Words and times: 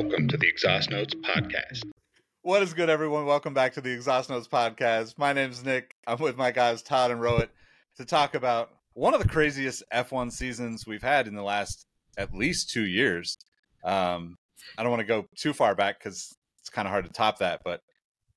Welcome 0.00 0.28
to 0.28 0.36
the 0.36 0.46
Exhaust 0.46 0.90
Notes 0.90 1.12
Podcast. 1.12 1.82
What 2.42 2.62
is 2.62 2.72
good, 2.72 2.88
everyone? 2.88 3.26
Welcome 3.26 3.52
back 3.52 3.72
to 3.72 3.80
the 3.80 3.90
Exhaust 3.90 4.30
Notes 4.30 4.46
Podcast. 4.46 5.18
My 5.18 5.32
name's 5.32 5.64
Nick. 5.64 5.96
I'm 6.06 6.18
with 6.20 6.36
my 6.36 6.52
guys 6.52 6.82
Todd 6.82 7.10
and 7.10 7.20
Rohit 7.20 7.48
to 7.96 8.04
talk 8.04 8.36
about 8.36 8.70
one 8.94 9.12
of 9.12 9.20
the 9.20 9.28
craziest 9.28 9.82
F1 9.92 10.30
seasons 10.30 10.86
we've 10.86 11.02
had 11.02 11.26
in 11.26 11.34
the 11.34 11.42
last 11.42 11.84
at 12.16 12.32
least 12.32 12.70
two 12.70 12.86
years. 12.86 13.38
Um, 13.82 14.36
I 14.78 14.84
don't 14.84 14.92
want 14.92 15.00
to 15.00 15.04
go 15.04 15.26
too 15.36 15.52
far 15.52 15.74
back 15.74 15.98
because 15.98 16.32
it's 16.60 16.70
kind 16.70 16.86
of 16.86 16.92
hard 16.92 17.06
to 17.06 17.10
top 17.10 17.38
that, 17.38 17.62
but 17.64 17.80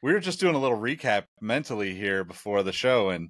we 0.02 0.14
were 0.14 0.20
just 0.20 0.40
doing 0.40 0.56
a 0.56 0.60
little 0.60 0.80
recap 0.80 1.26
mentally 1.42 1.94
here 1.94 2.24
before 2.24 2.64
the 2.64 2.74
show, 2.74 3.10
and 3.10 3.30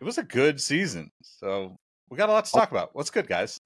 it 0.00 0.04
was 0.04 0.16
a 0.16 0.22
good 0.22 0.58
season. 0.58 1.10
So 1.20 1.76
we 2.08 2.16
got 2.16 2.30
a 2.30 2.32
lot 2.32 2.46
to 2.46 2.50
talk 2.50 2.70
about. 2.70 2.94
What's 2.94 3.10
good, 3.10 3.28
guys? 3.28 3.60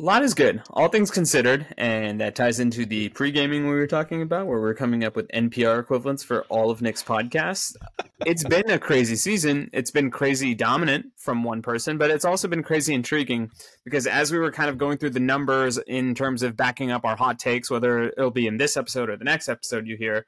A 0.00 0.02
lot 0.02 0.22
is 0.22 0.32
good, 0.32 0.62
all 0.70 0.88
things 0.88 1.10
considered, 1.10 1.66
and 1.76 2.22
that 2.22 2.34
ties 2.34 2.58
into 2.58 2.86
the 2.86 3.10
pre 3.10 3.30
gaming 3.30 3.64
we 3.68 3.74
were 3.74 3.86
talking 3.86 4.22
about, 4.22 4.46
where 4.46 4.58
we're 4.58 4.72
coming 4.72 5.04
up 5.04 5.14
with 5.14 5.28
NPR 5.28 5.78
equivalents 5.78 6.22
for 6.22 6.44
all 6.44 6.70
of 6.70 6.80
Nick's 6.80 7.02
podcasts. 7.02 7.76
It's 8.24 8.42
been 8.42 8.70
a 8.70 8.78
crazy 8.78 9.14
season. 9.14 9.68
It's 9.74 9.90
been 9.90 10.10
crazy 10.10 10.54
dominant 10.54 11.12
from 11.16 11.44
one 11.44 11.60
person, 11.60 11.98
but 11.98 12.10
it's 12.10 12.24
also 12.24 12.48
been 12.48 12.62
crazy 12.62 12.94
intriguing 12.94 13.50
because 13.84 14.06
as 14.06 14.32
we 14.32 14.38
were 14.38 14.50
kind 14.50 14.70
of 14.70 14.78
going 14.78 14.96
through 14.96 15.10
the 15.10 15.20
numbers 15.20 15.76
in 15.76 16.14
terms 16.14 16.42
of 16.42 16.56
backing 16.56 16.90
up 16.90 17.04
our 17.04 17.16
hot 17.16 17.38
takes, 17.38 17.70
whether 17.70 18.04
it'll 18.04 18.30
be 18.30 18.46
in 18.46 18.56
this 18.56 18.78
episode 18.78 19.10
or 19.10 19.18
the 19.18 19.24
next 19.24 19.50
episode 19.50 19.86
you 19.86 19.98
hear, 19.98 20.24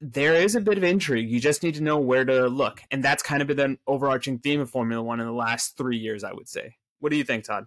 there 0.00 0.34
is 0.34 0.54
a 0.54 0.62
bit 0.62 0.78
of 0.78 0.84
intrigue. 0.84 1.28
You 1.28 1.40
just 1.40 1.62
need 1.62 1.74
to 1.74 1.82
know 1.82 1.98
where 1.98 2.24
to 2.24 2.46
look. 2.46 2.80
And 2.90 3.04
that's 3.04 3.22
kind 3.22 3.42
of 3.42 3.48
been 3.48 3.60
an 3.60 3.78
overarching 3.86 4.38
theme 4.38 4.60
of 4.60 4.70
Formula 4.70 5.02
One 5.02 5.20
in 5.20 5.26
the 5.26 5.32
last 5.32 5.76
three 5.76 5.98
years, 5.98 6.24
I 6.24 6.32
would 6.32 6.48
say. 6.48 6.76
What 7.00 7.10
do 7.10 7.18
you 7.18 7.24
think, 7.24 7.44
Todd? 7.44 7.66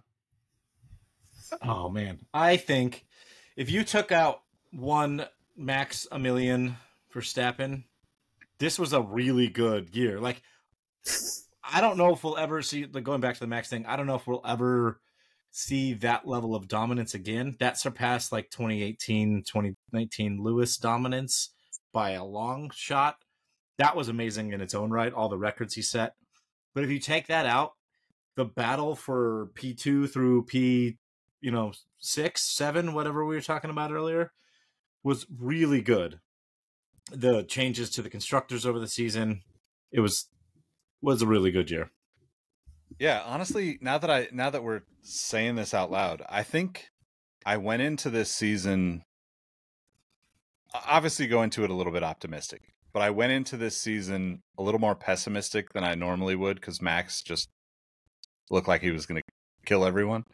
Oh 1.62 1.88
man, 1.88 2.20
I 2.32 2.56
think 2.56 3.04
if 3.56 3.70
you 3.70 3.84
took 3.84 4.12
out 4.12 4.42
one 4.72 5.26
max 5.56 6.06
a 6.10 6.18
million 6.18 6.76
for 7.08 7.20
Stappen, 7.20 7.84
this 8.58 8.78
was 8.78 8.92
a 8.92 9.02
really 9.02 9.48
good 9.48 9.94
year. 9.94 10.20
Like, 10.20 10.42
I 11.62 11.80
don't 11.80 11.96
know 11.96 12.12
if 12.12 12.24
we'll 12.24 12.38
ever 12.38 12.62
see. 12.62 12.86
Like 12.86 13.04
going 13.04 13.20
back 13.20 13.34
to 13.34 13.40
the 13.40 13.46
max 13.46 13.68
thing, 13.68 13.86
I 13.86 13.96
don't 13.96 14.06
know 14.06 14.16
if 14.16 14.26
we'll 14.26 14.42
ever 14.44 15.00
see 15.50 15.94
that 15.94 16.26
level 16.26 16.54
of 16.54 16.68
dominance 16.68 17.14
again. 17.14 17.56
That 17.60 17.78
surpassed 17.78 18.32
like 18.32 18.50
2018, 18.50 19.44
2019 19.44 20.42
Lewis 20.42 20.76
dominance 20.76 21.50
by 21.92 22.10
a 22.10 22.24
long 22.24 22.70
shot. 22.74 23.16
That 23.78 23.96
was 23.96 24.08
amazing 24.08 24.52
in 24.52 24.60
its 24.60 24.74
own 24.74 24.90
right. 24.90 25.12
All 25.12 25.28
the 25.28 25.38
records 25.38 25.74
he 25.74 25.82
set. 25.82 26.14
But 26.74 26.84
if 26.84 26.90
you 26.90 26.98
take 26.98 27.28
that 27.28 27.46
out, 27.46 27.72
the 28.36 28.44
battle 28.44 28.96
for 28.96 29.50
P2 29.54 30.10
through 30.10 30.44
P 30.44 30.98
you 31.44 31.50
know 31.50 31.72
six, 31.98 32.56
seven, 32.56 32.94
whatever 32.94 33.24
we 33.24 33.34
were 33.34 33.42
talking 33.42 33.70
about 33.70 33.92
earlier, 33.92 34.32
was 35.02 35.26
really 35.38 35.82
good. 35.82 36.18
The 37.12 37.42
changes 37.42 37.90
to 37.90 38.02
the 38.02 38.08
constructors 38.08 38.64
over 38.64 38.78
the 38.78 38.88
season, 38.88 39.42
it 39.92 40.00
was 40.00 40.28
was 41.02 41.20
a 41.20 41.26
really 41.26 41.50
good 41.50 41.70
year. 41.70 41.90
Yeah, 42.98 43.22
honestly, 43.26 43.78
now 43.82 43.98
that 43.98 44.10
I 44.10 44.28
now 44.32 44.48
that 44.48 44.64
we're 44.64 44.82
saying 45.02 45.56
this 45.56 45.74
out 45.74 45.90
loud, 45.90 46.22
I 46.30 46.42
think 46.42 46.88
I 47.44 47.58
went 47.58 47.82
into 47.82 48.08
this 48.08 48.30
season 48.30 49.04
obviously 50.86 51.26
go 51.26 51.42
into 51.42 51.62
it 51.62 51.70
a 51.70 51.74
little 51.74 51.92
bit 51.92 52.02
optimistic, 52.02 52.62
but 52.92 53.02
I 53.02 53.10
went 53.10 53.32
into 53.32 53.56
this 53.58 53.76
season 53.76 54.42
a 54.58 54.62
little 54.62 54.80
more 54.80 54.94
pessimistic 54.94 55.72
than 55.72 55.84
I 55.84 55.94
normally 55.94 56.34
would 56.36 56.56
because 56.56 56.80
Max 56.82 57.22
just 57.22 57.48
looked 58.50 58.66
like 58.66 58.80
he 58.80 58.90
was 58.90 59.06
going 59.06 59.20
to 59.20 59.32
kill 59.66 59.84
everyone 59.84 60.24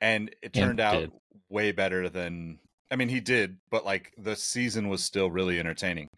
and 0.00 0.34
it 0.42 0.52
turned 0.52 0.80
and 0.80 0.80
out 0.80 1.10
way 1.48 1.72
better 1.72 2.08
than 2.08 2.58
I 2.90 2.96
mean 2.96 3.08
he 3.08 3.20
did, 3.20 3.58
but 3.70 3.84
like 3.84 4.12
the 4.16 4.36
season 4.36 4.88
was 4.88 5.04
still 5.04 5.30
really 5.30 5.58
entertaining. 5.58 6.08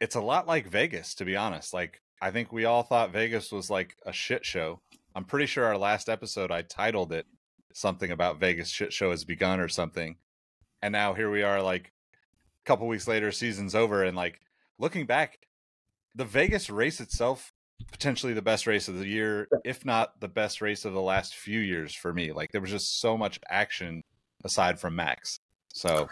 It's 0.00 0.14
a 0.14 0.20
lot 0.20 0.46
like 0.46 0.66
Vegas, 0.68 1.14
to 1.16 1.24
be 1.24 1.36
honest. 1.36 1.72
Like 1.72 2.00
I 2.20 2.30
think 2.30 2.52
we 2.52 2.64
all 2.64 2.82
thought 2.82 3.12
Vegas 3.12 3.52
was 3.52 3.70
like 3.70 3.96
a 4.04 4.12
shit 4.12 4.44
show. 4.44 4.80
I'm 5.14 5.24
pretty 5.24 5.46
sure 5.46 5.64
our 5.64 5.78
last 5.78 6.08
episode 6.08 6.50
I 6.50 6.62
titled 6.62 7.12
it 7.12 7.26
something 7.72 8.10
about 8.10 8.38
Vegas 8.38 8.68
shit 8.68 8.92
show 8.92 9.10
has 9.10 9.24
begun 9.24 9.60
or 9.60 9.68
something. 9.68 10.16
And 10.82 10.92
now 10.92 11.14
here 11.14 11.30
we 11.30 11.42
are 11.42 11.62
like 11.62 11.92
a 12.14 12.66
couple 12.66 12.86
weeks 12.86 13.08
later, 13.08 13.32
season's 13.32 13.74
over 13.74 14.04
and 14.04 14.16
like 14.16 14.40
looking 14.78 15.06
back, 15.06 15.38
the 16.14 16.24
Vegas 16.24 16.68
race 16.70 17.00
itself 17.00 17.52
potentially 17.90 18.32
the 18.32 18.42
best 18.42 18.66
race 18.66 18.88
of 18.88 18.98
the 18.98 19.06
year, 19.06 19.48
if 19.64 19.84
not 19.84 20.20
the 20.20 20.28
best 20.28 20.60
race 20.60 20.84
of 20.84 20.92
the 20.92 21.00
last 21.00 21.34
few 21.34 21.60
years 21.60 21.94
for 21.94 22.12
me. 22.12 22.32
Like 22.32 22.52
there 22.52 22.60
was 22.60 22.70
just 22.70 23.00
so 23.00 23.16
much 23.16 23.38
action 23.48 24.02
aside 24.44 24.78
from 24.78 24.96
Max. 24.96 25.38
So 25.72 26.08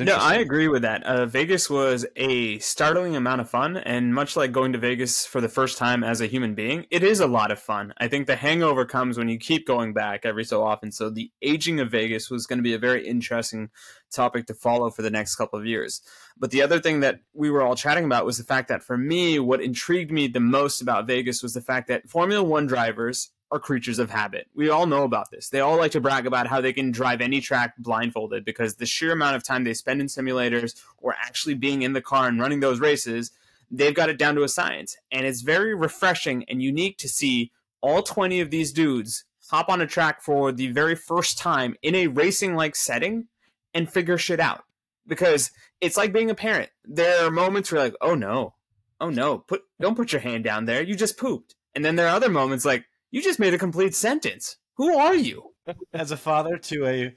no, 0.00 0.16
I 0.16 0.36
agree 0.36 0.68
with 0.68 0.82
that. 0.82 1.04
Uh, 1.04 1.26
Vegas 1.26 1.70
was 1.70 2.04
a 2.16 2.58
startling 2.58 3.16
amount 3.16 3.40
of 3.40 3.48
fun, 3.48 3.76
and 3.78 4.14
much 4.14 4.36
like 4.36 4.52
going 4.52 4.72
to 4.72 4.78
Vegas 4.78 5.24
for 5.24 5.40
the 5.40 5.48
first 5.48 5.78
time 5.78 6.04
as 6.04 6.20
a 6.20 6.26
human 6.26 6.54
being, 6.54 6.86
it 6.90 7.02
is 7.02 7.20
a 7.20 7.26
lot 7.26 7.50
of 7.50 7.58
fun. 7.58 7.94
I 7.98 8.08
think 8.08 8.26
the 8.26 8.36
hangover 8.36 8.84
comes 8.84 9.16
when 9.16 9.28
you 9.28 9.38
keep 9.38 9.66
going 9.66 9.94
back 9.94 10.26
every 10.26 10.44
so 10.44 10.62
often. 10.62 10.92
So 10.92 11.08
the 11.08 11.30
aging 11.40 11.80
of 11.80 11.90
Vegas 11.90 12.30
was 12.30 12.46
going 12.46 12.58
to 12.58 12.64
be 12.64 12.74
a 12.74 12.78
very 12.78 13.06
interesting 13.06 13.70
topic 14.12 14.46
to 14.46 14.54
follow 14.54 14.90
for 14.90 15.02
the 15.02 15.10
next 15.10 15.36
couple 15.36 15.58
of 15.58 15.66
years. 15.66 16.02
But 16.36 16.50
the 16.50 16.62
other 16.62 16.80
thing 16.80 17.00
that 17.00 17.20
we 17.32 17.48
were 17.48 17.62
all 17.62 17.76
chatting 17.76 18.04
about 18.04 18.26
was 18.26 18.38
the 18.38 18.44
fact 18.44 18.68
that 18.68 18.82
for 18.82 18.98
me, 18.98 19.38
what 19.38 19.62
intrigued 19.62 20.10
me 20.10 20.28
the 20.28 20.40
most 20.40 20.82
about 20.82 21.06
Vegas 21.06 21.42
was 21.42 21.54
the 21.54 21.62
fact 21.62 21.88
that 21.88 22.08
Formula 22.08 22.42
One 22.42 22.66
drivers 22.66 23.30
are 23.50 23.60
creatures 23.60 23.98
of 23.98 24.10
habit. 24.10 24.48
We 24.54 24.70
all 24.70 24.86
know 24.86 25.04
about 25.04 25.30
this. 25.30 25.48
They 25.48 25.60
all 25.60 25.76
like 25.76 25.92
to 25.92 26.00
brag 26.00 26.26
about 26.26 26.48
how 26.48 26.60
they 26.60 26.72
can 26.72 26.90
drive 26.90 27.20
any 27.20 27.40
track 27.40 27.74
blindfolded 27.78 28.44
because 28.44 28.74
the 28.74 28.86
sheer 28.86 29.12
amount 29.12 29.36
of 29.36 29.44
time 29.44 29.64
they 29.64 29.74
spend 29.74 30.00
in 30.00 30.08
simulators 30.08 30.74
or 30.98 31.14
actually 31.14 31.54
being 31.54 31.82
in 31.82 31.92
the 31.92 32.02
car 32.02 32.26
and 32.26 32.40
running 32.40 32.60
those 32.60 32.80
races, 32.80 33.30
they've 33.70 33.94
got 33.94 34.08
it 34.08 34.18
down 34.18 34.34
to 34.34 34.42
a 34.42 34.48
science. 34.48 34.96
And 35.12 35.26
it's 35.26 35.42
very 35.42 35.74
refreshing 35.74 36.44
and 36.48 36.62
unique 36.62 36.98
to 36.98 37.08
see 37.08 37.52
all 37.80 38.02
20 38.02 38.40
of 38.40 38.50
these 38.50 38.72
dudes 38.72 39.24
hop 39.50 39.68
on 39.68 39.80
a 39.80 39.86
track 39.86 40.22
for 40.22 40.50
the 40.50 40.68
very 40.72 40.96
first 40.96 41.38
time 41.38 41.76
in 41.82 41.94
a 41.94 42.08
racing 42.08 42.56
like 42.56 42.74
setting 42.74 43.28
and 43.72 43.90
figure 43.90 44.18
shit 44.18 44.40
out. 44.40 44.64
Because 45.06 45.52
it's 45.80 45.96
like 45.96 46.12
being 46.12 46.30
a 46.30 46.34
parent. 46.34 46.70
There 46.84 47.24
are 47.24 47.30
moments 47.30 47.70
where 47.70 47.80
like, 47.80 47.94
oh 48.00 48.16
no, 48.16 48.54
oh 49.00 49.10
no, 49.10 49.38
put 49.38 49.62
don't 49.80 49.94
put 49.94 50.10
your 50.10 50.20
hand 50.20 50.42
down 50.42 50.64
there. 50.64 50.82
You 50.82 50.96
just 50.96 51.16
pooped. 51.16 51.54
And 51.76 51.84
then 51.84 51.94
there 51.94 52.06
are 52.06 52.16
other 52.16 52.30
moments 52.30 52.64
like, 52.64 52.86
you 53.10 53.22
just 53.22 53.38
made 53.38 53.54
a 53.54 53.58
complete 53.58 53.94
sentence. 53.94 54.56
Who 54.76 54.96
are 54.96 55.14
you? 55.14 55.52
As 55.92 56.10
a 56.10 56.16
father 56.16 56.58
to 56.58 56.86
a 56.86 57.14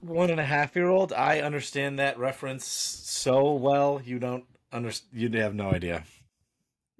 one 0.00 0.30
and 0.30 0.40
a 0.40 0.44
half 0.44 0.76
year 0.76 0.88
old, 0.88 1.12
I 1.12 1.40
understand 1.40 1.98
that 1.98 2.18
reference 2.18 2.66
so 2.66 3.52
well. 3.52 4.00
You 4.04 4.18
don't 4.18 4.44
understand. 4.72 5.20
You 5.20 5.40
have 5.40 5.54
no 5.54 5.70
idea. 5.70 6.04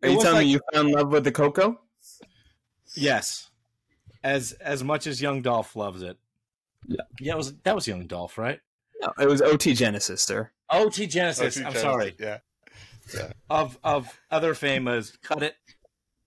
Are 0.03 0.09
you 0.09 0.21
telling 0.21 0.39
like, 0.39 0.47
me 0.47 0.53
you 0.53 0.61
fell 0.73 0.87
in 0.87 0.93
love 0.93 1.13
with 1.13 1.25
the 1.25 1.33
Coco? 1.33 1.81
Yes, 2.95 3.51
as 4.25 4.53
as 4.53 4.83
much 4.83 5.07
as 5.07 5.23
Young 5.23 5.43
Dolph 5.43 5.77
loves 5.77 6.03
it. 6.03 6.19
Yeah, 6.87 7.03
yeah. 7.21 7.35
It 7.35 7.37
was 7.37 7.55
that 7.63 7.75
was 7.75 7.87
Young 7.87 8.07
Dolph, 8.07 8.37
right? 8.37 8.61
No, 9.01 9.13
it 9.19 9.29
was 9.29 9.43
OT 9.43 9.75
Genasis, 9.75 10.23
sir. 10.23 10.51
OT 10.71 11.07
Genasis. 11.07 11.57
OT 11.57 11.65
I'm 11.65 11.73
Genasis, 11.73 11.83
sorry. 11.83 12.15
Yeah. 12.19 12.39
yeah. 13.15 13.33
Of 13.49 13.79
of 13.85 14.21
other 14.31 14.55
famous, 14.55 15.17
cut 15.23 15.43
it, 15.43 15.57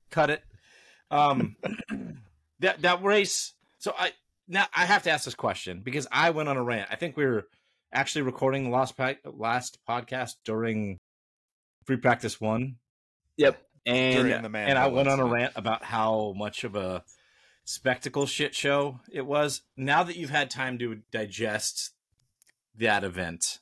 cut 0.10 0.30
it. 0.30 0.44
Um, 1.12 1.56
that 2.60 2.82
that 2.82 3.04
race. 3.04 3.54
So 3.80 3.94
I 3.98 4.14
now 4.48 4.66
I 4.74 4.86
have 4.86 5.04
to 5.04 5.12
ask 5.12 5.26
this 5.26 5.36
question 5.36 5.82
because 5.84 6.08
I 6.12 6.32
went 6.32 6.50
on 6.50 6.58
a 6.58 6.64
rant. 6.64 6.90
I 6.92 6.96
think 6.96 7.18
we 7.18 7.26
were 7.26 7.48
actually 7.92 8.24
recording 8.24 8.66
the 8.66 8.70
last 8.70 8.96
last 9.26 9.80
podcast 9.88 10.36
during 10.44 11.00
free 11.86 11.98
practice 11.98 12.40
one. 12.40 12.76
Yep, 13.38 13.62
and 13.86 14.56
and 14.56 14.78
I 14.78 14.88
went 14.88 15.08
on 15.08 15.20
a 15.20 15.26
rant 15.26 15.54
about 15.56 15.84
how 15.84 16.34
much 16.36 16.64
of 16.64 16.76
a 16.76 17.04
spectacle 17.66 18.26
shit 18.26 18.56
show 18.56 19.00
it 19.12 19.26
was. 19.26 19.62
Now 19.76 20.04
that 20.04 20.16
you've 20.16 20.30
had 20.30 20.50
time 20.50 20.78
to 20.80 21.02
digest 21.12 21.92
that 22.78 23.04
event, 23.04 23.60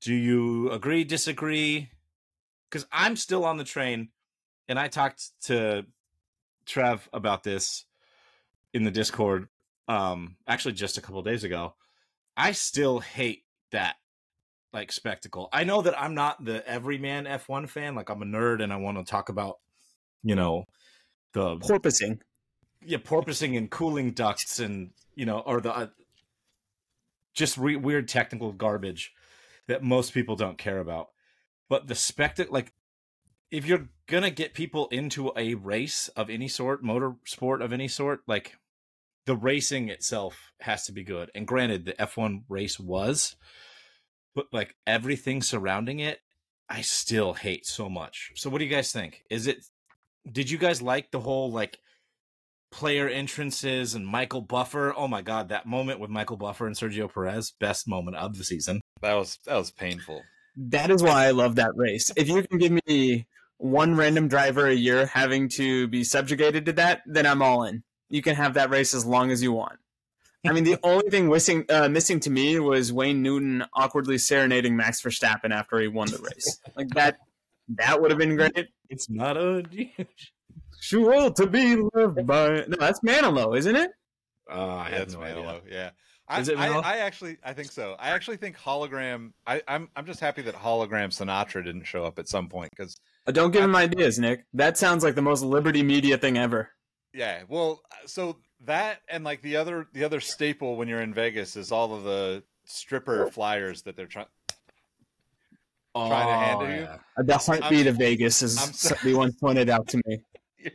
do 0.00 0.14
you 0.14 0.70
agree? 0.70 1.04
Disagree? 1.04 1.90
Because 2.70 2.86
I'm 2.90 3.16
still 3.16 3.44
on 3.44 3.58
the 3.58 3.64
train, 3.64 4.08
and 4.68 4.78
I 4.78 4.88
talked 4.88 5.30
to 5.44 5.86
Trev 6.72 7.08
about 7.12 7.42
this 7.42 7.84
in 8.72 8.84
the 8.84 8.90
Discord. 8.90 9.48
Um, 9.88 10.36
actually, 10.48 10.72
just 10.72 10.96
a 10.96 11.02
couple 11.02 11.22
days 11.22 11.44
ago. 11.44 11.74
I 12.34 12.52
still 12.52 13.00
hate 13.00 13.44
that 13.72 13.96
like 14.72 14.90
spectacle. 14.90 15.50
I 15.52 15.64
know 15.64 15.82
that 15.82 16.00
I'm 16.00 16.14
not 16.14 16.42
the 16.42 16.66
everyman 16.66 17.26
F1 17.26 17.68
fan. 17.68 17.94
Like 17.94 18.08
I'm 18.08 18.22
a 18.22 18.24
nerd 18.24 18.62
and 18.62 18.72
I 18.72 18.76
want 18.76 18.96
to 18.96 19.04
talk 19.04 19.28
about, 19.28 19.58
you 20.22 20.34
know, 20.34 20.64
the 21.34 21.56
porpoising. 21.56 22.20
Yeah, 22.84 22.98
porpoising 22.98 23.58
and 23.58 23.70
cooling 23.70 24.12
ducts 24.12 24.58
and 24.58 24.92
you 25.14 25.26
know, 25.26 25.40
or 25.40 25.60
the 25.60 25.76
uh, 25.76 25.86
just 27.34 27.58
re- 27.58 27.76
weird 27.76 28.08
technical 28.08 28.50
garbage 28.52 29.12
that 29.68 29.82
most 29.82 30.14
people 30.14 30.36
don't 30.36 30.56
care 30.56 30.78
about. 30.78 31.10
But 31.68 31.86
the 31.86 31.94
spectacle, 31.94 32.52
like 32.52 32.72
if 33.52 33.66
you're 33.66 33.88
gonna 34.06 34.30
get 34.30 34.54
people 34.54 34.88
into 34.88 35.30
a 35.36 35.54
race 35.54 36.08
of 36.16 36.30
any 36.30 36.48
sort, 36.48 36.82
motor 36.82 37.14
sport 37.26 37.60
of 37.60 37.72
any 37.72 37.86
sort, 37.86 38.20
like 38.26 38.56
the 39.26 39.36
racing 39.36 39.90
itself 39.90 40.52
has 40.60 40.86
to 40.86 40.92
be 40.92 41.04
good. 41.04 41.30
And 41.34 41.46
granted, 41.46 41.84
the 41.84 41.92
F1 41.92 42.44
race 42.48 42.80
was, 42.80 43.36
but 44.34 44.46
like 44.52 44.74
everything 44.86 45.42
surrounding 45.42 46.00
it, 46.00 46.20
I 46.68 46.80
still 46.80 47.34
hate 47.34 47.66
so 47.66 47.90
much. 47.90 48.32
So 48.36 48.48
what 48.48 48.58
do 48.58 48.64
you 48.64 48.70
guys 48.70 48.90
think? 48.90 49.22
Is 49.30 49.46
it 49.46 49.58
did 50.30 50.50
you 50.50 50.56
guys 50.56 50.80
like 50.80 51.10
the 51.10 51.20
whole 51.20 51.52
like 51.52 51.78
player 52.70 53.06
entrances 53.06 53.94
and 53.94 54.06
Michael 54.06 54.40
Buffer? 54.40 54.94
Oh 54.96 55.08
my 55.08 55.20
god, 55.20 55.50
that 55.50 55.66
moment 55.66 56.00
with 56.00 56.08
Michael 56.08 56.38
Buffer 56.38 56.66
and 56.66 56.74
Sergio 56.74 57.12
Perez, 57.12 57.52
best 57.60 57.86
moment 57.86 58.16
of 58.16 58.38
the 58.38 58.44
season. 58.44 58.80
That 59.02 59.12
was 59.14 59.38
that 59.44 59.56
was 59.56 59.70
painful. 59.70 60.22
That 60.56 60.90
is 60.90 61.02
why 61.02 61.26
I 61.26 61.32
love 61.32 61.56
that 61.56 61.72
race. 61.76 62.10
If 62.16 62.28
you 62.28 62.42
can 62.44 62.58
give 62.58 62.78
me 62.86 63.26
one 63.62 63.94
random 63.94 64.26
driver 64.26 64.66
a 64.66 64.74
year 64.74 65.06
having 65.06 65.48
to 65.48 65.86
be 65.86 66.02
subjugated 66.02 66.66
to 66.66 66.72
that, 66.72 67.02
then 67.06 67.26
I'm 67.26 67.42
all 67.42 67.62
in. 67.62 67.84
You 68.10 68.20
can 68.20 68.34
have 68.34 68.54
that 68.54 68.70
race 68.70 68.92
as 68.92 69.06
long 69.06 69.30
as 69.30 69.40
you 69.42 69.52
want. 69.52 69.78
I 70.44 70.52
mean, 70.52 70.64
the 70.64 70.78
only 70.82 71.08
thing 71.10 71.28
missing 71.28 71.64
uh, 71.68 71.88
missing 71.88 72.18
to 72.20 72.30
me 72.30 72.58
was 72.58 72.92
Wayne 72.92 73.22
Newton 73.22 73.64
awkwardly 73.74 74.18
serenading 74.18 74.76
Max 74.76 75.00
Verstappen 75.00 75.52
after 75.52 75.78
he 75.78 75.86
won 75.86 76.08
the 76.10 76.18
race. 76.18 76.58
Like 76.76 76.88
that, 76.90 77.18
that 77.76 78.00
would 78.02 78.10
have 78.10 78.18
been 78.18 78.34
great. 78.36 78.66
It's 78.88 79.08
not 79.08 79.36
a 79.36 79.62
Sure 80.80 81.30
to 81.30 81.46
be 81.46 81.76
loved 81.94 82.26
by. 82.26 82.64
No, 82.66 82.76
that's 82.80 83.00
Manilow, 83.00 83.56
isn't 83.56 83.76
it? 83.76 83.92
Uh, 84.50 84.54
I 84.54 84.88
Yeah, 84.88 84.94
have 84.94 85.02
it's 85.02 85.14
no 85.14 85.20
Manilow. 85.20 85.62
idea. 85.62 85.62
Yeah. 85.70 85.90
I, 86.26 86.40
Is 86.40 86.48
it 86.48 86.58
I, 86.58 86.68
Manilow? 86.68 86.84
I 86.84 86.98
actually 86.98 87.36
I 87.44 87.52
think 87.52 87.70
so. 87.70 87.94
I 88.00 88.10
actually 88.10 88.38
think 88.38 88.58
hologram. 88.58 89.32
I, 89.46 89.62
I'm 89.68 89.88
I'm 89.94 90.06
just 90.06 90.18
happy 90.18 90.42
that 90.42 90.56
hologram 90.56 91.10
Sinatra 91.16 91.64
didn't 91.64 91.84
show 91.84 92.04
up 92.04 92.18
at 92.18 92.28
some 92.28 92.48
point 92.48 92.70
because 92.76 92.96
Don't 93.26 93.52
give 93.52 93.62
him 93.62 93.76
ideas, 93.76 94.18
Nick. 94.18 94.44
That 94.52 94.76
sounds 94.76 95.04
like 95.04 95.14
the 95.14 95.22
most 95.22 95.42
Liberty 95.42 95.82
Media 95.82 96.18
thing 96.18 96.36
ever. 96.38 96.70
yeah. 97.14 97.42
Well, 97.48 97.80
so 98.06 98.38
that 98.64 99.00
and 99.08 99.22
like 99.24 99.42
the 99.42 99.56
other 99.56 99.86
the 99.92 100.04
other 100.04 100.20
staple 100.20 100.76
when 100.76 100.88
you're 100.88 101.00
in 101.02 101.14
Vegas 101.14 101.56
is 101.56 101.70
all 101.72 101.94
of 101.94 102.04
the 102.04 102.42
stripper 102.64 103.28
flyers 103.30 103.82
that 103.82 103.96
they're 103.96 104.06
trying. 104.06 104.26
Trying 105.94 106.26
to 106.26 106.46
handle 106.46 106.68
you? 106.68 106.82
yeah. 106.82 106.98
Uh, 107.18 107.22
The 107.22 107.36
heartbeat 107.36 107.86
of 107.86 107.96
Vegas, 107.96 108.42
as 108.42 108.56
I'm 108.58 108.72
somebody 108.72 109.14
once 109.14 109.34
pointed 109.36 109.68
out 109.68 109.88
to 109.88 110.00
me. 110.06 110.18
Yes. 110.64 110.74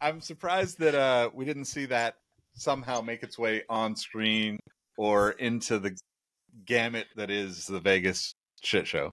I'm 0.00 0.20
surprised 0.20 0.78
that 0.80 0.94
uh 0.94 1.30
we 1.32 1.46
didn't 1.46 1.64
see 1.64 1.86
that 1.86 2.16
somehow 2.54 3.00
make 3.00 3.22
its 3.22 3.38
way 3.38 3.62
on 3.70 3.96
screen 3.96 4.58
or 4.98 5.30
into 5.32 5.78
the 5.78 5.96
gamut 6.66 7.06
that 7.16 7.30
is 7.30 7.66
the 7.66 7.80
Vegas 7.80 8.34
shit 8.62 8.86
show. 8.86 9.10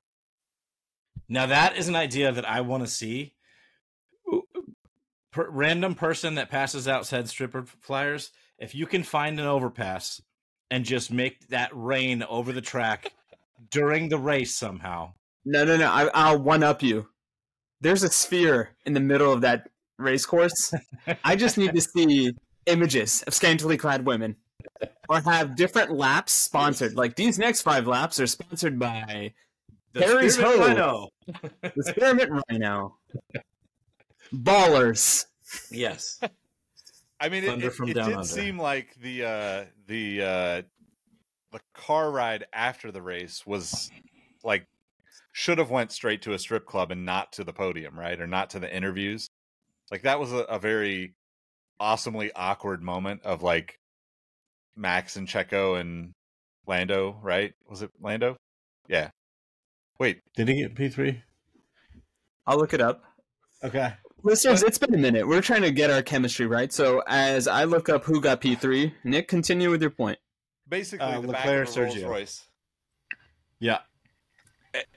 Now 1.34 1.48
that 1.48 1.78
is 1.78 1.88
an 1.88 1.96
idea 1.96 2.32
that 2.32 2.48
I 2.48 2.62
want 2.62 2.84
to 2.84 2.88
see. 2.88 3.34
Per- 5.32 5.50
random 5.50 5.96
person 5.96 6.36
that 6.36 6.52
passes 6.52 6.88
out 6.88 7.08
said 7.08 7.28
stripper 7.28 7.66
flyers. 7.66 8.30
If 8.60 8.76
you 8.76 8.86
can 8.86 9.02
find 9.02 9.40
an 9.40 9.48
overpass 9.48 10.22
and 10.70 10.86
just 10.86 11.12
make 11.12 11.48
that 11.48 11.72
rain 11.74 12.22
over 12.22 12.52
the 12.52 12.62
track 12.62 13.14
during 13.72 14.10
the 14.10 14.20
race 14.20 14.56
somehow. 14.56 15.14
No, 15.44 15.66
no, 15.66 15.76
no. 15.76 15.88
I, 15.88 16.08
I'll 16.14 16.40
one 16.40 16.62
up 16.62 16.84
you. 16.84 17.08
There's 17.82 18.04
a 18.04 18.12
sphere 18.12 18.70
in 18.86 18.94
the 18.94 19.00
middle 19.00 19.34
of 19.34 19.42
that 19.42 19.72
race 19.98 20.28
course. 20.28 20.72
I 21.24 21.36
just 21.36 21.58
need 21.58 21.74
to 21.74 21.82
see 21.96 22.32
images 22.68 23.24
of 23.24 23.34
scantily 23.34 23.78
clad 23.78 24.06
women 24.06 24.36
or 25.10 25.20
have 25.22 25.56
different 25.56 25.90
laps 25.90 26.32
sponsored. 26.32 26.96
Like 26.96 27.16
these 27.16 27.40
next 27.40 27.64
five 27.64 27.88
laps 27.88 28.20
are 28.20 28.28
sponsored 28.28 28.78
by 28.78 29.34
The 29.94 30.02
Harry's 30.02 30.38
Ho. 30.38 31.10
Rhino. 31.28 31.54
the 31.62 31.84
Spearmint 31.84 32.44
Rhino. 32.50 32.98
Ballers. 34.34 35.26
Yes. 35.72 36.20
I 37.20 37.30
mean, 37.30 37.44
it, 37.44 37.48
Thunder 37.48 37.68
it, 37.68 37.74
from 37.74 37.90
it 37.90 37.94
Down 37.94 38.10
did 38.10 38.18
Under. 38.18 38.28
seem 38.28 38.58
like 38.58 38.96
the 39.02 39.24
uh, 39.24 39.66
the 39.88 40.22
uh, 40.22 40.62
the 41.52 41.60
car 41.74 42.12
ride 42.12 42.46
after 42.52 42.92
the 42.92 43.02
race 43.02 43.46
was 43.46 43.92
like 44.44 44.68
should 45.32 45.58
have 45.58 45.70
went 45.70 45.92
straight 45.92 46.22
to 46.24 46.34
a 46.34 46.40
strip 46.40 46.66
club 46.66 46.92
and 46.92 47.06
not 47.06 47.32
to 47.34 47.44
the 47.44 47.54
podium, 47.54 47.98
right, 47.98 48.20
or 48.20 48.28
not 48.28 48.50
to 48.52 48.60
the 48.60 48.76
interviews. 48.76 49.30
Like 49.92 50.02
that 50.04 50.20
was 50.20 50.32
a, 50.34 50.40
a 50.40 50.60
very 50.60 51.14
awesomely 51.80 52.32
awkward 52.34 52.82
moment 52.82 53.22
of 53.24 53.44
like 53.44 53.80
Max 54.76 55.16
and 55.16 55.28
Checo 55.28 55.80
and 55.80 56.14
Lando, 56.68 57.20
right? 57.22 57.54
Was 57.68 57.82
it 57.82 57.92
Lando? 58.02 58.38
Yeah. 58.88 59.12
Wait, 60.00 60.22
Did 60.36 60.48
he 60.48 60.56
get 60.62 60.76
P 60.76 60.90
three? 60.90 61.22
I'll 62.46 62.58
look 62.58 62.74
it 62.74 62.82
up. 62.82 63.04
Okay. 63.64 63.94
Listeners, 64.24 64.64
it's 64.64 64.78
been 64.78 64.94
a 64.94 64.98
minute. 64.98 65.28
We're 65.28 65.42
trying 65.42 65.62
to 65.64 65.72
get 65.72 65.90
our 65.92 66.02
chemistry 66.02 66.46
right. 66.46 66.72
So 66.72 67.04
as 67.08 67.48
I 67.48 67.66
look 67.66 67.90
up 67.90 68.04
who 68.06 68.22
got 68.22 68.42
P3, 68.42 68.94
Nick, 69.04 69.28
continue 69.28 69.70
with 69.70 69.82
your 69.82 69.92
point. 69.92 70.18
basically 70.68 71.06
Uh, 71.06 71.22
the 71.22 71.28
Leclerc, 71.28 71.34
back 71.34 71.46
of 71.46 71.78
a 71.78 71.82
Rolls 71.84 71.96
Sergio. 71.96 72.10
Royce. 72.10 72.48
Yeah. 73.60 73.80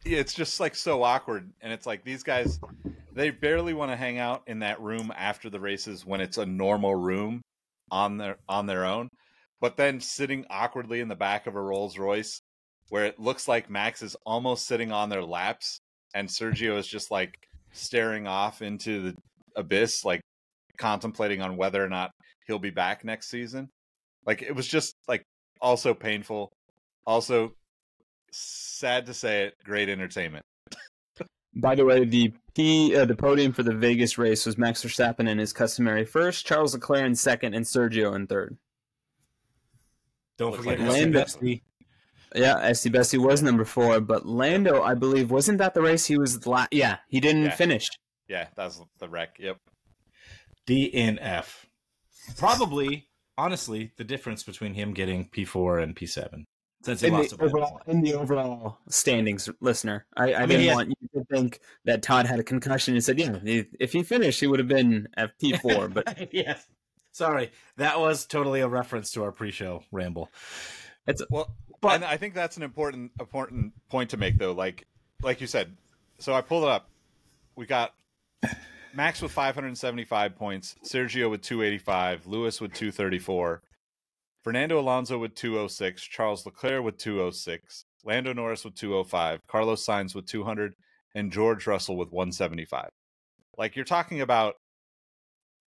it's 0.05 0.33
just 0.33 0.59
like 0.59 0.75
so 0.75 1.03
awkward 1.03 1.53
and 1.61 1.73
it's 1.73 1.85
like 1.87 2.03
these 2.03 2.23
guys 2.23 2.59
they 3.13 3.29
barely 3.31 3.75
want 3.75 3.91
to 3.93 3.97
hang 3.97 4.19
out 4.19 4.43
in 4.47 4.61
that 4.61 4.81
room 4.81 5.13
after 5.15 5.51
the 5.51 5.61
races 5.61 6.05
when 6.07 6.21
it's 6.23 6.39
a 6.39 6.47
normal 6.47 6.95
room 6.95 7.43
on 7.91 8.17
their 8.17 8.39
on 8.49 8.65
their 8.67 8.87
own 8.87 9.11
but 9.61 9.77
then 9.77 10.01
sitting 10.01 10.47
awkwardly 10.49 11.01
in 11.01 11.09
the 11.09 11.15
back 11.15 11.47
of 11.47 11.55
a 11.57 11.61
Rolls 11.61 11.99
Royce 11.99 12.41
where 12.89 13.05
it 13.05 13.19
looks 13.19 13.49
like 13.49 13.71
Max 13.71 14.03
is 14.03 14.17
almost 14.25 14.67
sitting 14.67 14.93
on 14.93 15.09
their 15.09 15.23
laps 15.23 15.81
and 16.15 16.29
Sergio 16.29 16.79
is 16.79 16.87
just 16.87 17.11
like 17.11 17.37
staring 17.73 18.27
off 18.27 18.63
into 18.63 19.03
the 19.03 19.15
abyss 19.57 20.05
like 20.05 20.21
contemplating 20.79 21.43
on 21.43 21.57
whether 21.57 21.83
or 21.83 21.89
not 21.89 22.11
he'll 22.47 22.59
be 22.59 22.71
back 22.71 23.05
next 23.05 23.29
season 23.29 23.69
like 24.27 24.43
it 24.43 24.55
was 24.55 24.67
just 24.67 24.95
like 25.09 25.23
also 25.61 25.95
painful 25.95 26.53
also 27.07 27.53
sad 28.31 29.07
to 29.07 29.15
say 29.15 29.45
it 29.45 29.55
great 29.65 29.89
entertainment 29.89 30.45
By 31.59 31.75
the 31.75 31.87
way, 31.87 32.05
the 32.05 32.35
P, 32.55 32.95
uh, 32.95 33.07
the 33.07 33.17
podium 33.17 33.55
for 33.55 33.63
the 33.63 33.75
Vegas 33.75 34.19
race 34.19 34.45
was 34.45 34.59
Max 34.59 34.85
Verstappen 34.85 35.27
in 35.27 35.39
his 35.39 35.55
customary 35.55 36.05
first, 36.05 36.45
Charles 36.45 36.75
Leclerc 36.75 37.07
in 37.07 37.15
second, 37.15 37.55
and 37.55 37.65
Sergio 37.65 38.15
in 38.15 38.27
third. 38.27 38.59
Don't 40.37 40.51
Looks 40.51 40.65
forget 40.65 40.81
like 40.81 40.89
Lando. 40.91 41.25
Bestie. 42.37 42.41
Yeah, 42.41 42.59
Esty 42.61 42.89
Bessie 42.91 43.19
was 43.19 43.43
number 43.43 43.65
four, 43.65 44.01
but 44.01 44.27
Lando, 44.27 44.83
I 44.83 44.95
believe, 44.95 45.31
wasn't 45.31 45.59
that 45.59 45.75
the 45.75 45.83
race 45.83 46.07
he 46.07 46.19
was? 46.19 46.47
La- 46.47 46.67
yeah, 46.71 46.99
he 47.09 47.21
didn't 47.21 47.43
Yeah. 47.45 47.55
finish. 47.57 47.89
yeah 48.29 48.49
that's 48.57 48.81
the 48.99 49.09
wreck 49.09 49.37
yep 49.39 49.59
DNF. 50.67 51.65
Probably, 52.37 53.09
honestly, 53.39 53.93
the 53.97 54.05
difference 54.05 54.43
between 54.43 54.75
him 54.75 54.93
getting 54.95 55.29
P4 55.29 55.83
and 55.83 55.95
P7. 55.95 56.45
Since 56.83 57.01
he 57.01 57.07
In 57.09 57.13
lost 57.15 57.37
the, 57.39 57.45
overall, 57.45 57.81
in 57.87 58.01
the 58.03 58.15
overall 58.15 58.79
standings, 58.89 59.49
listener, 59.61 60.07
I, 60.17 60.35
I, 60.35 60.41
mean, 60.41 60.49
didn't 60.49 60.61
he 60.61 60.67
has- 60.69 60.77
want 60.77 60.89
you 60.91 61.09
to 61.21 61.25
think 61.33 61.61
that 61.85 62.03
Todd 62.03 62.27
had 62.27 62.39
a 62.39 62.45
concussion 62.45 62.95
and 62.95 63.03
said, 63.03 63.19
"Yeah, 63.19 63.39
if- 63.45 63.67
if 63.81 63.93
he 63.93 64.03
finished, 64.03 64.41
he 64.41 64.47
would 64.47 64.59
have 64.61 64.69
been 64.69 65.09
at 65.17 65.39
P 65.39 65.57
four. 65.57 65.89
But 65.95 66.33
yes. 66.33 66.67
Sorry, 67.13 67.51
that 67.77 67.99
was 67.99 68.27
totally 68.27 68.61
a 68.61 68.69
reference 68.69 69.11
to 69.13 69.23
our 69.25 69.33
pre-show 69.33 69.83
ramble. 69.91 70.31
It's 71.07 71.23
well 71.31 71.57
But- 71.87 71.95
and 71.97 72.05
i 72.05 72.17
think 72.17 72.35
that's 72.35 72.57
an 72.57 72.63
important 72.63 73.13
important 73.21 73.73
point 73.89 74.11
to 74.11 74.17
make 74.17 74.39
though. 74.39 74.53
Like 74.53 74.87
like 75.23 75.41
you 75.41 75.47
said 75.47 75.77
so 76.19 76.35
i 76.35 76.41
pulled 76.41 76.65
it 76.65 76.69
up. 76.71 76.89
We 77.57 77.67
got 77.67 77.95
max 78.95 79.21
with 79.23 79.33
575 79.33 80.37
points 80.37 80.75
sergio 80.85 81.31
with 81.31 81.43
285 81.43 82.27
lewis 82.27 82.61
with 82.61 82.73
234 82.73 83.63
fernando 84.43 84.79
alonso 84.81 85.19
with 85.19 85.35
206 85.35 86.03
charles 86.03 86.47
leclerc 86.47 86.83
with 86.83 86.97
206 86.97 87.85
lando 88.05 88.33
norris 88.33 88.65
with 88.65 88.75
205 88.75 89.47
carlos 89.47 89.85
sainz 89.85 90.15
with 90.15 90.25
200 90.27 90.75
and 91.15 91.31
george 91.31 91.67
russell 91.67 91.97
with 91.97 92.11
175 92.11 92.89
like 93.59 93.77
you're 93.77 93.85
talking 93.85 94.23
about 94.23 94.55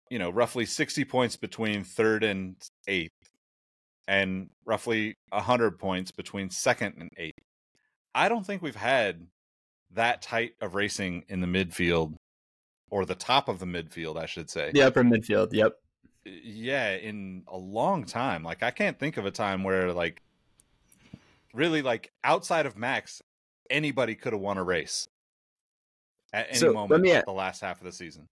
you 0.09 0.19
know 0.19 0.29
roughly 0.29 0.65
60 0.65 1.03
points 1.05 1.35
between 1.35 1.83
third 1.83 2.23
and 2.23 2.55
eighth 2.87 3.11
and 4.07 4.49
roughly 4.65 5.15
100 5.29 5.77
points 5.79 6.11
between 6.11 6.49
second 6.49 6.95
and 6.99 7.09
eighth. 7.17 7.39
I 8.15 8.29
don't 8.29 8.45
think 8.45 8.61
we've 8.61 8.75
had 8.75 9.27
that 9.91 10.21
tight 10.21 10.53
of 10.61 10.75
racing 10.75 11.25
in 11.29 11.41
the 11.41 11.47
midfield 11.47 12.15
or 12.89 13.05
the 13.05 13.15
top 13.15 13.47
of 13.47 13.59
the 13.59 13.65
midfield 13.65 14.17
i 14.17 14.25
should 14.25 14.49
say. 14.49 14.71
The 14.73 14.83
upper 14.83 15.03
midfield, 15.03 15.49
yep. 15.53 15.73
yeah 16.25 16.91
in 16.91 17.43
a 17.47 17.57
long 17.57 18.05
time. 18.05 18.43
Like 18.43 18.63
i 18.63 18.71
can't 18.71 18.97
think 18.97 19.17
of 19.17 19.25
a 19.25 19.31
time 19.31 19.63
where 19.63 19.93
like 19.93 20.21
really 21.53 21.81
like 21.81 22.11
outside 22.23 22.65
of 22.65 22.77
max 22.77 23.21
anybody 23.69 24.15
could 24.15 24.33
have 24.33 24.41
won 24.41 24.57
a 24.57 24.63
race 24.63 25.07
at 26.33 26.47
any 26.49 26.59
So, 26.59 26.73
moment 26.73 27.01
me 27.01 27.19
the 27.25 27.31
last 27.31 27.61
half 27.61 27.79
of 27.79 27.85
the 27.85 27.91
season 27.91 28.27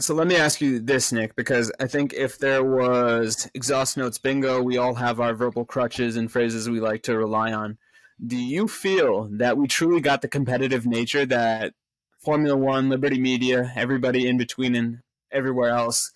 So 0.00 0.12
let 0.14 0.26
me 0.26 0.34
ask 0.34 0.60
you 0.60 0.80
this, 0.80 1.12
Nick, 1.12 1.36
because 1.36 1.70
I 1.78 1.86
think 1.86 2.12
if 2.14 2.38
there 2.38 2.64
was 2.64 3.48
exhaust 3.54 3.96
notes 3.96 4.18
bingo, 4.18 4.60
we 4.60 4.76
all 4.76 4.94
have 4.94 5.20
our 5.20 5.34
verbal 5.34 5.64
crutches 5.64 6.16
and 6.16 6.30
phrases 6.30 6.68
we 6.68 6.80
like 6.80 7.02
to 7.04 7.16
rely 7.16 7.52
on. 7.52 7.78
Do 8.24 8.36
you 8.36 8.66
feel 8.66 9.28
that 9.32 9.56
we 9.56 9.68
truly 9.68 10.00
got 10.00 10.20
the 10.20 10.28
competitive 10.28 10.84
nature 10.84 11.24
that 11.26 11.74
Formula 12.18 12.56
One, 12.56 12.88
Liberty 12.88 13.20
Media, 13.20 13.72
everybody 13.76 14.26
in 14.26 14.36
between, 14.36 14.74
and 14.74 14.98
everywhere 15.30 15.70
else 15.70 16.10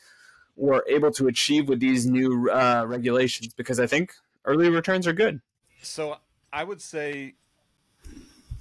were 0.57 0.85
able 0.89 1.13
to 1.13 1.29
achieve 1.29 1.69
with 1.69 1.79
these 1.79 2.05
new 2.05 2.51
uh, 2.51 2.85
regulations 2.87 3.55
because 3.55 3.79
I 3.79 3.87
think 3.87 4.13
early 4.45 4.69
returns 4.71 5.07
are 5.07 5.13
good. 5.13 5.41
So 5.83 6.17
I 6.53 6.65
would 6.65 6.83
say 6.83 7.35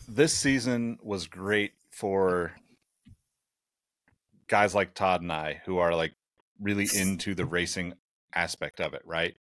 this 0.07 0.33
season 0.33 0.99
was 1.01 1.25
great 1.25 1.73
for 1.89 2.53
guys 4.47 4.73
like 4.73 4.93
Todd 4.93 5.21
and 5.21 5.31
I 5.31 5.61
who 5.65 5.77
are 5.77 5.95
like 5.95 6.13
really 6.59 6.87
into 6.93 7.35
the 7.35 7.45
racing 7.57 7.93
aspect 8.33 8.79
of 8.79 8.93
it, 8.93 9.01
right? 9.05 9.35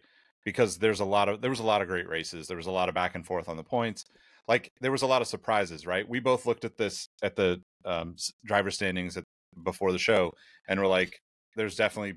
Because 0.45 0.79
there's 0.79 1.01
a 1.01 1.05
lot 1.05 1.29
of 1.29 1.41
there 1.41 1.51
was 1.51 1.61
a 1.61 1.65
lot 1.65 1.83
of 1.83 1.89
great 1.89 2.09
races. 2.09 2.47
There 2.47 2.57
was 2.57 2.67
a 2.67 2.73
lot 2.73 2.89
of 2.89 2.95
back 2.95 3.15
and 3.15 3.27
forth 3.27 3.49
on 3.49 3.57
the 3.57 3.65
points. 3.65 4.05
Like 4.47 4.73
there 4.81 4.93
was 4.93 5.03
a 5.03 5.07
lot 5.07 5.23
of 5.23 5.29
surprises, 5.29 5.87
right? 5.87 6.09
We 6.09 6.21
both 6.21 6.47
looked 6.47 6.65
at 6.65 6.77
this 6.77 7.09
at 7.23 7.37
the 7.37 7.63
um, 7.85 8.17
driver 8.45 8.71
standings 8.71 9.17
at, 9.17 9.25
before 9.65 9.93
the 9.93 9.99
show, 9.99 10.33
and 10.69 10.81
we're 10.81 10.87
like, 10.87 11.21
"There's 11.57 11.77
definitely 11.77 12.15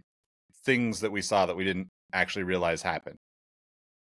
things 0.64 1.00
that 1.00 1.12
we 1.12 1.22
saw 1.22 1.48
that 1.48 1.56
we 1.56 1.64
didn't 1.64 1.90
actually 2.14 2.44
realize 2.44 2.84
happened." 2.84 3.18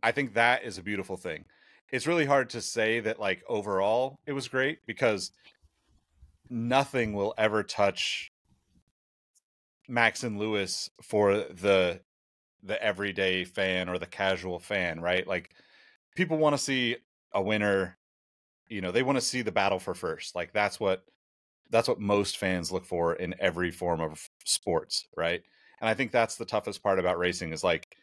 I 0.03 0.12
think 0.12 0.35
that 0.35 0.65
is 0.65 0.79
a 0.79 0.83
beautiful 0.83 1.17
thing. 1.17 1.45
It's 1.93 2.07
really 2.07 2.27
hard 2.27 2.50
to 2.50 2.61
say 2.61 3.00
that 3.00 3.21
like 3.21 3.43
overall 3.49 4.19
it 4.27 4.33
was 4.33 4.49
great 4.49 4.79
because 4.87 5.31
nothing 6.49 7.12
will 7.12 7.35
ever 7.39 7.62
touch 7.62 8.33
Max 9.90 10.23
and 10.23 10.38
Lewis 10.38 10.90
for 11.02 11.35
the 11.35 12.00
the 12.62 12.82
everyday 12.82 13.44
fan 13.44 13.88
or 13.88 13.99
the 13.99 14.06
casual 14.06 14.59
fan, 14.59 15.00
right? 15.00 15.26
Like 15.26 15.50
people 16.14 16.38
want 16.38 16.54
to 16.54 16.62
see 16.62 16.97
a 17.32 17.40
winner, 17.40 17.97
you 18.68 18.80
know, 18.80 18.92
they 18.92 19.02
want 19.02 19.16
to 19.16 19.25
see 19.25 19.42
the 19.42 19.52
battle 19.52 19.78
for 19.78 19.94
first. 19.94 20.35
Like 20.35 20.52
that's 20.52 20.78
what 20.78 21.04
that's 21.70 21.88
what 21.88 22.00
most 22.00 22.37
fans 22.38 22.73
look 22.73 22.85
for 22.85 23.14
in 23.14 23.35
every 23.38 23.70
form 23.70 24.00
of 24.00 24.28
sports, 24.44 25.06
right? 25.16 25.42
And 25.80 25.88
I 25.88 25.94
think 25.94 26.12
that's 26.12 26.37
the 26.37 26.44
toughest 26.44 26.82
part 26.82 26.99
about 26.99 27.18
racing 27.18 27.52
is 27.52 27.64
like 27.64 27.97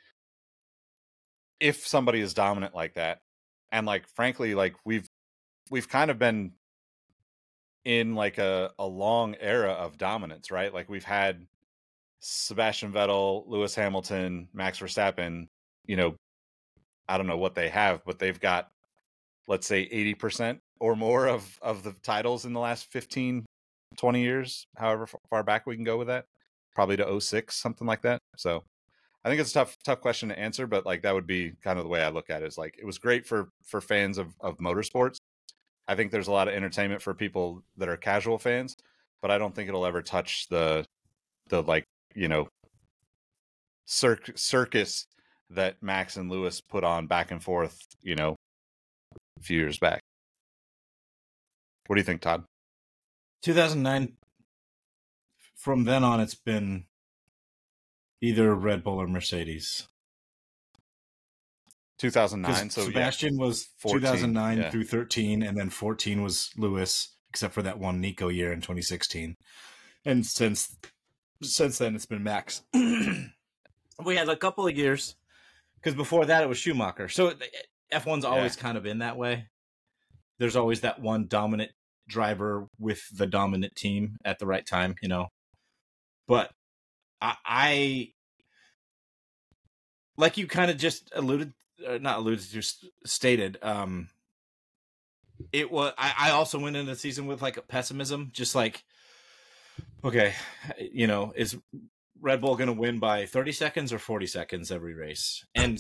if 1.60 1.86
somebody 1.88 2.22
is 2.22 2.34
dominant 2.34 2.74
like 2.76 2.96
that 2.96 3.22
and 3.72 3.86
like 3.86 4.08
frankly 4.08 4.56
like 4.56 4.76
we've 4.86 5.10
we've 5.70 5.90
kind 5.90 6.10
of 6.12 6.18
been 6.20 6.54
in 7.84 8.16
like 8.16 8.38
a 8.38 8.72
a 8.80 8.86
long 8.86 9.36
era 9.40 9.72
of 9.72 9.98
dominance, 9.98 10.52
right? 10.52 10.74
Like 10.74 10.90
we've 10.90 11.04
had 11.04 11.46
Sebastian 12.20 12.92
Vettel, 12.92 13.44
Lewis 13.48 13.76
Hamilton, 13.76 14.48
Max 14.54 14.80
Verstappen, 14.80 15.48
you 15.86 15.96
know, 15.96 16.16
I 17.08 17.18
don't 17.18 17.28
know 17.28 17.38
what 17.38 17.56
they 17.56 17.70
have, 17.70 18.02
but 18.06 18.20
they've 18.20 18.40
got 18.40 18.70
let's 19.48 19.66
say 19.66 19.88
80% 19.88 20.60
or 20.80 20.96
more 20.96 21.28
of 21.28 21.58
of 21.62 21.84
the 21.84 21.94
titles 22.04 22.46
in 22.46 22.54
the 22.54 22.60
last 22.60 22.92
15 22.92 23.46
20 23.96 24.22
years, 24.22 24.68
however 24.76 25.08
far 25.30 25.44
back 25.44 25.66
we 25.66 25.76
can 25.76 25.86
go 25.86 25.98
with 25.98 26.08
that. 26.08 26.26
Probably 26.76 26.98
to 26.98 27.20
06, 27.20 27.56
something 27.56 27.88
like 27.88 28.02
that. 28.02 28.20
So 28.36 28.64
I 29.24 29.30
think 29.30 29.42
it's 29.42 29.52
a 29.52 29.56
tough 29.56 29.78
tough 29.84 30.02
question 30.02 30.30
to 30.30 30.38
answer, 30.38 30.68
but 30.68 30.86
like 30.86 31.02
that 31.04 31.14
would 31.14 31.28
be 31.28 31.54
kind 31.64 31.80
of 31.80 31.86
the 31.86 31.90
way 31.90 32.02
I 32.02 32.10
look 32.10 32.30
at 32.30 32.44
it. 32.44 32.48
Is 32.48 32.58
like 32.58 32.76
it 32.80 32.86
was 32.86 32.98
great 32.98 33.26
for 33.26 33.50
for 33.64 33.82
fans 33.82 34.18
of 34.18 34.36
of 34.42 34.58
motorsports. 34.58 35.18
I 35.88 35.96
think 35.96 36.12
there's 36.12 36.28
a 36.28 36.32
lot 36.32 36.48
of 36.48 36.54
entertainment 36.54 37.02
for 37.02 37.14
people 37.14 37.64
that 37.78 37.90
are 37.90 37.98
casual 37.98 38.38
fans, 38.38 38.76
but 39.22 39.32
I 39.32 39.38
don't 39.38 39.56
think 39.56 39.70
it'll 39.70 39.86
ever 39.86 40.02
touch 40.02 40.48
the 40.50 40.86
the 41.50 41.64
like 41.64 41.86
you 42.18 42.28
know 42.28 42.48
circ- 43.86 44.38
circus 44.38 45.06
that 45.50 45.82
Max 45.82 46.18
and 46.18 46.30
Lewis 46.30 46.60
put 46.60 46.84
on 46.84 47.08
back 47.08 47.32
and 47.32 47.42
forth, 47.42 47.78
you 48.02 48.16
know, 48.16 48.36
a 49.40 49.44
few 49.44 49.58
years 49.58 49.78
back. 49.78 50.02
What 51.88 51.96
do 51.96 52.02
you 52.02 52.06
think, 52.06 52.22
Todd? 52.22 52.44
2009. 53.44 54.14
From 55.56 55.86
then 55.86 56.04
on, 56.04 56.20
it's 56.20 56.36
been 56.36 56.86
either 58.22 58.54
Red 58.54 58.84
Bull 58.84 59.02
or 59.02 59.08
Mercedes. 59.08 59.88
2009. 62.00 62.70
So 62.70 62.84
Sebastian 62.84 63.36
yeah, 63.36 63.46
was 63.46 63.70
14, 63.80 64.02
2009 64.02 64.58
yeah. 64.58 64.70
through 64.70 64.84
13, 64.84 65.42
and 65.42 65.58
then 65.58 65.70
14 65.70 66.22
was 66.22 66.52
Lewis, 66.58 67.16
except 67.30 67.54
for 67.54 67.62
that 67.62 67.80
one 67.80 68.02
Nico 68.02 68.28
year 68.28 68.52
in 68.52 68.60
2016. 68.60 69.36
And 70.06 70.26
since 70.26 70.78
since 71.42 71.78
then, 71.78 71.96
it's 71.96 72.06
been 72.06 72.24
Max. 72.24 72.64
we 72.74 74.16
had 74.16 74.30
a 74.30 74.36
couple 74.36 74.68
of 74.68 74.76
years 74.76 75.16
because 75.76 75.96
before 75.96 76.26
that 76.26 76.44
it 76.44 76.50
was 76.50 76.58
Schumacher. 76.58 77.10
So 77.10 77.34
F1's 77.94 78.26
always 78.26 78.56
kind 78.56 78.78
of 78.78 78.84
been 78.84 79.00
that 79.00 79.18
way. 79.18 79.48
There's 80.40 80.56
always 80.56 80.82
that 80.82 81.02
one 81.02 81.28
dominant 81.28 81.72
driver 82.08 82.68
with 82.80 83.02
the 83.16 83.28
dominant 83.28 83.76
team 83.76 84.18
at 84.24 84.40
the 84.40 84.46
right 84.46 84.66
time, 84.66 84.96
you 85.02 85.10
know. 85.10 85.28
But 86.28 86.52
I, 87.22 87.36
I 87.46 88.14
like 90.18 90.38
you 90.38 90.48
kind 90.48 90.70
of 90.70 90.78
just 90.78 91.12
alluded, 91.16 91.54
uh, 91.88 91.98
not 92.00 92.20
alluded 92.20 92.42
to, 92.46 92.52
just 92.52 92.86
stated. 93.06 93.58
Um, 93.62 94.10
it 95.52 95.72
was. 95.72 95.94
I, 95.98 96.14
I 96.18 96.32
also 96.32 96.60
went 96.60 96.76
into 96.76 96.92
the 96.92 96.98
season 96.98 97.28
with 97.28 97.42
like 97.42 97.58
a 97.58 97.62
pessimism, 97.62 98.30
just 98.34 98.56
like, 98.56 98.84
okay, 100.04 100.34
you 100.80 101.08
know, 101.08 101.34
is 101.36 101.58
Red 102.20 102.42
Bull 102.42 102.56
going 102.56 102.68
to 102.68 102.74
win 102.74 103.00
by 103.00 103.26
30 103.26 103.52
seconds 103.52 103.94
or 103.94 104.00
40 104.00 104.28
seconds 104.28 104.72
every 104.72 104.94
race? 104.94 105.46
And 105.56 105.80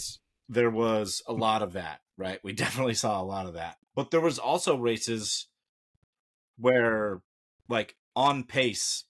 there 0.50 0.70
was 0.70 1.22
a 1.28 1.34
lot 1.34 1.62
of 1.62 1.74
that, 1.74 2.00
right? 2.18 2.40
We 2.44 2.54
definitely 2.54 2.94
saw 2.94 3.22
a 3.22 3.24
lot 3.24 3.46
of 3.46 3.54
that. 3.54 3.78
But 3.96 4.12
there 4.12 4.22
was 4.22 4.40
also 4.40 4.78
races 4.78 5.48
where 6.58 7.22
like 7.70 7.96
on 8.16 8.44
pace 8.44 9.06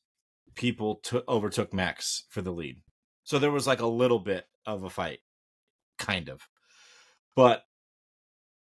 people 0.56 0.96
took 0.96 1.28
overtook 1.28 1.74
Max 1.74 2.26
for 2.30 2.42
the 2.42 2.52
lead. 2.52 2.82
So 3.24 3.40
there 3.40 3.52
was 3.52 3.68
like 3.68 3.82
a 3.82 3.88
little 3.88 4.20
bit 4.20 4.46
of 4.66 4.84
a 4.84 4.90
fight 4.90 5.20
kind 5.98 6.30
of. 6.30 6.48
But 7.36 7.64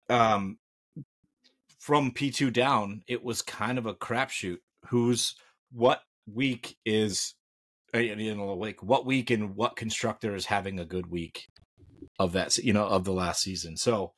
um 0.09 0.59
from 1.79 2.11
P2 2.11 2.53
down, 2.53 3.03
it 3.07 3.23
was 3.23 3.43
kind 3.43 3.79
of 3.79 3.87
a 3.87 3.95
crapshoot 3.95 4.59
who's 4.89 5.37
what 5.71 6.01
week 6.33 6.77
is 6.85 7.35
uh, 7.95 7.99
you 7.99 8.35
know 8.35 8.55
like 8.55 8.83
what 8.83 9.07
week 9.07 9.31
and 9.31 9.55
what 9.57 9.77
constructor 9.77 10.35
is 10.35 10.47
having 10.47 10.79
a 10.81 10.85
good 10.85 11.11
week 11.11 11.47
of 12.19 12.33
that 12.33 12.57
you 12.59 12.73
know 12.73 12.87
of 12.87 13.05
the 13.05 13.13
last 13.13 13.43
season. 13.43 13.77
So 13.77 14.13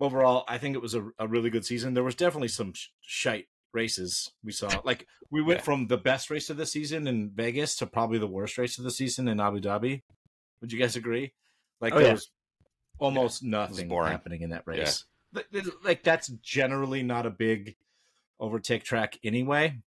overall 0.00 0.44
i 0.46 0.58
think 0.58 0.76
it 0.76 0.82
was 0.82 0.94
a, 0.94 1.08
a 1.18 1.26
really 1.28 1.50
good 1.50 1.64
season. 1.64 1.94
There 1.94 2.04
was 2.04 2.14
definitely 2.14 2.48
some 2.48 2.72
sh- 2.74 2.88
shite 3.02 3.46
races 3.74 4.32
we 4.44 4.52
saw. 4.52 4.70
Like 4.84 5.06
we 5.30 5.42
went 5.42 5.58
Yeah. 5.60 5.64
from 5.64 5.86
the 5.88 5.98
best 5.98 6.30
race 6.30 6.50
of 6.50 6.56
the 6.56 6.66
season 6.66 7.06
in 7.06 7.30
vegas 7.34 7.76
to 7.76 7.86
probably 7.86 8.18
the 8.18 8.26
worst 8.26 8.58
race 8.58 8.78
of 8.78 8.84
the 8.84 8.90
season 8.90 9.28
in 9.28 9.40
abu 9.40 9.60
dhabi. 9.60 10.02
Would 10.60 10.72
you 10.72 10.78
guys 10.80 10.96
agree? 10.96 11.32
Like 11.80 11.92
Oh, 11.92 11.98
there 11.98 12.06
yeah. 12.08 12.12
was 12.14 12.30
almost 12.98 13.42
nothing 13.44 13.88
boring. 13.88 14.10
happening 14.10 14.42
in 14.42 14.50
that 14.50 14.66
race. 14.66 15.04
Like 15.84 16.02
that's 16.02 16.28
generally 16.42 17.02
not 17.02 17.26
a 17.26 17.30
big 17.30 17.76
overtake 18.40 18.84
track 18.84 19.18
anyway 19.22 19.78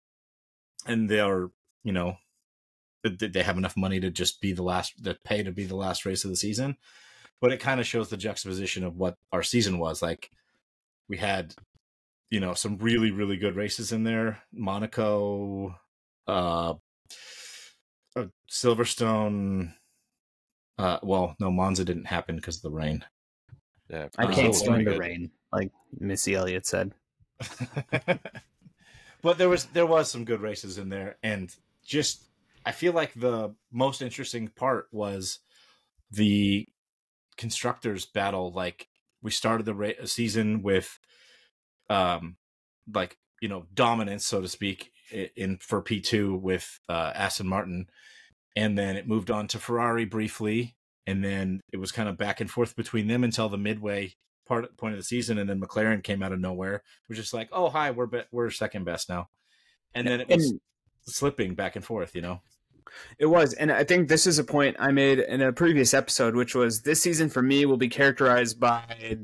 and 0.85 1.09
they're 1.09 1.49
you 1.83 1.91
know 1.91 2.15
th- 3.03 3.31
they 3.31 3.43
have 3.43 3.57
enough 3.57 3.77
money 3.77 3.99
to 3.99 4.09
just 4.09 4.41
be 4.41 4.53
the 4.53 4.63
last 4.63 5.03
to 5.03 5.17
pay 5.23 5.43
to 5.43 5.51
be 5.51 5.65
the 5.65 5.75
last 5.75 6.05
race 6.05 6.23
of 6.23 6.29
the 6.29 6.35
season 6.35 6.77
but 7.39 7.51
it 7.51 7.59
kind 7.59 7.79
of 7.79 7.87
shows 7.87 8.09
the 8.09 8.17
juxtaposition 8.17 8.83
of 8.83 8.97
what 8.97 9.15
our 9.31 9.43
season 9.43 9.79
was 9.79 10.01
like 10.01 10.31
we 11.09 11.17
had 11.17 11.55
you 12.29 12.39
know 12.39 12.53
some 12.53 12.77
really 12.77 13.11
really 13.11 13.37
good 13.37 13.55
races 13.55 13.91
in 13.91 14.03
there 14.03 14.41
monaco 14.53 15.75
uh, 16.27 16.73
uh 18.15 18.25
silverstone 18.49 19.73
uh 20.77 20.99
well 21.03 21.35
no 21.39 21.51
monza 21.51 21.83
didn't 21.83 22.05
happen 22.05 22.35
because 22.35 22.57
of 22.57 22.63
the 22.63 22.71
rain 22.71 23.03
Yeah, 23.91 24.07
I 24.17 24.23
can't 24.23 24.35
Brazil 24.35 24.43
so 24.43 24.47
was 24.47 24.59
stand 24.59 24.87
the 24.87 24.97
rain, 24.97 25.31
like 25.51 25.71
Missy 25.99 26.35
Elliott 26.35 26.65
said. 26.65 26.93
but 29.21 29.37
there 29.37 29.49
was 29.49 29.65
there 29.65 29.85
was 29.85 30.09
some 30.09 30.25
good 30.25 30.41
races 30.41 30.77
in 30.77 30.89
there 30.89 31.17
and 31.23 31.55
just 31.85 32.23
i 32.65 32.71
feel 32.71 32.93
like 32.93 33.13
the 33.13 33.53
most 33.71 34.01
interesting 34.01 34.47
part 34.47 34.87
was 34.91 35.39
the 36.11 36.67
constructors 37.37 38.05
battle. 38.05 38.51
Like 38.51 38.87
we 39.21 39.31
started 39.31 39.65
the 39.65 39.73
ra- 39.73 40.05
season 40.05 40.61
with 40.61 40.99
um 41.89 42.37
like 42.93 43.17
you 43.41 43.49
know 43.49 43.65
dominance 43.73 44.25
so 44.25 44.41
to 44.41 44.47
speak 44.47 44.91
in 45.35 45.57
for 45.57 45.81
p2 45.81 46.39
with 46.39 46.79
uh 46.89 47.11
aston 47.15 47.47
martin. 47.47 47.87
And 48.55 48.77
then 48.77 48.97
it 48.97 49.07
moved 49.07 49.31
on 49.31 49.47
to 49.47 49.59
ferrari 49.59 50.05
briefly 50.05 50.75
and 51.07 51.23
then 51.23 51.61
it 51.73 51.77
was 51.77 51.91
kind 51.91 52.07
of 52.07 52.17
back 52.17 52.41
and 52.41 52.49
forth 52.49 52.75
between 52.75 53.07
them 53.07 53.23
until 53.23 53.49
the 53.49 53.57
midway 53.57 54.13
part 54.45 54.75
point 54.77 54.93
of 54.93 54.99
the 54.99 55.03
season 55.03 55.37
and 55.37 55.49
then 55.49 55.59
mclaren 55.59 56.03
came 56.03 56.21
out 56.21 56.33
of 56.33 56.39
nowhere 56.39 56.75
it 56.75 57.09
was 57.09 57.17
just 57.17 57.33
like 57.33 57.49
oh 57.51 57.69
hi 57.69 57.91
we're 57.91 58.05
be- 58.05 58.23
we're 58.31 58.49
second 58.49 58.83
best 58.83 59.09
now 59.09 59.29
and 59.93 60.07
then 60.07 60.21
it 60.21 60.27
was 60.29 60.51
And 60.51 60.59
slipping 61.03 61.55
back 61.55 61.75
and 61.75 61.85
forth 61.85 62.15
you 62.15 62.21
know 62.21 62.41
It 63.17 63.27
was, 63.27 63.53
and 63.53 63.71
I 63.71 63.85
think 63.85 64.09
this 64.09 64.27
is 64.27 64.37
a 64.39 64.43
point 64.43 64.75
I 64.79 64.91
made 64.91 65.19
in 65.19 65.41
a 65.41 65.53
previous 65.53 65.93
episode, 65.93 66.35
which 66.35 66.55
was 66.55 66.81
this 66.81 67.01
season 67.01 67.29
for 67.29 67.41
me 67.41 67.65
will 67.65 67.77
be 67.77 67.87
characterized 67.87 68.59
by 68.59 69.17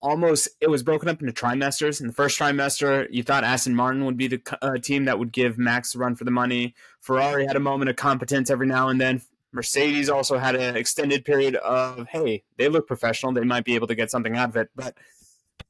almost 0.00 0.48
it 0.60 0.70
was 0.70 0.82
broken 0.82 1.08
up 1.08 1.20
into 1.20 1.32
trimesters. 1.32 2.00
In 2.00 2.06
the 2.06 2.12
first 2.12 2.38
trimester, 2.38 3.06
you 3.10 3.22
thought 3.22 3.44
Aston 3.44 3.74
Martin 3.74 4.04
would 4.04 4.16
be 4.16 4.28
the 4.28 4.58
uh, 4.62 4.78
team 4.78 5.04
that 5.04 5.18
would 5.18 5.32
give 5.32 5.58
Max 5.58 5.94
a 5.94 5.98
run 5.98 6.14
for 6.16 6.24
the 6.24 6.30
money. 6.30 6.74
Ferrari 7.00 7.46
had 7.46 7.56
a 7.56 7.60
moment 7.60 7.90
of 7.90 7.96
competence 7.96 8.50
every 8.50 8.66
now 8.66 8.88
and 8.88 9.00
then. 9.00 9.20
Mercedes 9.52 10.08
also 10.08 10.38
had 10.38 10.54
an 10.54 10.76
extended 10.76 11.24
period 11.24 11.56
of, 11.56 12.06
hey, 12.08 12.42
they 12.56 12.68
look 12.68 12.86
professional. 12.86 13.32
They 13.32 13.44
might 13.44 13.64
be 13.64 13.74
able 13.74 13.86
to 13.88 13.94
get 13.94 14.10
something 14.10 14.36
out 14.36 14.48
of 14.48 14.56
it. 14.56 14.70
But 14.74 14.96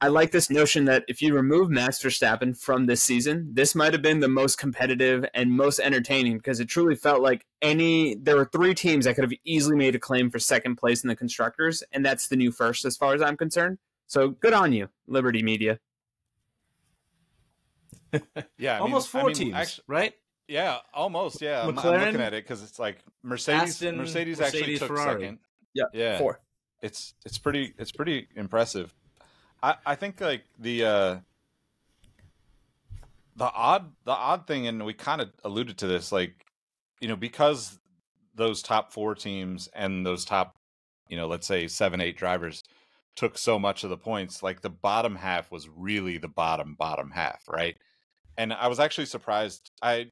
I 0.01 0.07
like 0.07 0.31
this 0.31 0.49
notion 0.49 0.85
that 0.85 1.03
if 1.07 1.21
you 1.21 1.33
remove 1.33 1.69
Max 1.69 2.01
Verstappen 2.01 2.57
from 2.57 2.85
this 2.85 3.01
season, 3.01 3.49
this 3.53 3.75
might 3.75 3.93
have 3.93 4.01
been 4.01 4.19
the 4.19 4.27
most 4.27 4.57
competitive 4.57 5.25
and 5.33 5.51
most 5.51 5.79
entertaining 5.79 6.37
because 6.37 6.59
it 6.59 6.65
truly 6.65 6.95
felt 6.95 7.21
like 7.21 7.45
any. 7.61 8.15
There 8.15 8.35
were 8.35 8.49
three 8.51 8.73
teams 8.73 9.05
that 9.05 9.15
could 9.15 9.23
have 9.23 9.33
easily 9.45 9.75
made 9.75 9.95
a 9.95 9.99
claim 9.99 10.29
for 10.29 10.39
second 10.39 10.75
place 10.75 11.03
in 11.03 11.07
the 11.07 11.15
constructors, 11.15 11.83
and 11.91 12.05
that's 12.05 12.27
the 12.27 12.35
new 12.35 12.51
first 12.51 12.85
as 12.85 12.97
far 12.97 13.13
as 13.13 13.21
I'm 13.21 13.37
concerned. 13.37 13.77
So 14.07 14.29
good 14.29 14.53
on 14.53 14.73
you, 14.73 14.89
Liberty 15.07 15.43
Media. 15.43 15.79
yeah, 18.57 18.75
I 18.75 18.79
almost 18.79 19.13
mean, 19.13 19.21
four 19.21 19.29
I 19.29 19.33
mean, 19.33 19.35
teams, 19.35 19.55
Actually, 19.55 19.83
right? 19.87 20.13
Yeah, 20.47 20.77
almost. 20.93 21.41
Yeah, 21.41 21.63
I'm, 21.63 21.77
I'm 21.79 21.99
looking 21.99 22.21
at 22.21 22.33
it 22.33 22.43
because 22.43 22.63
it's 22.63 22.79
like 22.79 22.99
Mercedes. 23.21 23.61
Aston, 23.61 23.97
Mercedes, 23.97 24.41
actually 24.41 24.59
Mercedes, 24.61 24.79
took 24.79 24.87
Ferrari. 24.89 25.21
second. 25.21 25.39
Yeah, 25.73 25.83
Yeah, 25.93 26.17
four. 26.19 26.39
it's 26.81 27.13
it's 27.25 27.37
pretty 27.37 27.73
it's 27.77 27.91
pretty 27.91 28.27
impressive. 28.35 28.93
I 29.61 29.75
I 29.85 29.95
think 29.95 30.21
like 30.21 30.43
the 30.59 30.85
uh 30.85 31.17
the 33.35 33.51
odd 33.51 33.91
the 34.05 34.11
odd 34.11 34.45
thing, 34.47 34.67
and 34.67 34.85
we 34.85 34.93
kind 34.93 35.21
of 35.21 35.31
alluded 35.43 35.77
to 35.79 35.87
this, 35.87 36.11
like 36.11 36.45
you 36.99 37.07
know 37.07 37.15
because 37.15 37.79
those 38.35 38.61
top 38.61 38.91
four 38.93 39.15
teams 39.15 39.67
and 39.75 40.05
those 40.05 40.25
top 40.25 40.57
you 41.09 41.17
know 41.17 41.27
let's 41.27 41.45
say 41.45 41.67
seven 41.67 42.01
eight 42.01 42.17
drivers 42.17 42.63
took 43.15 43.37
so 43.37 43.59
much 43.59 43.83
of 43.83 43.89
the 43.89 43.97
points 43.97 44.41
like 44.41 44.61
the 44.61 44.69
bottom 44.69 45.15
half 45.15 45.51
was 45.51 45.69
really 45.69 46.17
the 46.17 46.27
bottom 46.27 46.75
bottom 46.79 47.11
half 47.11 47.43
right 47.47 47.77
and 48.37 48.51
i 48.53 48.67
was 48.67 48.79
actually 48.79 49.05
surprised 49.05 49.69
i 49.83 50.09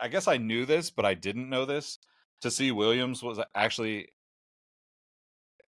i 0.00 0.08
guess 0.08 0.26
i 0.28 0.36
knew 0.36 0.64
this 0.66 0.90
but 0.90 1.04
i 1.04 1.14
didn't 1.14 1.48
know 1.48 1.64
this 1.64 1.98
to 2.40 2.50
see 2.50 2.70
williams 2.72 3.22
was 3.22 3.38
actually 3.54 4.08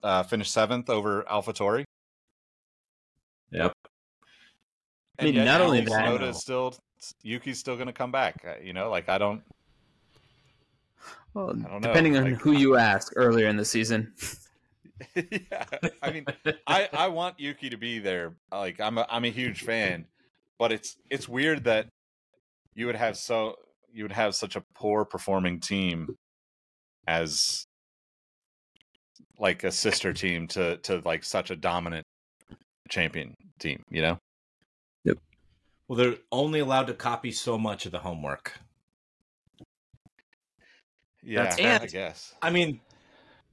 uh 0.02 0.22
finished 0.22 0.52
seventh 0.52 0.88
over 0.90 1.22
alphatauri 1.24 1.84
Yep. 3.50 3.74
I 5.18 5.24
mean, 5.24 5.34
yet 5.34 5.44
not 5.44 5.60
only 5.60 5.80
Yuki 5.80 5.90
that- 5.90 6.04
Tsunoda 6.08 6.28
is 6.30 6.40
still 6.40 6.74
yuki's 7.22 7.58
still 7.58 7.76
gonna 7.76 7.92
come 7.92 8.10
back 8.12 8.42
uh, 8.48 8.54
you 8.62 8.72
know 8.72 8.88
like 8.90 9.08
i 9.08 9.18
don't 9.18 9.42
Well, 11.34 11.50
I 11.50 11.52
don't 11.52 11.62
know, 11.72 11.80
depending 11.80 12.16
on 12.16 12.24
like- 12.32 12.40
who 12.40 12.52
you 12.52 12.76
ask 12.76 13.12
earlier 13.16 13.48
in 13.48 13.56
the 13.56 13.64
season. 13.64 14.14
yeah 15.16 15.64
i 16.00 16.10
mean 16.12 16.24
I 16.66 16.88
I 16.92 17.08
want 17.08 17.40
Yuki 17.40 17.68
to 17.70 17.76
be 17.76 17.98
there. 17.98 18.36
Like 18.52 18.80
I'm 18.80 18.98
a 18.98 19.06
I'm 19.10 19.24
a 19.24 19.30
huge 19.30 19.62
fan, 19.64 20.06
but 20.58 20.70
it's 20.70 20.96
it's 21.10 21.28
weird 21.28 21.64
that 21.64 21.88
you 22.74 22.86
would 22.86 22.94
have 22.94 23.16
so 23.16 23.56
you 23.92 24.04
would 24.04 24.12
have 24.12 24.34
such 24.34 24.56
a 24.56 24.64
poor 24.75 25.04
performing 25.04 25.61
team 25.61 26.16
as 27.06 27.66
like 29.38 29.64
a 29.64 29.70
sister 29.70 30.12
team 30.12 30.46
to 30.49 30.76
to 30.78 31.02
like 31.04 31.25
such 31.25 31.50
a 31.50 31.56
dominant 31.56 32.06
champion 32.88 33.34
team, 33.58 33.82
you 33.90 34.02
know? 34.02 34.18
Yep. 35.04 35.18
Well, 35.88 35.99
they're 35.99 36.16
only 36.30 36.61
allowed 36.61 36.87
to 36.87 36.94
copy 36.94 37.32
so 37.32 37.58
much 37.58 37.87
of 37.87 37.92
the 37.92 37.99
homework. 37.99 38.52
Yeah, 41.22 41.44
That's 41.44 41.61
I 41.61 41.87
guess. 41.87 42.34
I 42.42 42.50
mean, 42.50 42.80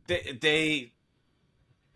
they, 0.07 0.37
they 0.41 0.91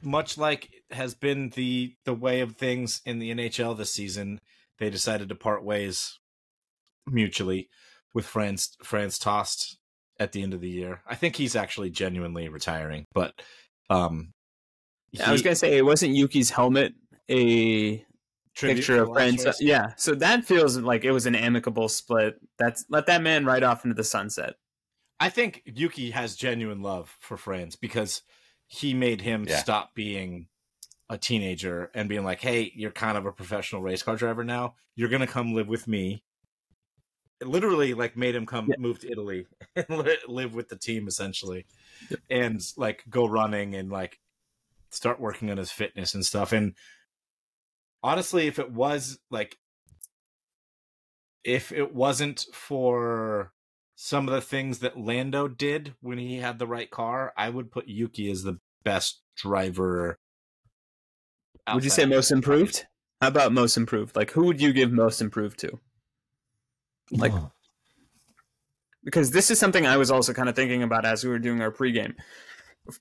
much 0.02 0.38
like 0.38 0.70
has 0.92 1.16
been 1.16 1.50
the 1.50 1.96
the 2.06 2.14
way 2.14 2.42
of 2.42 2.56
things 2.56 3.02
in 3.06 3.20
the 3.20 3.32
NHL 3.32 3.78
this 3.78 3.94
season. 3.94 4.40
They 4.80 4.90
decided 4.90 5.30
to 5.30 5.36
part 5.36 5.64
ways 5.64 6.20
mutually 7.08 7.70
with 8.14 8.26
Franz. 8.26 8.78
Franz 8.84 9.18
Tost 9.20 9.78
at 10.20 10.32
the 10.32 10.44
end 10.44 10.54
of 10.54 10.62
the 10.62 10.70
year. 10.70 11.02
I 11.08 11.16
think 11.16 11.36
he's 11.36 11.56
actually 11.56 11.90
genuinely 11.90 12.48
retiring, 12.50 13.06
but 13.14 13.34
um, 13.90 14.34
I 15.24 15.32
was 15.32 15.42
gonna 15.42 15.56
say, 15.56 15.78
it 15.78 15.86
wasn't 15.86 16.16
Yuki's 16.16 16.50
helmet 16.50 16.94
a 17.30 18.06
picture 18.56 19.02
of 19.02 19.10
last. 19.10 19.62
Yeah, 19.62 19.94
so 19.98 20.16
that 20.16 20.46
feels 20.46 20.78
like 20.78 21.04
it 21.04 21.12
was 21.12 21.26
an 21.26 21.36
amicable 21.36 21.90
split. 21.90 22.36
That's 22.60 22.86
let 22.90 23.08
that 23.08 23.22
man 23.22 23.46
ride 23.46 23.64
off 23.64 23.84
into 23.86 23.96
the 23.96 24.04
sunset. 24.04 24.56
I 25.20 25.30
think 25.30 25.62
Yuki 25.66 26.12
has 26.12 26.36
genuine 26.36 26.82
love 26.82 27.16
for 27.20 27.38
Franz 27.38 27.76
because 27.76 28.22
he 28.68 28.94
made 28.94 29.22
him 29.22 29.46
Yeah. 29.48 29.58
stop 29.58 29.94
being 29.96 30.48
a 31.10 31.18
teenager 31.18 31.92
and 31.94 32.10
being 32.10 32.24
like, 32.24 32.42
"Hey, 32.42 32.72
you're 32.76 32.92
kind 32.92 33.18
of 33.18 33.26
a 33.26 33.32
professional 33.32 33.82
race 33.82 34.04
car 34.04 34.16
driver 34.16 34.44
now. 34.44 34.76
You're 34.96 35.10
gonna 35.10 35.28
come 35.28 35.54
live 35.54 35.68
with 35.68 35.88
me." 35.88 36.24
It 37.44 37.50
literally, 37.50 37.94
like, 37.94 38.16
made 38.16 38.36
him 38.36 38.46
come 38.46 38.68
Yeah. 38.70 38.76
move 38.80 39.00
to 39.00 39.12
Italy 39.12 39.48
and 39.76 39.90
li- 39.90 40.18
live 40.30 40.56
with 40.56 40.70
the 40.70 40.78
team 40.78 41.10
essentially, 41.10 41.66
and 42.30 42.62
like 42.78 43.04
go 43.10 43.26
running 43.28 43.76
and 43.76 43.92
like 43.92 44.22
start 44.92 45.20
working 45.20 45.52
on 45.52 45.58
his 45.58 45.70
fitness 45.70 46.14
and 46.14 46.26
stuff. 46.26 46.54
And 46.54 46.74
honestly, 48.02 48.48
if 48.48 48.60
it 48.60 48.72
was 48.72 49.20
like, 49.30 49.58
if 51.44 51.74
it 51.74 51.94
wasn't 51.94 52.46
for 52.54 53.52
some 53.96 54.30
of 54.30 54.34
the 54.34 54.40
things 54.40 54.80
that 54.80 54.98
Lando 54.98 55.50
did 55.50 55.96
when 56.00 56.18
he 56.18 56.38
had 56.38 56.60
the 56.60 56.68
right 56.68 56.90
car, 56.90 57.34
I 57.36 57.50
would 57.50 57.72
put 57.72 57.90
Yuki 57.90 58.32
as 58.32 58.44
the 58.44 58.60
best 58.86 59.22
driver. 59.36 60.18
Would 61.74 61.84
you 61.84 61.90
say 61.90 62.06
most 62.06 62.32
improved? 62.32 62.86
How 63.20 63.28
about 63.28 63.52
most 63.52 63.76
improved? 63.76 64.16
Like, 64.16 64.32
who 64.32 64.46
would 64.46 64.62
you 64.62 64.72
give 64.72 64.94
most 64.94 65.20
improved 65.22 65.60
to? 65.60 65.82
Like- 67.18 67.34
because 69.04 69.32
this 69.32 69.52
is 69.52 69.60
something 69.60 69.86
I 69.86 69.98
was 69.98 70.10
also 70.10 70.34
kind 70.34 70.50
of 70.50 70.56
thinking 70.56 70.84
about 70.84 71.06
as 71.06 71.24
we 71.24 71.30
were 71.30 71.40
doing 71.40 71.62
our 71.62 71.72
pregame. 71.72 72.16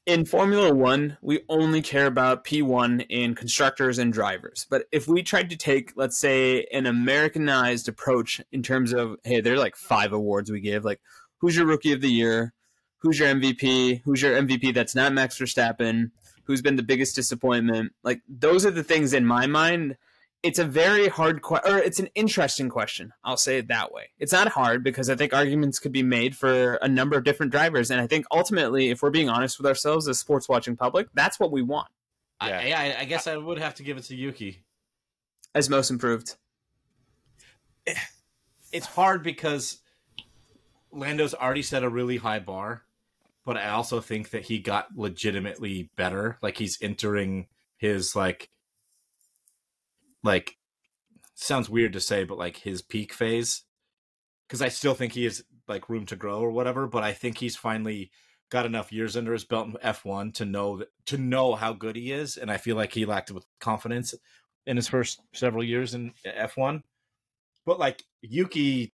In 0.07 0.25
Formula 0.25 0.72
One, 0.72 1.18
we 1.22 1.40
only 1.48 1.83
care 1.83 2.07
about 2.07 2.44
P1 2.44 3.07
in 3.09 3.35
constructors 3.35 3.98
and 3.98 4.12
drivers. 4.12 4.66
But 4.70 4.87
if 4.92 5.09
we 5.09 5.22
tried 5.22 5.51
to 5.51 5.57
take, 5.57 5.92
let's 5.96 6.18
say, 6.18 6.66
an 6.72 6.87
Americanized 6.87 7.88
approach 7.88 8.40
in 8.53 8.62
terms 8.62 8.92
of, 8.92 9.16
hey, 9.25 9.40
there 9.40 9.55
are 9.55 9.59
like 9.59 9.77
five 9.77 10.12
awards 10.12 10.53
we 10.53 10.61
give, 10.61 10.85
like 10.85 11.01
who's 11.38 11.57
your 11.57 11.66
rookie 11.66 11.92
of 11.92 12.01
the 12.01 12.11
year? 12.11 12.53
Who's 12.98 13.18
your 13.18 13.29
MVP? 13.29 14.03
Who's 14.05 14.22
your 14.22 14.40
MVP 14.40 14.72
that's 14.72 14.94
not 14.94 15.12
Max 15.12 15.37
Verstappen? 15.37 16.12
Who's 16.44 16.62
been 16.62 16.77
the 16.77 16.85
biggest 16.85 17.16
disappointment? 17.16 17.92
Like, 18.05 18.20
those 18.29 18.64
are 18.64 18.70
the 18.70 18.85
things 18.85 19.12
in 19.12 19.27
my 19.27 19.48
mind 19.48 19.96
it's 20.42 20.59
a 20.59 20.64
very 20.64 21.09
hard 21.09 21.42
question, 21.42 21.72
or 21.72 21.78
it's 21.78 22.00
an 22.00 22.09
interesting 22.14 22.68
question. 22.68 23.12
I'll 23.24 23.37
say 23.37 23.59
it 23.59 23.68
that 23.68 23.92
way. 23.92 24.11
It's 24.18 24.33
not 24.33 24.48
hard 24.48 24.83
because 24.83 25.09
I 25.09 25.14
think 25.14 25.33
arguments 25.33 25.78
could 25.78 25.92
be 25.92 26.02
made 26.02 26.37
for 26.37 26.74
a 26.76 26.88
number 26.88 27.16
of 27.16 27.24
different 27.24 27.52
drivers, 27.52 27.90
and 27.90 28.00
I 28.00 28.07
think 28.07 28.26
ultimately, 28.33 28.90
if 28.90 29.02
we're 29.02 29.11
being 29.11 29.28
honest 29.28 29.59
with 29.59 29.66
ourselves 29.66 30.09
as 30.09 30.18
sports 30.18 30.48
watching 30.48 30.76
public, 30.76 31.09
that's 31.14 31.38
what 31.38 31.52
we 31.52 31.62
want 31.62 31.88
I, 32.42 32.72
I, 32.72 32.96
I 33.00 33.05
guess 33.05 33.26
I 33.26 33.37
would 33.37 33.59
have 33.59 33.76
to 33.76 33.83
give 33.83 33.96
it 33.96 34.05
to 34.05 34.16
Yuki. 34.16 34.64
as 35.55 35.70
most 35.70 35.90
improved. 35.90 36.37
It's 38.74 38.87
hard 38.87 39.22
because 39.22 39.83
Lando's 40.90 41.35
already 41.35 41.61
set 41.61 41.83
a 41.83 41.90
really 41.90 42.16
high 42.16 42.38
bar, 42.38 42.85
but 43.44 43.59
I 43.59 43.68
also 43.68 44.00
think 44.00 44.31
that 44.31 44.44
he 44.44 44.61
got 44.61 44.96
legitimately 44.96 45.90
better. 45.94 46.38
Like 46.40 46.57
he's 46.57 46.78
entering 46.81 47.48
his 47.76 48.16
like 48.16 48.48
like 50.22 50.56
sounds 51.35 51.68
weird 51.70 51.92
to 51.94 52.00
say, 52.00 52.24
but 52.24 52.38
like 52.38 52.58
his 52.58 52.82
peak 52.82 53.12
phase. 53.12 53.64
Because 54.46 54.62
I 54.62 54.68
still 54.68 54.94
think 54.94 55.12
he 55.12 55.24
has 55.24 55.42
like 55.68 55.88
room 55.88 56.06
to 56.06 56.16
grow 56.16 56.38
or 56.40 56.50
whatever, 56.50 56.87
but 56.87 57.02
I 57.02 57.12
think 57.12 57.38
he's 57.38 57.56
finally 57.56 58.11
got 58.50 58.66
enough 58.66 58.92
years 58.92 59.16
under 59.16 59.32
his 59.32 59.44
belt 59.44 59.68
in 59.68 59.76
F 59.80 60.04
one 60.04 60.30
to 60.32 60.44
know 60.44 60.76
that 60.76 60.88
to 61.06 61.16
know 61.16 61.54
how 61.54 61.72
good 61.72 61.96
he 61.96 62.12
is, 62.12 62.37
and 62.37 62.50
I 62.50 62.58
feel 62.58 62.76
like 62.76 62.92
he 62.92 63.06
lacked 63.06 63.30
with 63.30 63.46
confidence 63.61 64.14
in 64.66 64.76
his 64.76 64.88
first 64.88 65.20
several 65.32 65.64
years 65.64 65.94
in 65.94 66.12
F 66.24 66.56
one. 66.56 66.82
But 67.64 67.78
like 67.78 68.02
Yuki 68.20 68.92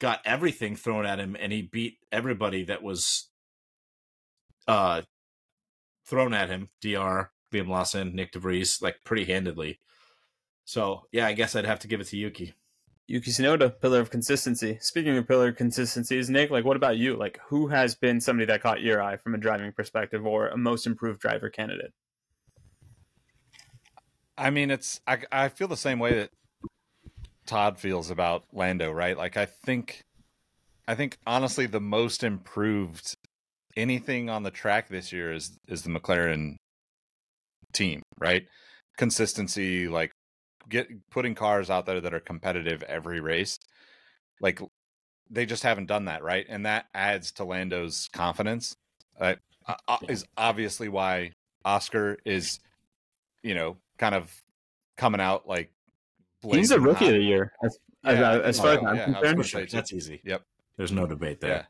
got 0.00 0.20
everything 0.24 0.76
thrown 0.76 1.06
at 1.06 1.18
him 1.18 1.36
and 1.38 1.52
he 1.52 1.62
beat 1.62 1.98
everybody 2.12 2.64
that 2.64 2.82
was 2.82 3.28
uh 4.68 5.02
thrown 6.06 6.34
at 6.34 6.50
him. 6.50 6.68
DR, 6.80 7.30
Liam 7.52 7.68
Lawson, 7.68 8.14
Nick 8.14 8.32
DeVries, 8.32 8.82
like 8.82 8.96
pretty 9.04 9.24
handedly. 9.24 9.80
So 10.64 11.06
yeah, 11.12 11.26
I 11.26 11.32
guess 11.32 11.54
I'd 11.54 11.66
have 11.66 11.80
to 11.80 11.88
give 11.88 12.00
it 12.00 12.08
to 12.08 12.16
Yuki. 12.16 12.54
Yuki 13.06 13.30
Tsunoda, 13.30 13.80
pillar 13.80 14.00
of 14.00 14.10
consistency. 14.10 14.78
Speaking 14.80 15.16
of 15.16 15.28
pillar 15.28 15.48
of 15.48 15.56
consistencies, 15.56 16.30
Nick, 16.30 16.50
like 16.50 16.64
what 16.64 16.76
about 16.76 16.96
you? 16.96 17.16
Like 17.16 17.38
who 17.48 17.68
has 17.68 17.94
been 17.94 18.20
somebody 18.20 18.46
that 18.46 18.62
caught 18.62 18.80
your 18.80 19.02
eye 19.02 19.16
from 19.18 19.34
a 19.34 19.38
driving 19.38 19.72
perspective 19.72 20.24
or 20.24 20.48
a 20.48 20.56
most 20.56 20.86
improved 20.86 21.20
driver 21.20 21.50
candidate? 21.50 21.92
I 24.38 24.50
mean, 24.50 24.70
it's 24.70 25.00
I 25.06 25.18
I 25.30 25.48
feel 25.48 25.68
the 25.68 25.76
same 25.76 25.98
way 25.98 26.14
that 26.14 26.30
Todd 27.46 27.78
feels 27.78 28.10
about 28.10 28.44
Lando, 28.52 28.90
right? 28.90 29.16
Like 29.16 29.36
I 29.36 29.46
think 29.46 30.02
I 30.88 30.94
think 30.94 31.18
honestly 31.26 31.66
the 31.66 31.80
most 31.80 32.24
improved 32.24 33.14
anything 33.76 34.30
on 34.30 34.42
the 34.44 34.50
track 34.50 34.88
this 34.88 35.12
year 35.12 35.32
is 35.32 35.58
is 35.68 35.82
the 35.82 35.90
McLaren 35.90 36.56
team, 37.72 38.02
right? 38.18 38.46
Consistency, 38.96 39.88
like 39.88 40.12
get 40.68 40.88
putting 41.10 41.34
cars 41.34 41.70
out 41.70 41.86
there 41.86 42.00
that 42.00 42.14
are 42.14 42.20
competitive 42.20 42.82
every 42.84 43.20
race. 43.20 43.58
Like 44.40 44.60
they 45.30 45.46
just 45.46 45.62
haven't 45.62 45.86
done 45.86 46.06
that, 46.06 46.22
right? 46.22 46.46
And 46.48 46.66
that 46.66 46.86
adds 46.94 47.32
to 47.32 47.44
Lando's 47.44 48.08
confidence. 48.12 48.76
uh, 49.18 49.34
is 50.08 50.26
obviously 50.36 50.88
why 50.88 51.32
Oscar 51.64 52.18
is, 52.24 52.60
you 53.42 53.54
know, 53.54 53.76
kind 53.98 54.14
of 54.14 54.30
coming 54.96 55.20
out 55.20 55.48
like 55.48 55.70
He's 56.42 56.70
a 56.72 56.80
rookie 56.80 57.06
hot. 57.06 57.14
of 57.14 57.20
the 57.20 57.24
year, 57.24 57.52
as, 57.64 57.78
as, 58.04 58.18
Yeah, 58.18 58.32
as 58.40 58.60
far 58.60 58.72
as. 58.72 58.78
I'm 58.84 58.96
Yeah, 58.96 59.32
concerned. 59.32 59.68
That's 59.70 59.92
easy. 59.94 60.20
Yep. 60.24 60.42
There's 60.76 60.92
no 60.92 61.06
debate 61.06 61.40
there. 61.40 61.50
Yeah, 61.50 61.64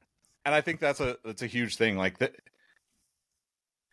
and 0.45 0.53
I 0.55 0.61
think 0.63 0.81
that's 0.81 0.99
a 0.99 1.17
that's 1.25 1.43
a 1.43 1.47
huge 1.47 1.77
thing. 1.77 1.97
Like 1.97 2.19
the 2.19 2.33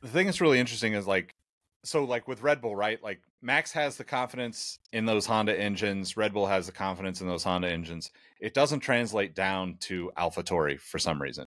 the 0.02 0.08
thing 0.08 0.26
that's 0.26 0.42
really 0.42 0.60
interesting 0.60 0.94
is 0.94 1.06
like 1.06 1.36
so 1.84 2.04
like 2.04 2.28
with 2.28 2.42
Red 2.42 2.62
Bull, 2.62 2.76
right? 2.76 3.02
Like 3.04 3.22
Max 3.42 3.72
has 3.72 3.98
the 3.98 4.04
confidence 4.04 4.80
in 4.94 5.06
those 5.06 5.26
Honda 5.26 5.60
engines. 5.60 6.16
Red 6.16 6.34
Bull 6.34 6.46
has 6.48 6.68
the 6.68 6.72
confidence 6.72 7.22
in 7.22 7.28
those 7.28 7.44
Honda 7.44 7.70
engines. 7.70 8.12
It 8.40 8.54
doesn't 8.54 8.82
translate 8.82 9.36
down 9.36 9.78
to 9.82 10.12
AlphaTauri 10.18 10.80
for 10.80 11.00
some 11.00 11.22
reason. 11.22 11.46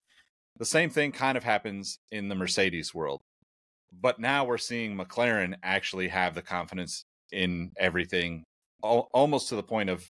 The 0.57 0.65
same 0.65 0.89
thing 0.89 1.11
kind 1.11 1.37
of 1.37 1.43
happens 1.43 1.99
in 2.11 2.27
the 2.27 2.35
Mercedes 2.35 2.93
world, 2.93 3.21
but 3.91 4.19
now 4.19 4.45
we're 4.45 4.57
seeing 4.57 4.95
McLaren 4.95 5.55
actually 5.63 6.09
have 6.09 6.35
the 6.35 6.41
confidence 6.41 7.05
in 7.31 7.71
everything, 7.77 8.43
al- 8.83 9.09
almost 9.13 9.49
to 9.49 9.55
the 9.55 9.63
point 9.63 9.89
of 9.89 10.09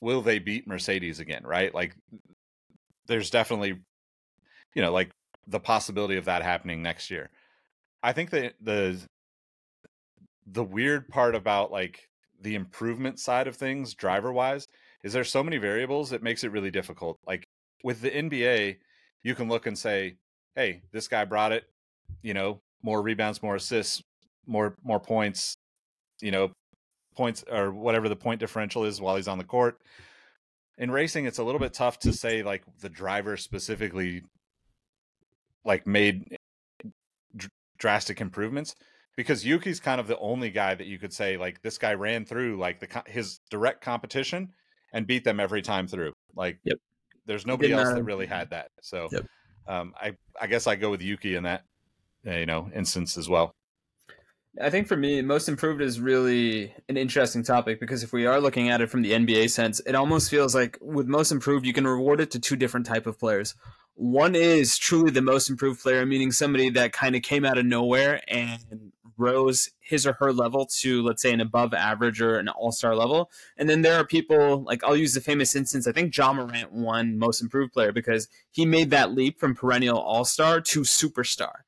will 0.00 0.22
they 0.22 0.38
beat 0.38 0.66
Mercedes 0.66 1.20
again? 1.20 1.42
Right? 1.44 1.72
Like 1.74 1.94
there's 3.06 3.30
definitely 3.30 3.80
you 4.74 4.82
know 4.82 4.92
like 4.92 5.10
the 5.46 5.60
possibility 5.60 6.16
of 6.16 6.24
that 6.24 6.42
happening 6.42 6.82
next 6.82 7.10
year 7.10 7.30
i 8.04 8.12
think 8.12 8.30
that 8.30 8.54
the 8.60 9.00
the 10.46 10.62
weird 10.62 11.08
part 11.08 11.34
about 11.34 11.72
like 11.72 12.08
the 12.40 12.54
improvement 12.54 13.18
side 13.18 13.48
of 13.48 13.56
things 13.56 13.94
driver 13.94 14.32
wise 14.32 14.68
is 15.02 15.12
there's 15.12 15.30
so 15.30 15.42
many 15.42 15.56
variables 15.56 16.12
it 16.12 16.22
makes 16.22 16.44
it 16.44 16.52
really 16.52 16.70
difficult. 16.70 17.18
Like 17.26 17.44
with 17.82 18.00
the 18.00 18.10
nba 18.10 18.76
you 19.22 19.34
can 19.34 19.48
look 19.48 19.66
and 19.66 19.76
say 19.76 20.16
hey 20.54 20.82
this 20.92 21.08
guy 21.08 21.24
brought 21.24 21.52
it 21.52 21.64
you 22.22 22.34
know 22.34 22.60
more 22.82 23.02
rebounds 23.02 23.42
more 23.42 23.56
assists 23.56 24.02
more 24.46 24.76
more 24.84 25.00
points 25.00 25.54
you 26.20 26.30
know 26.30 26.50
points 27.16 27.44
or 27.50 27.72
whatever 27.72 28.08
the 28.08 28.16
point 28.16 28.40
differential 28.40 28.84
is 28.84 29.00
while 29.00 29.16
he's 29.16 29.28
on 29.28 29.38
the 29.38 29.44
court. 29.44 29.78
In 30.76 30.90
racing 30.90 31.26
it's 31.26 31.38
a 31.38 31.44
little 31.44 31.60
bit 31.60 31.72
tough 31.72 31.98
to 32.00 32.12
say 32.12 32.42
like 32.42 32.62
the 32.80 32.88
driver 32.88 33.36
specifically 33.36 34.22
like 35.64 35.86
made 35.86 36.36
drastic 37.78 38.20
improvements 38.20 38.74
because 39.16 39.44
Yuki's 39.44 39.80
kind 39.80 40.00
of 40.00 40.06
the 40.06 40.18
only 40.18 40.50
guy 40.50 40.74
that 40.74 40.86
you 40.86 40.98
could 40.98 41.12
say 41.12 41.36
like 41.36 41.62
this 41.62 41.78
guy 41.78 41.94
ran 41.94 42.24
through 42.24 42.58
like 42.58 42.80
the 42.80 43.02
his 43.06 43.40
direct 43.50 43.80
competition 43.82 44.52
and 44.92 45.06
beat 45.06 45.24
them 45.24 45.40
every 45.40 45.62
time 45.62 45.86
through 45.86 46.12
like 46.34 46.58
Yep. 46.64 46.78
there's 47.26 47.46
nobody 47.46 47.72
else 47.72 47.92
that 47.92 48.04
really 48.04 48.26
had 48.26 48.50
that 48.50 48.68
so 48.80 49.08
Yep. 49.12 49.26
um 49.66 49.94
I 50.00 50.12
I 50.40 50.46
guess 50.46 50.66
I 50.66 50.76
go 50.76 50.90
with 50.90 51.02
Yuki 51.02 51.34
in 51.36 51.44
that 51.44 51.64
uh, 52.26 52.32
you 52.32 52.46
know 52.46 52.70
instance 52.74 53.16
as 53.16 53.28
well 53.28 53.52
I 54.60 54.70
think 54.70 54.86
for 54.86 54.96
me, 54.96 55.20
most 55.20 55.48
improved 55.48 55.82
is 55.82 55.98
really 55.98 56.72
an 56.88 56.96
interesting 56.96 57.42
topic 57.42 57.80
because 57.80 58.04
if 58.04 58.12
we 58.12 58.24
are 58.24 58.40
looking 58.40 58.68
at 58.68 58.80
it 58.80 58.88
from 58.88 59.02
the 59.02 59.10
NBA 59.10 59.50
sense, 59.50 59.80
it 59.80 59.96
almost 59.96 60.30
feels 60.30 60.54
like 60.54 60.78
with 60.80 61.08
most 61.08 61.32
improved, 61.32 61.66
you 61.66 61.72
can 61.72 61.86
reward 61.86 62.20
it 62.20 62.30
to 62.30 62.38
two 62.38 62.54
different 62.54 62.86
type 62.86 63.08
of 63.08 63.18
players. 63.18 63.56
One 63.94 64.34
is 64.34 64.76
truly 64.76 65.10
the 65.10 65.22
most 65.22 65.48
improved 65.48 65.80
player, 65.80 66.04
meaning 66.04 66.32
somebody 66.32 66.68
that 66.70 66.92
kind 66.92 67.14
of 67.14 67.22
came 67.22 67.44
out 67.44 67.58
of 67.58 67.64
nowhere 67.64 68.20
and 68.26 68.92
rose 69.16 69.70
his 69.78 70.06
or 70.06 70.14
her 70.14 70.32
level 70.32 70.66
to, 70.66 71.02
let's 71.02 71.22
say, 71.22 71.32
an 71.32 71.40
above 71.40 71.72
average 71.72 72.20
or 72.20 72.36
an 72.36 72.48
all 72.48 72.72
star 72.72 72.96
level. 72.96 73.30
And 73.56 73.68
then 73.68 73.82
there 73.82 73.94
are 73.94 74.04
people 74.04 74.62
like 74.64 74.82
I'll 74.82 74.96
use 74.96 75.14
the 75.14 75.20
famous 75.20 75.54
instance. 75.54 75.86
I 75.86 75.92
think 75.92 76.16
Ja 76.16 76.32
Morant 76.32 76.72
won 76.72 77.18
most 77.18 77.40
improved 77.40 77.72
player 77.72 77.92
because 77.92 78.28
he 78.50 78.66
made 78.66 78.90
that 78.90 79.12
leap 79.12 79.38
from 79.38 79.54
perennial 79.54 79.98
all 79.98 80.24
star 80.24 80.60
to 80.60 80.80
superstar. 80.80 81.58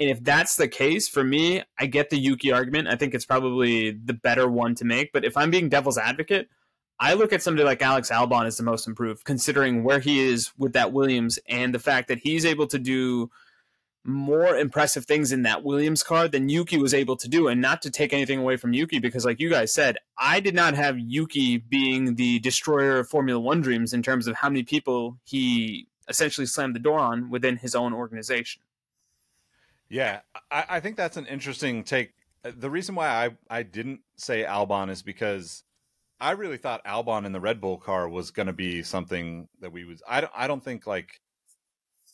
And 0.00 0.10
if 0.10 0.22
that's 0.24 0.56
the 0.56 0.68
case, 0.68 1.08
for 1.08 1.22
me, 1.22 1.62
I 1.78 1.86
get 1.86 2.10
the 2.10 2.18
Yuki 2.18 2.50
argument. 2.50 2.88
I 2.88 2.96
think 2.96 3.14
it's 3.14 3.26
probably 3.26 3.90
the 3.92 4.14
better 4.14 4.48
one 4.48 4.74
to 4.76 4.84
make. 4.84 5.12
But 5.12 5.24
if 5.24 5.36
I'm 5.36 5.50
being 5.50 5.68
devil's 5.68 5.98
advocate, 5.98 6.48
I 7.02 7.14
look 7.14 7.32
at 7.32 7.42
somebody 7.42 7.64
like 7.64 7.82
Alex 7.82 8.12
Albon 8.12 8.46
as 8.46 8.56
the 8.56 8.62
most 8.62 8.86
improved, 8.86 9.24
considering 9.24 9.82
where 9.82 9.98
he 9.98 10.20
is 10.20 10.52
with 10.56 10.74
that 10.74 10.92
Williams 10.92 11.36
and 11.48 11.74
the 11.74 11.80
fact 11.80 12.06
that 12.06 12.18
he's 12.18 12.44
able 12.44 12.68
to 12.68 12.78
do 12.78 13.28
more 14.04 14.56
impressive 14.56 15.04
things 15.04 15.32
in 15.32 15.42
that 15.42 15.64
Williams 15.64 16.04
car 16.04 16.28
than 16.28 16.48
Yuki 16.48 16.78
was 16.78 16.94
able 16.94 17.16
to 17.16 17.28
do. 17.28 17.48
And 17.48 17.60
not 17.60 17.82
to 17.82 17.90
take 17.90 18.12
anything 18.12 18.38
away 18.38 18.56
from 18.56 18.72
Yuki, 18.72 19.00
because 19.00 19.24
like 19.24 19.40
you 19.40 19.50
guys 19.50 19.74
said, 19.74 19.96
I 20.16 20.38
did 20.38 20.54
not 20.54 20.74
have 20.74 20.96
Yuki 20.96 21.56
being 21.56 22.14
the 22.14 22.38
destroyer 22.38 23.00
of 23.00 23.08
Formula 23.08 23.40
One 23.40 23.62
dreams 23.62 23.92
in 23.92 24.04
terms 24.04 24.28
of 24.28 24.36
how 24.36 24.48
many 24.48 24.62
people 24.62 25.18
he 25.24 25.88
essentially 26.08 26.46
slammed 26.46 26.76
the 26.76 26.80
door 26.80 27.00
on 27.00 27.30
within 27.30 27.56
his 27.56 27.74
own 27.74 27.92
organization. 27.92 28.62
Yeah, 29.88 30.20
I, 30.52 30.66
I 30.68 30.80
think 30.80 30.96
that's 30.96 31.16
an 31.16 31.26
interesting 31.26 31.82
take. 31.82 32.12
The 32.44 32.70
reason 32.70 32.94
why 32.94 33.08
I, 33.08 33.30
I 33.50 33.64
didn't 33.64 34.02
say 34.14 34.44
Albon 34.44 34.88
is 34.88 35.02
because 35.02 35.64
I 36.22 36.30
really 36.32 36.56
thought 36.56 36.84
Albon 36.84 37.26
in 37.26 37.32
the 37.32 37.40
Red 37.40 37.60
Bull 37.60 37.78
car 37.78 38.08
was 38.08 38.30
going 38.30 38.46
to 38.46 38.52
be 38.52 38.84
something 38.84 39.48
that 39.60 39.72
we 39.72 39.84
was. 39.84 40.00
I 40.08 40.20
don't. 40.20 40.32
I 40.34 40.46
don't 40.46 40.62
think 40.62 40.86
like. 40.86 41.18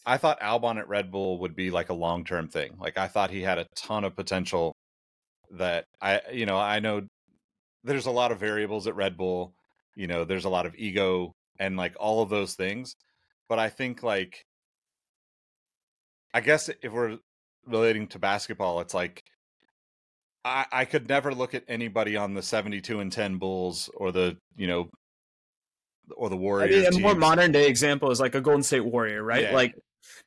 I 0.06 0.16
thought 0.16 0.40
Albon 0.40 0.78
at 0.78 0.88
Red 0.88 1.10
Bull 1.10 1.40
would 1.40 1.54
be 1.54 1.70
like 1.70 1.90
a 1.90 1.94
long 1.94 2.24
term 2.24 2.48
thing. 2.48 2.78
Like 2.80 2.96
I 2.96 3.06
thought 3.06 3.30
he 3.30 3.42
had 3.42 3.58
a 3.58 3.66
ton 3.76 4.04
of 4.04 4.16
potential. 4.16 4.74
That 5.50 5.84
I 6.00 6.22
you 6.32 6.46
know 6.46 6.56
I 6.56 6.80
know 6.80 7.02
there's 7.84 8.06
a 8.06 8.10
lot 8.10 8.32
of 8.32 8.40
variables 8.40 8.86
at 8.86 8.96
Red 8.96 9.18
Bull. 9.18 9.52
You 9.94 10.06
know 10.06 10.24
there's 10.24 10.46
a 10.46 10.50
lot 10.50 10.64
of 10.64 10.74
ego 10.76 11.32
and 11.58 11.76
like 11.76 11.94
all 12.00 12.22
of 12.22 12.30
those 12.30 12.54
things, 12.54 12.94
but 13.48 13.58
I 13.58 13.68
think 13.68 14.02
like. 14.02 14.42
I 16.32 16.40
guess 16.40 16.68
if 16.68 16.92
we're 16.92 17.18
relating 17.66 18.06
to 18.08 18.18
basketball, 18.18 18.80
it's 18.80 18.94
like 18.94 19.22
I, 20.44 20.66
I 20.72 20.84
could 20.84 21.08
never 21.08 21.34
look 21.34 21.54
at 21.54 21.64
anybody 21.68 22.16
on 22.16 22.34
the 22.34 22.42
seventy-two 22.42 23.00
and 23.00 23.12
ten 23.12 23.38
Bulls 23.38 23.90
or 23.94 24.12
the 24.12 24.36
you 24.56 24.66
know 24.66 24.88
or 26.16 26.28
the 26.28 26.36
I 26.36 26.38
Warriors. 26.38 26.90
mean, 26.90 27.00
a 27.00 27.02
more 27.02 27.14
modern 27.14 27.52
day 27.52 27.66
example 27.68 28.10
is 28.10 28.20
like 28.20 28.34
a 28.34 28.40
Golden 28.40 28.62
State 28.62 28.80
Warrior, 28.84 29.22
right? 29.22 29.42
Yeah. 29.42 29.54
Like 29.54 29.74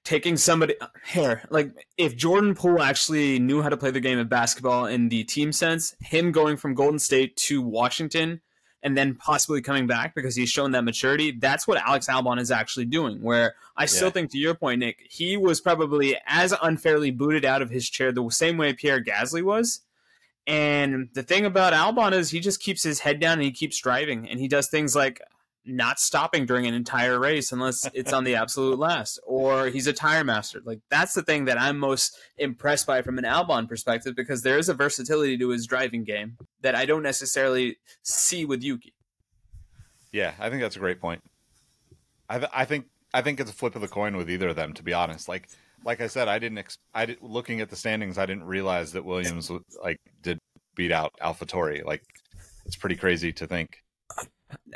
taking 0.05 0.37
somebody 0.37 0.75
here, 1.07 1.41
like 1.49 1.71
if 1.97 2.15
Jordan 2.15 2.53
Poole 2.55 2.81
actually 2.81 3.39
knew 3.39 3.61
how 3.61 3.69
to 3.69 3.77
play 3.77 3.89
the 3.91 3.99
game 3.99 4.19
of 4.19 4.29
basketball 4.29 4.85
in 4.85 5.09
the 5.09 5.23
team 5.23 5.51
sense, 5.51 5.95
him 6.01 6.31
going 6.31 6.57
from 6.57 6.75
Golden 6.75 6.99
State 6.99 7.35
to 7.37 7.61
Washington 7.61 8.41
and 8.83 8.97
then 8.97 9.15
possibly 9.15 9.61
coming 9.61 9.85
back 9.87 10.13
because 10.15 10.35
he's 10.35 10.49
shown 10.49 10.71
that 10.71 10.83
maturity, 10.83 11.31
that's 11.31 11.67
what 11.67 11.77
Alex 11.77 12.07
Albon 12.07 12.39
is 12.39 12.49
actually 12.51 12.85
doing. 12.85 13.21
Where 13.21 13.53
I 13.77 13.85
still 13.85 14.07
Yeah. 14.07 14.11
think, 14.13 14.31
to 14.31 14.39
your 14.39 14.55
point, 14.55 14.79
Nick, 14.79 15.05
he 15.09 15.37
was 15.37 15.61
probably 15.61 16.17
as 16.27 16.53
unfairly 16.63 17.11
booted 17.11 17.45
out 17.45 17.61
of 17.61 17.69
his 17.69 17.89
chair 17.89 18.11
the 18.11 18.27
same 18.29 18.57
way 18.57 18.73
Pierre 18.73 19.03
Gasly 19.03 19.43
was. 19.43 19.81
And 20.47 21.09
the 21.13 21.23
thing 21.23 21.45
about 21.45 21.73
Albon 21.73 22.13
is 22.13 22.31
he 22.31 22.39
just 22.39 22.61
keeps 22.61 22.83
his 22.83 22.99
head 22.99 23.19
down 23.19 23.33
and 23.33 23.43
he 23.43 23.51
keeps 23.51 23.79
driving 23.79 24.27
and 24.27 24.39
he 24.39 24.47
does 24.47 24.67
things 24.67 24.95
like 24.95 25.21
not 25.63 25.99
stopping 25.99 26.47
during 26.47 26.65
an 26.65 26.73
entire 26.73 27.19
race 27.19 27.51
unless 27.51 27.87
it's 27.93 28.11
on 28.11 28.23
the 28.23 28.35
absolute 28.41 28.79
last 28.79 29.19
or 29.25 29.67
he's 29.67 29.85
a 29.85 29.93
tire 29.93 30.23
master. 30.23 30.61
Like 30.65 30.79
that's 30.89 31.13
the 31.13 31.21
thing 31.21 31.45
that 31.45 31.61
I'm 31.61 31.77
most 31.77 32.17
impressed 32.37 32.87
by 32.87 33.01
from 33.03 33.19
an 33.19 33.23
Albon 33.23 33.69
perspective 33.69 34.15
because 34.15 34.41
there 34.41 34.57
is 34.57 34.69
a 34.69 34.73
versatility 34.73 35.37
to 35.37 35.49
his 35.49 35.67
driving 35.67 36.03
game 36.03 36.37
that 36.61 36.75
I 36.75 36.85
don't 36.85 37.03
necessarily 37.03 37.77
see 38.01 38.43
with 38.43 38.63
Yuki. 38.63 38.93
Yeah, 40.11 40.33
I 40.39 40.49
think 40.49 40.61
that's 40.61 40.75
a 40.75 40.79
great 40.79 40.99
point. 40.99 41.21
I 42.29 42.39
th- 42.39 42.51
I 42.53 42.65
think 42.65 42.85
I 43.13 43.21
think 43.21 43.39
it's 43.39 43.49
a 43.49 43.53
flip 43.53 43.75
of 43.75 43.81
the 43.81 43.87
coin 43.87 44.17
with 44.17 44.29
either 44.29 44.49
of 44.49 44.55
them. 44.55 44.73
To 44.73 44.83
be 44.83 44.93
honest, 44.93 45.29
like 45.29 45.47
like 45.83 46.01
I 46.01 46.07
said, 46.07 46.27
I 46.27 46.39
didn't 46.39 46.59
ex- 46.59 46.77
I 46.93 47.05
did, 47.05 47.17
looking 47.21 47.61
at 47.61 47.69
the 47.69 47.75
standings, 47.75 48.17
I 48.17 48.25
didn't 48.25 48.43
realize 48.43 48.93
that 48.93 49.05
Williams 49.05 49.51
like 49.83 49.97
did 50.21 50.39
beat 50.75 50.91
out 50.91 51.11
AlphaTauri. 51.21 51.85
Like 51.85 52.03
it's 52.65 52.75
pretty 52.75 52.95
crazy 52.95 53.31
to 53.33 53.47
think. 53.47 53.77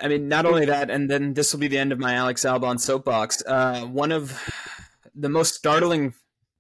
I 0.02 0.08
mean, 0.08 0.28
not 0.28 0.46
only 0.46 0.66
that, 0.66 0.90
and 0.90 1.10
then 1.10 1.34
this 1.34 1.54
will 1.54 1.60
be 1.60 1.68
the 1.68 1.78
end 1.78 1.92
of 1.92 2.00
my 2.00 2.14
Alex 2.14 2.46
Albon 2.46 2.80
soapbox. 2.80 3.44
Uh, 3.46 3.82
one 3.82 4.12
of 4.12 4.42
the 5.14 5.30
most 5.30 5.56
startling 5.56 6.14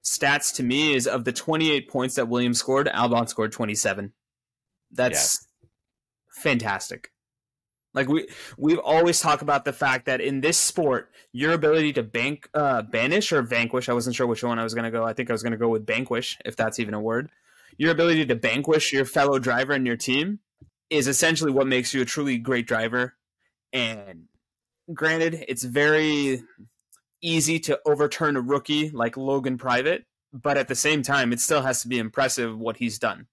stats 0.04 0.54
to 0.56 0.64
me 0.64 0.94
is 0.94 1.08
of 1.08 1.24
the 1.24 1.32
28 1.32 1.90
points 1.90 2.16
that 2.16 2.28
Williams 2.28 2.60
scored, 2.60 2.88
Albon 2.88 3.28
scored 3.28 3.52
27. 3.52 4.14
That's 4.92 5.48
fantastic. 6.30 7.10
Like 7.96 8.10
we 8.10 8.28
we've 8.58 8.80
always 8.80 9.22
talked 9.22 9.42
about 9.42 9.64
the 9.64 9.74
fact 9.74 10.06
that 10.06 10.20
in 10.20 10.42
this 10.42 10.58
sport, 10.58 11.10
your 11.32 11.54
ability 11.54 11.94
to 11.94 12.04
bank 12.04 12.50
uh, 12.54 12.82
banish 12.82 13.32
or 13.32 13.42
vanquish, 13.42 13.88
I 13.88 13.94
wasn't 13.94 14.16
sure 14.16 14.28
which 14.28 14.44
one 14.44 14.60
I 14.60 14.64
was 14.64 14.74
going 14.74 14.84
to 14.84 14.92
go. 14.92 15.06
I 15.06 15.14
think 15.14 15.30
I 15.30 15.34
was 15.34 15.42
going 15.42 15.54
to 15.54 15.58
go 15.58 15.70
with 15.70 15.88
vanquish, 15.88 16.38
if 16.44 16.58
that's 16.58 16.78
even 16.80 16.94
a 16.94 17.00
word. 17.00 17.30
Your 17.78 17.92
ability 17.92 18.26
to 18.26 18.36
vanquish 18.36 18.94
your 18.94 19.06
fellow 19.06 19.40
driver 19.40 19.74
and 19.74 19.88
your 19.88 19.98
team 19.98 20.40
is 20.90 21.08
essentially 21.08 21.52
what 21.52 21.68
makes 21.68 21.94
you 21.94 22.02
a 22.02 22.06
truly 22.06 22.38
great 22.38 22.68
driver. 22.68 23.16
And 23.74 24.26
granted, 24.94 25.46
it's 25.48 25.64
very 25.64 26.44
easy 27.22 27.60
to 27.60 27.80
overturn 27.86 28.36
a 28.36 28.42
rookie 28.42 28.90
like 28.90 29.18
Logan 29.18 29.58
Private, 29.58 30.06
but 30.34 30.58
at 30.58 30.68
the 30.68 30.76
same 30.76 31.02
time, 31.02 31.34
it 31.34 31.40
still 31.40 31.62
has 31.62 31.82
to 31.82 31.88
be 31.88 31.98
impressive 31.98 32.58
what 32.58 32.78
he's 32.78 33.00
done. 33.00 33.28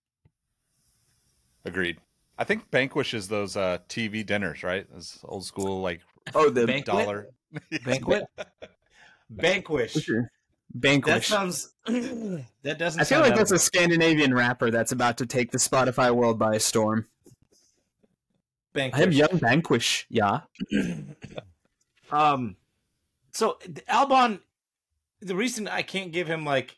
Agreed. 1.65 1.99
I 2.43 2.45
think 2.45 2.69
Banquish 2.73 3.15
is 3.15 3.29
those 3.29 3.57
uh, 3.57 3.79
TV 3.89 4.27
dinners, 4.27 4.65
right? 4.65 4.85
Those 4.93 5.21
old 5.25 5.45
school 5.45 5.81
like 5.81 6.01
Oh, 6.35 6.51
the 6.51 6.67
Banquet? 6.67 6.85
dollar 6.87 7.29
Banquet? 7.85 8.25
Banquish. 9.31 9.93
Sure. 9.93 10.29
Banquish. 10.75 11.13
That 11.15 11.25
sounds. 11.25 11.73
that 11.87 12.79
doesn't. 12.81 13.01
I 13.01 13.05
feel 13.05 13.19
sound 13.19 13.23
like 13.23 13.33
out 13.35 13.39
that's 13.39 13.53
a 13.53 13.61
Scandinavian 13.61 14.35
rapper 14.35 14.73
that's 14.73 14.91
about 14.91 15.19
to 15.19 15.27
take 15.27 15.53
the 15.53 15.59
Spotify 15.59 16.13
world 16.13 16.37
by 16.37 16.59
storm. 16.59 17.07
Banquish. 18.73 19.01
I 19.01 19.05
am 19.05 19.13
young 19.13 19.39
Banquish. 19.39 20.07
yeah. 20.11 20.41
Um, 22.11 22.57
so 23.31 23.57
Albon, 23.89 24.41
the 25.23 25.35
reason 25.35 25.67
I 25.67 25.81
can't 25.81 26.13
give 26.13 26.27
him 26.29 26.45
like 26.45 26.77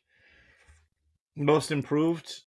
most 1.35 1.73
improved 1.73 2.43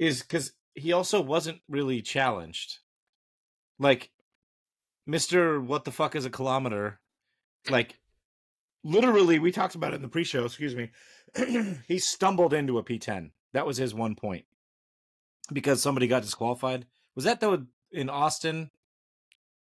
is 0.00 0.22
because 0.22 0.50
he 0.74 0.92
also 0.92 1.20
wasn't 1.20 1.60
really 1.68 2.02
challenged. 2.02 2.78
Like, 3.78 4.10
Mister, 5.06 5.60
what 5.60 5.84
the 5.84 5.90
fuck 5.90 6.14
is 6.14 6.24
a 6.24 6.30
kilometer? 6.30 7.00
Like, 7.68 7.98
literally, 8.84 9.38
we 9.38 9.52
talked 9.52 9.74
about 9.74 9.92
it 9.92 9.96
in 9.96 10.02
the 10.02 10.08
pre-show. 10.08 10.44
Excuse 10.44 10.74
me. 10.74 10.90
he 11.88 11.98
stumbled 11.98 12.52
into 12.52 12.78
a 12.78 12.84
P10. 12.84 13.30
That 13.52 13.66
was 13.66 13.76
his 13.76 13.94
one 13.94 14.14
point 14.14 14.44
because 15.52 15.82
somebody 15.82 16.06
got 16.06 16.22
disqualified. 16.22 16.86
Was 17.14 17.24
that 17.24 17.40
though 17.40 17.66
in 17.90 18.08
Austin 18.08 18.70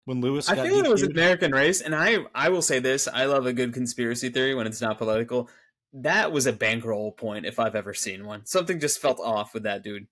when 0.05 0.21
Lewis? 0.21 0.49
I 0.49 0.57
think 0.57 0.85
it 0.85 0.91
was 0.91 1.03
DQ'd? 1.03 1.11
an 1.11 1.17
American 1.17 1.53
race, 1.53 1.81
and 1.81 1.95
I 1.95 2.19
I 2.35 2.51
will 2.51 2.63
say 2.63 2.79
this: 2.79 3.09
I 3.09 3.25
love 3.25 3.47
a 3.47 3.53
good 3.53 3.73
conspiracy 3.73 4.29
theory 4.29 4.55
when 4.55 4.67
it's 4.67 4.81
not 4.81 4.99
political. 4.99 5.49
That 5.93 6.31
was 6.31 6.47
a 6.47 6.53
bankroll 6.53 7.13
point 7.13 7.47
if 7.47 7.59
I've 7.59 7.75
ever 7.75 7.95
seen 7.95 8.25
one. 8.25 8.47
Something 8.47 8.79
just 8.79 9.01
felt 9.01 9.19
off 9.19 9.55
with 9.55 9.65
that 9.65 9.83
dude. 9.83 10.07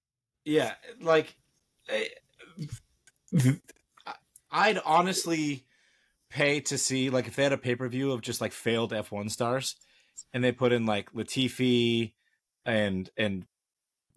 Yeah, 0.48 0.72
like 1.00 1.36
eh, 1.90 2.04
I'd 4.50 4.80
honestly 4.84 5.64
pay 6.30 6.60
to 6.60 6.78
see 6.78 7.10
like 7.10 7.26
if 7.26 7.36
they 7.36 7.42
had 7.42 7.52
a 7.52 7.58
pay 7.58 7.74
per 7.74 7.88
view 7.88 8.12
of 8.12 8.22
just 8.22 8.40
like 8.40 8.52
failed 8.52 8.92
F 8.92 9.12
one 9.12 9.28
stars, 9.28 9.76
and 10.32 10.42
they 10.42 10.52
put 10.52 10.72
in 10.72 10.86
like 10.86 11.12
Latifi 11.12 12.12
and 12.64 13.10
and 13.16 13.44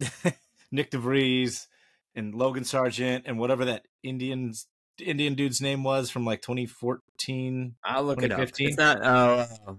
Nyck 0.72 0.90
de 0.90 0.98
Vries 0.98 1.68
and 2.14 2.34
Logan 2.34 2.64
Sargeant 2.64 3.22
and 3.26 3.38
whatever 3.38 3.66
that 3.66 3.84
Indian's 4.02 4.66
Indian 4.98 5.34
dude's 5.34 5.60
name 5.60 5.84
was 5.84 6.10
from 6.10 6.24
like 6.24 6.40
2014. 6.42 7.74
I'll 7.84 8.04
look 8.04 8.22
it 8.22 8.32
up. 8.32 8.48
It's 8.58 8.76
not. 8.78 8.98
Oh, 9.04 9.78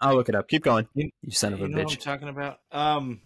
I'll 0.00 0.14
look 0.16 0.28
it 0.28 0.34
up. 0.34 0.48
Keep 0.48 0.64
going. 0.64 0.88
You- 0.94 1.10
You 1.22 1.30
son 1.30 1.52
of 1.52 1.60
a 1.60 1.64
you 1.64 1.68
know 1.70 1.84
what 1.84 1.92
I'm 1.92 1.98
talking 1.98 2.28
about? 2.28 2.58
Um. 2.72 3.20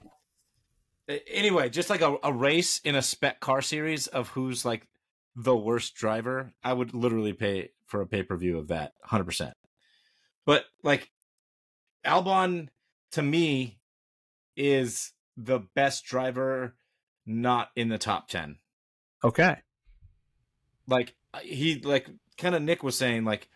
Anyway, 1.08 1.68
just 1.68 1.90
like 1.90 2.00
a, 2.00 2.16
a 2.22 2.32
race 2.32 2.80
in 2.84 2.94
a 2.94 3.02
spec 3.02 3.40
car 3.40 3.60
series 3.60 4.06
of 4.06 4.28
who's 4.28 4.64
like 4.64 4.86
the 5.34 5.56
worst 5.56 5.94
driver, 5.94 6.52
I 6.62 6.72
would 6.72 6.94
literally 6.94 7.32
pay 7.32 7.70
for 7.86 8.00
a 8.00 8.06
pay 8.06 8.22
per 8.22 8.36
view 8.36 8.58
of 8.58 8.68
that, 8.68 8.92
hundred 9.02 9.24
percent. 9.24 9.54
But 10.46 10.64
like, 10.82 11.10
Albon 12.04 12.68
to 13.12 13.22
me 13.22 13.78
is 14.56 15.12
the 15.36 15.60
best 15.74 16.04
driver, 16.04 16.76
not 17.26 17.70
in 17.76 17.88
the 17.88 17.98
top 17.98 18.28
ten. 18.28 18.58
Okay. 19.24 19.56
Like 20.86 21.14
he 21.42 21.80
like 21.80 22.08
kind 22.36 22.54
of 22.54 22.62
Nick 22.62 22.82
was 22.82 22.96
saying 22.96 23.24
like 23.24 23.48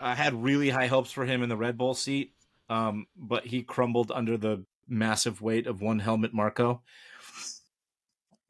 I 0.00 0.14
had 0.14 0.34
really 0.42 0.70
high 0.70 0.86
hopes 0.86 1.10
for 1.10 1.24
him 1.24 1.42
in 1.42 1.48
the 1.48 1.56
Red 1.56 1.78
Bull 1.78 1.94
seat, 1.94 2.34
um, 2.68 3.06
but 3.16 3.46
he 3.46 3.62
crumbled 3.62 4.10
under 4.14 4.36
the 4.36 4.64
massive 4.88 5.40
weight 5.40 5.66
of 5.66 5.80
one 5.80 6.00
Helmut 6.00 6.34
Marko, 6.34 6.82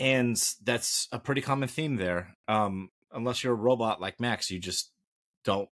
and 0.01 0.37
that's 0.63 1.09
a 1.13 1.19
pretty 1.19 1.41
common 1.41 1.69
theme 1.69 1.97
there. 1.97 2.37
Um, 2.49 2.91
unless 3.13 3.45
you're 3.45 3.53
a 3.53 3.57
robot 3.57 4.01
like 4.01 4.21
Max, 4.21 4.51
you 4.51 4.59
just 4.59 4.91
don't 5.45 5.69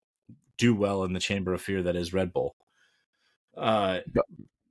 do 0.59 0.75
well 0.75 1.05
in 1.05 1.13
the 1.13 1.21
chamber 1.21 1.53
of 1.53 1.61
fear 1.61 1.83
that 1.83 1.97
is 1.97 2.13
Red 2.13 2.33
Bull. 2.33 2.55
Uh, 3.57 4.01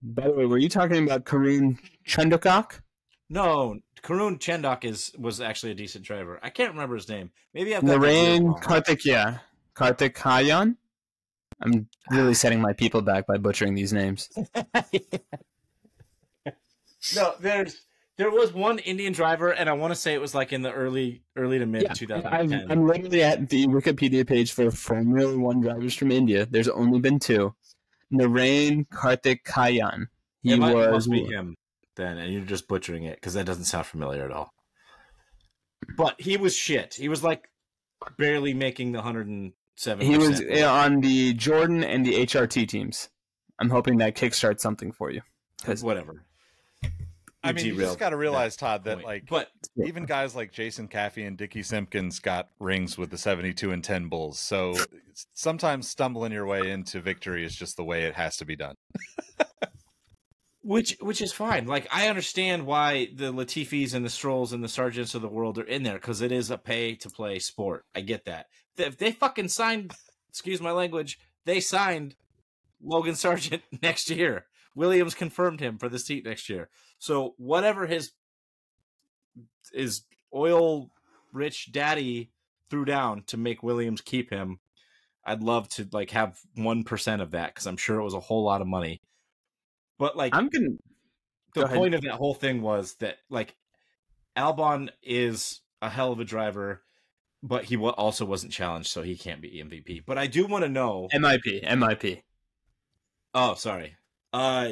By 0.02 0.24
the 0.24 0.34
way, 0.34 0.46
were 0.46 0.58
you 0.58 0.70
talking 0.70 1.04
about 1.04 1.26
Karun 1.26 1.78
Chandhok? 2.08 2.82
no, 3.30 3.78
Karun 4.02 4.40
Chandhok 4.40 4.84
is 4.84 5.12
was 5.18 5.42
actually 5.42 5.72
a 5.72 5.76
decent 5.76 6.04
driver. 6.04 6.40
I 6.42 6.50
can't 6.50 6.72
remember 6.72 6.96
his 6.96 7.10
name. 7.10 7.32
Maybe 7.54 7.76
I've 7.76 7.86
got 7.86 8.02
the 8.02 8.14
years 8.14 8.40
Karthik, 8.40 9.06
yeah. 9.06 9.40
Karthik 9.76 10.16
Kayan? 10.16 10.78
I'm 11.62 11.88
really 12.10 12.34
setting 12.34 12.60
my 12.60 12.74
people 12.74 13.02
back 13.02 13.28
by 13.28 13.38
butchering 13.38 13.76
these 13.76 13.94
names. 13.94 14.30
No, 17.16 17.34
there's 17.40 17.82
there 18.18 18.30
was 18.30 18.54
one 18.54 18.80
Indian 18.80 19.14
driver, 19.14 19.50
and 19.50 19.70
I 19.70 19.74
want 19.74 19.92
to 19.92 20.00
say 20.00 20.14
it 20.14 20.22
was 20.22 20.36
like 20.36 20.54
in 20.54 20.62
the 20.62 20.72
early 20.72 21.24
early 21.36 21.60
to 21.60 21.66
mid 21.66 21.88
I'm, 21.88 21.96
2010. 21.96 22.72
I'm 22.72 22.88
literally 22.88 23.24
at 23.24 23.50
the 23.50 23.68
Wikipedia 23.68 24.28
page 24.28 24.52
for 24.52 24.70
Formula 24.72 25.38
One 25.38 25.62
drivers 25.62 25.96
from 25.96 26.12
India. 26.12 26.46
There's 26.46 26.68
only 26.68 27.00
been 27.00 27.20
two. 27.20 27.56
Narain 28.14 28.88
Karthikeyan. 28.90 30.08
He 30.42 30.54
it 30.54 30.60
might, 30.60 30.76
was 30.76 31.08
must 31.08 31.12
be 31.12 31.24
him 31.26 31.56
then, 31.96 32.18
and 32.18 32.32
you're 32.34 32.44
just 32.44 32.68
butchering 32.68 33.04
it 33.04 33.16
because 33.16 33.34
that 33.34 33.46
doesn't 33.46 33.66
sound 33.66 33.86
familiar 33.86 34.26
at 34.26 34.32
all. 34.32 34.54
But 35.98 36.20
he 36.20 36.38
was 36.38 36.56
shit. 36.56 36.94
He 36.94 37.10
was 37.10 37.24
like 37.24 37.50
barely 38.18 38.54
making 38.54 38.92
the 38.92 39.00
107. 39.00 40.06
he 40.06 40.18
was 40.18 40.42
on 40.64 41.02
the 41.02 41.34
Jordan 41.34 41.84
and 41.84 42.06
the 42.06 42.14
HRT 42.26 42.68
teams. 42.68 43.10
I'm 43.60 43.70
hoping 43.70 43.98
that 43.98 44.16
kickstarts 44.16 44.62
something 44.62 44.92
for 44.92 45.12
you. 45.12 45.22
Because 45.58 45.84
whatever. 45.84 46.24
I 47.44 47.50
You 47.50 47.56
mean, 47.56 47.66
you 47.66 47.78
just 47.78 47.98
got 47.98 48.10
to 48.10 48.18
realize, 48.18 48.56
that 48.56 48.66
Todd, 48.66 48.84
that 48.84 48.98
point. 48.98 49.06
like 49.06 49.26
but 49.28 49.50
even 49.84 50.06
guys 50.06 50.36
like 50.36 50.52
Jason 50.52 50.88
Caffey 50.88 51.26
and 51.26 51.38
Dickey 51.38 51.64
Simpkins 51.64 52.20
got 52.20 52.50
rings 52.60 52.98
with 52.98 53.10
the 53.10 53.18
72 53.18 53.72
and 53.72 53.84
10 53.84 54.10
Bulls. 54.10 54.40
So 54.40 54.76
sometimes 55.34 55.88
stumbling 55.88 56.32
your 56.32 56.46
way 56.46 56.70
into 56.70 57.02
victory 57.02 57.44
is 57.44 57.56
just 57.56 57.78
the 57.78 57.84
way 57.84 58.04
it 58.04 58.14
has 58.14 58.38
to 58.38 58.46
be 58.46 58.56
done. 58.56 58.76
which 60.62 60.98
which 61.02 61.22
is 61.22 61.34
fine. 61.34 61.66
Like 61.66 61.88
I 61.92 62.10
understand 62.10 62.68
why 62.68 63.08
the 63.16 63.34
Latifis 63.34 63.96
and 63.96 64.06
the 64.06 64.10
Strolls 64.10 64.54
and 64.54 64.64
the 64.64 64.68
Sargeants 64.68 65.16
of 65.16 65.24
the 65.24 65.28
world 65.28 65.58
are 65.58 65.64
in 65.64 65.82
there 65.82 65.96
because 65.96 66.22
it 66.22 66.32
is 66.32 66.52
a 66.52 66.58
pay 66.60 66.96
to 66.96 67.10
play 67.10 67.40
sport. 67.40 67.86
I 67.96 68.02
get 68.02 68.26
that. 68.26 68.48
If 68.78 68.98
they 68.98 69.12
fucking 69.12 69.48
signed, 69.50 69.94
excuse 70.30 70.62
my 70.62 70.72
language, 70.72 71.20
they 71.46 71.60
signed 71.60 72.16
Logan 72.84 73.16
Sargeant 73.16 73.62
next 73.82 74.12
year. 74.12 74.46
Williams 74.76 75.16
confirmed 75.16 75.60
him 75.60 75.78
for 75.78 75.90
the 75.90 76.00
seat 76.00 76.26
next 76.26 76.50
year. 76.50 76.70
So 77.00 77.36
whatever 77.38 77.88
his 77.88 78.12
is 79.74 80.04
oil 80.34 80.90
rich 81.34 81.72
daddy 81.72 82.32
threw 82.70 82.86
down 82.86 83.24
to 83.28 83.38
make 83.38 83.64
Williams 83.64 84.02
keep 84.02 84.30
him, 84.30 84.60
I'd 85.26 85.44
love 85.44 85.70
to 85.70 85.88
like 85.92 86.12
have 86.12 86.40
one 86.56 86.84
percent 86.84 87.22
of 87.22 87.32
that 87.32 87.54
because 87.54 87.68
I'm 87.68 87.78
sure 87.78 88.00
it 88.00 88.04
was 88.04 88.14
a 88.14 88.20
whole 88.20 88.44
lot 88.44 88.62
of 88.62 88.68
money. 88.68 89.02
But 89.98 90.16
like 90.16 90.36
I'm 90.36 90.50
gonna 90.50 90.78
the 91.54 91.66
Go 91.66 91.68
point 91.68 91.94
of 91.94 92.02
that 92.02 92.14
whole 92.14 92.34
thing 92.34 92.62
was 92.62 92.96
that 92.96 93.18
like 93.30 93.56
Albon 94.38 94.90
is 95.04 95.62
a 95.82 95.90
hell 95.90 96.12
of 96.12 96.20
a 96.20 96.26
driver, 96.26 96.82
but 97.44 97.66
he 97.66 97.78
also 97.78 98.26
wasn't 98.26 98.54
challenged, 98.54 98.90
so 98.90 99.02
he 99.02 99.18
can't 99.18 99.42
be 99.42 99.62
MVP. 99.64 100.04
But 100.06 100.18
I 100.18 100.28
do 100.28 100.48
want 100.48 100.64
to 100.64 100.70
know. 100.70 101.10
MIP 101.14 101.66
MIP. 101.66 102.22
Oh, 103.34 103.56
sorry. 103.56 103.96
Uh, 104.34 104.70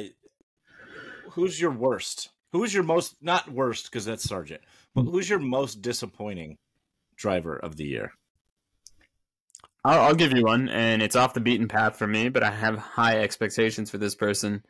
who's 1.30 1.60
your 1.60 1.70
worst? 1.70 2.30
Who's 2.52 2.74
your 2.74 2.82
most 2.82 3.16
not 3.20 3.50
worst 3.50 3.90
because 3.90 4.04
that's 4.04 4.26
Sargeant, 4.26 4.60
but 4.94 5.04
who's 5.04 5.28
your 5.28 5.38
most 5.38 5.82
disappointing 5.82 6.58
driver 7.16 7.56
of 7.56 7.76
the 7.76 7.84
year? 7.84 8.12
I'll, 9.84 10.00
I'll 10.00 10.14
give 10.14 10.32
you 10.32 10.44
one, 10.44 10.68
and 10.68 11.02
it's 11.02 11.16
off 11.16 11.34
the 11.34 11.40
beaten 11.40 11.68
path 11.68 11.96
for 11.96 12.06
me, 12.06 12.28
but 12.28 12.42
I 12.42 12.50
have 12.50 12.76
high 12.76 13.18
expectations 13.18 13.90
for 13.90 13.98
this 13.98 14.14
person. 14.14 14.64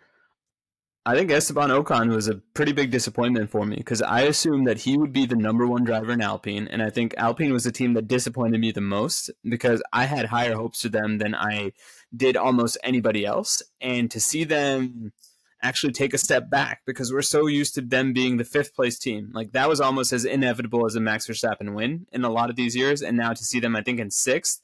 I 1.06 1.14
think 1.14 1.30
Esteban 1.30 1.70
Ocon 1.70 2.14
was 2.14 2.28
a 2.28 2.42
pretty 2.52 2.72
big 2.72 2.90
disappointment 2.90 3.50
for 3.50 3.64
me 3.64 3.76
because 3.76 4.02
I 4.02 4.22
assumed 4.22 4.66
that 4.66 4.80
he 4.80 4.98
would 4.98 5.14
be 5.14 5.24
the 5.24 5.34
number 5.34 5.66
one 5.66 5.82
driver 5.82 6.12
in 6.12 6.20
Alpine, 6.20 6.68
and 6.68 6.82
I 6.82 6.90
think 6.90 7.14
Alpine 7.16 7.54
was 7.54 7.64
the 7.64 7.72
team 7.72 7.94
that 7.94 8.06
disappointed 8.06 8.60
me 8.60 8.70
the 8.70 8.82
most 8.82 9.30
because 9.42 9.82
I 9.94 10.04
had 10.04 10.26
higher 10.26 10.54
hopes 10.54 10.82
for 10.82 10.90
them 10.90 11.16
than 11.16 11.34
I 11.34 11.72
did 12.14 12.36
almost 12.36 12.76
anybody 12.84 13.24
else. 13.24 13.62
And 13.80 14.10
to 14.10 14.20
see 14.20 14.44
them 14.44 15.12
actually 15.62 15.92
take 15.92 16.12
a 16.12 16.18
step 16.18 16.50
back 16.50 16.82
because 16.86 17.10
we're 17.10 17.22
so 17.22 17.46
used 17.46 17.74
to 17.76 17.80
them 17.80 18.12
being 18.12 18.36
the 18.36 18.44
fifth 18.44 18.74
place 18.74 18.98
team, 18.98 19.30
like 19.32 19.52
that 19.52 19.70
was 19.70 19.80
almost 19.80 20.12
as 20.12 20.26
inevitable 20.26 20.84
as 20.84 20.96
a 20.96 21.00
Max 21.00 21.26
Verstappen 21.26 21.74
win 21.74 22.06
in 22.12 22.24
a 22.24 22.30
lot 22.30 22.50
of 22.50 22.56
these 22.56 22.76
years, 22.76 23.00
and 23.00 23.16
now 23.16 23.32
to 23.32 23.42
see 23.42 23.58
them, 23.58 23.74
I 23.74 23.82
think, 23.82 24.00
in 24.00 24.10
sixth 24.10 24.60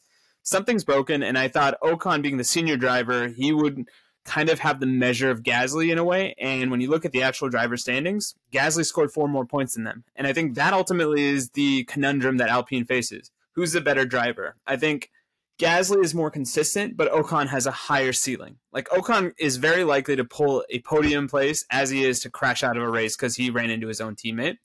something's 0.46 0.84
broken. 0.84 1.22
And 1.22 1.36
I 1.36 1.48
thought 1.48 1.80
Ocon 1.82 2.22
being 2.22 2.36
the 2.36 2.44
senior 2.44 2.76
driver, 2.76 3.28
he 3.28 3.52
would 3.52 3.88
kind 4.26 4.50
of 4.50 4.58
have 4.58 4.80
the 4.80 4.86
measure 4.86 5.30
of 5.30 5.42
Gasly 5.42 5.90
in 5.90 5.98
a 5.98 6.04
way. 6.04 6.34
And 6.38 6.70
when 6.70 6.80
you 6.80 6.90
look 6.90 7.04
at 7.04 7.12
the 7.12 7.22
actual 7.22 7.48
driver 7.48 7.76
standings, 7.76 8.34
Gasly 8.52 8.84
scored 8.84 9.12
four 9.12 9.28
more 9.28 9.46
points 9.46 9.74
than 9.74 9.84
them. 9.84 10.04
And 10.14 10.26
I 10.26 10.32
think 10.32 10.54
that 10.54 10.74
ultimately 10.74 11.22
is 11.22 11.50
the 11.50 11.84
conundrum 11.84 12.36
that 12.38 12.48
Alpine 12.48 12.84
faces. 12.84 13.30
Who's 13.52 13.72
the 13.72 13.80
better 13.80 14.04
driver? 14.04 14.56
I 14.66 14.76
think 14.76 15.10
Gasly 15.58 16.04
is 16.04 16.14
more 16.14 16.30
consistent, 16.30 16.96
but 16.96 17.10
Ocon 17.10 17.46
has 17.48 17.66
a 17.66 17.70
higher 17.70 18.12
ceiling. 18.12 18.58
Like 18.72 18.88
Ocon 18.88 19.32
is 19.38 19.56
very 19.56 19.84
likely 19.84 20.16
to 20.16 20.24
pull 20.24 20.64
a 20.68 20.80
podium 20.80 21.28
place 21.28 21.64
as 21.70 21.88
he 21.88 22.04
is 22.04 22.20
to 22.20 22.30
crash 22.30 22.62
out 22.62 22.76
of 22.76 22.82
a 22.82 22.90
race 22.90 23.16
because 23.16 23.36
he 23.36 23.48
ran 23.48 23.70
into 23.70 23.88
his 23.88 24.00
own 24.00 24.16
teammate. 24.16 24.58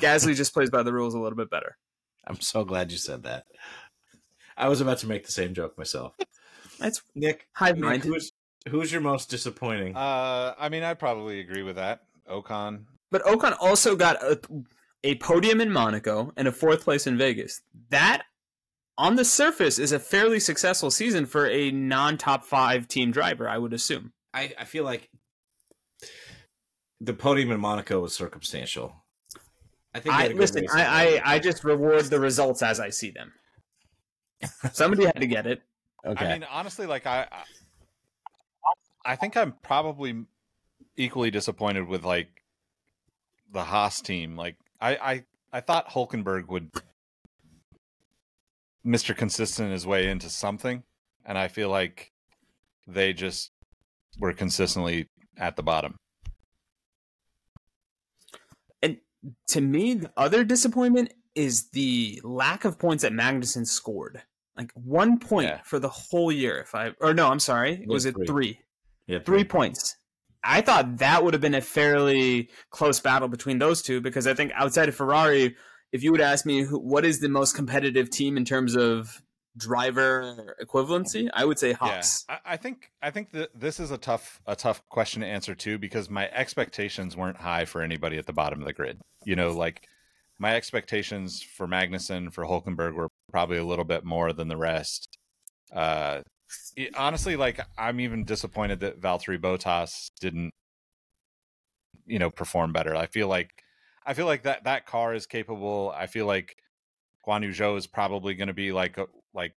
Gasly 0.00 0.34
just 0.34 0.54
plays 0.54 0.70
by 0.70 0.82
the 0.82 0.94
rules 0.94 1.14
a 1.14 1.18
little 1.18 1.36
bit 1.36 1.50
better. 1.50 1.76
I'm 2.26 2.40
so 2.40 2.64
glad 2.64 2.90
you 2.90 2.98
said 2.98 3.24
that. 3.24 3.44
I 4.56 4.68
was 4.68 4.80
about 4.80 4.98
to 4.98 5.06
make 5.06 5.26
the 5.26 5.32
same 5.32 5.52
joke 5.52 5.76
myself. 5.76 6.14
That's 6.78 7.02
Nick, 7.14 7.48
hive 7.52 7.76
Nick 7.76 7.84
mind. 7.84 8.22
Who's 8.68 8.92
your 8.92 9.00
most 9.00 9.30
disappointing? 9.30 9.96
Uh, 9.96 10.54
I 10.58 10.68
mean, 10.68 10.82
I'd 10.82 10.98
probably 10.98 11.40
agree 11.40 11.62
with 11.62 11.76
that. 11.76 12.02
Ocon. 12.28 12.84
But 13.10 13.24
Ocon 13.24 13.56
also 13.60 13.96
got 13.96 14.22
a, 14.22 14.40
a 15.02 15.16
podium 15.16 15.60
in 15.60 15.72
Monaco 15.72 16.32
and 16.36 16.46
a 16.46 16.52
fourth 16.52 16.84
place 16.84 17.06
in 17.06 17.18
Vegas. 17.18 17.62
That, 17.90 18.22
on 18.96 19.16
the 19.16 19.24
surface, 19.24 19.78
is 19.78 19.92
a 19.92 19.98
fairly 19.98 20.38
successful 20.40 20.90
season 20.90 21.26
for 21.26 21.46
a 21.46 21.70
non-top 21.70 22.44
five 22.44 22.86
team 22.86 23.10
driver. 23.10 23.48
I 23.48 23.58
would 23.58 23.72
assume. 23.72 24.12
I, 24.32 24.52
I 24.58 24.64
feel 24.64 24.84
like 24.84 25.08
the 27.00 27.14
podium 27.14 27.50
in 27.50 27.60
Monaco 27.60 28.00
was 28.00 28.14
circumstantial. 28.14 28.94
I 29.92 29.98
think 29.98 30.14
I 30.14 30.22
had 30.22 30.30
a 30.30 30.34
good 30.34 30.40
listen. 30.40 30.66
I, 30.72 30.84
I 30.84 31.34
I 31.34 31.38
just 31.40 31.64
reward 31.64 32.04
the 32.04 32.20
results 32.20 32.62
as 32.62 32.78
I 32.78 32.90
see 32.90 33.10
them. 33.10 33.32
Somebody 34.72 35.04
had 35.04 35.20
to 35.20 35.26
get 35.26 35.46
it. 35.46 35.62
Okay. 36.06 36.26
I 36.26 36.32
mean, 36.32 36.46
honestly, 36.48 36.86
like 36.86 37.06
I, 37.06 37.26
I, 39.12 39.16
think 39.16 39.36
I'm 39.36 39.54
probably 39.62 40.24
equally 40.96 41.30
disappointed 41.30 41.86
with 41.88 42.04
like 42.04 42.28
the 43.52 43.64
Haas 43.64 44.00
team. 44.00 44.36
Like 44.36 44.56
I, 44.80 44.96
I, 44.96 45.24
I 45.52 45.60
thought 45.60 45.90
Hulkenberg 45.90 46.48
would 46.48 46.70
Mr. 48.86 49.16
Consistent 49.16 49.72
his 49.72 49.86
way 49.86 50.08
into 50.08 50.28
something, 50.30 50.82
and 51.24 51.36
I 51.36 51.48
feel 51.48 51.68
like 51.68 52.12
they 52.86 53.12
just 53.12 53.50
were 54.18 54.32
consistently 54.32 55.08
at 55.36 55.56
the 55.56 55.62
bottom. 55.62 55.96
And 58.82 58.98
to 59.48 59.60
me, 59.60 59.94
the 59.94 60.12
other 60.16 60.44
disappointment 60.44 61.12
is 61.34 61.68
the 61.70 62.20
lack 62.24 62.64
of 62.64 62.78
points 62.78 63.02
that 63.02 63.12
Magnussen 63.12 63.66
scored. 63.66 64.22
Like 64.56 64.72
one 64.74 65.18
point 65.18 65.48
Yeah. 65.48 65.60
for 65.64 65.78
the 65.78 65.88
whole 65.88 66.32
year. 66.32 66.58
If 66.58 66.74
I 66.74 66.92
or 67.00 67.14
no, 67.14 67.28
I'm 67.28 67.38
sorry, 67.40 67.84
was 67.86 68.04
it 68.04 68.14
three. 68.14 68.26
three? 68.26 68.60
Yeah, 69.10 69.18
three 69.20 69.44
points. 69.44 69.96
I 70.42 70.60
thought 70.60 70.98
that 70.98 71.22
would 71.22 71.34
have 71.34 71.40
been 71.40 71.54
a 71.54 71.60
fairly 71.60 72.48
close 72.70 73.00
battle 73.00 73.28
between 73.28 73.58
those 73.58 73.82
two 73.82 74.00
because 74.00 74.26
I 74.26 74.34
think 74.34 74.52
outside 74.54 74.88
of 74.88 74.94
Ferrari, 74.94 75.56
if 75.92 76.02
you 76.02 76.12
would 76.12 76.20
ask 76.20 76.46
me 76.46 76.62
who, 76.62 76.78
what 76.78 77.04
is 77.04 77.20
the 77.20 77.28
most 77.28 77.54
competitive 77.54 78.08
team 78.10 78.36
in 78.36 78.44
terms 78.44 78.76
of 78.76 79.22
driver 79.56 80.56
equivalency, 80.62 81.28
I 81.34 81.44
would 81.44 81.58
say 81.58 81.72
Haas. 81.72 82.24
Yeah, 82.28 82.38
I, 82.44 82.54
I 82.54 82.56
think 82.56 82.90
I 83.02 83.10
think 83.10 83.32
that 83.32 83.50
this 83.58 83.80
is 83.80 83.90
a 83.90 83.98
tough 83.98 84.40
a 84.46 84.56
tough 84.56 84.82
question 84.88 85.22
to 85.22 85.26
answer 85.26 85.54
too 85.54 85.78
because 85.78 86.08
my 86.08 86.30
expectations 86.30 87.16
weren't 87.16 87.36
high 87.36 87.64
for 87.64 87.82
anybody 87.82 88.16
at 88.16 88.26
the 88.26 88.32
bottom 88.32 88.60
of 88.60 88.66
the 88.66 88.72
grid. 88.72 89.00
You 89.24 89.36
know, 89.36 89.50
like 89.50 89.86
my 90.38 90.54
expectations 90.54 91.42
for 91.42 91.66
Magnussen 91.66 92.32
for 92.32 92.44
Hulkenberg 92.44 92.94
were 92.94 93.08
probably 93.30 93.58
a 93.58 93.64
little 93.64 93.84
bit 93.84 94.04
more 94.04 94.32
than 94.32 94.48
the 94.48 94.56
rest. 94.56 95.18
Uh, 95.72 96.22
it- 96.76 96.94
honestly, 96.96 97.36
like 97.36 97.60
I'm 97.78 98.00
even 98.00 98.24
disappointed 98.24 98.80
that 98.80 99.00
Valtteri 99.00 99.38
Bottas 99.40 100.10
didn't, 100.20 100.52
you 102.06 102.18
know, 102.18 102.30
perform 102.30 102.72
better. 102.72 102.94
I 102.96 103.06
feel 103.06 103.28
like 103.28 103.50
I 104.06 104.14
feel 104.14 104.26
like 104.26 104.42
that 104.44 104.64
that 104.64 104.86
car 104.86 105.14
is 105.14 105.26
capable. 105.26 105.92
I 105.96 106.06
feel 106.06 106.26
like 106.26 106.56
Guan 107.26 107.42
Yu 107.42 107.50
Zhou 107.50 107.76
is 107.76 107.86
probably 107.86 108.34
going 108.34 108.48
to 108.48 108.54
be 108.54 108.72
like 108.72 108.98
a, 108.98 109.06
like 109.34 109.54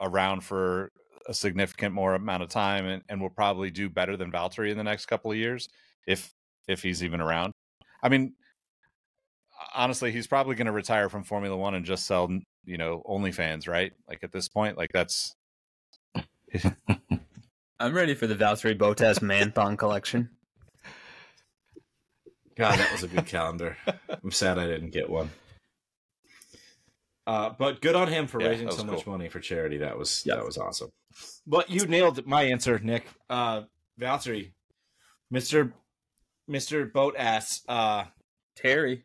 around 0.00 0.42
for 0.42 0.90
a 1.26 1.34
significant 1.34 1.94
more 1.94 2.14
amount 2.14 2.42
of 2.42 2.48
time 2.50 2.86
and, 2.86 3.02
and 3.08 3.20
will 3.20 3.30
probably 3.30 3.70
do 3.70 3.88
better 3.88 4.16
than 4.16 4.30
Valtteri 4.30 4.70
in 4.70 4.76
the 4.76 4.84
next 4.84 5.06
couple 5.06 5.30
of 5.30 5.36
years 5.38 5.68
if 6.06 6.32
if 6.68 6.82
he's 6.82 7.02
even 7.02 7.20
around. 7.20 7.52
I 8.02 8.08
mean, 8.08 8.34
honestly, 9.74 10.12
he's 10.12 10.26
probably 10.26 10.54
going 10.54 10.66
to 10.66 10.72
retire 10.72 11.08
from 11.08 11.24
Formula 11.24 11.56
One 11.56 11.74
and 11.74 11.84
just 11.84 12.06
sell 12.06 12.28
you 12.64 12.78
know 12.78 13.02
OnlyFans, 13.08 13.68
right? 13.68 13.92
Like 14.08 14.22
at 14.22 14.32
this 14.32 14.48
point, 14.48 14.76
like 14.76 14.90
that's 14.92 15.34
I'm 17.80 17.94
ready 17.94 18.14
for 18.14 18.26
the 18.26 18.34
Valtteri 18.34 18.76
Bottas 18.76 19.20
Man 19.22 19.52
Thong 19.52 19.76
collection. 19.76 20.30
God, 22.56 22.78
that 22.78 22.92
was 22.92 23.02
a 23.02 23.08
good 23.08 23.26
calendar. 23.26 23.76
I'm 24.08 24.30
sad 24.30 24.58
I 24.58 24.66
didn't 24.66 24.90
get 24.90 25.10
one. 25.10 25.30
Uh, 27.26 27.50
but 27.58 27.80
good 27.80 27.96
on 27.96 28.08
him 28.08 28.26
for 28.26 28.40
Yeah, 28.40 28.48
raising 28.48 28.70
so 28.70 28.76
was 28.76 28.84
much 28.84 29.06
money 29.06 29.28
for 29.28 29.40
charity. 29.40 29.78
That 29.78 29.98
was 29.98 30.24
Yep. 30.26 30.36
that 30.36 30.44
was 30.44 30.58
awesome. 30.58 30.90
But 31.46 31.70
you 31.70 31.86
nailed 31.86 32.26
my 32.26 32.42
answer, 32.42 32.78
Nick. 32.78 33.06
Uh, 33.28 33.62
Valtteri, 34.00 34.52
Mister 35.30 35.72
Mister 36.46 36.84
Boat 36.84 37.14
Ass. 37.18 37.62
Uh, 37.68 38.04
Terry. 38.56 39.04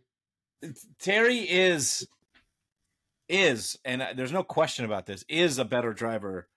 Terry 1.00 1.38
is 1.40 2.08
is, 3.30 3.80
and 3.86 4.06
there's 4.16 4.34
no 4.34 4.44
question 4.44 4.86
about 4.86 5.06
this, 5.06 5.24
is 5.30 5.58
a 5.58 5.66
better 5.66 5.94
driver 5.94 6.48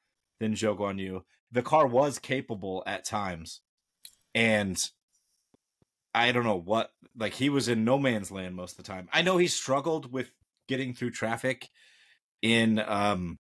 than 0.43 0.55
Guan 0.55 0.99
Yu. 0.99 1.25
The 1.51 1.63
car 1.63 1.87
was 1.87 2.19
capable 2.19 2.83
at 2.87 3.05
times, 3.05 3.61
and 4.35 4.79
I 6.15 6.33
don't 6.33 6.45
know 6.45 6.57
what. 6.57 6.91
Like 7.17 7.35
he 7.35 7.51
was 7.51 7.69
in 7.69 7.85
no 7.85 7.99
man's 7.99 8.31
land 8.31 8.57
most 8.57 8.73
of 8.73 8.85
the 8.85 8.91
time. 8.91 9.09
I 9.13 9.23
know 9.23 9.37
he 9.37 9.47
struggled 9.47 10.13
with 10.13 10.31
getting 10.69 10.95
through 10.95 11.11
traffic 11.11 11.69
in 12.41 12.79
um 12.79 13.39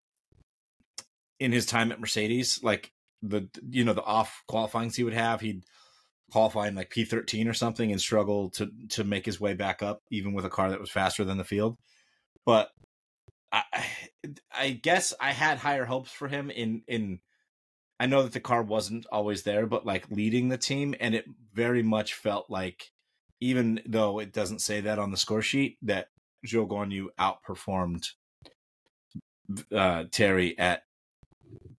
in 1.38 1.52
his 1.52 1.66
time 1.66 1.92
at 1.92 2.00
Mercedes. 2.00 2.60
Like 2.62 2.92
the 3.22 3.48
you 3.70 3.84
know 3.84 3.94
the 3.94 4.02
off 4.02 4.42
qualifyings 4.48 4.96
he 4.96 5.04
would 5.04 5.14
have, 5.14 5.40
he'd 5.40 5.64
qualify 6.30 6.68
in 6.68 6.74
like 6.74 6.90
P13 6.90 7.48
or 7.48 7.54
something 7.54 7.90
and 7.90 8.00
struggle 8.00 8.50
to 8.50 8.70
to 8.90 9.04
make 9.04 9.26
his 9.26 9.40
way 9.40 9.54
back 9.54 9.82
up, 9.82 10.00
even 10.10 10.32
with 10.32 10.44
a 10.44 10.50
car 10.50 10.70
that 10.70 10.80
was 10.80 10.90
faster 10.90 11.24
than 11.24 11.38
the 11.38 11.44
field. 11.44 11.76
But 12.46 12.70
I 13.52 13.62
I 14.52 14.70
guess 14.70 15.14
I 15.20 15.32
had 15.32 15.58
higher 15.58 15.84
hopes 15.84 16.10
for 16.10 16.28
him 16.28 16.50
in 16.50 16.82
in 16.86 17.20
I 18.00 18.06
know 18.06 18.22
that 18.22 18.32
the 18.32 18.40
car 18.40 18.62
wasn't 18.62 19.06
always 19.10 19.42
there, 19.42 19.66
but 19.66 19.84
like 19.84 20.10
leading 20.10 20.48
the 20.48 20.58
team, 20.58 20.94
and 21.00 21.14
it 21.14 21.24
very 21.52 21.82
much 21.82 22.14
felt 22.14 22.48
like, 22.48 22.92
even 23.40 23.80
though 23.86 24.20
it 24.20 24.32
doesn't 24.32 24.60
say 24.60 24.80
that 24.82 24.98
on 24.98 25.10
the 25.10 25.16
score 25.16 25.42
sheet, 25.42 25.78
that 25.82 26.08
Zhou 26.46 26.68
Guan 26.68 26.92
Yu 26.92 27.10
outperformed 27.18 28.06
uh, 29.74 30.04
Terry 30.12 30.56
at 30.58 30.82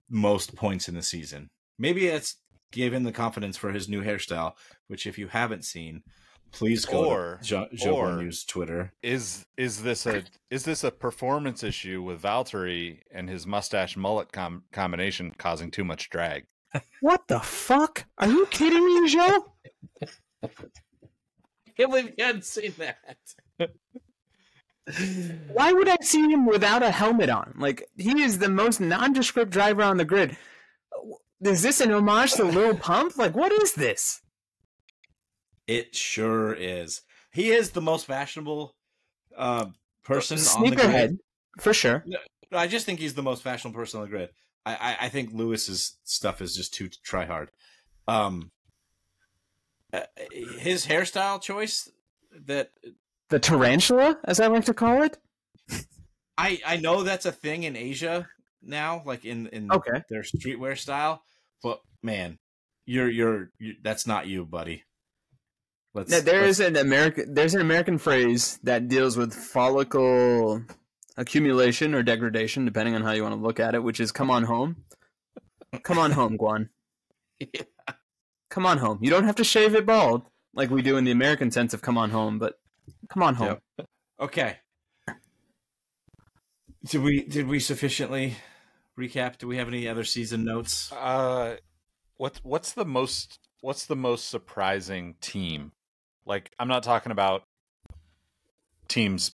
most 0.09 0.55
points 0.55 0.89
in 0.89 0.95
the 0.95 1.01
season. 1.01 1.49
Maybe 1.77 2.07
it's 2.07 2.35
given 2.71 3.03
the 3.03 3.11
confidence 3.11 3.55
for 3.55 3.71
his 3.71 3.87
new 3.87 4.03
hairstyle, 4.03 4.53
which 4.87 5.07
if 5.07 5.17
you 5.17 5.27
haven't 5.27 5.63
seen, 5.63 6.03
please 6.51 6.85
go 6.85 7.05
Or- 7.05 7.39
to 7.43 7.55
Zhou 7.55 7.73
Zhou 7.73 7.93
or- 7.93 8.31
Twitter. 8.47 8.93
is 9.03 9.45
is 9.57 9.83
this 9.83 10.05
a 10.05 10.23
is 10.49 10.63
this 10.63 10.83
a 10.83 10.91
performance 10.91 11.63
issue 11.63 12.01
with 12.01 12.21
Valtteri 12.21 13.01
and 13.11 13.29
his 13.29 13.45
mustache 13.47 13.95
mullet 13.97 14.31
com- 14.31 14.63
combination 14.71 15.31
causing 15.37 15.71
too 15.71 15.83
much 15.83 16.09
drag? 16.09 16.45
What 17.01 17.27
the 17.27 17.39
fuck? 17.39 18.05
Are 18.17 18.27
you 18.27 18.45
kidding 18.47 18.85
me, 18.85 19.09
Joe? 19.09 19.53
can't 21.77 21.91
believe 21.91 22.13
you 22.17 22.23
hadn't 22.25 22.45
seen 22.45 22.73
that. 22.77 23.17
Why 25.53 25.71
would 25.71 25.87
I 25.87 25.97
see 26.01 26.27
him 26.31 26.45
without 26.47 26.81
a 26.83 26.89
helmet 26.91 27.29
on? 27.29 27.53
Like 27.57 27.87
he 27.97 28.21
is 28.21 28.39
the 28.39 28.49
most 28.49 28.79
nondescript 28.81 29.51
driver 29.51 29.83
on 29.83 29.97
the 29.97 30.05
grid. 30.05 30.35
Is 31.41 31.61
this 31.61 31.79
an 31.79 31.91
homage 31.91 32.33
to 32.33 32.43
Lil 32.43 32.75
Pump? 32.75 33.17
Like 33.17 33.35
what 33.35 33.51
is 33.51 33.73
this? 33.73 34.21
It 35.69 35.95
sure 35.95 36.53
is. 36.53 37.03
He 37.31 37.51
is 37.51 37.69
the 37.71 37.81
most 37.81 38.07
fashionable 38.07 38.73
uh, 39.37 39.67
person 40.03 40.39
on 40.39 40.69
the 40.69 40.75
grid. 40.75 41.19
For 41.59 41.73
sure. 41.73 42.03
No, 42.07 42.17
I 42.51 42.65
just 42.67 42.87
think 42.87 42.99
he's 42.99 43.13
the 43.13 43.21
most 43.21 43.43
fashionable 43.43 43.79
person 43.79 43.99
on 43.99 44.05
the 44.07 44.09
grid. 44.09 44.29
I, 44.65 44.73
I, 44.75 44.97
I 45.05 45.09
think 45.09 45.31
Lewis's 45.31 45.97
stuff 46.03 46.41
is 46.41 46.55
just 46.55 46.73
too 46.73 46.89
try 47.03 47.25
hard. 47.25 47.51
Um, 48.07 48.49
uh, 49.93 50.01
his 50.31 50.87
hairstyle 50.87 51.39
choice 51.39 51.87
that 52.31 52.71
The 53.29 53.39
tarantula, 53.39 54.17
as 54.23 54.39
I 54.39 54.47
like 54.47 54.65
to 54.65 54.73
call 54.73 55.03
it. 55.03 55.19
I 56.35 56.59
I 56.65 56.77
know 56.77 57.03
that's 57.03 57.27
a 57.27 57.31
thing 57.31 57.63
in 57.63 57.75
Asia 57.75 58.27
now, 58.61 59.03
like 59.05 59.23
in 59.23 59.47
in 59.47 59.69
Okay. 59.71 60.01
their 60.09 60.23
streetwear 60.23 60.77
style. 60.77 61.21
But 61.61 61.81
man, 62.01 62.39
you're 62.85 63.09
you're, 63.09 63.51
you 63.59 63.75
that's 63.83 64.07
not 64.07 64.25
you, 64.25 64.45
buddy. 64.45 64.83
Let's. 65.93 66.11
Now, 66.11 66.19
there 66.21 66.41
let's- 66.41 66.59
is 66.59 66.67
an 66.67 66.75
American. 66.75 67.33
There's 67.33 67.55
an 67.55 67.61
American 67.61 67.97
phrase 67.97 68.59
that 68.63 68.87
deals 68.87 69.17
with 69.17 69.33
follicle 69.33 70.63
accumulation 71.17 71.93
or 71.95 72.03
degradation, 72.03 72.65
depending 72.65 72.95
on 72.95 73.01
how 73.01 73.11
you 73.11 73.23
want 73.23 73.35
to 73.35 73.41
look 73.41 73.59
at 73.59 73.75
it. 73.75 73.83
Which 73.83 73.99
is 73.99 74.11
"come 74.11 74.29
on 74.29 74.43
home." 74.43 74.83
Come 75.83 75.99
on 75.99 76.11
home, 76.11 76.37
Guan. 76.37 76.69
Come 78.49 78.65
on 78.65 78.79
home. 78.79 78.97
You 79.01 79.11
don't 79.11 79.25
have 79.25 79.35
to 79.35 79.43
shave 79.43 79.75
it 79.75 79.85
bald 79.85 80.23
like 80.55 80.71
we 80.71 80.81
do 80.81 80.97
in 80.97 81.03
the 81.03 81.11
American 81.11 81.51
sense 81.51 81.73
of 81.73 81.81
"come 81.83 81.97
on 81.97 82.09
home," 82.09 82.39
but 82.39 82.59
come 83.07 83.21
on 83.21 83.35
home. 83.35 83.59
Yep. 83.77 83.87
Okay. 84.19 84.57
Did 86.85 87.01
we 87.03 87.23
did 87.23 87.47
we 87.47 87.59
sufficiently 87.59 88.35
recap? 88.97 89.37
Do 89.37 89.47
we 89.47 89.57
have 89.57 89.67
any 89.67 89.87
other 89.87 90.03
season 90.03 90.43
notes? 90.45 90.91
Uh, 90.91 91.57
what's 92.17 92.39
what's 92.43 92.71
the 92.71 92.85
most 92.85 93.39
what's 93.61 93.85
the 93.85 93.95
most 93.95 94.29
surprising 94.29 95.15
team? 95.21 95.73
Like, 96.29 96.51
I'm 96.59 96.67
not 96.67 96.83
talking 96.83 97.11
about 97.11 97.41
teams 98.87 99.31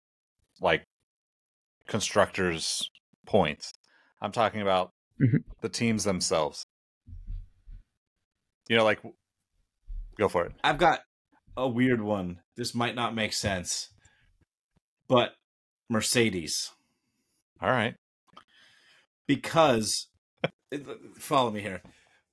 like 0.62 0.84
constructors 1.88 2.88
points. 3.26 3.74
I'm 4.22 4.32
talking 4.32 4.62
about 4.62 4.92
Mhm. 5.20 5.44
the 5.62 5.70
teams 5.70 6.04
themselves. 6.04 6.66
You 8.70 8.78
know, 8.78 8.84
like 8.84 9.02
go 10.20 10.30
for 10.30 10.46
it. 10.46 10.54
I've 10.64 10.78
got 10.78 11.04
a 11.58 11.68
weird 11.68 12.00
one. 12.02 12.44
This 12.56 12.76
might 12.76 12.94
not 12.94 13.16
make 13.16 13.34
sense, 13.34 13.90
but 15.08 15.36
Mercedes 15.90 16.72
All 17.60 17.72
right. 17.72 17.96
because 19.28 20.10
follow 21.18 21.50
me 21.50 21.62
here 21.62 21.82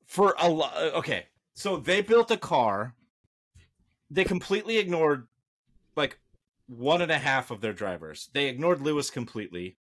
for 0.06 0.34
a 0.38 0.50
lot. 0.50 0.76
Okay, 0.76 1.28
so 1.54 1.78
they 1.78 2.02
built 2.02 2.30
a 2.30 2.36
car. 2.36 2.94
They 4.11 4.24
completely 4.24 4.78
ignored 4.78 5.28
like 5.96 6.18
one 6.66 7.02
and 7.02 7.12
a 7.12 7.18
half 7.18 7.50
of 7.50 7.61
their 7.61 7.72
drivers. 7.72 8.30
They 8.32 8.48
ignored 8.48 8.80
Lewis 8.80 9.11
completely 9.11 9.76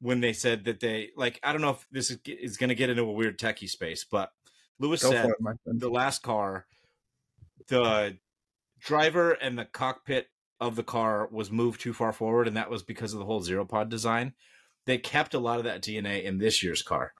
when 0.00 0.20
they 0.20 0.32
said 0.32 0.64
that 0.64 0.80
they 0.80 1.10
like. 1.16 1.40
I 1.42 1.52
don't 1.52 1.62
know 1.62 1.70
if 1.70 1.86
this 1.90 2.10
is, 2.10 2.18
is 2.26 2.56
going 2.56 2.68
to 2.68 2.74
get 2.74 2.90
into 2.90 3.02
a 3.02 3.12
weird 3.12 3.38
techie 3.38 3.68
space, 3.68 4.04
but 4.04 4.30
Lewis 4.78 5.02
Go 5.02 5.10
said 5.10 5.26
it, 5.26 5.80
the 5.80 5.90
last 5.90 6.22
car, 6.22 6.66
the 7.68 8.18
driver 8.80 9.32
and 9.32 9.58
the 9.58 9.64
cockpit 9.64 10.28
of 10.60 10.76
the 10.76 10.82
car 10.82 11.28
was 11.30 11.50
moved 11.50 11.80
too 11.80 11.92
far 11.92 12.12
forward, 12.12 12.48
and 12.48 12.56
that 12.56 12.70
was 12.70 12.82
because 12.82 13.12
of 13.12 13.18
the 13.18 13.24
whole 13.24 13.42
zero 13.42 13.64
pod 13.64 13.88
design. 13.88 14.34
They 14.86 14.98
kept 14.98 15.34
a 15.34 15.38
lot 15.38 15.58
of 15.58 15.64
that 15.64 15.82
DNA 15.82 16.24
in 16.24 16.38
this 16.38 16.62
year's 16.62 16.82
car 16.82 17.14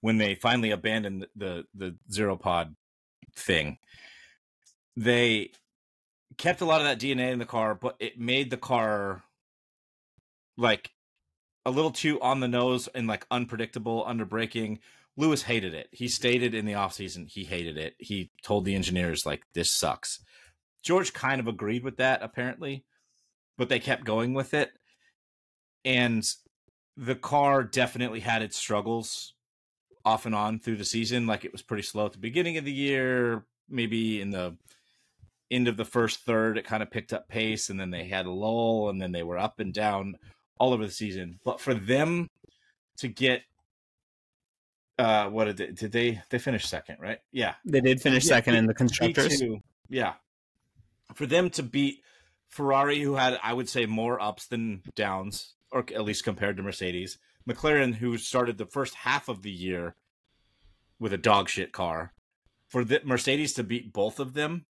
when 0.00 0.18
they 0.18 0.34
finally 0.34 0.70
abandoned 0.70 1.26
the 1.36 1.64
the 1.74 1.96
zero 2.10 2.36
pod 2.36 2.74
thing. 3.34 3.78
They 4.96 5.50
kept 6.38 6.60
a 6.60 6.64
lot 6.64 6.80
of 6.80 6.86
that 6.86 7.00
DNA 7.00 7.32
in 7.32 7.38
the 7.38 7.44
car, 7.44 7.74
but 7.74 7.96
it 7.98 8.18
made 8.18 8.50
the 8.50 8.56
car 8.56 9.22
like 10.56 10.90
a 11.64 11.70
little 11.70 11.90
too 11.90 12.20
on 12.20 12.40
the 12.40 12.48
nose 12.48 12.88
and 12.88 13.06
like 13.06 13.26
unpredictable 13.30 14.04
under 14.06 14.24
braking. 14.24 14.78
Lewis 15.16 15.42
hated 15.42 15.74
it. 15.74 15.88
He 15.92 16.08
stated 16.08 16.54
in 16.54 16.66
the 16.66 16.74
offseason 16.74 17.28
he 17.28 17.44
hated 17.44 17.76
it. 17.76 17.94
He 17.98 18.30
told 18.42 18.64
the 18.64 18.74
engineers 18.74 19.26
like 19.26 19.42
this 19.54 19.72
sucks. 19.72 20.20
George 20.82 21.12
kind 21.12 21.40
of 21.40 21.48
agreed 21.48 21.82
with 21.82 21.96
that 21.96 22.22
apparently, 22.22 22.84
but 23.58 23.68
they 23.68 23.80
kept 23.80 24.04
going 24.04 24.34
with 24.34 24.54
it. 24.54 24.70
And 25.84 26.24
the 26.96 27.14
car 27.14 27.62
definitely 27.64 28.20
had 28.20 28.42
its 28.42 28.56
struggles 28.56 29.34
off 30.04 30.26
and 30.26 30.34
on 30.34 30.58
through 30.58 30.76
the 30.76 30.84
season. 30.84 31.26
Like 31.26 31.44
it 31.44 31.52
was 31.52 31.62
pretty 31.62 31.82
slow 31.82 32.06
at 32.06 32.12
the 32.12 32.18
beginning 32.18 32.56
of 32.56 32.64
the 32.64 32.72
year, 32.72 33.44
maybe 33.68 34.20
in 34.20 34.30
the 34.30 34.56
end 35.50 35.68
of 35.68 35.76
the 35.76 35.84
first 35.84 36.20
third, 36.20 36.58
it 36.58 36.64
kind 36.64 36.82
of 36.82 36.90
picked 36.90 37.12
up 37.12 37.28
pace, 37.28 37.70
and 37.70 37.78
then 37.78 37.90
they 37.90 38.04
had 38.04 38.26
a 38.26 38.30
lull, 38.30 38.88
and 38.88 39.00
then 39.00 39.12
they 39.12 39.22
were 39.22 39.38
up 39.38 39.60
and 39.60 39.72
down 39.72 40.16
all 40.58 40.72
over 40.72 40.84
the 40.84 40.92
season. 40.92 41.38
But 41.44 41.60
for 41.60 41.74
them 41.74 42.30
to 42.98 43.08
get 43.08 43.42
uh 44.98 45.26
what 45.28 45.44
did 45.44 45.56
they 45.58 45.66
did 45.66 45.92
they 45.92 46.22
they 46.30 46.38
finish 46.38 46.66
second, 46.66 46.96
right? 47.00 47.18
Yeah. 47.30 47.54
They 47.64 47.80
did 47.80 48.00
finish 48.00 48.24
Yeah, 48.24 48.36
second 48.36 48.54
P- 48.54 48.58
in 48.58 48.66
the 48.66 48.74
constructors. 48.74 49.40
P2, 49.40 49.60
yeah. 49.88 50.14
For 51.14 51.26
them 51.26 51.50
to 51.50 51.62
beat 51.62 52.02
Ferrari, 52.48 53.00
who 53.00 53.14
had, 53.16 53.38
I 53.42 53.52
would 53.52 53.68
say, 53.68 53.86
more 53.86 54.20
ups 54.20 54.46
than 54.46 54.82
downs, 54.94 55.54
or 55.70 55.84
at 55.94 56.04
least 56.04 56.24
compared 56.24 56.56
to 56.56 56.62
Mercedes, 56.62 57.18
McLaren, 57.48 57.94
who 57.94 58.16
started 58.18 58.58
the 58.58 58.66
first 58.66 58.94
half 58.94 59.28
of 59.28 59.42
the 59.42 59.50
year 59.50 59.94
with 60.98 61.12
a 61.12 61.18
dog 61.18 61.48
shit 61.48 61.72
car, 61.72 62.12
for 62.68 62.84
the 62.84 63.00
Mercedes 63.04 63.52
to 63.54 63.62
beat 63.62 63.92
both 63.92 64.18
of 64.18 64.32
them, 64.34 64.64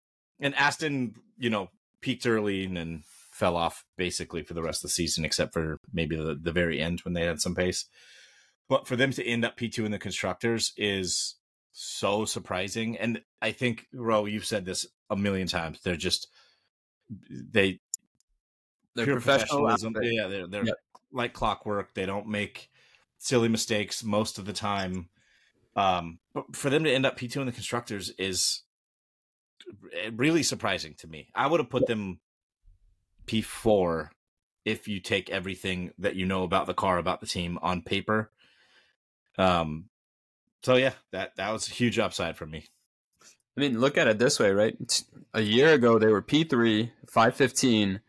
and 0.42 0.54
Aston, 0.56 1.14
you 1.38 1.48
know, 1.48 1.70
peaked 2.02 2.26
early 2.26 2.64
and 2.64 2.76
then 2.76 3.02
fell 3.30 3.56
off 3.56 3.84
basically 3.96 4.42
for 4.42 4.52
the 4.54 4.62
rest 4.62 4.80
of 4.84 4.90
the 4.90 4.94
season, 4.94 5.24
except 5.24 5.54
for 5.54 5.78
maybe 5.92 6.16
the, 6.16 6.34
the 6.34 6.52
very 6.52 6.80
end 6.80 7.00
when 7.00 7.14
they 7.14 7.24
had 7.24 7.40
some 7.40 7.54
pace. 7.54 7.86
But 8.68 8.86
for 8.86 8.96
them 8.96 9.10
to 9.12 9.24
end 9.26 9.44
up 9.44 9.56
P2 9.56 9.84
in 9.86 9.90
the 9.92 9.98
constructors 9.98 10.72
is 10.76 11.36
so 11.72 12.24
surprising. 12.24 12.98
And 12.98 13.22
I 13.40 13.52
think, 13.52 13.86
Ro, 13.92 14.26
you've 14.26 14.44
said 14.44 14.64
this 14.66 14.86
a 15.08 15.16
million 15.16 15.46
times. 15.48 15.80
They're 15.82 15.96
just, 15.96 16.28
they, 17.30 17.80
They're 18.94 19.06
professionalism. 19.06 19.94
outfit. 19.96 20.12
Yeah, 20.12 20.26
they're, 20.26 20.46
they're 20.46 20.66
Yep. 20.66 20.76
like 21.12 21.32
clockwork. 21.32 21.94
They 21.94 22.06
don't 22.06 22.28
make 22.28 22.68
silly 23.18 23.48
mistakes 23.48 24.02
most 24.04 24.38
of 24.38 24.44
the 24.44 24.52
time. 24.52 25.08
Um, 25.76 26.18
but 26.34 26.54
for 26.54 26.68
them 26.70 26.84
to 26.84 26.92
end 26.92 27.06
up 27.06 27.18
P2 27.18 27.36
in 27.38 27.46
the 27.46 27.52
constructors 27.52 28.10
is 28.18 28.61
really 30.14 30.42
surprising 30.42 30.94
to 30.98 31.06
me. 31.06 31.28
I 31.34 31.46
would 31.46 31.60
have 31.60 31.70
put 31.70 31.86
them 31.86 32.20
P4 33.26 34.08
if 34.64 34.88
you 34.88 35.00
take 35.00 35.30
everything 35.30 35.92
that 35.98 36.16
you 36.16 36.26
know 36.26 36.44
about 36.44 36.66
the 36.66 36.74
car, 36.74 36.98
about 36.98 37.20
the 37.20 37.26
team 37.26 37.58
on 37.62 37.82
paper. 37.82 38.30
Um, 39.38 39.86
so 40.62 40.76
yeah, 40.76 40.92
that 41.10 41.36
that 41.36 41.52
was 41.52 41.68
a 41.68 41.72
huge 41.72 41.98
upside 41.98 42.36
for 42.36 42.46
me. 42.46 42.66
I 43.56 43.60
mean, 43.60 43.80
look 43.80 43.98
at 43.98 44.08
it 44.08 44.18
this 44.18 44.38
way, 44.38 44.50
right? 44.50 45.02
A 45.34 45.42
year 45.42 45.74
ago, 45.74 45.98
they 45.98 46.06
were 46.06 46.22
P3, 46.22 46.90
515, 47.06 48.00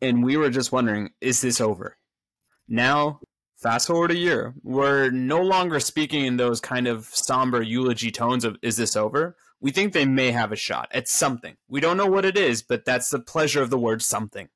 and 0.00 0.24
we 0.24 0.36
were 0.36 0.50
just 0.50 0.70
wondering, 0.70 1.10
is 1.20 1.40
this 1.40 1.60
over? 1.60 1.96
Now, 2.68 3.20
fast 3.56 3.88
forward 3.88 4.12
a 4.12 4.16
year, 4.16 4.54
we're 4.62 5.10
no 5.10 5.40
longer 5.40 5.80
speaking 5.80 6.24
in 6.24 6.36
those 6.36 6.60
kind 6.60 6.86
of 6.86 7.06
somber 7.06 7.62
eulogy 7.62 8.12
tones 8.12 8.44
of, 8.44 8.56
is 8.62 8.76
this 8.76 8.94
over? 8.94 9.36
We 9.62 9.70
think 9.70 9.92
they 9.92 10.04
may 10.04 10.32
have 10.32 10.52
a 10.52 10.56
shot 10.56 10.88
at 10.92 11.08
something. 11.08 11.56
We 11.68 11.80
don't 11.80 11.96
know 11.96 12.06
what 12.06 12.24
it 12.24 12.36
is, 12.36 12.62
but 12.62 12.84
that's 12.84 13.08
the 13.10 13.20
pleasure 13.20 13.62
of 13.62 13.70
the 13.70 13.78
word 13.78 14.02
something. 14.02 14.48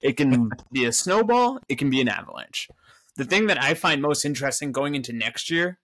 It 0.00 0.16
can 0.16 0.50
be 0.72 0.84
a 0.84 0.92
snowball, 0.92 1.60
it 1.68 1.76
can 1.76 1.90
be 1.90 2.00
an 2.00 2.08
avalanche. 2.08 2.68
The 3.16 3.24
thing 3.24 3.48
that 3.48 3.62
I 3.62 3.74
find 3.74 4.00
most 4.00 4.24
interesting 4.24 4.72
going 4.72 4.94
into 4.94 5.12
next 5.12 5.50
year 5.50 5.78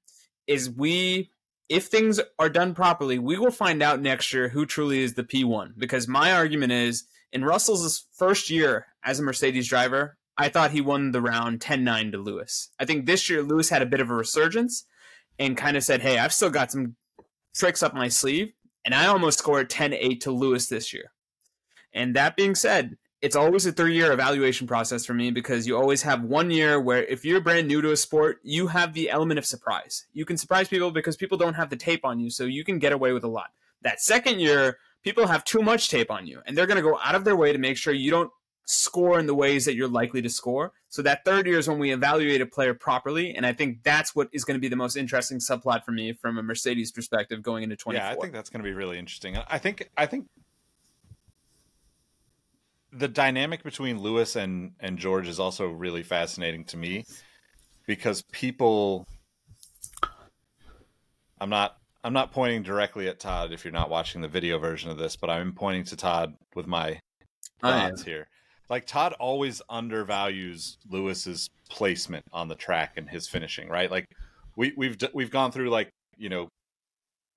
is 0.46 0.70
we 0.70 1.30
if 1.68 1.86
things 1.86 2.20
are 2.38 2.48
done 2.48 2.74
properly, 2.74 3.18
we 3.18 3.38
will 3.38 3.52
find 3.52 3.80
out 3.80 4.00
next 4.00 4.32
year 4.32 4.48
who 4.48 4.66
truly 4.66 5.02
is 5.02 5.14
the 5.14 5.22
P1. 5.22 5.74
Because 5.78 6.08
my 6.08 6.32
argument 6.32 6.72
is 6.72 7.04
in 7.32 7.44
Russell's 7.44 8.06
first 8.12 8.50
year 8.50 8.86
as 9.04 9.20
a 9.20 9.22
Mercedes 9.22 9.68
driver, 9.68 10.16
I 10.36 10.48
thought 10.48 10.72
he 10.72 10.80
won 10.80 11.12
the 11.12 11.20
round 11.20 11.60
10 11.60 11.84
9 11.84 12.12
to 12.12 12.18
Lewis. 12.18 12.70
I 12.78 12.84
think 12.84 13.06
this 13.06 13.28
year 13.28 13.42
Lewis 13.42 13.68
had 13.68 13.82
a 13.82 13.86
bit 13.86 14.00
of 14.00 14.10
a 14.10 14.14
resurgence 14.14 14.84
and 15.38 15.56
kind 15.56 15.76
of 15.76 15.84
said, 15.84 16.02
hey, 16.02 16.18
I've 16.18 16.32
still 16.32 16.50
got 16.50 16.72
some 16.72 16.96
tricks 17.54 17.82
up 17.82 17.94
my 17.94 18.08
sleeve. 18.08 18.52
And 18.84 18.94
I 18.94 19.06
almost 19.06 19.38
scored 19.38 19.70
10 19.70 19.92
8 19.92 20.20
to 20.22 20.30
Lewis 20.30 20.66
this 20.68 20.92
year. 20.92 21.12
And 21.92 22.14
that 22.16 22.36
being 22.36 22.54
said, 22.54 22.96
it's 23.20 23.36
always 23.36 23.66
a 23.66 23.72
three 23.72 23.94
year 23.94 24.12
evaluation 24.12 24.66
process 24.66 25.04
for 25.04 25.12
me 25.12 25.30
because 25.30 25.66
you 25.66 25.76
always 25.76 26.02
have 26.02 26.22
one 26.22 26.50
year 26.50 26.80
where 26.80 27.04
if 27.04 27.24
you're 27.24 27.40
brand 27.40 27.68
new 27.68 27.82
to 27.82 27.92
a 27.92 27.96
sport, 27.96 28.38
you 28.42 28.68
have 28.68 28.94
the 28.94 29.10
element 29.10 29.38
of 29.38 29.44
surprise. 29.44 30.06
You 30.14 30.24
can 30.24 30.38
surprise 30.38 30.68
people 30.68 30.90
because 30.90 31.16
people 31.16 31.36
don't 31.36 31.54
have 31.54 31.68
the 31.68 31.76
tape 31.76 32.04
on 32.04 32.18
you, 32.18 32.30
so 32.30 32.44
you 32.44 32.64
can 32.64 32.78
get 32.78 32.92
away 32.92 33.12
with 33.12 33.24
a 33.24 33.28
lot. 33.28 33.50
That 33.82 34.00
second 34.00 34.40
year, 34.40 34.78
people 35.02 35.26
have 35.26 35.44
too 35.44 35.60
much 35.60 35.90
tape 35.90 36.10
on 36.10 36.26
you, 36.26 36.40
and 36.46 36.56
they're 36.56 36.66
going 36.66 36.76
to 36.76 36.82
go 36.82 36.98
out 37.02 37.14
of 37.14 37.24
their 37.24 37.36
way 37.36 37.52
to 37.52 37.58
make 37.58 37.76
sure 37.76 37.92
you 37.92 38.10
don't 38.10 38.30
score 38.64 39.18
in 39.18 39.26
the 39.26 39.34
ways 39.34 39.64
that 39.64 39.74
you're 39.74 39.88
likely 39.88 40.22
to 40.22 40.28
score. 40.28 40.72
So 40.88 41.02
that 41.02 41.24
third 41.24 41.46
year 41.46 41.58
is 41.58 41.68
when 41.68 41.78
we 41.78 41.92
evaluate 41.92 42.40
a 42.40 42.46
player 42.46 42.74
properly, 42.74 43.34
and 43.34 43.44
I 43.44 43.52
think 43.52 43.82
that's 43.82 44.14
what 44.14 44.28
is 44.32 44.44
going 44.44 44.56
to 44.56 44.60
be 44.60 44.68
the 44.68 44.76
most 44.76 44.96
interesting 44.96 45.38
subplot 45.38 45.84
for 45.84 45.92
me 45.92 46.12
from 46.12 46.38
a 46.38 46.42
Mercedes 46.42 46.92
perspective 46.92 47.42
going 47.42 47.62
into 47.62 47.76
24. 47.76 48.04
Yeah, 48.04 48.10
I 48.10 48.16
think 48.16 48.32
that's 48.32 48.50
going 48.50 48.62
to 48.62 48.68
be 48.68 48.74
really 48.74 48.98
interesting. 48.98 49.36
I 49.36 49.58
think 49.58 49.90
I 49.96 50.06
think 50.06 50.26
the 52.92 53.08
dynamic 53.08 53.62
between 53.62 54.00
Lewis 54.00 54.36
and 54.36 54.72
and 54.80 54.98
George 54.98 55.28
is 55.28 55.38
also 55.38 55.68
really 55.68 56.02
fascinating 56.02 56.64
to 56.66 56.76
me 56.76 57.04
because 57.86 58.22
people 58.32 59.06
I'm 61.40 61.50
not 61.50 61.76
I'm 62.02 62.12
not 62.12 62.32
pointing 62.32 62.62
directly 62.62 63.08
at 63.08 63.20
Todd 63.20 63.52
if 63.52 63.64
you're 63.64 63.72
not 63.72 63.90
watching 63.90 64.20
the 64.20 64.28
video 64.28 64.58
version 64.58 64.90
of 64.90 64.98
this, 64.98 65.16
but 65.16 65.30
I'm 65.30 65.52
pointing 65.52 65.84
to 65.84 65.96
Todd 65.96 66.34
with 66.54 66.66
my 66.66 66.98
thoughts 67.60 68.02
here. 68.02 68.26
Like 68.70 68.86
Todd 68.86 69.14
always 69.18 69.60
undervalues 69.68 70.78
Lewis's 70.88 71.50
placement 71.68 72.24
on 72.32 72.48
the 72.48 72.54
track 72.54 72.92
and 72.96 73.08
his 73.08 73.26
finishing, 73.28 73.68
right? 73.68 73.90
Like 73.90 74.06
we 74.56 74.72
we've 74.76 74.96
we've 75.12 75.30
gone 75.30 75.50
through 75.50 75.70
like, 75.70 75.90
you 76.16 76.28
know, 76.28 76.48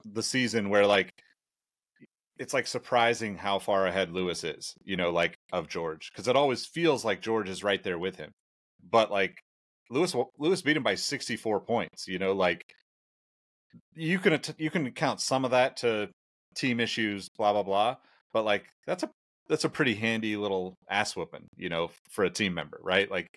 the 0.06 0.24
season 0.24 0.70
where 0.70 0.86
like 0.86 1.10
it's 2.38 2.54
like 2.54 2.68
surprising 2.68 3.36
how 3.36 3.60
far 3.60 3.88
ahead 3.88 4.12
Lewis 4.12 4.44
is, 4.44 4.76
you 4.84 4.96
know, 4.96 5.12
like 5.12 5.36
of 5.52 5.68
George, 5.68 6.12
because 6.12 6.28
it 6.28 6.36
always 6.36 6.66
feels 6.66 7.04
like 7.04 7.22
George 7.22 7.50
is 7.50 7.64
right 7.64 7.84
there 7.84 8.00
with 8.00 8.16
him. 8.16 8.32
But 8.92 9.12
like 9.12 9.36
Lewis, 9.90 10.16
Lewis 10.38 10.62
beat 10.62 10.78
him 10.78 10.84
by 10.84 10.96
64 10.96 11.62
points. 11.62 12.08
You 12.08 12.20
know, 12.20 12.34
like 12.34 12.64
you 13.96 14.20
can 14.20 14.40
you 14.58 14.70
can 14.70 14.92
count 14.92 15.20
some 15.22 15.46
of 15.46 15.52
that 15.52 15.78
to 15.78 16.10
team 16.56 16.80
issues, 16.80 17.28
blah 17.38 17.54
blah 17.54 17.64
blah. 17.64 17.96
But 18.34 18.46
like 18.46 18.66
that's 18.86 19.04
a 19.04 19.10
that's 19.54 19.66
a 19.66 19.70
pretty 19.70 19.94
handy 19.94 20.36
little 20.36 20.80
ass 20.90 21.16
whooping, 21.16 21.46
you 21.58 21.70
know, 21.70 21.92
for 22.10 22.24
a 22.24 22.30
team 22.32 22.56
member, 22.56 22.80
right? 22.82 23.12
Like 23.12 23.28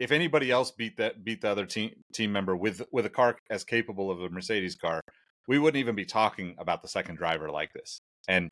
if 0.00 0.10
anybody 0.10 0.50
else 0.50 0.72
beat 0.72 0.96
that 0.96 1.22
beat 1.22 1.42
the 1.42 1.48
other 1.48 1.64
team 1.64 1.92
team 2.12 2.32
member 2.32 2.56
with 2.56 2.82
with 2.90 3.06
a 3.06 3.08
car 3.08 3.36
as 3.50 3.62
capable 3.62 4.10
of 4.10 4.20
a 4.20 4.28
Mercedes 4.28 4.74
car, 4.74 5.00
we 5.46 5.60
wouldn't 5.60 5.78
even 5.78 5.94
be 5.94 6.04
talking 6.04 6.56
about 6.58 6.82
the 6.82 6.88
second 6.88 7.18
driver 7.18 7.48
like 7.50 7.72
this. 7.72 8.00
And 8.26 8.50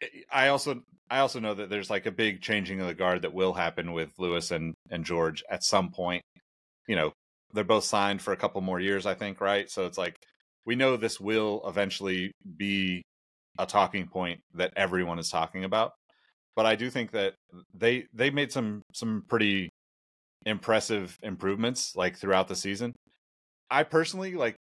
eh, 0.00 0.06
I 0.32 0.48
also 0.48 0.80
I 1.10 1.18
also 1.18 1.38
know 1.38 1.52
that 1.52 1.68
there's 1.68 1.90
like 1.90 2.06
a 2.06 2.10
big 2.10 2.40
changing 2.40 2.80
of 2.80 2.86
the 2.86 2.94
guard 2.94 3.20
that 3.22 3.34
will 3.34 3.52
happen 3.52 3.92
with 3.92 4.10
Lewis 4.18 4.52
and 4.52 4.72
and 4.90 5.04
George 5.04 5.44
at 5.50 5.62
some 5.62 5.90
point. 5.90 6.22
You 6.88 6.96
know, 6.96 7.12
they're 7.52 7.62
both 7.62 7.84
signed 7.84 8.22
for 8.22 8.32
a 8.32 8.38
couple 8.38 8.62
more 8.62 8.80
years, 8.80 9.04
I 9.04 9.12
think, 9.12 9.42
right? 9.42 9.70
So 9.70 9.84
it's 9.84 9.98
like 9.98 10.16
we 10.64 10.76
know 10.76 10.96
this 10.96 11.20
will 11.20 11.60
eventually 11.66 12.32
be 12.56 13.02
a 13.58 13.66
talking 13.66 14.06
point 14.06 14.40
that 14.54 14.72
everyone 14.76 15.18
is 15.18 15.28
talking 15.28 15.64
about. 15.64 15.92
But 16.54 16.66
I 16.66 16.76
do 16.76 16.90
think 16.90 17.12
that 17.12 17.34
they 17.74 18.06
they 18.12 18.30
made 18.30 18.52
some 18.52 18.82
some 18.92 19.24
pretty 19.28 19.70
impressive 20.44 21.18
improvements 21.22 21.94
like 21.96 22.16
throughout 22.16 22.48
the 22.48 22.56
season. 22.56 22.94
I 23.70 23.84
personally 23.84 24.34
like 24.34 24.56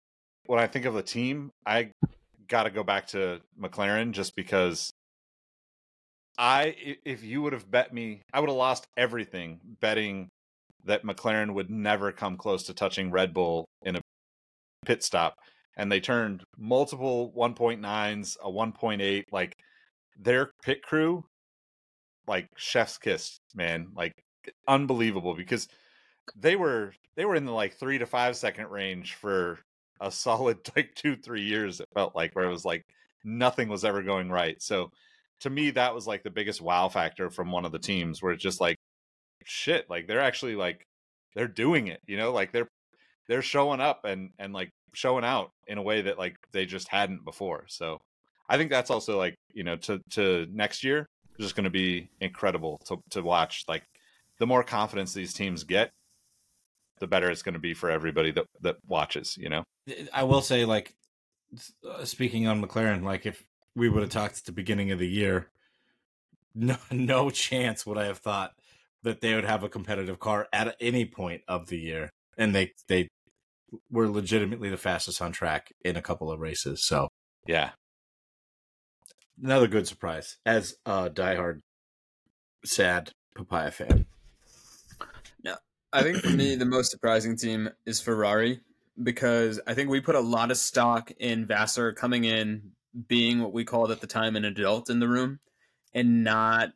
when 0.46 0.58
I 0.58 0.66
think 0.66 0.84
of 0.84 0.94
the 0.94 1.02
team, 1.02 1.50
I 1.64 1.90
got 2.48 2.64
to 2.64 2.70
go 2.70 2.82
back 2.82 3.08
to 3.08 3.40
McLaren 3.60 4.12
just 4.12 4.34
because 4.36 4.90
I 6.38 6.74
if 7.04 7.22
you 7.24 7.42
would 7.42 7.52
have 7.52 7.70
bet 7.70 7.92
me, 7.92 8.22
I 8.32 8.40
would 8.40 8.48
have 8.48 8.56
lost 8.56 8.86
everything 8.96 9.60
betting 9.80 10.28
that 10.84 11.04
McLaren 11.04 11.54
would 11.54 11.70
never 11.70 12.12
come 12.12 12.36
close 12.36 12.64
to 12.64 12.74
touching 12.74 13.10
Red 13.10 13.34
Bull 13.34 13.66
in 13.82 13.96
a 13.96 14.00
pit 14.84 15.02
stop 15.02 15.36
and 15.76 15.90
they 15.90 16.00
turned 16.00 16.42
multiple 16.56 17.32
1.9s, 17.36 18.36
a 18.42 18.50
1.8 18.50 19.24
like 19.30 19.54
their 20.18 20.52
pit 20.62 20.82
crew 20.82 21.24
like 22.26 22.48
chef's 22.56 22.98
kiss, 22.98 23.40
man. 23.54 23.88
Like 23.94 24.12
unbelievable 24.68 25.34
because 25.34 25.68
they 26.36 26.56
were 26.56 26.92
they 27.16 27.24
were 27.24 27.34
in 27.36 27.44
the 27.46 27.52
like 27.52 27.74
3 27.74 27.98
to 27.98 28.06
5 28.06 28.36
second 28.36 28.68
range 28.68 29.14
for 29.14 29.58
a 30.00 30.10
solid 30.10 30.58
like 30.76 30.94
2 30.94 31.16
3 31.16 31.42
years 31.42 31.80
it 31.80 31.88
felt 31.94 32.14
like 32.14 32.34
where 32.34 32.44
it 32.44 32.50
was 32.50 32.64
like 32.64 32.84
nothing 33.24 33.68
was 33.68 33.84
ever 33.84 34.02
going 34.02 34.30
right. 34.30 34.60
So 34.62 34.90
to 35.40 35.50
me 35.50 35.70
that 35.70 35.94
was 35.94 36.06
like 36.06 36.22
the 36.22 36.30
biggest 36.30 36.60
wow 36.60 36.88
factor 36.88 37.30
from 37.30 37.50
one 37.50 37.64
of 37.64 37.72
the 37.72 37.78
teams 37.78 38.22
where 38.22 38.32
it's 38.32 38.42
just 38.42 38.60
like 38.60 38.76
shit 39.44 39.88
like 39.88 40.06
they're 40.06 40.20
actually 40.20 40.56
like 40.56 40.84
they're 41.34 41.46
doing 41.48 41.86
it 41.88 42.00
you 42.06 42.16
know 42.16 42.32
like 42.32 42.52
they're 42.52 42.68
they're 43.28 43.42
showing 43.42 43.80
up 43.80 44.04
and 44.04 44.30
and 44.38 44.52
like 44.52 44.70
showing 44.94 45.24
out 45.24 45.50
in 45.66 45.78
a 45.78 45.82
way 45.82 46.02
that 46.02 46.18
like 46.18 46.36
they 46.52 46.64
just 46.64 46.88
hadn't 46.88 47.24
before 47.24 47.64
so 47.68 47.98
i 48.48 48.56
think 48.56 48.70
that's 48.70 48.90
also 48.90 49.18
like 49.18 49.34
you 49.52 49.62
know 49.62 49.76
to 49.76 50.00
to 50.10 50.46
next 50.50 50.82
year 50.82 51.06
just 51.38 51.56
going 51.56 51.64
to 51.64 51.70
be 51.70 52.10
incredible 52.20 52.78
to 52.86 52.98
to 53.10 53.22
watch. 53.22 53.64
Like 53.68 53.84
the 54.38 54.46
more 54.46 54.62
confidence 54.62 55.14
these 55.14 55.32
teams 55.32 55.64
get 55.64 55.92
the 56.98 57.06
better 57.06 57.30
it's 57.30 57.42
going 57.42 57.54
to 57.54 57.60
be 57.60 57.74
for 57.74 57.90
everybody 57.90 58.30
that 58.32 58.46
that 58.62 58.76
watches 58.86 59.36
you 59.38 59.48
know? 59.48 59.64
I 60.12 60.24
will 60.24 60.42
say, 60.42 60.64
like, 60.64 60.94
uh, 61.88 62.04
speaking 62.04 62.46
on 62.46 62.62
McLaren, 62.62 63.04
like, 63.04 63.26
if 63.26 63.46
we 63.74 63.88
would 63.88 64.02
have 64.02 64.10
talked 64.10 64.38
at 64.38 64.44
the 64.44 64.52
beginning 64.52 64.90
of 64.90 64.98
the 64.98 65.08
year, 65.08 65.48
no, 66.54 66.76
no 66.90 67.30
chance 67.30 67.86
would 67.86 67.98
I 67.98 68.06
have 68.06 68.18
thought 68.18 68.52
that 69.02 69.20
they 69.20 69.34
would 69.34 69.44
have 69.44 69.62
a 69.62 69.68
competitive 69.68 70.18
car 70.18 70.48
at 70.52 70.76
any 70.80 71.04
point 71.04 71.42
of 71.46 71.68
the 71.68 71.78
year, 71.78 72.10
and 72.36 72.54
they 72.54 72.72
they 72.88 73.08
were 73.90 74.08
legitimately 74.08 74.70
the 74.70 74.76
fastest 74.76 75.20
on 75.20 75.32
track 75.32 75.72
in 75.84 75.96
a 75.96 76.02
couple 76.02 76.30
of 76.30 76.40
races. 76.40 76.84
So. 76.84 77.08
Yeah 77.46 77.70
another 79.42 79.68
good 79.68 79.86
surprise 79.86 80.38
as 80.44 80.76
a 80.84 81.10
diehard 81.10 81.62
sad 82.64 83.12
papaya 83.34 83.70
fan. 83.70 84.06
No, 85.42 85.56
I 85.92 86.02
think 86.02 86.18
for 86.18 86.30
me, 86.30 86.54
the 86.56 86.64
most 86.64 86.90
surprising 86.90 87.36
team 87.36 87.70
is 87.84 88.00
Ferrari 88.00 88.60
because 89.02 89.60
I 89.66 89.74
think 89.74 89.90
we 89.90 90.00
put 90.00 90.14
a 90.14 90.20
lot 90.20 90.50
of 90.50 90.56
stock 90.56 91.10
in 91.18 91.46
Vasseur 91.46 91.92
coming 91.92 92.24
in, 92.24 92.72
being 93.08 93.42
what 93.42 93.52
we 93.52 93.64
called 93.64 93.90
at 93.90 94.00
the 94.00 94.06
time 94.06 94.36
an 94.36 94.44
adult 94.44 94.88
in 94.88 95.00
the 95.00 95.08
room, 95.08 95.40
and 95.92 96.24
not 96.24 96.70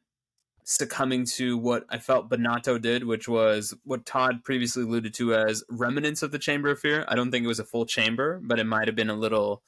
succumbing 0.64 1.24
to 1.24 1.56
what 1.56 1.84
I 1.88 1.98
felt 1.98 2.30
Binotto 2.30 2.80
did, 2.80 3.04
which 3.04 3.26
was 3.26 3.74
what 3.84 4.06
Todd 4.06 4.44
previously 4.44 4.84
alluded 4.84 5.14
to 5.14 5.34
as 5.34 5.64
remnants 5.68 6.22
of 6.22 6.30
the 6.30 6.38
Chamber 6.38 6.70
of 6.70 6.78
Fear. 6.78 7.04
I 7.08 7.16
don't 7.16 7.30
think 7.30 7.44
it 7.44 7.48
was 7.48 7.58
a 7.58 7.64
full 7.64 7.86
chamber, 7.86 8.40
but 8.42 8.60
it 8.60 8.64
might 8.64 8.86
have 8.86 8.94
been 8.94 9.10
a 9.10 9.14
little 9.14 9.62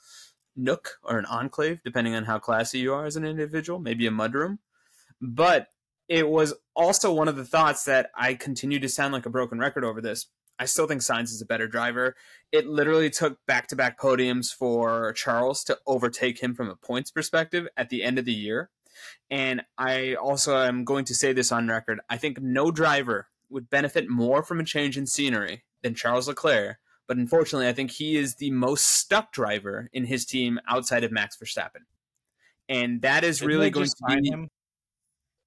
nook 0.57 0.98
or 1.03 1.18
an 1.18 1.26
enclave, 1.26 1.80
depending 1.84 2.14
on 2.14 2.24
how 2.24 2.38
classy 2.38 2.78
you 2.78 2.92
are 2.92 3.07
as 3.07 3.16
an 3.16 3.24
individual, 3.24 3.78
maybe 3.78 4.07
a 4.07 4.11
mudroom. 4.11 4.59
But 5.20 5.68
it 6.09 6.28
was 6.28 6.55
also 6.74 7.12
one 7.12 7.28
of 7.28 7.36
the 7.36 7.44
thoughts 7.44 7.84
that 7.84 8.11
I 8.14 8.34
continue 8.34 8.78
to 8.80 8.88
sound 8.88 9.12
like 9.12 9.26
a 9.26 9.30
broken 9.30 9.59
record 9.59 9.84
over 9.84 10.00
this. 10.00 10.26
I 10.59 10.66
still 10.66 10.86
think 10.86 11.00
Sainz 11.00 11.24
is 11.24 11.40
a 11.40 11.46
better 11.46 11.66
driver. 11.66 12.14
It 12.53 12.66
literally 12.66 13.11
took 13.11 13.44
back 13.46 13.66
to 13.68 13.76
back 13.76 13.98
podiums 13.98 14.53
for 14.53 15.12
Charles 15.14 15.64
to 15.64 15.78
overtake 15.86 16.42
him 16.42 16.55
from 16.55 16.68
a 16.68 16.76
points 16.76 17.11
perspective 17.11 17.66
at 17.76 17.88
the 17.88 18.03
end 18.03 18.18
of 18.18 18.24
the 18.24 18.32
year. 18.32 18.70
And 19.30 19.62
I 19.78 20.14
also 20.14 20.57
am 20.57 20.84
going 20.84 21.05
to 21.07 21.14
say 21.14 21.32
this 21.32 21.50
on 21.50 21.68
record. 21.68 22.00
I 22.11 22.18
think 22.18 22.40
no 22.40 22.70
driver 22.70 23.28
would 23.48 23.70
benefit 23.70 24.09
more 24.09 24.42
from 24.42 24.61
a 24.61 24.64
change 24.64 24.98
in 24.98 25.07
scenery 25.07 25.64
than 25.82 25.94
Charles 25.94 26.28
Leclerc. 26.28 26.76
But 27.12 27.18
unfortunately, 27.18 27.68
I 27.68 27.74
think 27.74 27.90
he 27.90 28.16
is 28.16 28.36
the 28.36 28.50
most 28.50 28.86
stuck 28.86 29.32
driver 29.32 29.90
in 29.92 30.06
his 30.06 30.24
team 30.24 30.58
outside 30.66 31.04
of 31.04 31.12
Max 31.12 31.36
Verstappen. 31.36 31.84
And 32.70 33.02
that 33.02 33.22
is 33.22 33.40
Didn't 33.40 33.48
really 33.48 33.68
going 33.70 33.86
to 33.86 34.16
be. 34.18 34.30
him? 34.30 34.48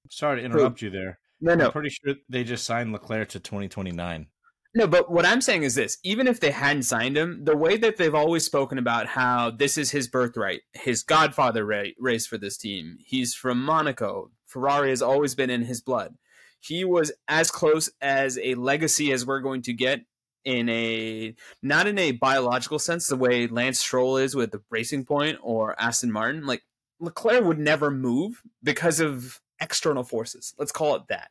Sorry 0.08 0.38
to 0.38 0.46
interrupt 0.46 0.80
you 0.80 0.90
there. 0.90 1.18
No, 1.40 1.56
no. 1.56 1.64
I'm 1.64 1.72
pretty 1.72 1.88
sure 1.88 2.14
they 2.28 2.44
just 2.44 2.64
signed 2.64 2.92
Leclerc 2.92 3.30
to 3.30 3.40
2029. 3.40 4.28
No, 4.76 4.86
but 4.86 5.10
what 5.10 5.26
I'm 5.26 5.40
saying 5.40 5.64
is 5.64 5.74
this: 5.74 5.98
even 6.04 6.28
if 6.28 6.38
they 6.38 6.52
hadn't 6.52 6.84
signed 6.84 7.16
him, 7.16 7.42
the 7.42 7.56
way 7.56 7.76
that 7.78 7.96
they've 7.96 8.14
always 8.14 8.44
spoken 8.44 8.78
about 8.78 9.08
how 9.08 9.50
this 9.50 9.76
is 9.76 9.90
his 9.90 10.06
birthright, 10.06 10.60
his 10.72 11.02
godfather 11.02 11.66
ra- 11.66 11.90
race 11.98 12.28
for 12.28 12.38
this 12.38 12.56
team. 12.56 12.98
He's 13.04 13.34
from 13.34 13.60
Monaco. 13.60 14.30
Ferrari 14.46 14.90
has 14.90 15.02
always 15.02 15.34
been 15.34 15.50
in 15.50 15.62
his 15.62 15.80
blood. 15.80 16.14
He 16.60 16.84
was 16.84 17.10
as 17.26 17.50
close 17.50 17.90
as 18.00 18.38
a 18.38 18.54
legacy 18.54 19.10
as 19.10 19.26
we're 19.26 19.40
going 19.40 19.62
to 19.62 19.72
get 19.72 20.02
in 20.46 20.70
a 20.70 21.34
not 21.62 21.86
in 21.86 21.98
a 21.98 22.12
biological 22.12 22.78
sense, 22.78 23.06
the 23.06 23.16
way 23.16 23.46
Lance 23.46 23.80
Stroll 23.80 24.16
is 24.16 24.34
with 24.34 24.52
the 24.52 24.62
Racing 24.70 25.04
Point 25.04 25.38
or 25.42 25.78
Aston 25.78 26.10
Martin. 26.10 26.46
Like 26.46 26.62
Leclerc 27.00 27.44
would 27.44 27.58
never 27.58 27.90
move 27.90 28.42
because 28.62 29.00
of 29.00 29.42
external 29.60 30.04
forces. 30.04 30.54
Let's 30.58 30.72
call 30.72 30.94
it 30.96 31.02
that 31.08 31.30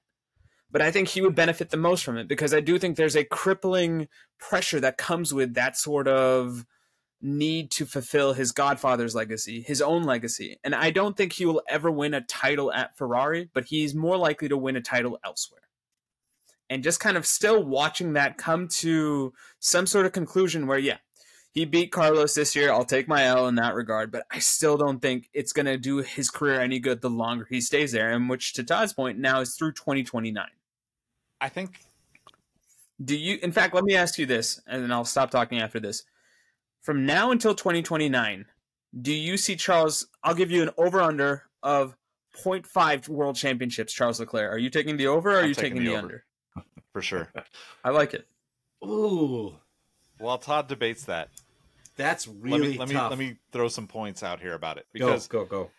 but 0.76 0.82
I 0.82 0.92
think 0.92 1.08
he 1.08 1.22
would 1.22 1.36
benefit 1.36 1.70
the 1.70 1.78
most 1.78 2.04
from 2.04 2.18
it 2.18 2.28
because 2.28 2.54
I 2.54 2.60
do 2.60 2.78
think 2.78 2.98
there's 2.98 3.16
a 3.16 3.24
crippling 3.24 4.10
pressure 4.40 4.82
that 4.82 4.98
comes 4.98 5.34
with 5.34 5.54
that 5.54 5.78
sort 5.78 6.06
of 6.06 6.66
need 7.22 7.72
to 7.72 7.86
fulfill 7.86 8.34
his 8.34 8.52
godfather's 8.52 9.16
legacy, 9.16 9.62
his 9.62 9.82
own 9.82 10.04
legacy. 10.04 10.58
And 10.66 10.76
I 10.76 10.92
don't 10.92 11.16
think 11.16 11.32
he 11.32 11.46
will 11.46 11.62
ever 11.70 11.90
win 11.90 12.14
a 12.14 12.20
title 12.20 12.74
at 12.74 12.98
Ferrari, 12.98 13.50
but 13.54 13.64
he's 13.64 13.96
more 13.96 14.18
likely 14.18 14.50
to 14.50 14.58
win 14.58 14.76
a 14.76 14.82
title 14.82 15.18
elsewhere. 15.24 15.62
And 16.70 16.84
just 16.84 17.00
kind 17.00 17.16
of 17.16 17.26
still 17.26 17.64
watching 17.64 18.14
that 18.14 18.38
come 18.38 18.68
to 18.80 19.34
some 19.60 19.86
sort 19.86 20.06
of 20.06 20.14
conclusion 20.14 20.66
where, 20.66 20.80
yeah, 20.80 20.98
he 21.56 21.64
beat 21.64 21.92
Carlos 21.92 22.34
this 22.34 22.56
year. 22.56 22.72
I'll 22.72 22.84
take 22.84 23.08
my 23.08 23.24
L 23.24 23.48
in 23.48 23.56
that 23.56 23.76
regard, 23.76 24.12
but 24.12 24.26
I 24.30 24.40
still 24.40 24.76
don't 24.76 25.00
think 25.00 25.30
it's 25.34 25.54
going 25.54 25.68
to 25.68 25.78
do 25.78 25.98
his 26.00 26.30
career 26.30 26.60
any 26.60 26.80
good 26.80 27.02
the 27.02 27.10
longer 27.10 27.48
he 27.50 27.62
stays 27.62 27.94
there. 27.94 28.12
And 28.12 28.30
which, 28.30 28.54
to 28.54 28.64
Todd's 28.64 28.94
point, 28.94 29.20
now 29.20 29.40
is 29.40 29.56
through 29.56 29.72
2029. 29.72 30.46
i 31.40 31.50
think 31.50 31.80
Do 33.04 33.16
you, 33.16 33.40
in 33.42 33.54
fact, 33.54 33.74
let 33.74 33.86
me 33.86 33.96
ask 33.96 34.20
you 34.20 34.26
this, 34.26 34.60
and 34.68 34.84
then 34.84 34.92
I'll 34.92 35.06
stop 35.06 35.32
talking 35.32 35.62
after 35.62 35.80
this. 35.80 36.04
From 36.82 37.06
now 37.06 37.32
until 37.32 37.56
2029, 37.56 38.46
do 39.02 39.14
you 39.14 39.38
see 39.38 39.56
Charles? 39.56 40.08
I'll 40.24 40.36
give 40.36 40.52
you 40.52 40.62
an 40.62 40.72
over 40.78 41.02
under 41.02 41.44
of 41.64 41.96
0.5 42.36 43.08
world 43.08 43.38
championships, 43.38 43.94
Charles 43.94 44.20
Leclerc. 44.20 44.52
Are 44.52 44.58
you 44.58 44.70
taking 44.70 44.98
the 44.98 45.08
over 45.08 45.32
or 45.32 45.36
are 45.38 45.42
I'm 45.44 45.50
you 45.50 45.56
taking 45.56 45.78
taking, 45.78 45.86
the 45.86 45.92
the, 45.92 45.98
under? 45.98 46.26
For 46.94 47.02
sure 47.02 47.32
I 47.84 47.90
like 47.90 48.14
it. 48.14 48.28
Ooh, 48.84 49.56
while 50.18 50.38
todd 50.38 50.68
debates 50.68 51.06
that 51.06 51.30
that's 51.96 52.28
let 52.28 52.38
really 52.42 52.72
me 52.72 52.78
let 52.78 52.90
me 52.90 52.96
tough. 52.96 53.10
let 53.10 53.20
me 53.20 53.36
throw 53.52 53.68
some 53.68 53.88
points 53.88 54.24
out 54.24 54.40
here 54.40 54.54
about 54.54 54.78
it 54.78 54.86
go 54.98 55.06
because 55.06 55.28
go 55.28 55.46
go. 55.46 55.72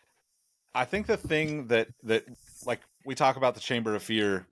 I 0.75 0.85
think 0.85 1.07
the 1.07 1.17
thing 1.17 1.69
that 1.69 1.89
that 2.05 2.25
like 2.67 2.81
we 3.05 3.15
talk 3.15 3.37
about 3.37 3.55
the 3.55 3.61
chamber 3.61 3.95
of 3.95 4.03
fear 4.03 4.47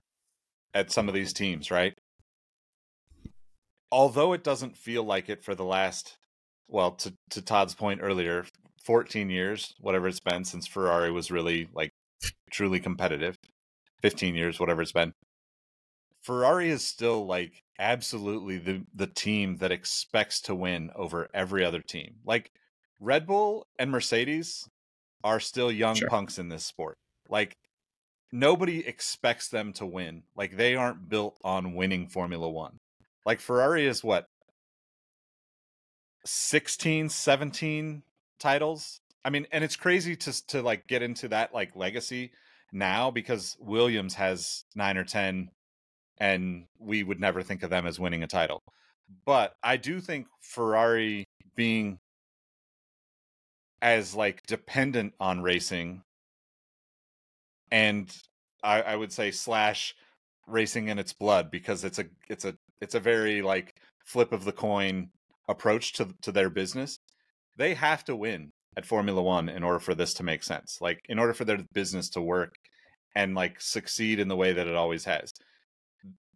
at 0.72 0.90
some 0.90 1.08
of 1.08 1.14
these 1.14 1.32
teams, 1.32 1.70
right? 1.70 1.94
Although 3.92 4.32
it 4.32 4.42
doesn't 4.42 4.76
feel 4.76 5.04
like 5.04 5.28
it 5.28 5.42
for 5.42 5.54
the 5.54 5.64
last 5.64 6.16
well, 6.68 6.92
to 6.92 7.14
to 7.30 7.42
Todd's 7.42 7.74
point 7.74 8.00
earlier, 8.02 8.46
14 8.84 9.30
years, 9.30 9.74
whatever 9.80 10.08
it's 10.08 10.20
been 10.20 10.44
since 10.44 10.66
Ferrari 10.66 11.10
was 11.10 11.30
really 11.30 11.68
like 11.74 11.92
truly 12.50 12.80
competitive. 12.80 13.36
15 14.02 14.34
years, 14.34 14.60
whatever 14.60 14.82
it's 14.82 14.92
been. 14.92 15.14
Ferrari 16.24 16.70
is 16.70 16.82
still 16.82 17.26
like 17.26 17.62
absolutely 17.78 18.56
the 18.58 18.82
the 18.94 19.06
team 19.06 19.58
that 19.58 19.70
expects 19.70 20.40
to 20.40 20.54
win 20.54 20.90
over 20.96 21.28
every 21.34 21.62
other 21.64 21.82
team. 21.82 22.16
Like 22.24 22.50
Red 22.98 23.26
Bull 23.26 23.66
and 23.78 23.90
Mercedes 23.90 24.66
are 25.22 25.38
still 25.38 25.70
young 25.70 25.96
Sure. 25.96 26.08
punks 26.08 26.38
in 26.38 26.48
this 26.48 26.64
sport. 26.64 26.96
Like 27.28 27.54
nobody 28.32 28.86
expects 28.86 29.48
them 29.48 29.74
to 29.74 29.84
win. 29.84 30.22
Like 30.34 30.56
they 30.56 30.74
aren't 30.76 31.10
built 31.10 31.38
on 31.44 31.74
winning 31.74 32.08
Formula 32.08 32.48
1. 32.48 32.78
Like 33.26 33.40
Ferrari 33.40 33.86
is 33.86 34.02
what 34.02 34.24
16, 36.24 37.10
17 37.10 38.02
titles. 38.38 38.98
I 39.24 39.30
mean, 39.30 39.46
and 39.52 39.62
it's 39.62 39.76
crazy 39.76 40.16
to 40.16 40.46
to 40.46 40.62
like 40.62 40.86
get 40.86 41.02
into 41.02 41.28
that 41.28 41.52
like 41.52 41.76
legacy 41.76 42.32
now 42.72 43.10
because 43.10 43.56
Williams 43.60 44.14
has 44.14 44.64
9 44.74 44.96
or 44.96 45.04
10 45.04 45.50
and 46.18 46.66
we 46.78 47.02
would 47.02 47.20
never 47.20 47.42
think 47.42 47.62
of 47.62 47.70
them 47.70 47.86
as 47.86 47.98
winning 47.98 48.22
a 48.22 48.26
title. 48.26 48.62
But 49.26 49.54
I 49.62 49.76
do 49.76 50.00
think 50.00 50.26
Ferrari 50.40 51.24
being 51.54 51.98
as 53.82 54.14
like 54.14 54.42
dependent 54.46 55.12
on 55.20 55.42
racing 55.42 56.02
and 57.70 58.14
I, 58.62 58.82
I 58.82 58.96
would 58.96 59.12
say 59.12 59.30
slash 59.30 59.94
racing 60.46 60.88
in 60.88 60.98
its 60.98 61.12
blood 61.12 61.50
because 61.50 61.84
it's 61.84 61.98
a 61.98 62.04
it's 62.28 62.44
a 62.44 62.54
it's 62.80 62.94
a 62.94 63.00
very 63.00 63.42
like 63.42 63.74
flip 64.04 64.32
of 64.32 64.44
the 64.44 64.52
coin 64.52 65.10
approach 65.48 65.92
to 65.94 66.14
to 66.22 66.32
their 66.32 66.50
business. 66.50 66.98
They 67.56 67.74
have 67.74 68.04
to 68.04 68.16
win 68.16 68.52
at 68.76 68.86
Formula 68.86 69.22
1 69.22 69.48
in 69.48 69.62
order 69.62 69.78
for 69.78 69.94
this 69.94 70.14
to 70.14 70.22
make 70.22 70.42
sense. 70.42 70.78
Like 70.80 71.00
in 71.08 71.18
order 71.18 71.34
for 71.34 71.44
their 71.44 71.58
business 71.72 72.08
to 72.10 72.20
work 72.20 72.54
and 73.14 73.34
like 73.34 73.60
succeed 73.60 74.18
in 74.18 74.28
the 74.28 74.36
way 74.36 74.52
that 74.52 74.66
it 74.66 74.74
always 74.74 75.04
has. 75.04 75.32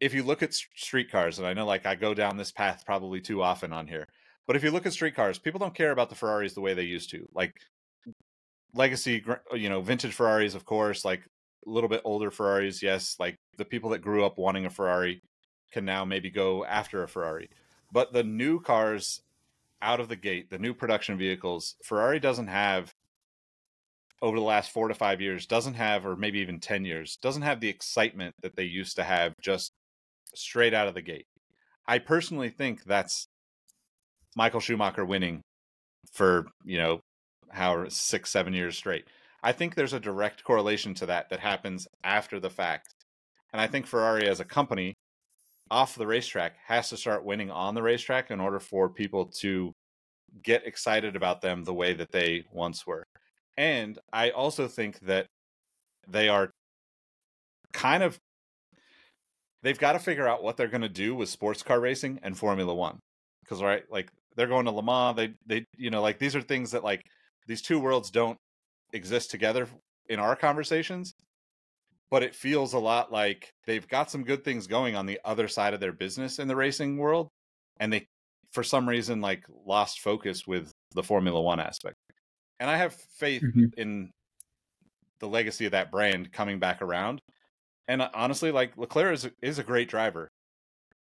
If 0.01 0.15
you 0.15 0.23
look 0.23 0.43
at 0.43 0.55
streetcars, 0.55 1.39
and 1.39 1.47
I 1.47 1.55
know 1.55 1.67
like 1.67 1.87
I 1.87 1.95
go 1.95 2.15
down 2.15 2.37
this 2.37 2.53
path 2.53 2.85
probably 2.87 3.21
too 3.21 3.43
often 3.43 3.73
on 3.73 3.87
here. 3.87 4.07
But 4.47 4.57
if 4.57 4.65
you 4.65 4.71
look 4.71 4.87
at 4.87 4.93
streetcars, 4.93 5.39
people 5.39 5.59
don't 5.59 5.75
care 5.75 5.91
about 5.91 6.09
the 6.09 6.15
Ferraris 6.15 6.55
the 6.55 6.63
way 6.63 6.73
they 6.73 6.85
used 6.85 7.11
to. 7.11 7.29
Like 7.35 7.53
legacy, 8.75 9.23
uh, 9.29 9.55
you 9.55 9.69
know, 9.69 9.83
vintage 9.83 10.15
Ferraris, 10.15 10.55
of 10.55 10.65
course, 10.65 11.05
like 11.05 11.21
a 11.67 11.71
little 11.71 11.89
bit 11.89 12.01
older 12.05 12.31
Ferraris, 12.31 12.83
yes. 12.83 13.17
Like 13.19 13.37
the 13.57 13.65
people 13.65 13.91
that 13.91 13.99
grew 13.99 14.25
up 14.25 14.39
wanting 14.39 14.65
a 14.65 14.71
Ferrari 14.71 15.21
can 15.73 15.85
now 15.85 16.05
maybe 16.05 16.31
go 16.31 16.65
after 16.65 17.03
a 17.03 17.09
Ferrari. 17.09 17.51
But 17.93 18.13
the 18.13 18.25
new 18.25 18.61
cars 18.61 19.21
out 19.83 20.01
of 20.01 20.09
the 20.09 20.17
gate, 20.17 20.51
the 20.51 20.59
new 20.59 20.75
production 20.75 21.19
vehicles, 21.19 21.77
Ferrari 21.85 22.21
doesn't 22.21 22.49
have 22.49 22.93
over 24.21 24.37
the 24.37 24.45
last 24.45 24.71
four 24.71 24.89
to 24.89 24.95
five 24.95 25.21
years, 25.21 25.47
doesn't 25.47 25.75
have, 25.75 26.05
or 26.05 26.17
maybe 26.17 26.41
even 26.41 26.59
10 26.59 26.85
years, 26.85 27.17
doesn't 27.23 27.43
have 27.43 27.61
the 27.61 27.69
excitement 27.69 28.35
that 28.43 28.57
they 28.57 28.65
used 28.65 28.97
to 28.97 29.05
have 29.05 29.33
just 29.41 29.73
straight 30.35 30.75
out 30.75 30.89
of 30.89 30.95
the 30.95 31.03
gate. 31.03 31.27
I 31.87 31.99
personally 31.99 32.51
think 32.51 32.85
that's 32.85 33.27
Michael 34.37 34.61
Schumacher 34.61 35.05
winning 35.05 35.43
for, 36.13 36.47
you 36.65 36.79
know, 36.79 37.01
how 37.51 37.89
six, 37.89 38.31
seven 38.31 38.53
years 38.53 38.77
straight. 38.77 39.05
I 39.43 39.53
think 39.53 39.75
there's 39.75 39.93
a 39.93 40.01
direct 40.01 40.45
correlation 40.45 40.95
to 40.95 41.07
that 41.07 41.31
that 41.31 41.41
happens 41.41 41.87
after 42.05 42.41
the 42.41 42.51
fact. 42.51 42.89
And 43.53 43.61
I 43.61 43.67
think 43.67 43.87
Ferrari 43.87 44.29
as 44.29 44.41
a 44.41 44.45
company 44.45 44.95
off 45.71 45.95
the 45.95 46.07
racetrack 46.07 46.57
has 46.67 46.89
to 46.91 46.97
start 46.97 47.25
winning 47.25 47.51
on 47.51 47.75
the 47.75 47.83
racetrack 47.83 48.31
in 48.31 48.41
order 48.41 48.59
for 48.59 48.89
people 48.89 49.27
to 49.41 49.73
get 50.43 50.67
excited 50.67 51.17
about 51.17 51.41
them 51.41 51.65
the 51.65 51.75
way 51.75 51.95
that 51.95 52.13
they 52.13 52.45
once 52.53 52.87
were. 52.87 53.05
And 53.57 53.99
I 54.13 54.31
also 54.31 54.69
think 54.69 55.01
that 55.01 55.27
they 56.07 56.29
are 56.29 56.51
kind 57.73 58.03
of 58.03 58.19
they've 59.63 59.79
got 59.79 59.93
to 59.93 59.99
figure 59.99 60.29
out 60.29 60.43
what 60.43 60.57
they're 60.57 60.69
going 60.69 60.83
to 60.83 60.89
do 60.89 61.15
with 61.15 61.29
sports 61.29 61.63
car 61.63 61.81
racing 61.81 62.21
and 62.23 62.37
Formula 62.37 62.75
1. 62.75 62.99
Cuz 63.47 63.63
right, 63.63 63.85
like 63.91 64.11
they're 64.37 64.47
going 64.47 64.67
to 64.67 64.71
Le 64.71 64.83
Mans, 64.83 65.17
they 65.17 65.35
they 65.47 65.65
you 65.77 65.91
know, 65.91 66.03
like 66.03 66.19
these 66.19 66.37
are 66.37 66.43
things 66.43 66.73
that 66.73 66.85
like 66.85 67.03
these 67.47 67.63
two 67.63 67.81
worlds 67.81 68.11
don't 68.11 68.39
exist 68.93 69.31
together 69.31 69.69
in 70.09 70.19
our 70.19 70.37
conversations 70.37 71.15
but 72.11 72.23
it 72.23 72.35
feels 72.35 72.73
a 72.73 72.79
lot 72.79 73.13
like 73.13 73.53
they've 73.67 73.89
got 73.89 74.11
some 74.11 74.25
good 74.25 74.45
things 74.45 74.67
going 74.67 74.97
on 74.97 75.07
the 75.07 75.21
other 75.25 75.49
side 75.49 75.75
of 75.75 75.81
their 75.81 75.93
business 75.93 76.39
in 76.39 76.49
the 76.49 76.57
racing 76.57 76.97
world 76.97 77.29
and 77.81 77.93
they 77.93 78.07
for 78.53 78.63
some 78.63 78.89
reason 78.89 79.21
like 79.21 79.45
lost 79.67 80.01
focus 80.01 80.47
with 80.47 80.73
the 80.95 81.03
formula 81.03 81.41
1 81.41 81.61
aspect 81.61 81.97
and 82.61 82.71
i 82.71 82.77
have 82.77 82.95
faith 82.95 83.43
mm-hmm. 83.43 83.67
in 83.77 84.11
the 85.21 85.29
legacy 85.29 85.67
of 85.67 85.73
that 85.73 85.91
brand 85.91 86.33
coming 86.33 86.59
back 86.59 86.81
around 86.81 87.21
and 87.89 88.03
uh, 88.03 88.09
honestly 88.15 88.53
like 88.53 88.77
leclerc 88.77 89.15
is, 89.15 89.29
is 89.43 89.59
a 89.59 89.65
great 89.65 89.89
driver 89.89 90.31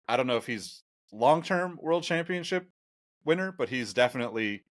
i 0.09 0.17
don't 0.17 0.27
know 0.27 0.37
if 0.37 0.47
he's 0.47 0.83
long-term 1.13 1.79
world 1.83 2.03
championship 2.03 2.69
winner 3.25 3.53
but 3.53 3.69
he's 3.69 3.93
definitely 3.93 4.63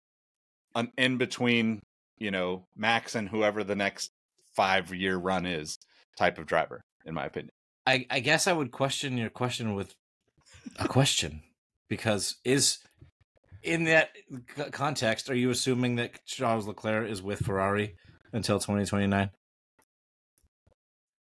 an 0.74 0.92
in 0.98 1.18
between 1.18 1.82
you 2.18 2.32
know 2.32 2.66
max 2.76 3.16
and 3.16 3.30
whoever 3.30 3.64
the 3.64 3.76
next 3.76 4.12
five 4.56 4.94
year 4.94 5.18
run 5.18 5.46
is 5.46 5.78
type 6.18 6.38
of 6.38 6.46
driver, 6.46 6.84
in 7.06 7.14
my 7.14 7.26
opinion. 7.26 7.52
I, 7.86 8.06
I 8.10 8.20
guess 8.20 8.48
I 8.48 8.54
would 8.54 8.72
question 8.72 9.18
your 9.18 9.30
question 9.30 9.76
with 9.76 9.96
a 10.80 10.88
question 10.88 11.44
because 11.88 12.38
is 12.44 12.80
in 13.62 13.84
that 13.86 14.10
context, 14.72 15.30
are 15.30 15.36
you 15.36 15.50
assuming 15.50 15.96
that 15.98 16.26
Charles 16.26 16.68
Leclerc 16.68 17.10
is 17.10 17.22
with 17.22 17.40
Ferrari 17.40 17.96
until 18.32 18.60
2029? 18.60 19.30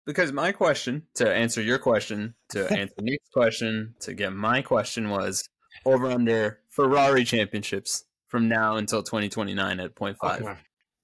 Because 0.06 0.32
my 0.32 0.52
question, 0.52 1.04
to 1.16 1.34
answer 1.34 1.62
your 1.62 1.80
question, 1.80 2.36
to 2.50 2.70
answer 2.78 2.96
Nick's 3.02 3.30
question, 3.30 3.96
to 4.02 4.14
get 4.14 4.34
my 4.34 4.62
question 4.62 5.10
was 5.10 5.48
over 5.86 6.12
under 6.12 6.60
Ferrari 6.70 7.24
championships 7.24 8.06
from 8.28 8.48
now 8.48 8.76
until 8.76 9.04
2029 9.04 9.80
at 9.80 9.96
0.5. 9.96 10.42
Okay. 10.42 10.60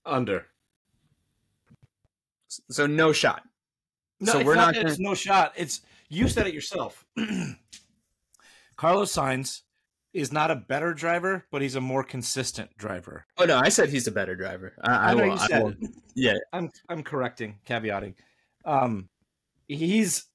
Under. 0.05 0.47
So 2.69 2.87
no 2.87 3.13
shot. 3.13 3.43
No, 4.19 4.33
so 4.33 4.43
we're 4.43 4.55
not. 4.55 4.67
not 4.67 4.75
gonna... 4.75 4.89
It's 4.89 4.99
no 4.99 5.13
shot. 5.13 5.53
It's 5.55 5.81
you 6.09 6.27
said 6.27 6.47
it 6.47 6.53
yourself. 6.53 7.05
Carlos 8.75 9.13
Sainz 9.13 9.61
is 10.13 10.31
not 10.31 10.49
a 10.49 10.55
better 10.55 10.93
driver, 10.93 11.45
but 11.51 11.61
he's 11.61 11.75
a 11.75 11.81
more 11.81 12.03
consistent 12.03 12.75
driver. 12.77 13.25
Oh 13.37 13.45
no, 13.45 13.57
I 13.57 13.69
said 13.69 13.89
he's 13.89 14.07
a 14.07 14.11
better 14.11 14.35
driver. 14.35 14.73
I, 14.81 14.91
I, 14.91 15.11
I 15.11 15.13
know 15.13 15.23
will, 15.23 15.31
you 15.33 15.37
said. 15.37 15.63
Will, 15.63 15.73
yeah, 16.15 16.37
I'm 16.51 16.71
I'm 16.89 17.03
correcting, 17.03 17.59
caveating. 17.67 18.15
Um, 18.65 19.09
he's 19.67 20.25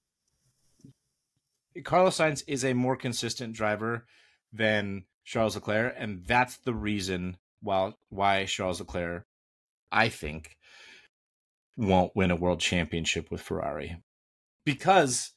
Carlos 1.82 2.18
Sainz 2.18 2.44
is 2.46 2.64
a 2.64 2.72
more 2.72 2.96
consistent 2.96 3.54
driver 3.54 4.06
than 4.52 5.04
Charles 5.24 5.56
Leclerc, 5.56 5.94
and 5.98 6.24
that's 6.26 6.58
the 6.58 6.74
reason 6.74 7.36
why 7.60 7.92
why 8.10 8.44
Charles 8.44 8.80
Leclerc, 8.80 9.26
I 9.90 10.08
think, 10.08 10.56
won't 11.76 12.14
win 12.14 12.30
a 12.30 12.36
world 12.36 12.60
championship 12.60 13.30
with 13.30 13.40
Ferrari 13.40 13.96
because 14.64 15.32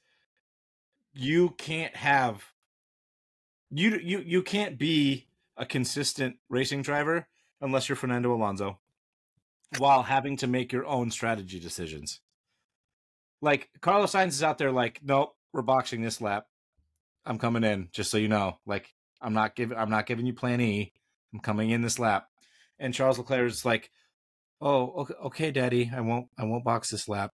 you 1.14 1.50
can't 1.58 1.96
have 1.96 2.44
you 3.72 3.98
you 3.98 4.20
you 4.20 4.44
can't 4.44 4.78
be 4.78 5.28
a 5.58 5.66
consistent 5.66 6.38
racing 6.50 6.82
driver 6.82 7.28
unless 7.60 7.90
you're 7.90 7.96
Fernando 7.96 8.34
Alonso 8.34 8.80
while 9.80 10.04
having 10.04 10.38
to 10.38 10.48
make 10.48 10.72
your 10.72 10.86
own 10.86 11.12
strategy 11.12 11.60
decisions. 11.60 12.22
Like 13.42 13.70
Carlos 13.82 14.14
Sainz 14.14 14.30
is 14.30 14.44
out 14.44 14.58
there 14.58 14.72
like, 14.72 15.00
nope, 15.04 15.36
we're 15.54 15.62
boxing 15.62 16.02
this 16.02 16.22
lap. 16.22 16.46
I'm 17.26 17.38
coming 17.38 17.64
in, 17.64 17.90
just 17.92 18.10
so 18.10 18.18
you 18.18 18.28
know. 18.28 18.58
Like 18.66 18.94
I'm 19.22 19.34
not 19.34 19.56
giving 19.56 19.78
I'm 19.78 19.90
not 19.90 20.06
giving 20.06 20.26
you 20.26 20.34
plan 20.34 20.62
E. 20.62 20.94
I'm 21.34 21.40
coming 21.40 21.70
in 21.70 21.82
this 21.82 22.00
lap. 22.00 22.28
And 22.80 22.94
Charles 22.94 23.18
Leclerc 23.18 23.48
is 23.48 23.66
like, 23.66 23.92
oh 24.62 24.92
okay, 25.02 25.14
okay 25.24 25.52
daddy 25.52 25.92
i 25.96 26.02
won't 26.02 26.28
i 26.38 26.44
won't 26.44 26.64
box 26.64 26.90
this 26.90 27.08
lap 27.08 27.32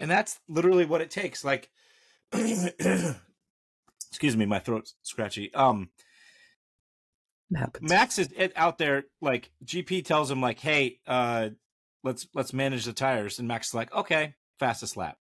and 0.00 0.10
that's 0.10 0.40
literally 0.48 0.84
what 0.84 1.00
it 1.00 1.10
takes 1.10 1.44
like 1.44 1.70
excuse 2.32 3.16
me 4.36 4.46
my 4.46 4.58
throat's 4.58 4.94
scratchy 5.02 5.52
um 5.54 5.90
max 7.82 8.18
is 8.18 8.30
out 8.56 8.78
there 8.78 9.04
like 9.20 9.50
gp 9.64 10.04
tells 10.04 10.30
him 10.30 10.40
like 10.40 10.58
hey 10.58 10.98
uh 11.06 11.50
let's 12.02 12.26
let's 12.34 12.54
manage 12.54 12.86
the 12.86 12.92
tires 12.92 13.38
and 13.38 13.46
max 13.46 13.68
is 13.68 13.74
like 13.74 13.92
okay 13.94 14.34
fastest 14.62 14.96
lap 14.96 15.16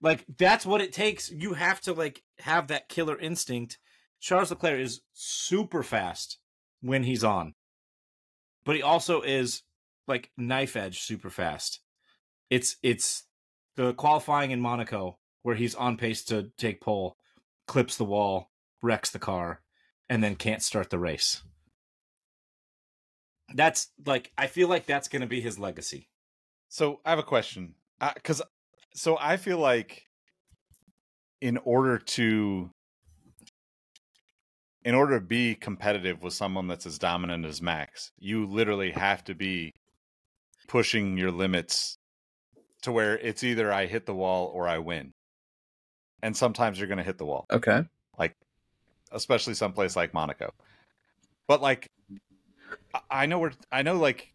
like 0.00 0.24
that's 0.38 0.64
what 0.64 0.80
it 0.80 0.92
takes 0.92 1.30
you 1.30 1.54
have 1.54 1.80
to 1.80 1.92
like 1.92 2.22
have 2.40 2.68
that 2.68 2.88
killer 2.88 3.18
instinct 3.18 3.78
charles 4.20 4.50
leclerc 4.50 4.80
is 4.80 5.00
super 5.12 5.82
fast 5.82 6.38
when 6.80 7.02
he's 7.02 7.24
on 7.24 7.54
but 8.68 8.76
he 8.76 8.82
also 8.82 9.22
is 9.22 9.62
like 10.08 10.30
knife 10.36 10.76
edge 10.76 11.00
super 11.00 11.30
fast. 11.30 11.80
It's 12.50 12.76
it's 12.82 13.24
the 13.76 13.94
qualifying 13.94 14.50
in 14.50 14.60
Monaco 14.60 15.18
where 15.42 15.54
he's 15.54 15.74
on 15.74 15.96
pace 15.96 16.24
to 16.24 16.50
take 16.58 16.80
pole, 16.80 17.16
clips 17.66 17.96
the 17.96 18.04
wall, 18.04 18.50
wrecks 18.82 19.10
the 19.10 19.18
car, 19.18 19.62
and 20.08 20.22
then 20.22 20.34
can't 20.34 20.62
start 20.62 20.90
the 20.90 20.98
race. 20.98 21.42
That's 23.54 23.88
like 24.04 24.32
I 24.36 24.46
feel 24.48 24.68
like 24.68 24.86
that's 24.86 25.08
going 25.08 25.22
to 25.22 25.28
be 25.28 25.40
his 25.40 25.58
legacy. 25.58 26.08
So 26.68 27.00
I 27.04 27.10
have 27.10 27.18
a 27.18 27.22
question 27.22 27.74
because 28.14 28.40
uh, 28.40 28.46
so 28.94 29.16
I 29.20 29.36
feel 29.36 29.58
like 29.58 30.02
in 31.40 31.56
order 31.58 31.98
to 31.98 32.70
in 34.84 34.94
order 34.94 35.18
to 35.18 35.24
be 35.24 35.54
competitive 35.54 36.22
with 36.22 36.32
someone 36.32 36.66
that's 36.66 36.86
as 36.86 36.98
dominant 36.98 37.44
as 37.44 37.60
Max, 37.60 38.10
you 38.18 38.46
literally 38.46 38.90
have 38.92 39.22
to 39.24 39.34
be 39.34 39.72
pushing 40.66 41.16
your 41.18 41.30
limits 41.30 41.98
to 42.82 42.92
where 42.92 43.18
it's 43.18 43.42
either 43.42 43.72
I 43.72 43.86
hit 43.86 44.06
the 44.06 44.14
wall 44.14 44.50
or 44.54 44.68
I 44.68 44.78
win. 44.78 45.12
And 46.22 46.36
sometimes 46.36 46.78
you're 46.78 46.88
going 46.88 46.98
to 46.98 47.04
hit 47.04 47.18
the 47.18 47.26
wall. 47.26 47.46
Okay. 47.52 47.82
Like, 48.18 48.34
especially 49.12 49.54
someplace 49.54 49.96
like 49.96 50.14
Monaco. 50.14 50.52
But 51.46 51.60
like, 51.60 51.88
I 53.10 53.26
know 53.26 53.38
we're, 53.40 53.52
I 53.70 53.82
know 53.82 53.96
like, 53.96 54.32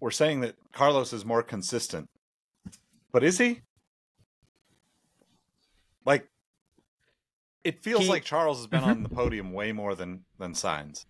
we're 0.00 0.10
saying 0.10 0.40
that 0.40 0.56
Carlos 0.72 1.12
is 1.12 1.24
more 1.24 1.42
consistent, 1.42 2.08
but 3.12 3.24
is 3.24 3.38
he? 3.38 3.62
Like, 6.04 6.28
it 7.64 7.82
feels 7.82 8.02
he, 8.04 8.08
like 8.08 8.24
Charles 8.24 8.58
has 8.58 8.66
been 8.66 8.80
mm-hmm. 8.80 8.90
on 8.90 9.02
the 9.02 9.08
podium 9.08 9.52
way 9.52 9.72
more 9.72 9.94
than 9.94 10.24
than 10.38 10.52
Sainz. 10.52 11.06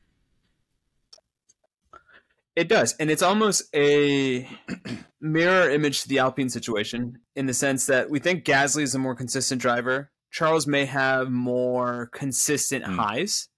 It 2.55 2.69
does, 2.69 2.95
and 2.99 3.11
it's 3.11 3.23
almost 3.23 3.65
a 3.75 4.49
mirror 5.21 5.69
image 5.69 6.03
to 6.03 6.09
the 6.09 6.21
Alpine 6.21 6.49
situation 6.49 7.19
in 7.35 7.45
the 7.45 7.53
sense 7.53 7.85
that 7.87 8.09
we 8.09 8.19
think 8.19 8.45
Gasly 8.45 8.83
is 8.83 8.95
a 8.95 8.99
more 8.99 9.15
consistent 9.15 9.61
driver. 9.61 10.11
Charles 10.31 10.67
may 10.67 10.87
have 10.87 11.31
more 11.31 12.09
consistent 12.13 12.85
Mm. 12.85 12.97
highs, 12.97 13.49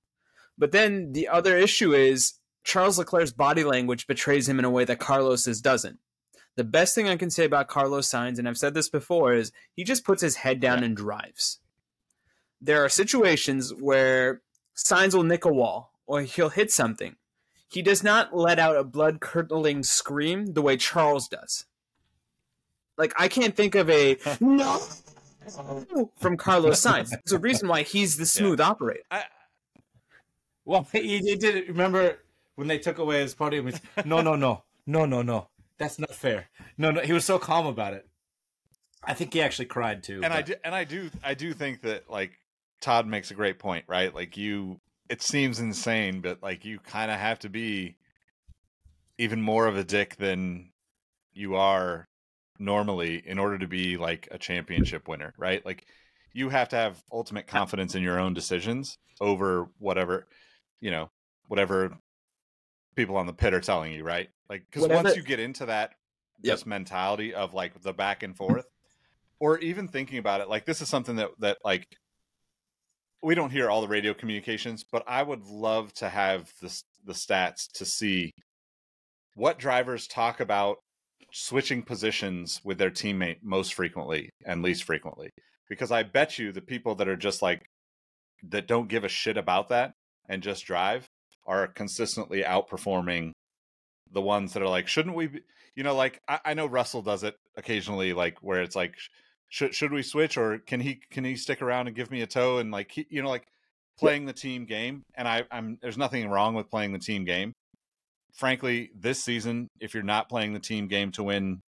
but 0.57 0.73
then 0.73 1.13
the 1.13 1.29
other 1.29 1.57
issue 1.57 1.93
is 1.93 2.35
Charles 2.69 2.99
Leclerc's 2.99 3.33
body 3.33 3.65
language 3.65 4.07
betrays 4.07 4.47
him 4.47 4.59
in 4.59 4.65
a 4.67 4.71
way 4.71 4.85
that 4.85 4.99
Carlos's 4.99 5.63
doesn't. 5.63 5.99
The 6.55 6.65
best 6.65 6.95
thing 6.95 7.09
I 7.09 7.17
can 7.17 7.31
say 7.31 7.47
about 7.47 7.67
Carlos 7.67 8.07
Sainz, 8.07 8.39
and 8.39 8.47
I've 8.47 8.59
said 8.59 8.75
this 8.75 8.91
before, 8.91 9.33
is 9.33 9.53
he 9.73 9.85
just 9.85 10.05
puts 10.05 10.21
his 10.21 10.37
head 10.37 10.61
down 10.61 10.85
and 10.85 10.95
drives. 10.95 11.61
There 12.61 12.85
are 12.85 12.91
situations 12.91 13.73
where 13.73 14.43
Sainz 14.77 15.15
will 15.15 15.23
nick 15.23 15.47
a 15.47 15.53
wall 15.53 15.95
or 16.07 16.21
he'll 16.21 16.51
hit 16.51 16.71
something. 16.71 17.17
He 17.71 17.81
does 17.81 18.03
not 18.03 18.37
let 18.37 18.59
out 18.59 18.77
a 18.77 18.85
blood 18.85 19.21
curdling 19.21 19.83
scream 19.83 20.53
the 20.53 20.61
way 20.61 20.77
Charles 20.77 21.27
does. 21.27 21.65
Like 22.99 23.15
I 23.17 23.29
can't 23.29 23.57
think 23.57 23.77
of 23.77 23.89
a 23.89 24.19
no 24.41 24.79
from 26.19 26.37
Carlos 26.37 26.83
Sainz. 26.83 27.09
There's 27.09 27.33
a 27.33 27.39
reason 27.39 27.67
why 27.67 27.83
he's 27.83 28.19
the 28.19 28.27
smooth 28.27 28.61
operator. 28.61 29.05
I, 29.11 29.25
Well, 30.67 30.87
he, 30.93 31.19
he 31.19 31.37
did. 31.37 31.69
Remember 31.69 32.19
when 32.59 32.67
they 32.67 32.79
took 32.79 32.99
away 32.99 33.21
his 33.21 33.37
podium? 33.37 33.67
He's, 33.67 33.81
no, 34.05 34.21
no, 34.21 34.35
no, 34.35 34.65
no, 34.85 35.07
no, 35.07 35.23
no. 35.23 35.47
That's 35.79 35.97
not 36.01 36.13
fair. 36.13 36.49
No, 36.77 36.91
no. 36.91 37.03
He 37.03 37.13
was 37.13 37.25
so 37.25 37.39
calm 37.39 37.67
about 37.67 37.95
it. 37.95 38.09
I 39.05 39.15
think 39.15 39.33
he 39.33 39.41
actually 39.41 39.67
cried 39.67 40.03
too. 40.03 40.23
and 40.25 40.35
I 40.35 40.43
do, 40.43 40.55
and 40.65 40.75
I 40.75 40.83
do, 40.83 41.09
I 41.23 41.35
do 41.35 41.53
think 41.53 41.83
that 41.83 42.11
like 42.11 42.33
Todd 42.81 43.07
makes 43.07 43.31
a 43.31 43.35
great 43.35 43.61
point, 43.61 43.85
right? 43.87 44.13
Like 44.13 44.37
you, 44.37 44.81
it 45.09 45.23
seems 45.23 45.61
insane, 45.61 46.21
but 46.21 46.43
like 46.43 46.65
you 46.65 46.81
kind 46.81 47.13
of 47.13 47.21
have 47.21 47.39
to 47.41 47.49
be 47.49 47.97
even 49.19 49.41
more 49.41 49.69
of 49.69 49.77
a 49.77 49.85
dick 49.85 50.17
than 50.17 50.73
you 51.33 51.55
are 51.55 52.09
normally 52.59 53.23
in 53.25 53.39
order 53.39 53.57
to 53.59 53.69
be 53.69 53.97
like 53.97 54.27
a 54.33 54.39
championship 54.39 55.07
winner, 55.07 55.33
right? 55.39 55.65
Like 55.65 55.87
you 56.33 56.49
have 56.49 56.71
to 56.71 56.77
have 56.77 57.01
ultimate 57.13 57.47
confidence 57.47 57.95
in 57.95 58.03
your 58.03 58.19
own 58.19 58.35
decisions 58.35 58.99
over 59.21 59.69
whatever, 59.79 60.27
you 60.81 60.91
know, 60.91 61.09
whatever 61.47 61.97
people 62.99 63.17
on 63.17 63.27
the 63.27 63.33
pit 63.33 63.55
are 63.55 63.61
telling 63.61 63.93
you, 63.93 64.03
right? 64.03 64.29
Like 64.51 64.65
because 64.69 64.89
once 64.89 65.15
you 65.15 65.23
get 65.23 65.39
into 65.39 65.67
that 65.67 65.93
Yep. 66.43 66.55
this 66.55 66.67
mentality 66.67 67.35
of 67.35 67.53
like 67.53 67.81
the 67.83 67.93
back 67.93 68.23
and 68.23 68.35
mm-hmm. 68.35 68.53
forth, 68.53 68.67
or 69.41 69.59
even 69.59 69.89
thinking 69.89 70.19
about 70.19 70.41
it, 70.41 70.49
like 70.49 70.67
this 70.67 70.83
is 70.83 70.89
something 70.89 71.17
that 71.17 71.31
that 71.39 71.59
like 71.65 71.87
we 73.23 73.35
don't 73.35 73.51
hear 73.51 73.71
all 73.71 73.81
the 73.81 73.89
radio 73.89 74.15
communications, 74.15 74.85
but 74.85 75.05
I 75.07 75.23
would 75.23 75.47
love 75.47 75.93
to 75.95 76.09
have 76.09 76.53
the 76.61 76.83
the 77.05 77.13
stats 77.13 77.71
to 77.75 77.85
see 77.85 78.33
what 79.35 79.59
drivers 79.59 80.07
talk 80.07 80.41
about 80.41 80.79
switching 81.33 81.83
positions 81.83 82.61
with 82.65 82.79
their 82.79 82.91
teammate 82.91 83.39
most 83.43 83.75
frequently 83.75 84.31
and 84.45 84.63
least 84.63 84.85
frequently. 84.85 85.31
Because 85.69 85.93
I 85.93 86.03
bet 86.03 86.39
you 86.39 86.53
the 86.53 86.63
people 86.63 86.97
that 86.97 87.09
are 87.09 87.17
just 87.17 87.43
like 87.43 87.63
that 88.49 88.67
don't 88.67 88.89
give 88.89 89.05
a 89.05 89.09
shit 89.09 89.37
about 89.37 89.69
that 89.69 89.93
and 90.29 90.43
just 90.43 90.67
drive 90.67 91.09
are 91.49 91.67
consistently 91.67 92.43
outperforming 92.43 93.33
the 94.13 94.23
ones 94.23 94.53
that 94.53 94.63
are 94.63 94.69
like, 94.69 94.87
shouldn't 94.87 95.17
we? 95.17 95.27
Be, 95.27 95.41
you 95.75 95.83
know, 95.83 95.97
like 95.97 96.21
I, 96.29 96.41
I 96.45 96.55
know 96.55 96.67
Russell 96.67 97.03
does 97.03 97.25
it 97.25 97.35
occasionally, 97.57 98.13
like 98.13 98.39
where 98.41 98.63
it's 98.63 98.77
like, 98.77 98.95
should 99.49 99.75
should 99.75 99.93
we 99.93 100.03
switch 100.03 100.37
or 100.37 100.59
can 100.59 100.79
he 100.81 101.01
can 101.11 101.25
he 101.25 101.35
stick 101.35 101.61
around 101.63 101.89
and 101.89 101.97
give 101.97 102.11
me 102.11 102.21
a 102.23 102.27
toe 102.27 102.59
and 102.59 102.71
like 102.71 102.93
he, 102.93 103.07
you 103.11 103.23
know 103.23 103.29
like 103.29 103.47
playing 103.99 104.27
the 104.27 104.33
team 104.33 104.65
game. 104.65 105.03
And 105.17 105.27
I, 105.27 105.45
I'm 105.51 105.79
there's 105.83 105.99
nothing 105.99 106.29
wrong 106.29 106.55
with 106.55 106.71
playing 106.71 106.93
the 106.93 106.99
team 106.99 107.25
game. 107.25 107.53
Frankly, 108.35 108.91
this 108.95 109.25
season, 109.25 109.67
if 109.81 109.95
you're 109.95 110.03
not 110.05 110.29
playing 110.29 110.53
the 110.53 110.61
team 110.61 110.87
game 110.87 111.11
to 111.13 111.25
win 111.25 111.61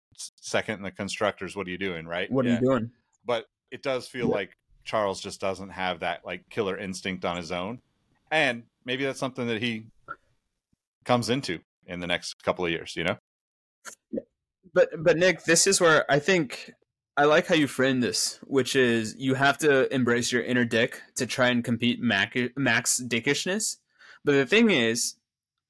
second 0.41 0.75
in 0.75 0.83
the 0.83 0.91
constructors, 0.91 1.55
what 1.55 1.65
are 1.65 1.71
you 1.71 1.77
doing, 1.79 2.05
right? 2.05 2.29
What 2.31 2.45
are 2.45 2.49
Yeah 2.49 2.59
you 2.59 2.67
doing? 2.67 2.91
but 3.25 3.45
it 3.71 3.83
does 3.83 4.07
feel 4.07 4.27
like 4.27 4.53
Charles 4.83 5.21
just 5.21 5.39
doesn't 5.39 5.69
have 5.69 5.99
that 5.99 6.25
like 6.25 6.49
killer 6.49 6.77
instinct 6.77 7.25
on 7.25 7.37
his 7.37 7.51
own. 7.51 7.79
And 8.31 8.63
maybe 8.85 9.05
that's 9.05 9.19
something 9.19 9.47
that 9.47 9.61
he 9.61 9.85
comes 11.05 11.29
into 11.29 11.59
in 11.85 11.99
the 11.99 12.07
next 12.07 12.43
couple 12.43 12.65
of 12.65 12.71
years, 12.71 12.95
you 12.95 13.03
know? 13.03 13.17
But 14.73 14.89
but 15.03 15.17
Nick, 15.17 15.43
this 15.43 15.65
is 15.65 15.81
where 15.81 16.09
I 16.11 16.19
think 16.19 16.71
I 17.17 17.25
like 17.25 17.47
how 17.47 17.55
you 17.55 17.67
frame 17.67 18.01
this, 18.01 18.39
which 18.43 18.75
is 18.75 19.15
you 19.17 19.33
have 19.33 19.57
to 19.59 19.93
embrace 19.93 20.31
your 20.31 20.43
inner 20.43 20.65
dick 20.65 21.01
to 21.15 21.25
try 21.25 21.47
and 21.47 21.63
compete 21.63 21.99
mac- 21.99 22.55
max 22.55 23.01
dickishness. 23.01 23.77
But 24.23 24.33
the 24.33 24.45
thing 24.45 24.69
is, 24.69 25.15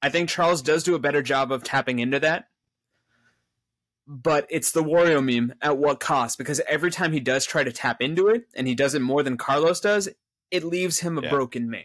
I 0.02 0.10
think 0.10 0.28
Charles 0.28 0.60
does 0.60 0.82
do 0.82 0.94
a 0.94 0.98
better 0.98 1.22
job 1.22 1.50
of 1.50 1.62
tapping 1.64 1.98
into 1.98 2.20
that. 2.20 2.48
But 4.06 4.46
it's 4.50 4.72
the 4.72 4.82
Wario 4.82 5.24
meme 5.24 5.54
at 5.62 5.78
what 5.78 6.00
cost? 6.00 6.36
Because 6.36 6.60
every 6.68 6.90
time 6.90 7.12
he 7.12 7.20
does 7.20 7.46
try 7.46 7.62
to 7.64 7.72
tap 7.72 8.02
into 8.02 8.28
it, 8.28 8.48
and 8.54 8.66
he 8.66 8.74
does 8.74 8.94
it 8.94 9.02
more 9.02 9.22
than 9.22 9.36
Carlos 9.36 9.80
does, 9.80 10.08
it 10.50 10.64
leaves 10.64 11.00
him 11.00 11.16
a 11.16 11.22
Yeah. 11.22 11.30
broken 11.30 11.70
man. 11.70 11.84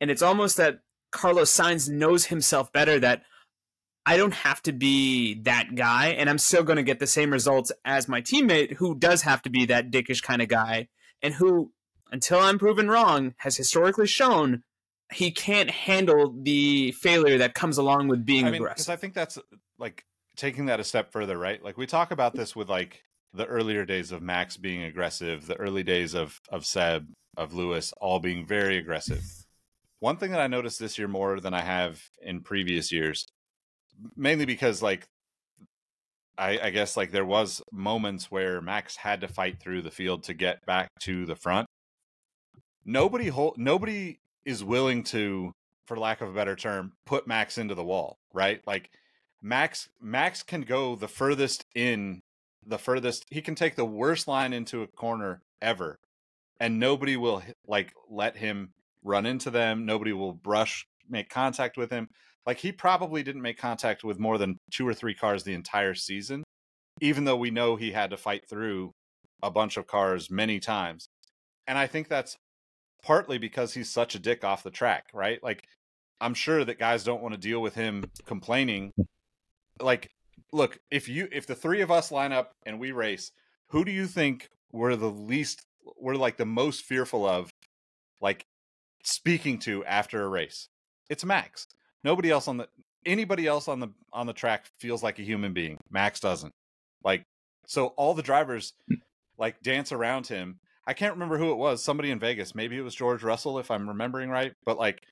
And 0.00 0.10
it's 0.10 0.22
almost 0.22 0.56
that 0.56 0.80
Carlos 1.10 1.54
Sainz 1.54 1.88
knows 1.88 2.26
himself 2.26 2.72
better 2.72 2.98
that 3.00 3.22
I 4.06 4.16
don't 4.16 4.34
have 4.34 4.62
to 4.62 4.72
be 4.72 5.34
that 5.42 5.74
guy, 5.74 6.08
and 6.08 6.30
I'm 6.30 6.38
still 6.38 6.62
going 6.62 6.76
to 6.76 6.82
get 6.82 6.98
the 6.98 7.06
same 7.06 7.30
results 7.30 7.70
as 7.84 8.08
my 8.08 8.22
teammate 8.22 8.74
who 8.76 8.94
does 8.94 9.22
have 9.22 9.42
to 9.42 9.50
be 9.50 9.66
that 9.66 9.90
dickish 9.90 10.22
kind 10.22 10.40
of 10.40 10.48
guy, 10.48 10.88
and 11.20 11.34
who, 11.34 11.72
until 12.10 12.38
I'm 12.40 12.58
proven 12.58 12.88
wrong, 12.88 13.34
has 13.38 13.56
historically 13.56 14.06
shown 14.06 14.62
he 15.12 15.30
can't 15.30 15.70
handle 15.70 16.34
the 16.42 16.92
failure 16.92 17.38
that 17.38 17.54
comes 17.54 17.76
along 17.76 18.08
with 18.08 18.24
being 18.24 18.46
I 18.46 18.50
mean, 18.50 18.62
because 18.62 18.86
aggressive. 18.86 18.92
I 18.92 18.96
think 18.96 19.14
that's 19.14 19.38
like 19.78 20.04
taking 20.36 20.66
that 20.66 20.80
a 20.80 20.84
step 20.84 21.12
further, 21.12 21.36
right? 21.36 21.62
Like 21.62 21.76
we 21.76 21.86
talk 21.86 22.10
about 22.10 22.34
this 22.34 22.56
with 22.56 22.68
like 22.70 23.02
the 23.34 23.44
earlier 23.46 23.84
days 23.84 24.12
of 24.12 24.22
Max 24.22 24.56
being 24.56 24.82
aggressive, 24.82 25.46
the 25.46 25.56
early 25.56 25.82
days 25.82 26.14
of 26.14 26.40
of 26.48 26.64
Seb, 26.64 27.08
of 27.36 27.52
Lewis, 27.52 27.92
all 28.00 28.20
being 28.20 28.46
very 28.46 28.78
aggressive. 28.78 29.22
One 30.00 30.16
thing 30.16 30.30
that 30.30 30.40
I 30.40 30.46
noticed 30.46 30.78
this 30.78 30.98
year 30.98 31.08
more 31.08 31.40
than 31.40 31.54
I 31.54 31.60
have 31.60 32.00
in 32.22 32.42
previous 32.42 32.92
years, 32.92 33.26
mainly 34.16 34.44
because 34.44 34.82
like 34.82 35.06
I, 36.36 36.58
I 36.62 36.70
guess 36.70 36.96
like 36.96 37.10
there 37.10 37.24
was 37.24 37.60
moments 37.72 38.30
where 38.30 38.60
Max 38.60 38.96
had 38.96 39.20
to 39.22 39.28
fight 39.28 39.60
through 39.60 39.82
the 39.82 39.90
field 39.90 40.22
to 40.24 40.34
get 40.34 40.64
back 40.66 40.88
to 41.00 41.26
the 41.26 41.34
front. 41.34 41.66
Nobody 42.84 43.28
hold, 43.28 43.58
nobody 43.58 44.18
is 44.44 44.62
willing 44.62 45.02
to, 45.04 45.52
for 45.86 45.96
lack 45.96 46.20
of 46.20 46.28
a 46.28 46.32
better 46.32 46.54
term, 46.54 46.92
put 47.04 47.26
Max 47.26 47.58
into 47.58 47.74
the 47.74 47.84
wall, 47.84 48.16
right? 48.32 48.60
Like 48.66 48.90
Max 49.42 49.88
Max 50.00 50.42
can 50.42 50.62
go 50.62 50.94
the 50.94 51.08
furthest 51.08 51.64
in 51.74 52.20
the 52.64 52.78
furthest 52.78 53.24
he 53.30 53.40
can 53.40 53.54
take 53.54 53.76
the 53.76 53.84
worst 53.84 54.28
line 54.28 54.52
into 54.52 54.82
a 54.82 54.86
corner 54.86 55.42
ever 55.62 55.98
and 56.60 56.78
nobody 56.78 57.16
will 57.16 57.42
like 57.66 57.92
let 58.10 58.36
him 58.36 58.70
run 59.08 59.26
into 59.26 59.50
them 59.50 59.86
nobody 59.86 60.12
will 60.12 60.34
brush 60.34 60.86
make 61.08 61.30
contact 61.30 61.76
with 61.76 61.90
him. 61.90 62.08
Like 62.46 62.58
he 62.58 62.70
probably 62.70 63.22
didn't 63.22 63.42
make 63.42 63.58
contact 63.58 64.04
with 64.04 64.18
more 64.18 64.38
than 64.38 64.58
two 64.70 64.86
or 64.86 64.94
three 64.94 65.14
cars 65.14 65.42
the 65.42 65.54
entire 65.54 65.94
season 65.94 66.44
even 67.00 67.24
though 67.24 67.36
we 67.36 67.50
know 67.50 67.76
he 67.76 67.92
had 67.92 68.10
to 68.10 68.16
fight 68.16 68.48
through 68.48 68.92
a 69.42 69.50
bunch 69.50 69.76
of 69.76 69.86
cars 69.86 70.30
many 70.30 70.60
times. 70.60 71.08
And 71.66 71.78
i 71.78 71.86
think 71.86 72.08
that's 72.08 72.36
partly 73.02 73.38
because 73.38 73.74
he's 73.74 73.90
such 73.90 74.14
a 74.14 74.18
dick 74.18 74.44
off 74.44 74.62
the 74.62 74.70
track 74.70 75.06
right? 75.14 75.42
Like 75.42 75.64
i'm 76.20 76.34
sure 76.34 76.64
that 76.64 76.78
guys 76.78 77.04
don't 77.04 77.22
want 77.22 77.34
to 77.34 77.40
deal 77.40 77.60
with 77.60 77.74
him 77.74 78.04
complaining. 78.26 78.92
Like 79.80 80.10
look 80.52 80.78
if 80.90 81.08
you 81.08 81.28
if 81.32 81.46
the 81.46 81.54
three 81.54 81.80
of 81.80 81.90
us 81.90 82.10
line 82.10 82.32
up 82.32 82.52
and 82.66 82.78
we 82.78 82.92
race 82.92 83.32
who 83.68 83.84
do 83.84 83.92
you 83.92 84.06
think 84.06 84.48
we're 84.72 84.96
the 84.96 85.10
least 85.10 85.62
we're 86.00 86.14
like 86.14 86.36
the 86.36 86.46
most 86.46 86.82
fearful 86.84 87.26
of 87.26 87.50
like 88.20 88.44
speaking 89.02 89.58
to 89.60 89.84
after 89.84 90.22
a 90.22 90.28
race. 90.28 90.68
It's 91.08 91.24
max. 91.24 91.66
Nobody 92.04 92.30
else 92.30 92.48
on 92.48 92.58
the 92.58 92.68
anybody 93.06 93.46
else 93.46 93.68
on 93.68 93.80
the 93.80 93.88
on 94.12 94.26
the 94.26 94.32
track 94.32 94.66
feels 94.78 95.02
like 95.02 95.18
a 95.18 95.22
human 95.22 95.52
being. 95.52 95.78
Max 95.90 96.20
doesn't. 96.20 96.52
Like 97.04 97.24
so 97.66 97.88
all 97.96 98.14
the 98.14 98.22
drivers 98.22 98.72
hmm. 98.88 98.96
like 99.38 99.60
dance 99.62 99.92
around 99.92 100.26
him. 100.26 100.58
I 100.86 100.94
can't 100.94 101.14
remember 101.14 101.36
who 101.38 101.52
it 101.52 101.58
was 101.58 101.82
somebody 101.82 102.10
in 102.10 102.18
vegas. 102.18 102.54
Maybe 102.54 102.76
it 102.76 102.82
was 102.82 102.94
george 102.94 103.22
russell 103.22 103.58
if 103.58 103.70
i'm 103.70 103.88
remembering 103.88 104.30
right 104.30 104.52
but 104.64 104.78
like 104.78 105.02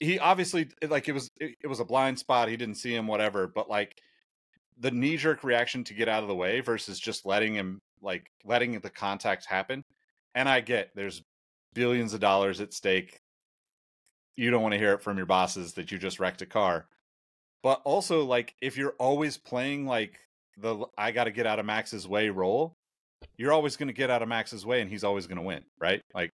he 0.00 0.18
obviously 0.18 0.68
eh, 0.82 0.86
like 0.88 1.08
it 1.08 1.12
was 1.12 1.30
it, 1.40 1.56
it 1.62 1.66
was 1.66 1.80
a 1.80 1.84
blind 1.84 2.18
spot. 2.18 2.48
He 2.48 2.56
didn't 2.56 2.76
see 2.76 2.94
him 2.94 3.06
whatever 3.06 3.46
but 3.46 3.68
like 3.68 4.00
the 4.80 4.90
knee 4.90 5.16
jerk 5.16 5.42
reaction 5.42 5.84
to 5.84 5.94
get 5.94 6.08
out 6.08 6.22
of 6.22 6.28
the 6.28 6.34
way 6.34 6.60
versus 6.60 7.00
just 7.00 7.26
letting 7.26 7.54
him 7.54 7.80
like 8.00 8.30
letting 8.44 8.78
the 8.80 8.90
contact 8.90 9.46
happen. 9.46 9.82
And 10.34 10.48
i 10.48 10.60
get 10.60 10.90
there's 10.94 11.22
billions 11.78 12.12
of 12.14 12.20
dollars 12.20 12.60
at 12.60 12.74
stake 12.74 13.20
you 14.36 14.50
don't 14.50 14.62
want 14.62 14.72
to 14.74 14.78
hear 14.78 14.94
it 14.94 15.02
from 15.02 15.16
your 15.16 15.26
bosses 15.26 15.74
that 15.74 15.92
you 15.92 15.98
just 15.98 16.20
wrecked 16.20 16.42
a 16.42 16.46
car 16.46 16.86
but 17.62 17.80
also 17.84 18.24
like 18.24 18.54
if 18.60 18.76
you're 18.76 18.96
always 18.98 19.36
playing 19.38 19.86
like 19.86 20.18
the 20.58 20.84
i 20.98 21.12
got 21.12 21.24
to 21.24 21.30
get 21.30 21.46
out 21.46 21.60
of 21.60 21.66
max's 21.66 22.08
way 22.08 22.30
role 22.30 22.74
you're 23.36 23.52
always 23.52 23.76
going 23.76 23.88
to 23.88 23.92
get 23.94 24.10
out 24.10 24.22
of 24.22 24.28
max's 24.28 24.66
way 24.66 24.80
and 24.80 24.90
he's 24.90 25.04
always 25.04 25.26
going 25.28 25.38
to 25.38 25.44
win 25.44 25.64
right 25.80 26.02
like 26.14 26.30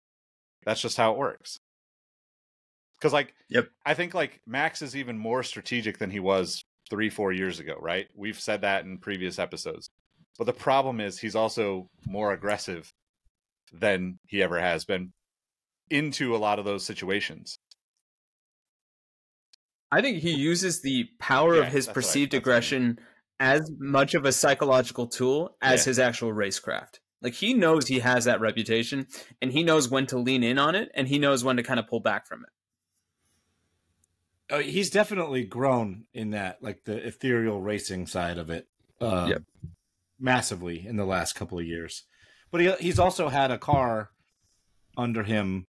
that's 0.66 0.82
just 0.82 0.98
how 0.98 1.12
it 1.14 1.18
works 1.18 1.58
Because 3.00 3.14
like, 3.14 3.34
Yep. 3.50 3.70
I 3.86 3.94
think 3.96 4.14
like 4.14 4.42
Max 4.48 4.82
is 4.84 4.96
even 4.96 5.18
more 5.18 5.44
strategic 5.44 5.98
than 5.98 6.12
he 6.12 6.20
was 6.20 6.64
three, 6.90 7.10
four 7.10 7.34
years 7.34 7.60
ago, 7.60 7.76
right? 7.82 8.08
We've 8.16 8.40
said 8.40 8.62
that 8.62 8.86
in 8.86 9.00
previous 9.00 9.40
episodes. 9.40 9.90
But 10.38 10.46
the 10.46 10.54
problem 10.54 11.00
is 11.02 11.20
he's 11.20 11.36
also 11.36 11.90
more 12.06 12.34
aggressive 12.34 12.92
than 13.74 14.20
he 14.28 14.44
ever 14.44 14.60
has 14.60 14.86
been 14.86 15.14
into 15.92 16.36
a 16.36 16.38
lot 16.38 16.60
of 16.60 16.66
those 16.66 16.86
situations. 16.86 17.60
I 19.92 20.02
think 20.02 20.20
he 20.20 20.32
uses 20.34 20.82
the 20.82 21.06
power 21.20 21.56
Yeah, 21.56 21.64
of 21.64 21.74
his 21.74 21.86
that's 21.86 21.90
I- 21.90 21.94
perceived 21.94 22.32
that's 22.32 22.36
I 22.36 22.38
mean. 22.38 22.42
aggression 22.42 23.00
as 23.40 23.72
much 23.80 24.14
of 24.14 24.26
a 24.26 24.32
psychological 24.32 25.08
tool 25.08 25.58
as 25.62 25.82
Yeah. 25.82 25.90
his 25.90 26.00
actual 26.00 26.32
racecraft. 26.32 27.00
Like 27.22 27.34
he 27.34 27.54
knows 27.54 27.88
he 27.88 28.00
has 28.00 28.26
that 28.26 28.40
reputation 28.40 29.08
and 29.42 29.52
he 29.52 29.64
knows 29.64 29.90
when 29.90 30.08
to 30.08 30.18
lean 30.18 30.44
in 30.44 30.58
on 30.58 30.76
it 30.76 30.90
and 30.96 31.08
he 31.08 31.20
knows 31.20 31.44
when 31.44 31.58
to 31.58 31.64
kind 31.64 31.80
of 31.80 31.88
pull 31.88 32.00
back 32.00 32.26
from 32.28 32.44
it. 32.44 32.50
Oh, 34.54 34.60
he's 34.60 34.90
definitely 34.90 35.46
grown 35.46 36.06
in 36.14 36.32
that, 36.32 36.62
like 36.62 36.84
the 36.84 36.98
ethereal 37.06 37.62
racing 37.62 38.06
side 38.08 38.38
of 38.38 38.50
it, 38.50 38.68
uh, 39.00 39.28
Yep. 39.30 39.44
massively 40.20 40.86
in 40.86 40.98
the 40.98 41.06
last 41.06 41.34
couple 41.34 41.58
of 41.60 41.66
years. 41.66 42.04
But 42.52 42.62
he, 42.62 42.72
he's 42.80 43.00
also 43.00 43.30
had 43.30 43.50
a 43.52 43.58
car 43.58 44.12
under 44.98 45.24
him 45.24 45.68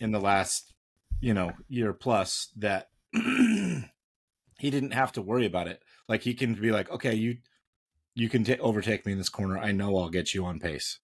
in 0.00 0.10
the 0.12 0.20
last, 0.20 0.72
you 1.20 1.34
know, 1.34 1.52
year 1.68 1.92
plus 1.92 2.48
that 2.56 2.88
he 3.12 4.70
didn't 4.70 4.92
have 4.92 5.12
to 5.12 5.22
worry 5.22 5.46
about 5.46 5.68
it. 5.68 5.82
Like 6.08 6.22
he 6.22 6.34
can 6.34 6.54
be 6.54 6.70
like, 6.72 6.90
okay, 6.90 7.14
you 7.14 7.38
you 8.14 8.28
can 8.28 8.44
ta 8.44 8.54
overtake 8.60 9.06
me 9.06 9.12
in 9.12 9.18
this 9.18 9.28
corner. 9.28 9.58
I 9.58 9.72
know 9.72 9.96
I'll 9.98 10.08
get 10.10 10.34
you 10.34 10.44
on 10.44 10.58
pace. 10.58 10.98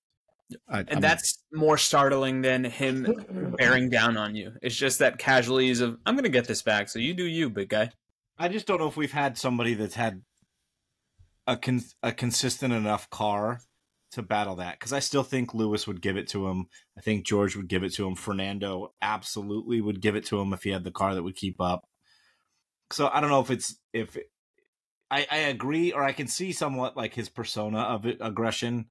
I, 0.69 0.81
And 0.81 0.91
I'm- 0.91 1.01
that's 1.01 1.43
more 1.53 1.79
startling 1.79 2.41
than 2.43 2.65
him 2.65 3.55
bearing 3.59 3.91
down 3.91 4.17
on 4.17 4.35
you. 4.35 4.53
It's 4.63 4.77
just 4.77 4.99
that 5.01 5.19
casualties 5.19 5.81
of 5.81 5.99
I'm 6.07 6.15
going 6.15 6.25
to 6.25 6.31
get 6.31 6.47
this 6.49 6.63
back, 6.63 6.89
so 6.89 6.99
you 6.99 7.15
do 7.15 7.25
you, 7.25 7.51
big 7.51 7.69
guy. 7.69 7.91
I 8.39 8.49
just 8.49 8.67
don't 8.67 8.79
know 8.81 8.89
if 8.89 8.97
we've 8.97 9.13
had 9.13 9.39
somebody 9.39 9.75
that's 9.75 9.95
had 9.95 10.23
a 11.47 11.57
con- 11.57 11.83
a 12.03 12.13
consistent 12.13 12.73
enough 12.75 13.09
car 13.11 13.61
to 14.17 14.23
battle 14.23 14.57
that 14.57 14.79
because 14.79 14.95
I 14.95 14.99
still 14.99 15.23
think 15.23 15.55
Lewis 15.55 15.87
would 15.87 16.01
give 16.01 16.17
it 16.17 16.29
to 16.29 16.49
him. 16.49 16.67
I 16.97 17.03
think 17.03 17.27
George 17.27 17.55
would 17.55 17.69
give 17.69 17.85
it 17.85 17.93
to 17.95 18.07
him. 18.07 18.15
Fernando 18.15 18.95
absolutely 19.01 19.81
would 19.81 20.01
give 20.01 20.17
it 20.17 20.25
to 20.27 20.41
him 20.41 20.53
if 20.55 20.63
he 20.63 20.71
had 20.71 20.85
the 20.85 20.91
car 20.91 21.15
that 21.15 21.23
would 21.23 21.37
keep 21.37 21.61
up. 21.61 21.87
So 22.91 23.11
I 23.13 23.21
don't 23.21 23.31
know 23.31 23.41
if 23.41 23.51
it's 23.51 23.77
if 23.93 24.17
it, 24.17 24.31
I 25.11 25.27
I 25.31 25.37
agree 25.37 25.93
or 25.93 26.03
I 26.03 26.13
can 26.13 26.29
see 26.29 26.53
somewhat 26.53 26.97
like 26.97 27.15
his 27.15 27.29
persona 27.29 27.79
of 27.79 28.07
aggression 28.07 28.87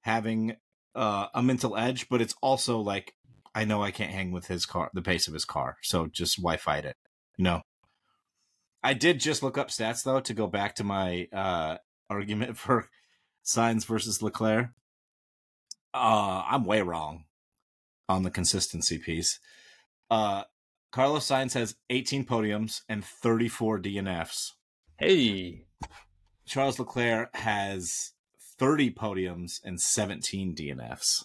having 0.00 0.56
uh, 0.94 1.26
a 1.34 1.42
mental 1.42 1.76
edge, 1.76 2.08
but 2.08 2.22
it's 2.22 2.34
also 2.40 2.80
like 2.80 3.14
I 3.54 3.66
know 3.66 3.82
I 3.82 3.90
can't 3.90 4.10
hang 4.10 4.32
with 4.32 4.46
his 4.46 4.64
car, 4.64 4.90
the 4.94 5.02
pace 5.02 5.28
of 5.28 5.34
his 5.34 5.44
car. 5.44 5.76
So 5.82 6.06
just 6.06 6.42
why 6.42 6.56
fight 6.56 6.86
it? 6.86 6.96
You 7.36 7.44
know. 7.44 7.60
I 8.82 8.94
did 8.94 9.20
just 9.20 9.42
look 9.42 9.58
up 9.58 9.68
stats 9.68 10.02
though 10.02 10.20
to 10.20 10.34
go 10.34 10.46
back 10.46 10.76
to 10.76 10.84
my 10.84 11.28
uh, 11.30 11.76
argument 12.08 12.56
for 12.56 12.88
Sainz 13.44 13.84
versus 13.86 14.22
Leclerc. 14.22 14.68
Uh, 15.94 16.42
I'm 16.48 16.64
way 16.64 16.80
wrong 16.82 17.24
on 18.08 18.22
the 18.22 18.30
consistency 18.30 18.98
piece. 18.98 19.38
Uh, 20.10 20.44
Carlos 20.90 21.26
Sainz 21.26 21.54
has 21.54 21.74
18 21.90 22.24
podiums 22.24 22.82
and 22.88 23.04
34 23.04 23.78
DNFs. 23.80 24.52
Hey, 24.98 25.64
Charles 26.46 26.78
Leclerc 26.78 27.34
has 27.36 28.12
30 28.58 28.90
podiums 28.92 29.60
and 29.64 29.80
17 29.80 30.54
DNFs. 30.54 31.24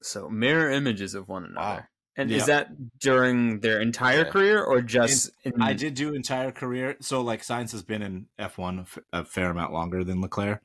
so 0.00 0.28
mirror 0.28 0.70
images 0.70 1.12
of 1.14 1.28
one 1.28 1.44
another. 1.44 1.76
Wow. 1.78 1.82
And 2.16 2.30
Yeah. 2.30 2.36
is 2.36 2.46
that 2.46 2.98
during 3.00 3.58
their 3.60 3.80
entire 3.80 4.24
Yeah. 4.24 4.30
career 4.30 4.62
or 4.62 4.80
just 4.80 5.30
in, 5.42 5.60
I 5.60 5.72
did 5.72 5.94
do 5.94 6.14
entire 6.14 6.52
career, 6.52 6.96
so 7.00 7.20
like 7.20 7.42
Sainz 7.42 7.72
has 7.72 7.82
been 7.82 8.02
in 8.02 8.28
F1 8.38 8.86
a 9.12 9.24
fair 9.24 9.50
amount 9.50 9.72
longer 9.72 10.04
than 10.04 10.20
Leclerc. 10.20 10.62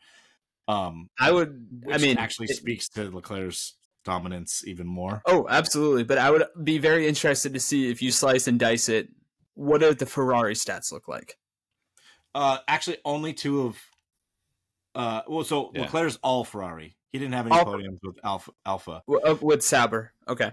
Um, 0.68 1.10
I 1.20 1.32
would. 1.32 1.68
I 1.92 1.98
mean, 1.98 2.18
actually 2.18 2.48
it- 2.50 2.56
speaks 2.58 2.90
to 2.90 3.10
Leclerc's 3.12 3.76
dominance 4.06 4.64
even 4.66 4.88
more. 4.88 5.22
Oh, 5.26 5.46
absolutely. 5.50 6.04
But 6.04 6.18
I 6.18 6.30
would 6.32 6.44
be 6.64 6.78
very 6.78 7.08
interested 7.08 7.54
to 7.54 7.60
see 7.60 7.90
if 7.90 8.02
you 8.02 8.12
slice 8.12 8.48
and 8.48 8.60
dice 8.60 8.90
it. 8.90 9.10
What 9.56 9.82
do 9.82 9.94
the 9.94 10.06
Ferrari 10.06 10.54
stats 10.56 10.92
look 10.92 11.08
like? 11.08 11.38
Uh, 12.36 12.58
actually, 12.68 12.98
only 13.06 13.34
two 13.34 13.62
of. 13.68 13.78
Uh, 14.96 15.22
well, 15.28 15.44
so 15.44 15.72
Yeah. 15.74 15.82
Leclerc's 15.82 16.18
all 16.24 16.44
Ferrari. 16.44 16.96
He 17.12 17.20
didn't 17.20 17.34
have 17.34 17.46
any 17.48 17.56
All- 17.58 17.66
podiums 17.66 18.00
with 18.02 18.18
Alfa. 18.24 18.52
Alfa. 18.66 19.04
Uh, 19.08 19.36
With 19.42 19.64
Sauber. 19.64 20.14
Okay. 20.28 20.52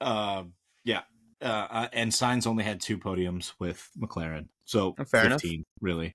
Uh, 0.00 0.44
yeah. 0.84 1.02
Uh, 1.42 1.44
uh, 1.70 1.88
and 1.92 2.12
Sainz 2.12 2.46
only 2.46 2.64
had 2.64 2.80
two 2.80 2.96
podiums 2.98 3.52
with 3.58 3.88
McLaren, 3.98 4.48
so 4.64 4.94
Oh, 4.98 5.04
fair 5.04 5.26
enough. 5.26 5.40
fifteen 5.42 5.64
really. 5.80 6.14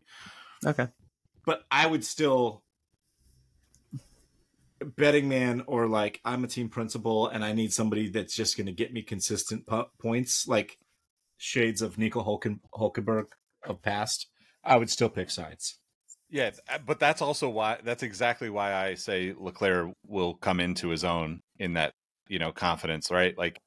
Okay. 0.65 0.87
But 1.45 1.63
I 1.69 1.85
would 1.87 2.03
still 2.03 2.63
betting 4.85 5.29
man 5.29 5.63
or 5.67 5.87
like 5.87 6.19
I'm 6.25 6.43
a 6.43 6.47
team 6.47 6.69
principal 6.69 7.27
and 7.27 7.43
I 7.43 7.53
need 7.53 7.73
somebody 7.73 8.09
that's 8.09 8.35
just 8.35 8.57
going 8.57 8.67
to 8.67 8.71
get 8.71 8.93
me 8.93 9.01
consistent 9.01 9.65
po- 9.67 9.89
points, 9.99 10.47
like 10.47 10.77
shades 11.37 11.81
of 11.81 11.97
Nico 11.97 12.23
Hulken- 12.23 12.59
Hulkenberg 12.73 13.27
of 13.65 13.81
past. 13.81 14.27
I 14.63 14.77
would 14.77 14.89
still 14.89 15.09
pick 15.09 15.29
Sainz. 15.29 15.75
Yeah, 16.29 16.51
uh, 16.69 16.77
but 16.85 16.99
that's 16.99 17.21
also 17.21 17.49
why 17.49 17.79
that's 17.83 18.03
exactly 18.03 18.49
why 18.49 18.73
I 18.73 18.93
say 18.95 19.33
Leclerc 19.37 19.91
will 20.07 20.35
come 20.35 20.59
into 20.59 20.89
his 20.89 21.03
own 21.03 21.41
in 21.59 21.73
that, 21.73 21.93
you 22.27 22.39
know, 22.39 22.51
confidence, 22.51 23.11
right? 23.11 23.37
Like 23.37 23.59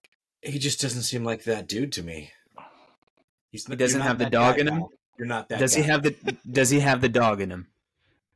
He 0.43 0.59
just 0.59 0.81
doesn't 0.81 1.03
seem 1.03 1.25
like 1.25 1.45
that 1.45 1.69
dude 1.69 1.93
to 1.93 2.03
me. 2.03 2.31
He's 3.51 3.67
He 3.67 3.77
doesn't 3.77 4.01
have 4.01 4.19
the 4.19 4.31
dog 4.31 4.57
guy, 4.57 4.61
in 4.62 4.69
him? 4.69 4.75
pal. 4.81 4.91
You're 5.19 5.29
not 5.29 5.49
that. 5.49 5.59
Does 5.61 5.75
he 5.75 5.83
have 5.83 6.03
the 6.03 6.37
Does 6.51 6.71
he 6.71 6.81
have 6.81 7.01
the 7.01 7.09
dog 7.09 7.41
in 7.41 7.51
him? 7.51 7.69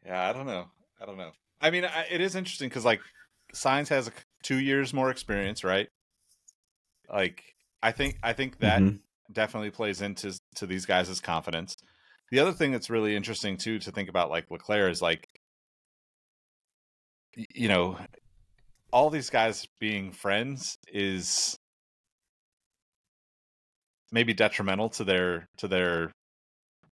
Yeah, 0.05 0.29
I 0.29 0.33
don't 0.33 0.47
know. 0.47 0.66
I 1.01 1.07
don't 1.07 1.16
know. 1.16 1.33
I 1.61 1.70
mean, 1.70 1.84
I, 1.84 2.06
it 2.11 2.20
is 2.20 2.34
interesting 2.36 2.68
because 2.68 2.84
like 2.84 3.00
Sainz 3.54 3.88
has 3.88 4.09
a, 4.09 4.12
two 4.42 4.59
years 4.61 4.92
more 4.94 5.11
experience, 5.11 5.64
right? 5.64 5.88
Like, 7.09 7.42
I 7.82 7.92
think 7.92 8.18
I 8.22 8.32
think 8.32 8.59
that 8.61 8.82
Mhm. 8.82 9.00
definitely 9.32 9.70
plays 9.70 10.02
into 10.02 10.38
to 10.56 10.66
these 10.66 10.86
guys' 10.86 11.20
confidence. 11.20 11.76
The 12.30 12.40
other 12.40 12.52
thing 12.52 12.72
that's 12.72 12.90
really 12.90 13.16
interesting 13.16 13.56
too 13.56 13.78
to 13.80 13.92
think 13.92 14.09
about, 14.09 14.30
like 14.30 14.50
Leclerc, 14.50 14.90
is 14.90 15.02
like, 15.02 15.26
you 17.34 17.68
know, 17.68 17.98
all 18.92 19.11
these 19.11 19.30
guys 19.30 19.66
being 19.80 20.12
friends 20.12 20.76
is 20.88 21.59
maybe 24.12 24.34
detrimental 24.34 24.88
to 24.90 25.04
their 25.04 25.48
to 25.59 25.68
their 25.68 26.12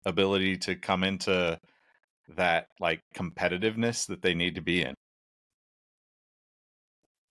ability 0.05 0.57
to 0.59 0.75
come 0.77 1.05
into 1.05 1.59
that 2.37 2.69
like 2.81 3.03
competitiveness 3.15 4.07
that 4.07 4.23
they 4.23 4.35
need 4.35 4.55
to 4.55 4.61
be 4.63 4.83
in. 4.83 4.95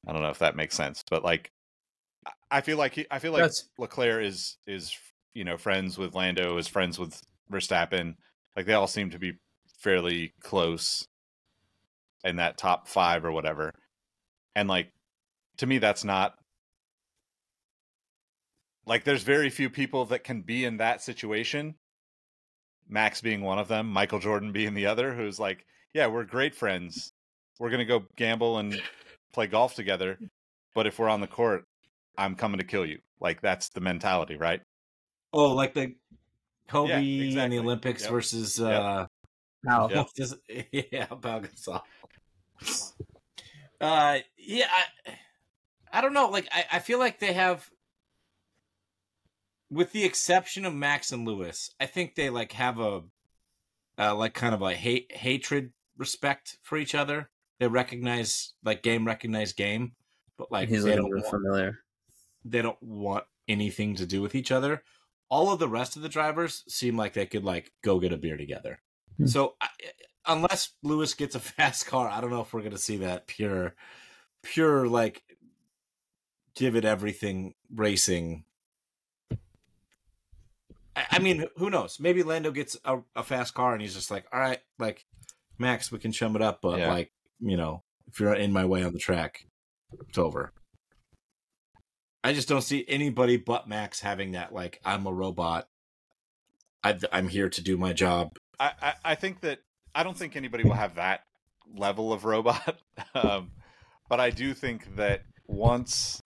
I 0.08 0.12
don't 0.12 0.22
know 0.22 0.30
if 0.30 0.40
that 0.40 0.56
makes 0.56 0.76
sense, 0.76 1.04
but 1.10 1.24
like 1.24 1.50
I- 2.52 2.62
feel 2.62 2.78
like 2.78 2.94
he, 2.94 3.06
I 3.10 3.20
feel 3.20 3.32
like 3.32 3.42
That's- 3.42 3.70
Leclerc 3.78 4.24
is 4.24 4.58
is 4.68 4.96
you 5.34 5.44
know 5.44 5.58
friends 5.58 5.98
with 5.98 6.14
Lando, 6.14 6.58
is 6.58 6.68
friends 6.68 7.00
with 7.00 7.20
Verstappen. 7.52 8.16
Like 8.56 8.66
they 8.66 8.74
all 8.74 8.88
seem 8.88 9.10
to 9.12 9.20
be 9.20 9.34
fairly 9.80 10.34
close 10.42 11.08
in 12.24 12.38
that 12.38 12.58
top 12.58 12.88
5 12.88 13.26
or 13.26 13.32
whatever. 13.32 13.74
And 14.56 14.70
like 14.70 14.92
to 15.58 15.66
me 15.66 15.78
that's 15.78 16.04
not 16.04 16.36
like 18.86 19.04
there's 19.04 19.24
very 19.24 19.50
few 19.50 19.70
people 19.70 20.06
that 20.06 20.24
can 20.24 20.42
be 20.42 20.66
in 20.66 20.78
that 20.78 21.02
situation 21.02 21.76
Max 22.90 23.22
being 23.22 23.42
one 23.42 23.60
of 23.60 23.68
them, 23.68 23.88
Michael 23.88 24.20
Jordan 24.20 24.52
being 24.52 24.74
the 24.74 24.86
other, 24.88 25.14
who's 25.14 25.40
like, 25.40 25.66
yeah, 25.94 26.08
we're 26.08 26.24
great 26.26 26.56
friends. 26.56 27.12
We're 27.60 27.70
gonna 27.70 27.86
go 27.86 28.04
gamble 28.16 28.58
and 28.58 28.82
play 29.32 29.48
golf 29.48 29.76
together, 29.76 30.18
but 30.76 30.88
if 30.88 31.00
we're 31.00 31.10
on 31.10 31.22
the 31.22 31.28
court, 31.28 31.66
I'm 32.18 32.36
coming 32.36 32.60
to 32.60 32.66
kill 32.66 32.86
you. 32.86 33.00
Like 33.20 33.42
that's 33.42 33.70
the 33.70 33.82
mentality, 33.82 34.36
right? 34.38 34.62
Oh, 35.32 35.54
like 35.54 35.74
the 35.74 35.96
Kobe 36.68 37.02
Yeah, 37.02 37.44
and 37.44 37.54
the 37.54 37.60
Olympics 37.60 38.04
Yep. 38.04 38.12
versus 38.12 38.60
Yep. 38.60 38.82
uh? 38.82 39.08
Yep. 39.90 40.08
Just- 40.18 40.36
yeah, 40.72 41.06
Pau 41.06 41.40
Gasol. 41.40 41.82
Uh, 43.82 44.20
yeah, 44.38 44.68
I, 44.70 45.12
I 45.92 46.02
don't 46.02 46.14
know. 46.14 46.30
Like, 46.30 46.48
I, 46.52 46.66
I 46.74 46.80
feel 46.80 47.00
like 47.00 47.20
they 47.20 47.34
have, 47.34 47.70
with 49.70 49.92
the 49.92 50.04
exception 50.04 50.66
of 50.66 50.74
Max 50.74 51.12
and 51.12 51.28
Lewis, 51.28 51.72
I 51.80 51.86
think 51.86 52.16
they 52.16 52.30
like 52.30 52.52
have 52.54 52.80
a, 52.80 53.02
uh, 53.98 54.16
like 54.16 54.34
kind 54.34 54.54
of 54.54 54.62
a 54.62 54.74
hate 54.74 55.12
hatred 55.16 55.72
respect 55.98 56.58
for 56.62 56.78
each 56.78 56.96
other. 56.96 57.30
They 57.60 57.68
recognize 57.68 58.54
like 58.64 58.84
game 58.84 59.06
recognize 59.06 59.54
game, 59.54 59.94
but 60.38 60.52
like 60.52 60.70
He's 60.70 60.84
they 60.84 60.96
don't 60.96 61.10
want, 61.10 61.26
familiar. 61.28 61.80
they 62.44 62.62
don't 62.62 62.82
want 62.82 63.26
anything 63.48 63.96
to 63.96 64.06
do 64.06 64.22
with 64.22 64.36
each 64.36 64.52
other. 64.52 64.84
All 65.30 65.52
of 65.52 65.60
the 65.60 65.70
rest 65.70 65.96
of 65.96 66.02
the 66.02 66.10
drivers 66.10 66.64
seem 66.68 66.98
like 66.98 67.14
they 67.14 67.26
could 67.26 67.44
like 67.44 67.72
go 67.84 68.00
get 68.00 68.14
a 68.14 68.18
beer 68.18 68.38
together. 68.38 68.80
Hmm. 69.18 69.28
So 69.28 69.56
I, 69.62 69.68
unless 70.28 70.74
Lewis 70.82 71.14
gets 71.14 71.36
a 71.36 71.40
fast 71.40 71.88
car, 71.88 72.10
I 72.10 72.22
don't 72.22 72.32
know 72.32 72.42
if 72.42 72.54
we're 72.54 72.62
going 72.62 72.72
to 72.72 72.78
see 72.78 72.98
that 72.98 73.28
pure, 73.28 73.76
pure 74.42 74.88
like 74.88 75.24
give 76.56 76.76
it 76.76 76.86
everything 76.86 77.56
racing 77.74 78.46
I, 80.96 81.20
mean, 81.20 81.48
who 81.58 81.70
knows? 81.70 82.00
Maybe 82.00 82.24
Lando 82.24 82.52
gets 82.52 82.78
a, 82.86 83.00
a 83.16 83.24
fast 83.24 83.54
car 83.54 83.74
and 83.74 83.82
he's 83.82 83.96
just 83.96 84.12
like, 84.12 84.26
all 84.32 84.40
right, 84.40 84.60
like 84.78 85.06
Max, 85.58 85.92
we 85.92 86.00
can 86.00 86.12
chum 86.12 86.36
it 86.36 86.42
up, 86.42 86.60
but 86.62 86.80
Yeah. 86.80 86.92
like 86.92 87.12
you 87.40 87.58
know, 87.58 87.84
if 88.08 88.20
you're 88.20 88.34
in 88.34 88.54
my 88.54 88.66
way 88.66 88.84
on 88.84 88.94
the 88.94 89.00
track, 89.00 89.46
it's 90.08 90.18
over. 90.18 90.54
I 92.24 92.34
just 92.34 92.48
don't 92.48 92.62
see 92.62 92.86
anybody 92.88 93.38
but 93.38 93.68
Max 93.68 94.00
having 94.00 94.32
that. 94.32 94.54
Like, 94.54 94.80
I'm 94.86 95.06
a 95.06 95.12
robot. 95.12 95.68
I, 96.84 96.98
I'm 97.12 97.28
here 97.28 97.50
to 97.50 97.62
do 97.62 97.78
my 97.78 97.92
job. 97.92 98.38
I, 98.60 98.72
I, 98.82 98.94
I 99.04 99.16
think 99.16 99.42
that 99.42 99.60
I 99.94 100.04
don't 100.04 100.18
think 100.18 100.36
anybody 100.36 100.64
will 100.64 100.74
have 100.74 100.96
that 100.96 101.22
level 101.76 102.14
of 102.14 102.24
robot, 102.24 102.80
um, 103.16 103.52
but 104.10 104.20
I 104.20 104.30
do 104.30 104.54
think 104.54 104.96
that 104.96 105.24
once 105.48 106.22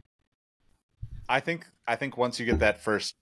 I 1.30 1.40
think 1.40 1.66
I 1.88 1.96
think 1.96 2.18
once 2.18 2.40
you 2.40 2.46
get 2.46 2.60
that 2.60 2.82
first 2.82 3.16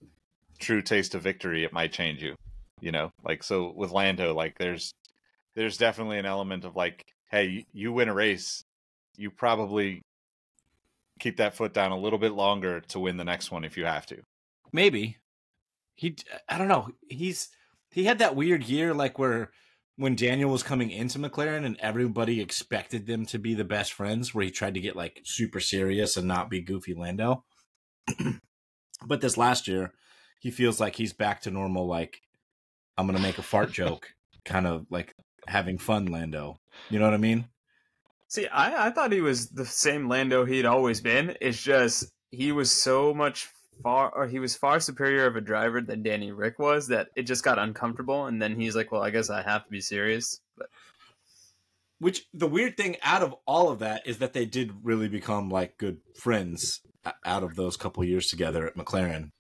true 0.59 0.81
taste 0.81 1.15
of 1.15 1.21
victory, 1.21 1.63
it 1.63 1.73
might 1.73 1.91
change 1.91 2.21
you. 2.21 2.35
You 2.81 2.91
know, 2.91 3.11
like 3.23 3.43
so 3.43 3.73
with 3.75 3.91
Lando, 3.91 4.33
like 4.33 4.57
there's 4.57 4.93
there's 5.55 5.77
definitely 5.77 6.19
an 6.19 6.25
element 6.25 6.65
of 6.65 6.75
like, 6.75 7.03
hey, 7.31 7.65
you, 7.73 7.93
win 7.93 8.09
a 8.09 8.13
race, 8.13 8.63
you 9.17 9.31
probably 9.31 10.01
keep 11.19 11.37
that 11.37 11.55
foot 11.55 11.73
down 11.73 11.91
a 11.91 11.97
little 11.97 12.19
bit 12.19 12.33
longer 12.33 12.81
to 12.81 12.99
win 12.99 13.17
the 13.17 13.23
next 13.23 13.51
one 13.51 13.63
if 13.63 13.77
you 13.77 13.85
have 13.85 14.05
to. 14.07 14.21
Maybe 14.73 15.17
he. 15.95 16.15
I 16.49 16.57
don't 16.57 16.67
know. 16.67 16.89
He's 17.07 17.49
he 17.91 18.03
had 18.03 18.19
that 18.19 18.35
weird 18.35 18.63
year, 18.65 18.93
like 18.93 19.17
where 19.17 19.51
when 19.95 20.15
Daniel 20.15 20.51
was 20.51 20.63
coming 20.63 20.91
into 20.91 21.17
McLaren 21.17 21.65
and 21.65 21.79
everybody 21.79 22.41
expected 22.41 23.07
them 23.07 23.25
to 23.27 23.39
be 23.39 23.53
the 23.53 23.63
best 23.63 23.93
friends, 23.93 24.35
where 24.35 24.43
he 24.43 24.51
tried 24.51 24.73
to 24.73 24.81
get 24.81 24.97
like 24.97 25.21
super 25.23 25.61
serious 25.61 26.17
and 26.17 26.27
not 26.27 26.49
be 26.49 26.61
goofy 26.61 26.93
Lando. 26.93 27.45
but 29.05 29.21
this 29.21 29.37
last 29.37 29.67
year, 29.67 29.93
he 30.45 30.51
feels 30.51 30.79
like 30.79 30.95
he's 30.95 31.11
back 31.11 31.41
to 31.41 31.49
normal. 31.49 31.87
Like 31.87 32.21
I'm 32.99 33.07
gonna 33.07 33.17
make 33.17 33.39
a 33.39 33.41
fart 33.41 33.71
joke, 33.71 34.13
kind 34.45 34.67
of 34.67 34.85
like 34.91 35.15
having 35.47 35.79
fun, 35.79 36.05
Lando. 36.05 36.59
You 36.91 36.99
know 36.99 37.05
what 37.05 37.15
I 37.15 37.17
mean? 37.17 37.47
See, 38.27 38.45
I, 38.45 38.85
I 38.85 38.89
thought 38.91 39.11
he 39.11 39.21
was 39.21 39.49
the 39.49 39.65
same 39.65 40.07
Lando 40.07 40.45
he'd 40.45 40.67
always 40.67 41.01
been. 41.01 41.35
It's 41.41 41.59
just 41.59 42.11
he 42.29 42.51
was 42.51 42.69
so 42.69 43.11
much 43.11 43.49
far, 43.81 44.11
or 44.13 44.27
he 44.27 44.37
was 44.37 44.55
far 44.55 44.79
superior 44.79 45.25
of 45.25 45.35
a 45.35 45.41
driver 45.41 45.81
than 45.81 46.03
Danny 46.03 46.31
Ric 46.31 46.59
was 46.59 46.89
that 46.89 47.07
it 47.15 47.23
just 47.23 47.43
got 47.43 47.57
uncomfortable. 47.57 48.27
And 48.27 48.39
then 48.39 48.59
he's 48.59 48.75
like, 48.75 48.91
"Well, 48.91 49.01
I 49.01 49.09
guess 49.09 49.31
I 49.31 49.41
have 49.41 49.65
to 49.65 49.71
be 49.71 49.81
serious." 49.81 50.41
But 50.55 50.67
Which 51.97 52.27
the 52.35 52.45
weird 52.45 52.77
thing 52.77 52.97
out 53.01 53.23
of 53.23 53.33
all 53.47 53.71
of 53.71 53.79
that 53.79 54.05
is 54.05 54.19
that 54.19 54.33
they 54.33 54.45
did 54.45 54.75
really 54.83 55.09
become 55.09 55.49
like 55.49 55.79
good 55.79 56.01
friends 56.13 56.81
out 57.25 57.41
of 57.41 57.55
those 57.55 57.77
couple 57.77 58.03
years 58.03 58.27
together 58.27 58.67
at 58.67 58.75
McLaren. 58.75 59.31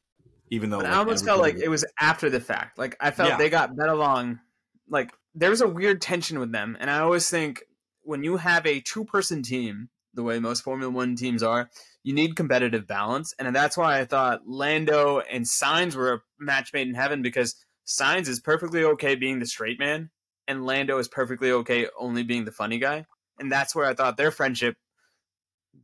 Even 0.49 0.69
though 0.69 0.77
like, 0.79 0.87
I 0.87 0.97
almost 0.97 1.25
felt 1.25 1.41
like 1.41 1.57
it 1.57 1.69
was 1.69 1.85
after 1.99 2.29
the 2.29 2.39
fact. 2.39 2.77
Like 2.77 2.95
I 2.99 3.11
felt 3.11 3.29
Yeah. 3.29 3.37
they 3.37 3.49
got 3.49 3.75
bet 3.75 3.89
along. 3.89 4.39
Like 4.87 5.11
there 5.33 5.49
was 5.49 5.61
a 5.61 5.67
weird 5.67 6.01
tension 6.01 6.39
with 6.39 6.51
them, 6.51 6.77
and 6.79 6.89
I 6.89 6.99
always 6.99 7.29
think 7.29 7.63
when 8.03 8.23
you 8.23 8.37
have 8.37 8.65
a 8.67 8.79
two-person 8.81 9.41
team, 9.41 9.89
the 10.13 10.23
way 10.23 10.39
most 10.39 10.63
Formula 10.63 10.91
One 10.91 11.15
teams 11.15 11.41
are, 11.41 11.69
you 12.03 12.13
need 12.13 12.35
competitive 12.35 12.85
balance, 12.87 13.33
and 13.39 13.55
that's 13.55 13.75
why 13.75 13.99
I 13.99 14.05
thought 14.05 14.47
Lando 14.47 15.19
and 15.19 15.45
Sainz 15.45 15.95
were 15.95 16.13
a 16.13 16.21
match 16.39 16.71
made 16.73 16.87
in 16.87 16.93
heaven 16.93 17.21
because 17.21 17.55
Sainz 17.87 18.27
is 18.27 18.39
perfectly 18.39 18.83
okay 18.83 19.15
being 19.15 19.39
the 19.39 19.45
straight 19.45 19.79
man, 19.79 20.11
and 20.47 20.65
Lando 20.65 20.99
is 20.99 21.07
perfectly 21.07 21.51
okay 21.51 21.87
only 21.99 22.23
being 22.23 22.45
the 22.45 22.51
funny 22.51 22.77
guy, 22.77 23.05
and 23.39 23.51
that's 23.51 23.75
where 23.75 23.85
I 23.85 23.95
thought 23.95 24.17
their 24.17 24.31
friendship 24.31 24.77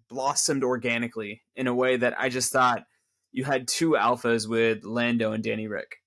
blossomed 0.07 0.63
organically 0.63 1.41
in 1.55 1.67
a 1.67 1.75
way 1.75 1.97
that 1.97 2.13
I 2.19 2.29
just 2.29 2.51
thought 2.53 2.83
you 3.31 3.43
had 3.43 3.67
two 3.67 3.91
alphas 3.91 4.47
with 4.47 4.83
Lando 4.83 5.31
and 5.31 5.43
Danny 5.43 5.67
Ric 5.67 5.97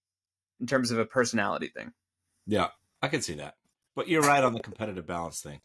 in 0.61 0.67
terms 0.67 0.91
of 0.91 0.99
a 0.99 1.05
personality 1.07 1.69
thing. 1.69 1.93
yeah, 2.47 2.69
I 3.03 3.09
can 3.09 3.23
see 3.23 3.35
that. 3.35 3.55
But 3.97 4.09
you're 4.09 4.23
right 4.23 4.43
on 4.43 4.53
the 4.55 4.61
competitive 4.61 5.07
balance 5.07 5.41
thing. 5.41 5.61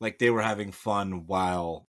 Like 0.00 0.18
they 0.18 0.30
were 0.30 0.40
having 0.42 0.72
fun 0.72 1.26
while, 1.26 1.86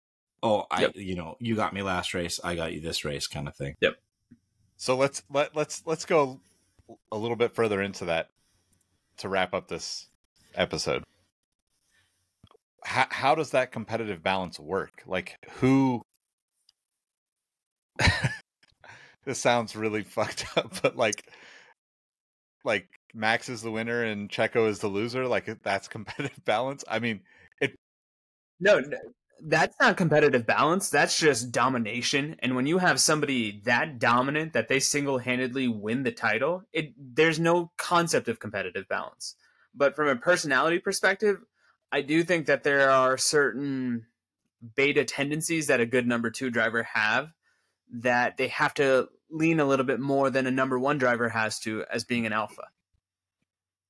oh, 0.43 0.65
I, 0.71 0.83
Yep. 0.83 0.93
you 0.97 1.17
know, 1.17 1.37
you 1.41 1.57
got 1.57 1.73
me 1.75 1.83
last 1.83 2.15
race, 2.15 2.39
I 2.45 2.55
got 2.55 2.73
you 2.73 2.81
this 2.81 3.05
race, 3.05 3.27
kind 3.27 3.49
of 3.49 3.57
thing. 3.57 3.75
Yep. 3.81 3.95
So 4.77 4.97
let's 4.97 5.23
let 5.31 5.57
let's 5.57 5.83
let's 5.87 6.05
go 6.05 6.41
a 7.11 7.17
little 7.17 7.37
bit 7.37 7.55
further 7.55 7.81
into 7.83 8.05
that 8.05 8.29
to 9.19 9.29
wrap 9.29 9.55
up 9.55 9.69
this 9.69 10.07
episode. 10.55 11.03
How 12.85 13.07
how 13.11 13.35
does 13.35 13.51
that 13.51 13.73
competitive 13.73 14.23
balance 14.23 14.61
work? 14.61 15.03
Like 15.07 15.37
who 15.61 16.03
This 19.27 19.39
sounds 19.41 19.77
really 19.77 20.03
fucked 20.05 20.47
up, 20.57 20.81
but 20.83 20.97
like 20.97 21.31
like 22.65 22.89
Max 23.15 23.49
is 23.49 23.63
the 23.63 23.71
winner 23.71 24.03
and 24.05 24.31
Checo 24.31 24.69
is 24.69 24.79
the 24.79 24.89
loser, 24.89 25.27
like 25.27 25.63
that's 25.63 25.89
competitive 25.97 26.45
balance. 26.45 26.85
I 26.89 27.01
mean, 27.01 27.21
No, 28.61 28.79
n- 28.79 28.95
that's 29.43 29.77
not 29.81 29.97
competitive 29.97 30.47
balance. 30.47 30.89
That's 30.91 31.19
just 31.19 31.53
domination. 31.53 32.37
And 32.41 32.57
when 32.57 32.67
you 32.67 32.79
have 32.79 33.01
somebody 33.01 33.61
that 33.65 33.99
dominant 33.99 34.55
that 34.55 34.69
they 34.69 34.81
single-handedly 34.81 35.69
win 35.69 36.05
the 36.05 36.13
title, 36.13 36.63
it 36.73 36.95
there's 36.99 37.39
no 37.39 37.71
concept 37.77 38.29
of 38.29 38.41
competitive 38.41 38.89
balance. 38.89 39.35
But 39.75 39.95
from 39.95 40.09
a 40.09 40.17
personality 40.17 40.79
perspective, 40.79 41.39
I 41.93 42.01
do 42.01 42.23
think 42.25 42.47
that 42.47 42.65
there 42.65 42.91
are 42.91 43.19
certain 43.19 44.07
beta 44.75 45.05
tendencies 45.05 45.67
that 45.67 45.81
a 45.81 45.87
good 45.87 46.07
number 46.07 46.31
2 46.31 46.51
driver 46.51 46.83
have 46.83 47.29
that 47.93 48.37
they 48.39 48.49
have 48.49 48.75
to 48.75 49.09
lean 49.31 49.61
a 49.61 49.65
little 49.65 49.85
bit 49.85 50.01
more 50.01 50.31
than 50.31 50.47
a 50.47 50.51
number 50.51 50.79
1 50.79 50.99
driver 50.99 51.29
has 51.29 51.59
to 51.61 51.85
as 51.91 52.05
being 52.05 52.27
an 52.27 52.33
alpha. 52.33 52.63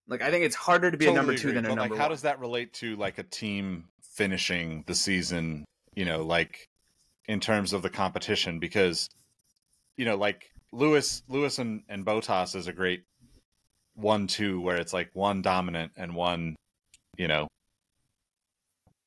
Like 0.09 0.23
I 0.23 0.31
think 0.31 0.45
it's 0.45 0.55
harder 0.57 0.91
to 0.91 0.97
be 0.97 1.07
a 1.07 1.13
number 1.13 1.33
Totally 1.33 1.43
2 1.43 1.49
agree, 1.49 1.55
than 1.57 1.65
a 1.65 1.69
but, 1.69 1.75
number 1.75 1.95
like, 1.95 1.99
how 2.01 2.07
1. 2.07 2.11
does 2.11 2.23
that 2.23 2.39
relate 2.41 2.73
to 2.75 2.97
like 2.97 3.19
a 3.19 3.23
team 3.25 3.89
finishing 4.03 4.85
the 4.87 4.95
season? 4.95 5.65
You 5.95 6.05
know, 6.05 6.23
like 6.23 6.69
in 7.27 7.41
terms 7.41 7.73
of 7.73 7.83
the 7.83 7.91
competition, 7.91 8.59
because 8.59 9.09
you 9.97 10.05
know, 10.05 10.17
like 10.17 10.51
Lewis, 10.73 11.23
Lewis 11.29 11.59
and 11.59 11.83
and 11.89 12.05
Bottas 12.07 12.55
is 12.55 12.67
a 12.69 12.73
great 12.73 13.05
one-two 13.95 14.61
where 14.61 14.77
it's 14.77 14.93
like 14.93 15.11
one 15.15 15.41
dominant 15.43 15.93
and 15.97 16.15
one, 16.15 16.55
you 17.17 17.27
know, 17.29 17.49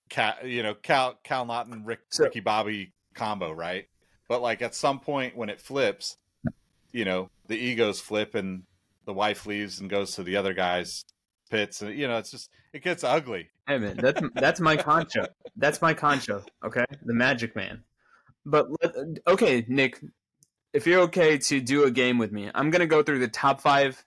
Cal, 0.10 0.34
you 0.44 0.64
know, 0.64 0.74
Cal, 0.74 1.14
Cal 1.24 1.46
Naughton, 1.46 1.86
Rick, 1.86 2.00
So- 2.10 2.24
Ricky 2.24 2.40
Bobby 2.40 2.92
combo, 3.14 3.52
right? 3.52 3.88
But 4.30 4.42
like 4.42 4.62
at 4.62 4.76
some 4.76 5.00
point 5.00 5.36
when 5.36 5.50
it 5.50 5.60
flips, 5.60 6.16
you 6.94 7.04
know, 7.04 7.30
the 7.48 7.58
egos 7.58 8.00
flip 8.00 8.36
and 8.36 8.64
the 9.06 9.14
wife 9.14 9.46
leaves 9.46 9.80
and 9.80 9.90
goes 9.90 10.16
to 10.16 10.24
the 10.24 10.38
other 10.38 10.54
guy's 10.54 11.04
pits, 11.50 11.82
and 11.82 11.98
you 11.98 12.08
know, 12.08 12.18
it's 12.18 12.32
just 12.32 12.50
it 12.72 12.84
gets 12.84 13.04
ugly. 13.04 13.50
Hey 13.68 13.80
man, 13.80 13.98
that's 13.98 14.22
that's 14.36 14.60
my 14.60 14.78
concho. 14.78 15.26
That's 15.58 15.82
my 15.82 15.94
concho. 15.94 16.44
Okay, 16.64 16.86
the 17.04 17.14
Magic 17.14 17.56
Man. 17.56 17.84
But 18.46 18.68
let, 18.82 18.96
okay, 19.28 19.66
Nick, 19.68 20.00
if 20.74 20.86
you're 20.86 21.02
okay 21.02 21.38
to 21.40 21.60
do 21.60 21.84
a 21.86 21.92
game 21.92 22.20
with 22.20 22.32
me, 22.32 22.52
I'm 22.54 22.70
gonna 22.70 22.86
go 22.86 23.02
through 23.02 23.20
the 23.20 23.28
top 23.28 23.62
five 23.62 24.06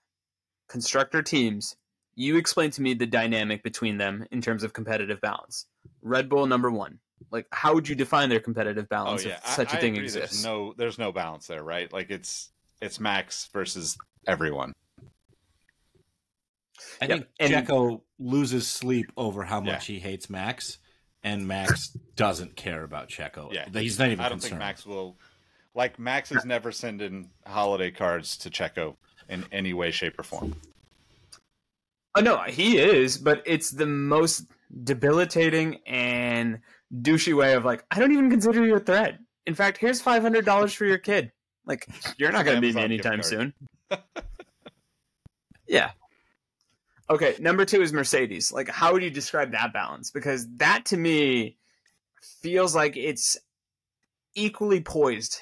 constructor 0.68 1.22
teams. 1.22 1.76
You 2.14 2.36
explain 2.36 2.70
to 2.72 2.82
me 2.82 2.94
the 2.94 3.06
dynamic 3.06 3.64
between 3.64 3.98
them 3.98 4.26
in 4.30 4.40
terms 4.40 4.62
of 4.62 4.72
competitive 4.72 5.20
balance. 5.20 5.66
Red 6.00 6.28
Bull 6.28 6.46
number 6.46 6.70
one. 6.70 7.00
Like, 7.30 7.46
how 7.52 7.74
would 7.74 7.88
you 7.88 7.94
define 7.94 8.28
their 8.28 8.40
competitive 8.40 8.84
Oh 8.86 8.88
balance 8.90 9.24
yeah, 9.24 9.36
if 9.36 9.46
such 9.46 9.72
a 9.72 9.74
I, 9.74 9.78
I 9.78 9.80
thing 9.80 9.92
agree 9.94 10.04
exists? 10.04 10.42
There's 10.42 10.44
no, 10.44 10.74
there's 10.76 10.98
no 10.98 11.12
balance 11.12 11.46
there, 11.46 11.62
right? 11.62 11.92
Like 11.92 12.10
it's 12.10 12.50
it's 12.80 12.98
Max 13.00 13.48
versus 13.52 13.96
everyone. 14.26 14.72
I 17.00 17.06
Yep, 17.06 17.08
think 17.08 17.26
and- 17.40 17.66
Checo 17.66 18.02
loses 18.18 18.66
sleep 18.68 19.06
over 19.16 19.44
how 19.44 19.60
Yeah. 19.62 19.72
much 19.72 19.86
he 19.86 19.98
hates 19.98 20.28
Max, 20.30 20.78
and 21.22 21.46
Max 21.46 21.88
doesn't 22.16 22.56
care 22.56 22.82
about 22.84 23.08
Checo. 23.08 23.52
Yeah. 23.52 23.68
he's 23.72 23.98
not 23.98 24.08
even. 24.08 24.20
I 24.20 24.28
don't 24.28 24.36
concerned. 24.38 24.50
think 24.50 24.58
Max 24.60 24.86
will. 24.86 25.18
Like 25.74 25.98
Max 25.98 26.30
is 26.32 26.44
never 26.44 26.70
sending 26.70 27.30
holiday 27.46 27.90
cards 27.90 28.36
to 28.38 28.50
Checo 28.50 28.96
in 29.28 29.44
any 29.52 29.72
way, 29.72 29.90
shape, 29.90 30.18
or 30.18 30.22
form. 30.22 30.54
Oh 32.14 32.20
no, 32.20 32.38
he 32.42 32.76
is, 32.78 33.16
but 33.16 33.42
it's 33.46 33.70
the 33.70 33.86
most 33.86 34.44
debilitating 34.84 35.80
and 35.86 36.58
douchey 37.00 37.36
way 37.36 37.54
of 37.54 37.64
like, 37.64 37.84
I 37.90 37.98
don't 37.98 38.12
even 38.12 38.30
consider 38.30 38.64
you 38.64 38.76
a 38.76 38.80
threat. 38.80 39.18
In 39.46 39.54
fact, 39.54 39.78
here's 39.78 40.00
five 40.00 40.22
hundred 40.22 40.44
dollars 40.44 40.72
for 40.72 40.84
your 40.84 40.98
kid. 40.98 41.32
Like, 41.66 41.86
you're 42.18 42.32
not 42.32 42.44
gonna 42.44 42.60
beat 42.60 42.74
me 42.74 42.82
anytime 42.82 43.22
soon. 43.22 43.54
yeah. 45.66 45.92
Okay, 47.10 47.36
number 47.40 47.64
two 47.64 47.82
is 47.82 47.92
Mercedes. 47.92 48.52
Like, 48.52 48.68
how 48.68 48.92
would 48.92 49.02
you 49.02 49.10
describe 49.10 49.52
that 49.52 49.72
balance? 49.72 50.10
Because 50.10 50.46
that 50.56 50.84
to 50.86 50.96
me 50.96 51.58
feels 52.40 52.74
like 52.74 52.96
it's 52.96 53.36
equally 54.34 54.80
poised 54.80 55.40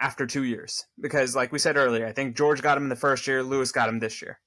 after 0.00 0.26
two 0.26 0.44
years. 0.44 0.84
Because, 1.00 1.34
like 1.34 1.50
we 1.50 1.58
said 1.58 1.76
earlier, 1.76 2.06
I 2.06 2.12
think 2.12 2.36
George 2.36 2.62
got 2.62 2.76
him 2.76 2.84
in 2.84 2.88
the 2.88 2.96
first 2.96 3.26
year, 3.26 3.42
Lewis 3.42 3.72
got 3.72 3.88
him 3.88 3.98
this 3.98 4.22
year. 4.22 4.38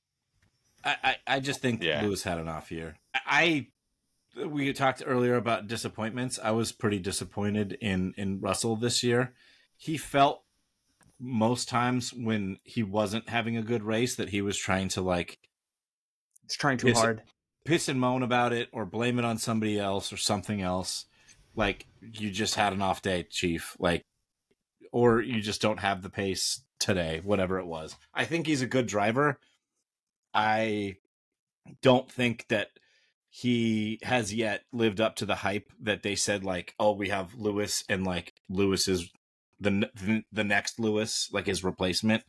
I, 0.84 0.96
I, 1.04 1.16
I 1.28 1.40
just 1.40 1.62
think 1.62 1.84
Yeah. 1.84 2.02
Lewis 2.02 2.24
had 2.24 2.38
an 2.38 2.48
off 2.48 2.72
year. 2.72 2.96
I 3.14 3.68
we 4.48 4.72
talked 4.74 5.04
earlier 5.06 5.36
about 5.36 5.68
disappointments. 5.68 6.40
I 6.42 6.52
was 6.52 6.72
pretty 6.72 7.00
disappointed 7.00 7.78
in 7.82 8.14
in 8.18 8.40
Russell 8.40 8.76
this 8.76 9.04
year. 9.04 9.34
He 9.78 9.98
felt 9.98 10.44
most 11.20 11.70
times 11.70 12.14
when 12.14 12.58
he 12.64 12.82
wasn't 12.84 13.30
having 13.30 13.56
a 13.58 13.62
good 13.62 13.84
race 13.84 14.16
that 14.16 14.30
he 14.30 14.42
was 14.42 14.58
trying 14.58 14.88
to 14.90 15.02
like 15.02 15.38
It's 16.46 16.56
trying 16.56 16.78
too 16.78 16.88
Yes. 16.88 16.98
hard. 16.98 17.24
piss 17.66 17.88
and 17.88 18.00
moan 18.00 18.24
about 18.24 18.54
it 18.54 18.70
or 18.72 18.86
blame 18.86 19.20
it 19.20 19.26
on 19.26 19.38
somebody 19.38 19.78
else 19.80 20.12
or 20.12 20.18
something 20.18 20.62
else. 20.62 21.06
Like 21.56 21.86
you 22.02 22.32
just 22.32 22.56
had 22.56 22.74
an 22.74 22.82
off 22.82 23.02
day, 23.02 23.24
chief. 23.30 23.76
Like 23.80 24.04
or 24.92 25.22
you 25.22 25.42
just 25.42 25.62
don't 25.62 25.80
have 25.80 26.02
the 26.02 26.10
pace 26.10 26.64
today, 26.80 27.22
whatever 27.24 27.60
it 27.60 27.66
was. 27.66 27.96
I 28.14 28.26
think 28.26 28.48
he's 28.48 28.62
a 28.62 28.68
good 28.68 28.88
driver. 28.88 29.40
I 30.34 30.98
don't 31.82 32.12
think 32.12 32.48
that 32.50 32.70
he 33.34 33.98
has 34.04 34.34
yet 34.34 34.64
lived 34.74 35.00
up 35.00 35.16
to 35.16 35.26
the 35.26 35.36
hype 35.36 35.72
that 35.82 36.04
they 36.04 36.16
said 36.16 36.44
like, 36.44 36.76
"Oh, 36.78 36.92
we 36.92 37.08
have 37.10 37.34
Lewis 37.34 37.84
and 37.88 38.06
like 38.06 38.34
Lewis 38.50 38.88
is 38.90 39.10
the 39.60 39.90
the, 39.96 40.24
the 40.34 40.44
next 40.44 40.80
Lewis, 40.80 41.30
like 41.32 41.46
his 41.48 41.64
replacement." 41.64 42.24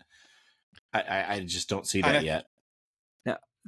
I, 0.95 1.01
I 1.03 1.33
I 1.35 1.41
just 1.41 1.69
don't 1.69 1.87
see 1.87 2.01
that 2.03 2.17
I- 2.17 2.21
yet. 2.21 2.47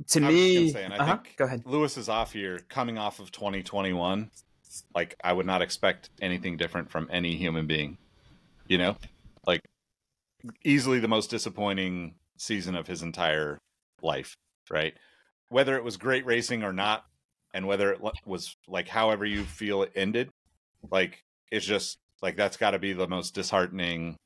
To 0.09 0.18
I 0.24 0.28
me, 0.28 0.70
say, 0.72 0.85
I 0.87 0.97
uh-huh, 0.97 1.16
think- 1.22 1.37
go 1.37 1.45
ahead. 1.45 1.62
lewis 1.66 1.97
is 1.97 2.09
off 2.09 2.32
here 2.32 2.59
coming 2.68 2.99
off 2.99 3.20
of 3.20 3.30
2021. 3.30 4.28
Like 4.93 5.14
I 5.22 5.32
would 5.32 5.47
not 5.47 5.62
expect 5.62 6.11
anything 6.20 6.57
different 6.57 6.91
from 6.91 7.09
any 7.12 7.37
human 7.37 7.68
being. 7.68 7.99
You 8.66 8.78
know, 8.78 8.97
like 9.47 9.61
easily 10.64 10.99
the 10.99 11.07
most 11.07 11.30
disappointing 11.30 12.16
season 12.39 12.74
of 12.74 12.89
his 12.89 13.03
entire 13.03 13.59
life. 14.03 14.35
Right, 14.68 14.95
whether 15.49 15.76
it 15.76 15.85
was 15.85 15.97
great 15.97 16.26
racing 16.26 16.64
or 16.64 16.72
not, 16.72 17.05
and 17.55 17.67
whether 17.67 17.93
it 17.93 18.01
was 18.27 18.57
like 18.69 18.89
however 18.89 19.25
you 19.25 19.45
feel 19.45 19.83
it 19.85 19.93
ended, 19.95 20.29
like 20.91 21.23
it's 21.51 21.65
just 21.65 21.99
like 22.21 22.37
that's 22.37 22.57
got 22.57 22.73
to 22.73 22.79
be 22.79 22.93
the 22.93 23.07
most 23.09 23.35
disheartening. 23.35 24.17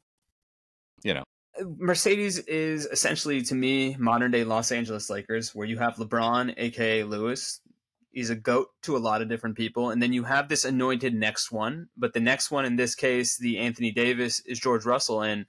You 1.05 1.15
know, 1.15 1.25
uh, 1.61 1.65
Mercedes 1.77 2.39
is 2.39 2.87
essentially 2.87 3.43
to 3.43 3.55
me 3.55 3.95
modern 3.99 4.33
day 4.33 4.43
Los 4.43 4.73
Angeles 4.73 5.11
Lakers, 5.11 5.55
where 5.55 5.67
you 5.67 5.79
have 5.79 5.97
LeBron, 5.97 6.55
aka 6.57 7.05
Lewis. 7.05 7.61
He's 8.11 8.31
a 8.31 8.35
goat 8.35 8.69
to 8.83 8.97
a 8.97 8.99
lot 8.99 9.21
of 9.23 9.29
different 9.29 9.57
people, 9.57 9.91
and 9.91 10.03
then 10.03 10.15
you 10.15 10.25
have 10.25 10.49
this 10.49 10.65
anointed 10.65 11.15
next 11.15 11.53
one. 11.53 11.89
But 11.97 12.15
the 12.15 12.21
next 12.21 12.51
one, 12.51 12.65
in 12.65 12.77
this 12.77 12.95
case, 12.95 13.37
the 13.37 13.59
Anthony 13.59 13.93
Davis, 13.93 14.41
is 14.47 14.59
George 14.59 14.87
Russell, 14.87 15.23
and 15.23 15.45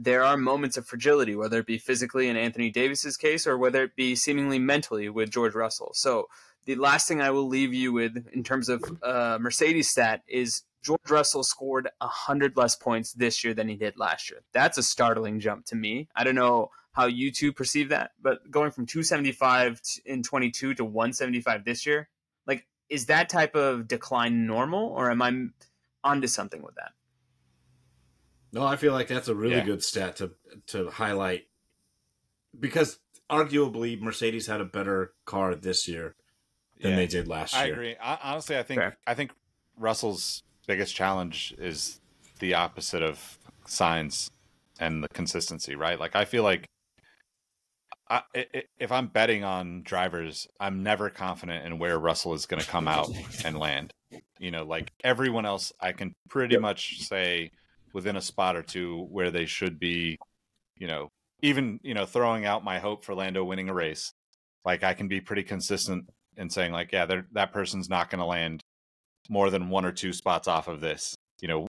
there 0.00 0.22
are 0.22 0.36
moments 0.36 0.76
of 0.76 0.86
fragility, 0.86 1.34
whether 1.34 1.58
it 1.58 1.66
be 1.66 1.76
physically 1.76 2.28
in 2.28 2.36
Anthony 2.36 2.70
Davis's 2.70 3.16
case 3.16 3.46
or 3.46 3.58
whether 3.58 3.82
it 3.82 3.96
be 3.96 4.14
seemingly 4.14 4.58
mentally 4.58 5.08
with 5.08 5.30
George 5.30 5.56
Russell. 5.56 5.90
So 5.94 6.28
the 6.66 6.76
last 6.76 7.08
thing 7.08 7.20
I 7.20 7.30
will 7.30 7.48
leave 7.48 7.74
you 7.74 7.92
with 7.92 8.28
in 8.32 8.44
terms 8.44 8.68
of 8.68 8.82
uh, 9.02 9.38
Mercedes 9.40 9.88
stat 9.88 10.22
is 10.28 10.62
George 10.82 11.10
Russell 11.10 11.42
scored 11.42 11.88
100 11.98 12.56
less 12.56 12.76
points 12.76 13.12
this 13.12 13.42
year 13.42 13.54
than 13.54 13.68
he 13.68 13.74
did 13.74 13.98
last 13.98 14.30
year. 14.30 14.40
That's 14.52 14.78
a 14.78 14.84
startling 14.84 15.40
jump 15.40 15.66
to 15.66 15.74
me. 15.74 16.08
I 16.14 16.22
don't 16.22 16.36
know 16.36 16.70
how 16.92 17.06
you 17.06 17.32
two 17.32 17.52
perceive 17.52 17.88
that, 17.88 18.12
but 18.22 18.48
going 18.50 18.70
from 18.70 18.86
275 18.86 19.80
in 20.06 20.22
22 20.22 20.74
to 20.74 20.84
175 20.84 21.64
this 21.64 21.84
year, 21.86 22.08
like, 22.46 22.66
is 22.88 23.06
that 23.06 23.28
type 23.28 23.56
of 23.56 23.88
decline 23.88 24.46
normal 24.46 24.90
or 24.90 25.10
am 25.10 25.22
I 25.22 25.46
onto 26.04 26.28
something 26.28 26.62
with 26.62 26.76
that? 26.76 26.92
No, 28.52 28.64
I 28.64 28.76
feel 28.76 28.92
like 28.92 29.08
that's 29.08 29.28
a 29.28 29.34
really 29.34 29.56
Yeah. 29.56 29.64
good 29.64 29.82
stat 29.84 30.16
to 30.16 30.32
to 30.68 30.90
highlight 30.90 31.48
because 32.58 32.98
arguably 33.30 34.00
Mercedes 34.00 34.46
had 34.46 34.60
a 34.60 34.64
better 34.64 35.12
car 35.26 35.54
this 35.54 35.86
year 35.86 36.14
than 36.80 36.92
Yeah. 36.92 36.96
they 36.96 37.06
did 37.06 37.28
last 37.28 37.54
I 37.54 37.64
year. 37.66 37.74
I 37.74 37.76
agree. 37.76 37.96
I, 37.96 38.18
honestly, 38.22 38.56
I 38.56 38.62
think 38.62 38.80
Fair. 38.80 38.96
I 39.06 39.14
think 39.14 39.32
Russell's 39.76 40.42
biggest 40.66 40.94
challenge 40.94 41.54
is 41.58 42.00
the 42.40 42.54
opposite 42.54 43.02
of 43.02 43.38
Sainz 43.66 44.30
and 44.80 45.02
the 45.04 45.08
consistency, 45.08 45.74
right? 45.74 45.98
Like 45.98 46.16
I 46.16 46.24
feel 46.24 46.42
like 46.42 46.66
I, 48.10 48.22
i- 48.34 48.46
i- 48.54 48.62
if 48.78 48.90
I'm 48.90 49.08
betting 49.08 49.44
on 49.44 49.82
drivers, 49.82 50.46
I'm 50.58 50.82
never 50.82 51.10
confident 51.10 51.66
in 51.66 51.78
where 51.78 51.98
Russell 51.98 52.32
is 52.32 52.46
going 52.46 52.62
to 52.62 52.66
come 52.68 52.88
out 52.88 53.10
and 53.44 53.58
land. 53.58 53.92
You 54.38 54.50
know, 54.50 54.64
like 54.64 54.92
everyone 55.04 55.44
else, 55.44 55.72
I 55.80 55.92
can 55.92 56.14
pretty 56.30 56.56
much 56.56 57.00
say 57.00 57.50
within 57.92 58.16
a 58.16 58.20
spot 58.20 58.56
or 58.56 58.62
two 58.62 59.06
where 59.10 59.30
they 59.30 59.46
should 59.46 59.78
be. 59.78 60.18
You 60.76 60.86
know, 60.86 61.08
even 61.42 61.80
you 61.82 61.94
know 61.94 62.06
throwing 62.06 62.44
out 62.44 62.64
my 62.64 62.78
hope 62.78 63.04
for 63.04 63.14
Lando 63.14 63.44
winning 63.44 63.68
a 63.68 63.74
race, 63.74 64.12
like 64.64 64.84
I 64.84 64.94
can 64.94 65.08
be 65.08 65.20
pretty 65.20 65.42
consistent 65.42 66.08
in 66.36 66.50
saying 66.50 66.72
like, 66.72 66.92
yeah, 66.92 67.06
that 67.32 67.52
person's 67.52 67.88
not 67.88 68.10
going 68.10 68.20
to 68.20 68.24
land 68.24 68.62
more 69.28 69.50
than 69.50 69.70
one 69.70 69.84
or 69.84 69.92
two 69.92 70.12
spots 70.12 70.48
off 70.48 70.68
of 70.68 70.80
this. 70.80 71.16
You 71.40 71.48
know, 71.48 71.66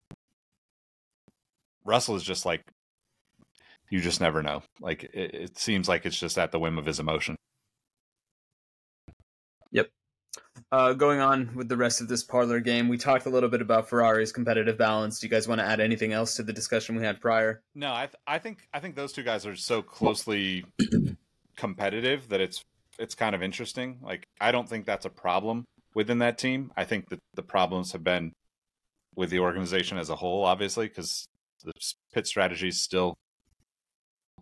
Russell 1.84 2.16
is 2.16 2.22
just 2.22 2.46
like, 2.46 2.62
you 3.90 4.00
just 4.00 4.20
never 4.20 4.42
know. 4.42 4.62
Like 4.80 5.04
it, 5.04 5.34
it 5.34 5.58
seems 5.58 5.88
like 5.88 6.06
it's 6.06 6.18
just 6.18 6.38
at 6.38 6.50
the 6.50 6.58
whim 6.58 6.78
of 6.78 6.86
his 6.86 6.98
emotion. 6.98 7.36
Uh, 10.74 10.92
going 10.92 11.20
on 11.20 11.54
with 11.54 11.68
the 11.68 11.76
rest 11.76 12.00
of 12.00 12.08
this 12.08 12.24
parlor 12.24 12.58
game, 12.58 12.88
we 12.88 12.98
talked 12.98 13.26
a 13.26 13.30
little 13.30 13.48
bit 13.48 13.60
about 13.60 13.88
Ferrari's 13.88 14.32
competitive 14.32 14.76
balance. 14.76 15.20
Do 15.20 15.26
you 15.28 15.30
guys 15.30 15.46
want 15.46 15.60
to 15.60 15.64
add 15.64 15.78
anything 15.78 16.12
else 16.12 16.34
to 16.34 16.42
the 16.42 16.52
discussion 16.52 16.96
we 16.96 17.04
had 17.04 17.20
prior? 17.20 17.62
No, 17.76 17.94
I 17.94 18.06
th- 18.06 18.16
I 18.26 18.40
think 18.40 18.66
I 18.74 18.80
think 18.80 18.96
those 18.96 19.12
two 19.12 19.22
guys 19.22 19.46
are 19.46 19.54
so 19.54 19.82
closely 19.82 20.64
competitive 21.56 22.28
that 22.30 22.40
it's 22.40 22.64
it's 22.98 23.14
kind 23.14 23.36
of 23.36 23.42
interesting. 23.42 24.00
Like 24.02 24.26
I 24.40 24.50
don't 24.50 24.68
think 24.68 24.84
that's 24.84 25.06
a 25.06 25.10
problem 25.10 25.64
within 25.94 26.18
that 26.18 26.38
team. 26.38 26.72
I 26.76 26.82
think 26.82 27.08
that 27.10 27.20
the 27.34 27.44
problems 27.44 27.92
have 27.92 28.02
been 28.02 28.32
with 29.14 29.30
the 29.30 29.38
organization 29.38 29.96
as 29.96 30.10
a 30.10 30.16
whole, 30.16 30.44
obviously, 30.44 30.88
because 30.88 31.24
the 31.64 31.72
pit 32.12 32.26
strategies 32.26 32.80
still 32.80 33.14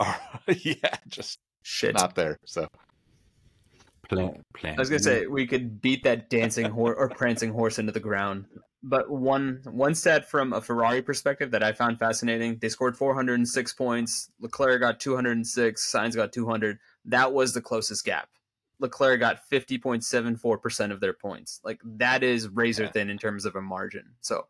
are 0.01 0.19
yeah, 0.49 0.97
just 1.09 1.37
Shit. 1.63 1.95
not 1.95 2.15
there. 2.15 2.39
So 2.47 2.69
I 4.19 4.75
was 4.79 4.91
gonna 4.91 4.99
say 5.03 5.27
we 5.27 5.47
could 5.47 5.81
beat 5.81 6.05
that 6.05 6.31
dancing 6.31 6.71
horse 6.71 6.97
or 6.99 7.09
prancing 7.09 7.53
horse 7.53 7.79
into 7.79 7.93
the 7.93 8.01
ground. 8.01 8.47
But 8.83 9.11
one 9.11 9.63
one 9.65 9.95
stat 9.95 10.29
from 10.29 10.53
a 10.53 10.61
Ferrari 10.61 11.03
perspective 11.03 11.53
that 11.53 11.63
I 11.63 11.73
found 11.73 11.99
fascinating: 11.99 12.59
they 12.61 12.69
scored 12.69 12.97
406 12.97 13.73
points. 13.75 14.31
Leclerc 14.41 14.81
got 14.81 14.99
206. 15.01 15.93
Sainz 15.93 16.17
got 16.17 16.33
200. 16.33 16.79
That 17.05 17.33
was 17.33 17.55
the 17.55 17.61
closest 17.63 18.05
gap. 18.05 18.29
Leclerc 18.81 19.21
got 19.21 19.49
50.74 19.51 20.61
percent 20.61 20.93
of 20.93 21.01
their 21.01 21.13
points. 21.13 21.61
Like 21.63 21.81
that 21.85 22.23
is 22.23 22.49
razor 22.49 22.85
Yeah. 22.85 22.91
thin 22.91 23.11
in 23.11 23.19
terms 23.19 23.45
of 23.45 23.55
a 23.55 23.61
margin. 23.63 24.15
So 24.21 24.47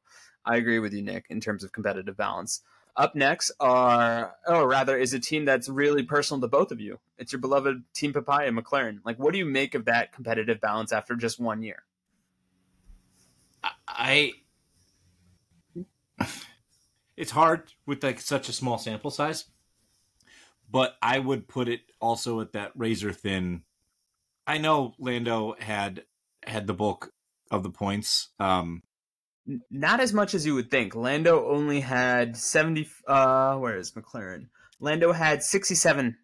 I 0.47 0.57
agree 0.57 0.79
with 0.79 0.93
you, 0.95 1.03
Nick, 1.03 1.27
in 1.29 1.41
terms 1.41 1.63
of 1.63 1.73
competitive 1.73 2.17
balance. 2.17 2.63
Up 2.95 3.15
next 3.15 3.51
are, 3.59 4.35
or 4.47 4.69
rather, 4.69 4.99
is 4.99 5.15
a 5.15 5.19
team 5.19 5.47
that's 5.47 5.69
really 5.69 6.03
personal 6.03 6.41
to 6.43 6.49
both 6.49 6.73
of 6.73 6.81
you. 6.81 6.99
It's 7.17 7.33
your 7.33 7.41
beloved 7.41 7.85
Team 7.95 8.13
Papaya 8.13 8.49
and 8.49 8.59
McLaren. 8.59 8.99
Like, 9.05 9.19
what 9.19 9.33
do 9.33 9.39
you 9.39 9.47
make 9.47 9.75
of 9.75 9.87
that 9.87 10.13
competitive 10.13 10.61
balance 10.61 10.93
after 10.93 11.17
just 11.17 11.41
one 11.41 11.63
year? 11.63 11.85
I 13.89 14.33
it's 17.17 17.31
hard 17.31 17.73
with 17.87 18.03
like 18.03 18.21
such 18.21 18.49
a 18.49 18.53
small 18.53 18.79
sample 18.79 19.11
size, 19.11 19.45
but 20.71 20.97
I 21.03 21.19
would 21.19 21.49
put 21.49 21.69
it 21.69 21.81
also 22.01 22.41
at 22.41 22.53
that 22.53 22.73
razor 22.75 23.13
thin. 23.13 23.63
I 24.47 24.59
know 24.59 24.95
Lando 24.99 25.55
had 25.59 26.05
had 26.45 26.67
the 26.67 26.75
bulk 26.75 27.13
of 27.51 27.63
the 27.63 27.71
points. 27.71 28.29
Um, 28.41 28.83
Not 29.71 30.01
as 30.01 30.13
much 30.13 30.35
as 30.35 30.47
you 30.47 30.55
would 30.55 30.71
think. 30.71 30.95
Lando 30.95 31.49
only 31.49 31.81
had 31.81 32.37
70. 32.37 32.89
Uh, 33.07 33.57
where 33.57 33.77
is 33.77 33.91
McLaren? 33.93 34.47
Lando 34.81 35.13
had 35.13 35.41
67% 35.41 36.15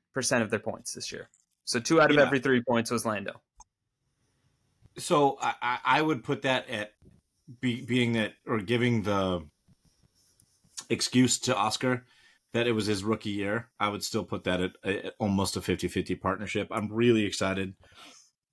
of 0.40 0.50
their 0.50 0.58
points 0.60 0.92
this 0.94 1.10
year. 1.10 1.28
So 1.64 1.80
two 1.80 2.00
out 2.00 2.10
of 2.10 2.16
Yeah. 2.16 2.22
every 2.22 2.38
three 2.40 2.62
points 2.62 2.90
was 2.90 3.04
Lando. 3.04 3.40
so 4.96 5.36
I, 5.40 5.54
I- 5.62 5.78
I 5.84 6.02
would 6.02 6.24
put 6.24 6.42
that 6.42 6.68
at 6.68 6.92
be, 7.60 7.80
being 7.84 8.12
that 8.14 8.34
or 8.46 8.58
giving 8.58 9.02
the 9.02 9.46
excuse 10.90 11.38
to 11.40 11.56
Oscar 11.56 12.04
that 12.52 12.66
it 12.66 12.72
was 12.72 12.86
his 12.86 13.04
rookie 13.04 13.30
year. 13.30 13.68
I 13.78 13.88
would 13.90 14.02
still 14.02 14.24
put 14.24 14.44
that 14.44 14.60
at, 14.60 14.72
at 14.84 15.14
almost 15.18 15.56
a 15.56 15.60
50-50 15.60 16.20
partnership. 16.20 16.68
I'm 16.70 16.90
really 16.92 17.24
excited 17.24 17.74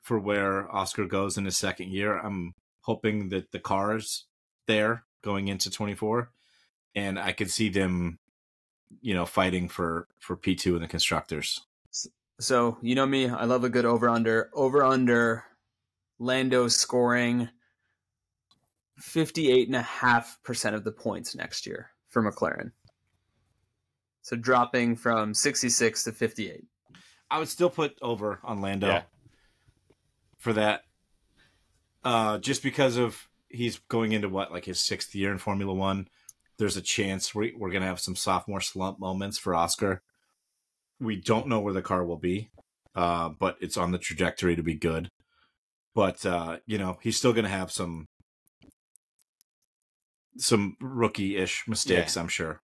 for 0.01 0.19
where 0.19 0.69
Oscar 0.73 1.05
goes 1.05 1.37
in 1.37 1.45
his 1.45 1.57
second 1.57 1.91
year. 1.91 2.17
I'm 2.19 2.53
hoping 2.81 3.29
that 3.29 3.51
the 3.51 3.59
cars 3.59 4.25
there 4.67 5.03
going 5.21 5.47
into 5.47 5.69
24 5.69 6.29
and 6.95 7.19
I 7.19 7.31
could 7.31 7.49
see 7.51 7.69
them 7.69 8.19
you 9.01 9.13
know 9.13 9.25
fighting 9.25 9.67
for 9.69 10.07
for 10.19 10.35
P2 10.37 10.73
and 10.73 10.83
the 10.83 10.87
constructors. 10.87 11.61
So 12.39 12.77
you 12.81 12.95
know 12.95 13.05
me, 13.05 13.29
I 13.29 13.45
love 13.45 13.63
a 13.63 13.69
good 13.69 13.85
over 13.85 14.09
under. 14.09 14.49
Over 14.53 14.83
under 14.83 15.45
Lando 16.19 16.67
scoring 16.67 17.49
58.5% 19.01 20.73
of 20.73 20.83
the 20.83 20.91
points 20.91 21.35
next 21.35 21.65
year 21.65 21.91
for 22.09 22.23
McLaren. 22.23 22.71
So 24.21 24.35
dropping 24.35 24.95
from 24.95 25.33
66 25.33 26.03
to 26.05 26.11
58. 26.11 26.65
I 27.29 27.39
would 27.39 27.47
still 27.49 27.69
put 27.69 27.97
over 28.01 28.39
on 28.43 28.61
Lando 28.61 28.87
Yeah. 28.87 29.03
for 30.37 30.53
that. 30.53 30.83
Uh, 32.03 32.37
just 32.37 32.63
because 32.63 32.97
of 32.97 33.27
he's 33.55 33.79
going 33.89 34.11
into 34.11 34.29
what 34.29 34.51
like 34.51 34.65
his 34.65 34.79
sixth 34.79 35.15
year 35.15 35.31
in 35.31 35.37
Formula 35.37 35.73
One. 35.73 36.07
there's 36.57 36.77
a 36.77 36.81
chance 36.81 37.33
we, 37.35 37.53
we're 37.57 37.71
going 37.71 37.81
to 37.81 37.87
have 37.87 37.99
some 37.99 38.15
sophomore 38.15 38.61
slump 38.61 38.99
moments 38.99 39.37
for 39.37 39.55
Oscar. 39.55 40.01
We 40.99 41.19
don't 41.19 41.47
know 41.47 41.59
where 41.59 41.73
the 41.73 41.81
car 41.81 42.05
will 42.05 42.17
be, 42.17 42.49
uh, 42.95 43.29
but 43.29 43.57
it's 43.59 43.77
on 43.77 43.91
the 43.91 43.97
trajectory 43.97 44.55
to 44.55 44.63
be 44.63 44.75
good. 44.75 45.09
But 45.93 46.25
uh, 46.25 46.57
you 46.65 46.77
know, 46.77 46.97
he's 47.01 47.17
still 47.17 47.33
going 47.33 47.45
to 47.45 47.49
have 47.49 47.71
some 47.71 48.05
some 50.37 50.75
rookie-ish 50.81 51.63
mistakes, 51.67 52.17
I'm 52.17 52.27
sure. 52.27 52.59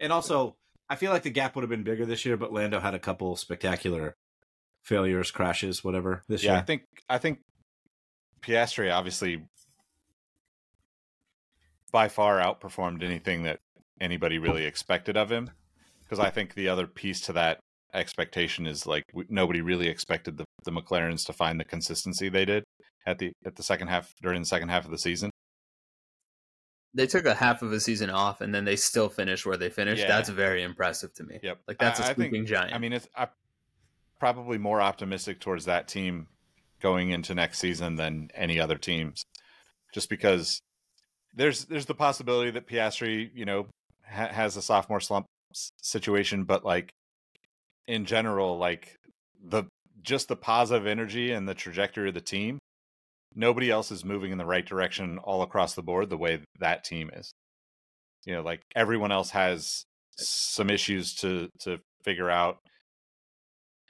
And 0.00 0.12
also, 0.12 0.56
I 0.88 0.96
feel 0.96 1.12
like 1.12 1.22
the 1.22 1.30
gap 1.30 1.54
would 1.54 1.62
have 1.62 1.70
been 1.70 1.82
bigger 1.82 2.06
this 2.06 2.24
year, 2.24 2.36
but 2.36 2.52
Lando 2.52 2.80
had 2.80 2.94
a 2.94 2.98
couple 2.98 3.36
spectacular 3.36 4.16
failures, 4.82 5.30
crashes, 5.30 5.84
whatever 5.84 6.22
this 6.28 6.42
year. 6.42 6.52
yeah, 6.54 6.58
I 6.58 6.62
think 6.62 6.82
I 7.08 7.18
think 7.18 7.40
Piastri 8.42 8.92
obviously 8.92 9.44
by 11.94 12.08
far 12.08 12.40
outperformed 12.40 13.04
anything 13.04 13.44
that 13.44 13.60
anybody 14.00 14.36
really 14.36 14.64
expected 14.64 15.16
of 15.16 15.30
him. 15.30 15.48
Because 16.02 16.18
I 16.18 16.28
think 16.28 16.54
the 16.54 16.68
other 16.68 16.88
piece 16.88 17.20
to 17.22 17.32
that 17.34 17.60
expectation 17.94 18.66
is 18.66 18.84
like 18.84 19.04
w- 19.12 19.28
nobody 19.30 19.60
really 19.60 19.86
expected 19.86 20.36
the, 20.36 20.44
the 20.64 20.72
McLarens 20.72 21.24
to 21.26 21.32
find 21.32 21.60
the 21.60 21.64
consistency 21.64 22.28
they 22.28 22.44
did 22.44 22.64
at 23.06 23.18
the 23.20 23.30
at 23.46 23.54
the 23.54 23.62
second 23.62 23.86
half 23.88 24.12
during 24.20 24.40
the 24.42 24.46
second 24.46 24.70
half 24.70 24.84
of 24.84 24.90
the 24.90 24.98
season. 24.98 25.30
They 26.94 27.06
took 27.06 27.26
a 27.26 27.34
half 27.34 27.62
of 27.62 27.72
a 27.72 27.78
season 27.78 28.10
off 28.10 28.40
and 28.40 28.52
then 28.52 28.64
they 28.64 28.74
still 28.74 29.08
finished 29.08 29.46
where 29.46 29.56
they 29.56 29.70
finished. 29.70 30.02
Yeah. 30.02 30.08
That's 30.08 30.28
very 30.30 30.64
impressive 30.64 31.14
to 31.14 31.22
me. 31.22 31.38
Yep, 31.44 31.60
Like 31.68 31.78
that's 31.78 32.00
a 32.00 32.06
I- 32.06 32.08
I 32.10 32.14
think- 32.14 32.48
giant. 32.48 32.74
I 32.74 32.78
mean, 32.78 32.92
it's 32.92 33.06
I'm 33.16 33.28
probably 34.18 34.58
more 34.58 34.80
optimistic 34.80 35.38
towards 35.40 35.64
that 35.66 35.86
team 35.86 36.26
going 36.82 37.10
into 37.10 37.36
next 37.36 37.60
season 37.60 37.94
than 37.94 38.30
any 38.34 38.58
other 38.58 38.78
teams, 38.78 39.22
just 39.92 40.08
because 40.10 40.60
there's 41.34 41.64
there's 41.66 41.86
the 41.86 41.94
possibility 41.94 42.50
that 42.52 42.66
Piastri, 42.66 43.30
you 43.34 43.44
know, 43.44 43.66
ha- 44.06 44.28
has 44.28 44.56
a 44.56 44.62
sophomore 44.62 45.00
slump 45.00 45.26
s- 45.52 45.70
situation, 45.82 46.44
but 46.44 46.64
like 46.64 46.90
in 47.86 48.04
general, 48.04 48.58
like 48.58 48.96
the 49.42 49.64
just 50.02 50.28
the 50.28 50.36
positive 50.36 50.86
energy 50.86 51.32
and 51.32 51.48
the 51.48 51.54
trajectory 51.54 52.08
of 52.08 52.14
the 52.14 52.20
team, 52.20 52.58
nobody 53.34 53.70
else 53.70 53.90
is 53.90 54.04
moving 54.04 54.32
in 54.32 54.38
the 54.38 54.46
right 54.46 54.66
direction 54.66 55.18
all 55.18 55.42
across 55.42 55.74
the 55.74 55.82
board 55.82 56.10
the 56.10 56.18
way 56.18 56.40
that 56.60 56.84
team 56.84 57.10
is. 57.14 57.32
You 58.26 58.34
know, 58.34 58.42
like 58.42 58.62
everyone 58.74 59.12
else 59.12 59.30
has 59.30 59.84
some 60.16 60.70
issues 60.70 61.14
to 61.16 61.48
to 61.60 61.78
figure 62.04 62.30
out 62.30 62.58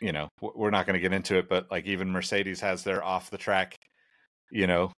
you 0.01 0.13
know 0.13 0.29
we're 0.41 0.71
not 0.71 0.87
going 0.87 0.95
to 0.95 1.01
get 1.01 1.13
into 1.13 1.37
it 1.37 1.49
but 1.49 1.71
like 1.71 1.87
even 1.87 2.11
mercedes 2.11 2.61
has 2.61 2.83
their 2.85 3.03
off 3.03 3.31
the 3.31 3.39
track 3.39 3.77
you 4.51 4.67
know 4.67 4.91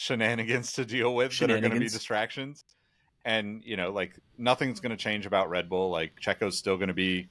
shenanigans 0.00 0.72
to 0.72 0.84
deal 0.86 1.14
with 1.14 1.38
that 1.38 1.50
are 1.50 1.60
going 1.60 1.74
to 1.74 1.78
be 1.78 1.86
distractions. 1.88 2.64
And 3.26 3.62
you 3.66 3.76
know 3.76 3.90
like 3.90 4.18
nothing's 4.38 4.80
going 4.80 4.96
to 4.96 4.96
change 4.96 5.26
about 5.26 5.50
red 5.50 5.68
bull 5.68 5.90
like 5.90 6.18
checo's 6.18 6.56
still 6.56 6.76
going 6.76 6.88
to 6.88 6.94
be 6.94 7.28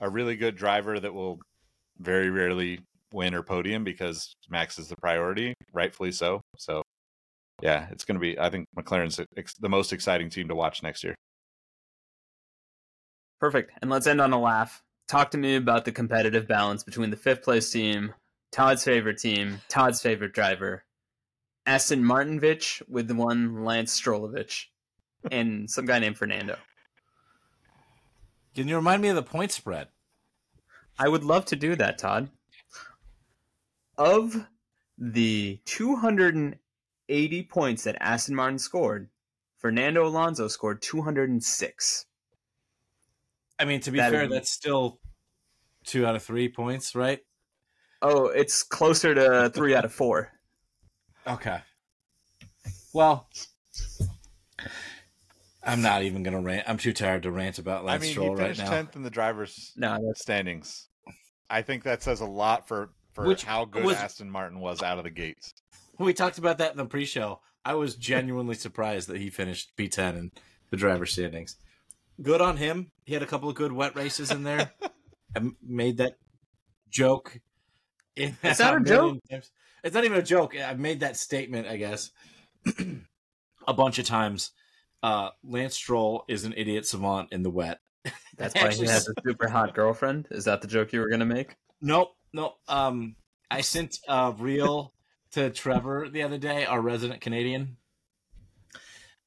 a 0.00 0.08
really 0.08 0.34
good 0.34 0.56
driver 0.56 0.98
that 0.98 1.12
will 1.12 1.38
very 1.98 2.30
rarely 2.30 2.80
win 3.12 3.34
or 3.34 3.42
podium 3.42 3.84
because 3.84 4.34
max 4.48 4.78
is 4.78 4.88
the 4.88 4.96
priority 4.96 5.52
rightfully 5.74 6.10
so. 6.10 6.40
So 6.56 6.82
yeah 7.62 7.88
it's 7.90 8.04
going 8.04 8.16
to 8.16 8.20
be 8.20 8.38
i 8.38 8.50
think 8.50 8.66
mclaren's 8.78 9.18
the 9.60 9.68
most 9.68 9.92
exciting 9.92 10.30
team 10.30 10.48
to 10.48 10.54
watch 10.54 10.82
next 10.82 11.04
year. 11.04 11.14
Perfect. 13.38 13.72
And 13.82 13.90
let's 13.90 14.06
end 14.06 14.22
on 14.22 14.32
a 14.32 14.40
laugh. 14.40 14.80
Talk 15.06 15.30
to 15.32 15.38
me 15.38 15.56
about 15.56 15.84
the 15.84 15.92
competitive 15.92 16.48
balance 16.48 16.82
between 16.82 17.10
the 17.10 17.16
fifth 17.16 17.42
place 17.42 17.70
team, 17.70 18.14
Todd's 18.52 18.84
favorite 18.84 19.18
team, 19.18 19.60
Todd's 19.68 20.00
favorite 20.00 20.32
driver, 20.32 20.85
Aston 21.66 22.02
Martinovich 22.02 22.80
with 22.88 23.08
the 23.08 23.14
one 23.14 23.64
Lance 23.64 23.98
Strollovich, 24.00 24.66
and 25.30 25.68
some 25.68 25.84
guy 25.84 25.98
named 25.98 26.16
Fernando. 26.16 26.56
Can 28.54 28.68
you 28.68 28.76
remind 28.76 29.02
me 29.02 29.08
of 29.08 29.16
the 29.16 29.22
point 29.22 29.52
spread? 29.52 29.88
I 30.98 31.08
would 31.08 31.24
love 31.24 31.44
to 31.46 31.56
do 31.56 31.74
that, 31.76 31.98
Todd. 31.98 32.30
Of 33.98 34.46
the 34.96 35.60
280 35.64 37.42
points 37.44 37.84
that 37.84 37.96
Aston 38.00 38.34
Martin 38.34 38.58
scored, 38.58 39.08
Fernando 39.58 40.06
Alonso 40.06 40.48
scored 40.48 40.80
206. 40.82 42.06
I 43.58 43.64
mean, 43.64 43.80
to 43.80 43.90
be 43.90 43.98
That 43.98 44.12
fair, 44.12 44.24
is- 44.24 44.30
that's 44.30 44.50
still 44.50 45.00
two 45.84 46.06
out 46.06 46.14
of 46.16 46.22
three 46.22 46.48
points, 46.48 46.94
right? 46.94 47.20
Oh, 48.02 48.26
it's 48.26 48.62
closer 48.62 49.14
to 49.14 49.50
three 49.50 49.74
out 49.74 49.84
of 49.84 49.92
four. 49.92 50.32
Okay. 51.26 51.58
Well, 52.92 53.28
I'm 55.62 55.82
not 55.82 56.02
even 56.02 56.22
gonna 56.22 56.40
rant. 56.40 56.68
I'm 56.68 56.78
too 56.78 56.92
tired 56.92 57.24
to 57.24 57.30
rant 57.30 57.58
about 57.58 57.84
Lance 57.84 58.02
i 58.02 58.04
mean 58.04 58.12
Stroll 58.12 58.28
he 58.36 58.42
right 58.42 58.56
finished 58.56 58.70
now. 58.70 58.82
10th 58.82 58.96
in 58.96 59.02
the 59.02 59.10
drivers 59.10 59.72
No, 59.76 59.98
standings. 60.14 60.88
I 61.50 61.62
think 61.62 61.82
that 61.84 62.02
says 62.02 62.20
a 62.20 62.26
lot 62.26 62.68
for 62.68 62.90
for 63.12 63.24
Which 63.26 63.44
how 63.44 63.64
good 63.64 63.84
was- 63.84 63.96
Aston 63.96 64.30
Martin 64.30 64.60
was 64.60 64.82
out 64.82 64.98
of 64.98 65.04
the 65.04 65.10
gates. 65.10 65.54
We 65.98 66.12
talked 66.12 66.38
about 66.38 66.58
that 66.58 66.72
in 66.72 66.76
the 66.76 66.84
pre-show. 66.84 67.40
I 67.64 67.74
was 67.74 67.96
genuinely 67.96 68.54
surprised 68.66 69.08
that 69.08 69.16
he 69.18 69.30
finished 69.30 69.72
P10 69.76 70.18
in 70.18 70.32
the 70.70 70.76
driver 70.76 71.06
standings. 71.06 71.56
Good 72.22 72.40
on 72.42 72.58
him. 72.58 72.90
He 73.04 73.14
had 73.14 73.22
a 73.22 73.26
couple 73.26 73.48
of 73.48 73.54
good 73.54 73.72
wet 73.72 73.96
races 73.96 74.30
in 74.30 74.42
there. 74.42 74.72
I 74.82 75.38
m- 75.38 75.56
made 75.62 75.96
that 75.98 76.18
joke. 76.90 77.40
In 78.14 78.36
Is 78.42 78.58
that 78.58 78.76
a 78.80 78.80
joke? 78.80 79.18
times. 79.30 79.50
It's 79.84 79.94
not 79.94 80.04
even 80.04 80.18
a 80.18 80.22
joke. 80.22 80.56
I've 80.56 80.78
made 80.78 81.00
that 81.00 81.16
statement, 81.16 81.68
I 81.68 81.76
guess, 81.76 82.10
a 83.68 83.74
bunch 83.74 83.98
of 83.98 84.06
times. 84.06 84.52
Uh, 85.02 85.30
Lance 85.44 85.74
Stroll 85.74 86.24
is 86.28 86.44
an 86.44 86.54
idiot 86.56 86.86
savant 86.86 87.32
in 87.32 87.42
the 87.42 87.50
wet. 87.50 87.80
that's 88.36 88.54
why 88.60 88.72
he 88.72 88.86
has 88.86 89.08
a 89.08 89.14
super 89.24 89.48
hot 89.48 89.74
girlfriend. 89.74 90.28
Is 90.30 90.44
that 90.46 90.62
the 90.62 90.68
joke 90.68 90.92
you 90.92 91.00
were 91.00 91.08
gonna 91.08 91.24
make? 91.24 91.56
Nope, 91.80 92.16
nope. 92.32 92.56
Um, 92.68 93.16
I 93.50 93.60
sent 93.60 93.98
a 94.08 94.34
reel 94.36 94.92
to 95.32 95.50
Trevor 95.50 96.08
the 96.08 96.22
other 96.22 96.38
day, 96.38 96.64
our 96.64 96.80
resident 96.80 97.20
Canadian. 97.20 97.76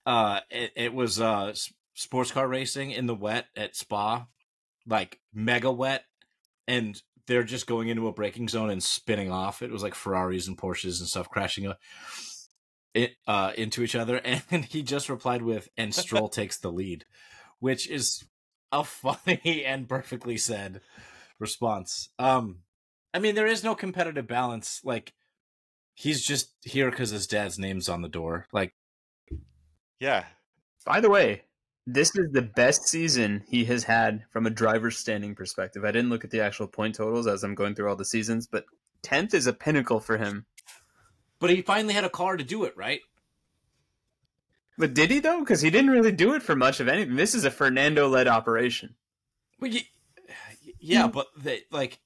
Uh, 0.06 0.40
it, 0.50 0.72
it 0.76 0.94
was 0.94 1.22
uh 1.22 1.54
sports 1.94 2.32
car 2.32 2.48
racing 2.48 2.92
in 2.92 3.06
the 3.06 3.16
wet 3.16 3.46
at 3.56 3.76
Spa, 3.76 4.26
like 4.88 5.20
mega 5.34 5.72
wet, 5.72 6.06
and 6.68 7.02
they're 7.30 7.44
just 7.44 7.68
going 7.68 7.90
into 7.90 8.08
a 8.08 8.12
braking 8.12 8.50
zone 8.50 8.72
and 8.72 8.82
spinning 8.82 9.32
off. 9.32 9.62
It 9.62 9.70
was 9.70 9.84
like 9.84 9.94
Ferraris 9.94 10.48
and 10.48 10.58
Porsches 10.58 11.00
and 11.00 11.08
stuff 11.08 11.30
crashing 11.30 11.68
uh, 11.68 11.76
it 12.96 13.16
uh 13.28 13.54
into 13.56 13.84
each 13.84 13.96
other, 13.96 14.18
and 14.52 14.66
he 14.66 14.82
just 14.82 15.08
replied 15.08 15.44
with, 15.44 15.70
"And 15.78 15.94
Stroll 15.94 16.28
takes 16.30 16.58
the 16.58 16.72
lead," 16.72 17.06
which 17.60 17.88
is 17.88 18.26
a 18.72 18.84
funny 18.84 19.64
and 19.66 19.88
perfectly 19.88 20.38
said 20.38 20.82
response. 21.40 22.10
Um, 22.18 22.64
I 23.14 23.20
mean, 23.20 23.36
there 23.36 23.48
is 23.48 23.64
no 23.64 23.76
competitive 23.76 24.28
balance. 24.28 24.82
Like, 24.84 25.14
he's 25.94 26.26
just 26.26 26.52
here 26.64 26.90
because 26.90 27.12
his 27.12 27.28
dad's 27.28 27.60
name's 27.60 27.90
on 27.90 28.02
the 28.02 28.10
door. 28.10 28.48
Like, 28.52 28.74
Yeah, 30.00 30.26
By 30.86 31.00
the 31.00 31.10
way, 31.10 31.44
this 31.88 32.16
is 32.16 32.32
the 32.32 32.42
best 32.42 32.88
season 32.88 33.44
he 33.48 33.66
has 33.66 33.84
had 33.84 34.24
from 34.32 34.46
a 34.46 34.50
driver's 34.52 34.98
standing 34.98 35.36
perspective. 35.36 35.84
I 35.84 35.92
didn't 35.92 36.10
look 36.10 36.24
at 36.24 36.32
the 36.32 36.42
actual 36.42 36.68
point 36.68 36.96
totals 36.96 37.26
as 37.28 37.44
I'm 37.44 37.56
going 37.56 37.76
through 37.76 37.90
all 37.90 37.96
the 37.96 38.06
seasons, 38.06 38.48
but 38.48 38.66
10th 39.04 39.34
is 39.34 39.48
a 39.48 39.54
pinnacle 39.54 40.00
for 40.00 40.18
him. 40.18 40.46
but 41.40 41.50
he 41.50 41.62
finally 41.62 41.94
had 41.94 42.04
a 42.04 42.10
car 42.10 42.36
to 42.38 42.44
do 42.44 42.64
it, 42.66 42.76
right? 42.78 43.00
But 44.78 44.94
did 44.94 45.10
he 45.12 45.20
though? 45.20 45.40
Because 45.40 45.62
he 45.62 45.70
didn't 45.70 45.90
really 45.92 46.12
do 46.12 46.34
it 46.36 46.44
for 46.44 46.56
much 46.56 46.80
of 46.80 46.88
anything. 46.88 47.16
This 47.16 47.36
is 47.36 47.44
a 47.46 47.52
Fernando-led 47.52 48.28
operation. 48.28 48.96
Well, 49.60 49.72
y- 49.72 49.88
yeah, 50.80 51.08
but 51.08 51.28
they 51.38 51.64
like. 51.72 52.00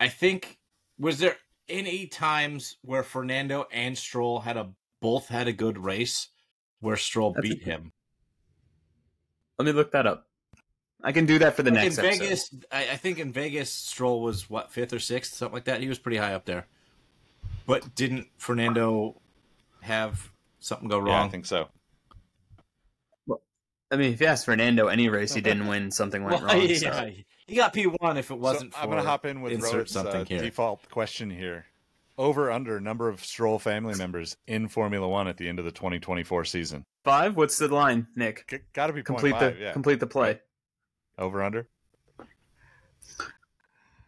I 0.00 0.08
think 0.08 0.58
was 0.98 1.18
there 1.18 1.36
any 1.68 2.06
times 2.08 2.76
where 2.82 3.04
Fernando 3.04 3.66
and 3.72 3.96
Stroll 3.96 4.40
had 4.40 4.56
a 4.56 4.70
both 5.00 5.28
had 5.28 5.46
a 5.46 5.52
good 5.52 5.78
race 5.84 6.28
where 6.80 6.96
Stroll 6.96 7.32
That's 7.32 7.48
beat 7.48 7.58
good- 7.60 7.70
him? 7.70 7.92
Let 9.58 9.66
me 9.66 9.72
look 9.72 9.92
that 9.92 10.06
up. 10.06 10.26
I 11.02 11.12
can 11.12 11.26
do 11.26 11.38
that 11.40 11.54
for 11.54 11.62
the 11.62 11.70
Like, 11.70 11.82
next 11.84 11.98
in 11.98 12.04
episode. 12.06 12.22
Vegas, 12.22 12.54
I, 12.72 12.90
I 12.92 12.96
think 12.96 13.18
in 13.18 13.30
Vegas, 13.32 13.70
Stroll 13.70 14.22
was 14.22 14.48
what 14.48 14.72
fifth 14.72 14.92
or 14.92 14.98
sixth, 14.98 15.34
something 15.34 15.52
like 15.54 15.64
that. 15.64 15.80
He 15.80 15.88
was 15.88 15.98
pretty 15.98 16.16
high 16.16 16.34
up 16.34 16.44
there. 16.46 16.66
But 17.66 17.94
didn't 17.94 18.28
Fernando 18.38 19.20
have 19.82 20.30
something 20.60 20.88
go 20.88 20.98
yeah, 20.98 21.12
I 21.12 21.16
wrong? 21.20 21.30
think 21.30 21.46
so. 21.46 21.68
I 23.90 23.96
mean, 23.96 24.12
if 24.12 24.20
you 24.20 24.26
ask 24.26 24.44
Fernando 24.46 24.88
any 24.88 25.08
race 25.08 25.34
he 25.34 25.40
didn't 25.40 25.66
win, 25.68 25.90
something 25.90 26.24
went 26.24 26.42
Well, 26.42 26.54
wrong. 26.56 26.66
yeah, 26.66 26.76
so- 26.76 27.10
he 27.46 27.56
got 27.56 27.74
P 27.74 27.84
one 27.84 28.16
if 28.16 28.30
it 28.30 28.38
wasn't. 28.38 28.72
So 28.72 28.78
for 28.78 28.84
I'm 28.84 28.90
going 28.90 29.02
to 29.02 29.08
hop 29.08 29.26
in 29.26 29.42
with 29.42 29.52
insert 29.52 29.90
something 29.90 30.22
uh, 30.22 30.24
here. 30.24 30.40
default 30.40 30.88
question 30.90 31.28
here. 31.30 31.66
Over 32.16 32.50
under 32.50 32.80
number 32.80 33.08
of 33.08 33.24
Stroll 33.24 33.58
family 33.58 33.96
members 33.96 34.36
in 34.46 34.68
Formula 34.68 35.08
One 35.08 35.26
at 35.26 35.36
the 35.36 35.48
end 35.48 35.58
of 35.58 35.64
the 35.64 35.72
2024 35.72 36.44
season. 36.44 36.84
Five? 37.02 37.36
What's 37.36 37.58
the 37.58 37.66
line, 37.68 38.06
Nick? 38.14 38.44
C- 38.48 38.58
Got 38.72 38.86
to 38.86 38.92
be 38.92 39.02
Complete 39.02 39.32
point 39.32 39.40
the 39.40 39.50
five, 39.50 39.60
yeah. 39.60 39.72
complete 39.72 40.00
the 40.00 40.06
play. 40.06 40.40
Over 41.18 41.42
under. 41.42 41.68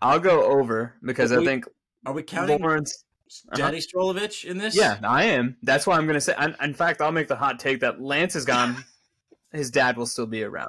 I'll 0.00 0.20
go 0.20 0.44
over 0.44 0.94
because 1.02 1.30
But 1.30 1.40
I 1.40 1.44
think 1.44 1.66
Are 2.04 2.12
we 2.12 2.22
counting? 2.22 2.60
Lawrence 2.60 3.04
uh-huh. 3.26 3.56
Daddy 3.56 3.78
Strolovich 3.78 4.44
in 4.44 4.58
this? 4.58 4.76
Yeah, 4.76 4.98
I 5.02 5.24
am. 5.24 5.56
That's 5.62 5.86
why 5.86 5.96
I'm 5.96 6.06
going 6.06 6.14
to 6.14 6.20
say. 6.20 6.34
In, 6.40 6.54
in 6.62 6.74
fact, 6.74 7.00
I'll 7.00 7.10
make 7.12 7.28
the 7.28 7.36
hot 7.36 7.58
take 7.58 7.80
that 7.80 8.00
Lance 8.00 8.36
is 8.36 8.44
gone. 8.44 8.84
His 9.52 9.70
dad 9.70 9.96
will 9.96 10.06
still 10.06 10.26
be 10.26 10.44
around. 10.44 10.68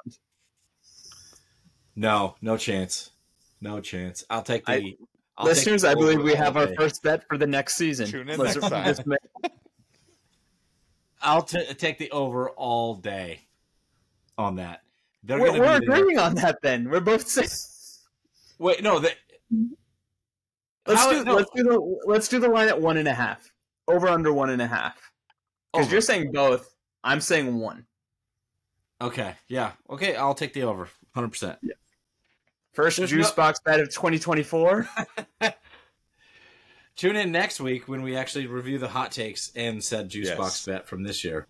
No, 1.96 2.36
no 2.42 2.58
chance. 2.58 3.12
No 3.62 3.80
chance. 3.80 4.24
I'll 4.30 4.44
take 4.44 4.66
the. 4.66 4.72
I- 4.72 4.96
I'll 5.38 5.46
Listeners, 5.46 5.84
I 5.84 5.94
believe 5.94 6.22
we 6.24 6.32
all 6.32 6.38
have 6.38 6.58
our 6.58 6.68
first 6.76 7.04
bet 7.04 7.24
for 7.28 7.38
the 7.38 7.46
next 7.48 7.76
season. 7.76 8.08
Tune 8.08 8.30
in 8.30 8.42
next 8.42 8.60
time. 8.60 8.96
I'll 11.22 11.42
t- 11.44 11.74
take 11.76 11.98
the 11.98 12.10
over 12.12 12.50
all 12.52 12.96
day 12.96 13.42
on 14.38 14.56
that. 14.56 14.82
They're 15.24 15.40
We're, 15.40 15.52
we're 15.60 15.80
be 15.80 15.86
there. 15.88 15.96
agreeing 15.98 16.20
on 16.20 16.36
that. 16.36 16.58
Then 16.62 16.90
we're 16.90 17.00
both 17.02 17.28
saying. 17.28 17.50
Wait, 18.60 18.82
no, 18.84 19.00
they, 19.00 19.12
Let's 20.88 21.02
How- 21.02 21.12
do 21.12 21.24
no. 21.26 21.36
let's 21.36 21.50
do 21.56 21.64
the 21.64 22.00
let's 22.06 22.28
do 22.30 22.40
the 22.40 22.48
line 22.48 22.70
at 22.70 22.80
one 22.80 22.98
and 22.98 23.08
a 23.08 23.14
half. 23.14 23.52
Over 23.88 24.08
under 24.08 24.32
one 24.34 24.50
and 24.50 24.62
a 24.62 24.68
half. 24.68 24.96
Because 25.74 25.92
you're 25.92 26.02
saying 26.02 26.32
both. 26.32 26.74
I'm 27.04 27.20
saying 27.22 27.60
one. 27.60 27.86
okay, 29.02 29.36
yeah, 29.48 29.74
okay. 29.90 30.16
I'll 30.16 30.34
take 30.34 30.54
the 30.54 30.64
over, 30.64 30.90
hundred 31.14 31.30
percent. 31.30 31.60
First 32.78 32.98
There's 32.98 33.10
juice 33.10 33.30
no- 33.30 33.36
box 33.36 33.60
bet 33.60 33.80
of 33.80 33.90
2024. 33.90 34.88
Tune 36.96 37.16
in 37.16 37.32
next 37.32 37.60
week 37.60 37.88
when 37.88 38.04
we 38.04 38.16
actually 38.16 38.46
review 38.46 38.78
the 38.78 38.88
hot 38.88 39.12
takes 39.12 39.52
and 39.56 39.84
said 39.84 40.10
juice 40.10 40.28
Yes. 40.28 40.38
box 40.38 40.64
bet 40.64 40.88
from 40.88 41.02
this 41.02 41.24
year. 41.24 41.48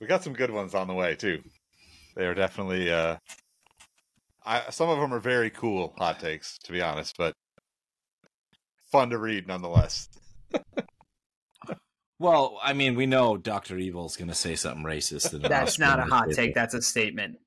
We 0.00 0.06
got 0.06 0.22
some 0.22 0.34
good 0.34 0.50
ones 0.50 0.74
on 0.74 0.86
the 0.86 0.92
way 0.92 1.14
too. 1.14 1.42
They 2.14 2.26
are 2.26 2.34
definitely. 2.34 2.92
Uh, 2.92 3.16
I, 4.44 4.68
some 4.68 4.90
of 4.90 4.98
them 5.00 5.14
are 5.14 5.18
very 5.18 5.48
cool 5.48 5.94
hot 5.96 6.20
takes, 6.20 6.58
to 6.64 6.72
be 6.72 6.82
honest, 6.82 7.16
but 7.16 7.32
fun 8.92 9.08
to 9.10 9.18
read 9.18 9.48
nonetheless. 9.48 10.10
Well, 12.18 12.58
I 12.62 12.72
mean, 12.72 12.94
we 12.94 13.04
know 13.04 13.36
Doctor 13.36 13.76
Evil's 13.76 14.16
going 14.16 14.28
to 14.28 14.34
say 14.34 14.54
something 14.54 14.82
racist. 14.84 15.38
That's 15.46 15.78
not 15.78 15.98
a 15.98 16.02
one. 16.02 16.10
hot 16.10 16.30
take. 16.30 16.54
That's 16.54 16.72
a 16.72 16.80
statement. 16.80 17.38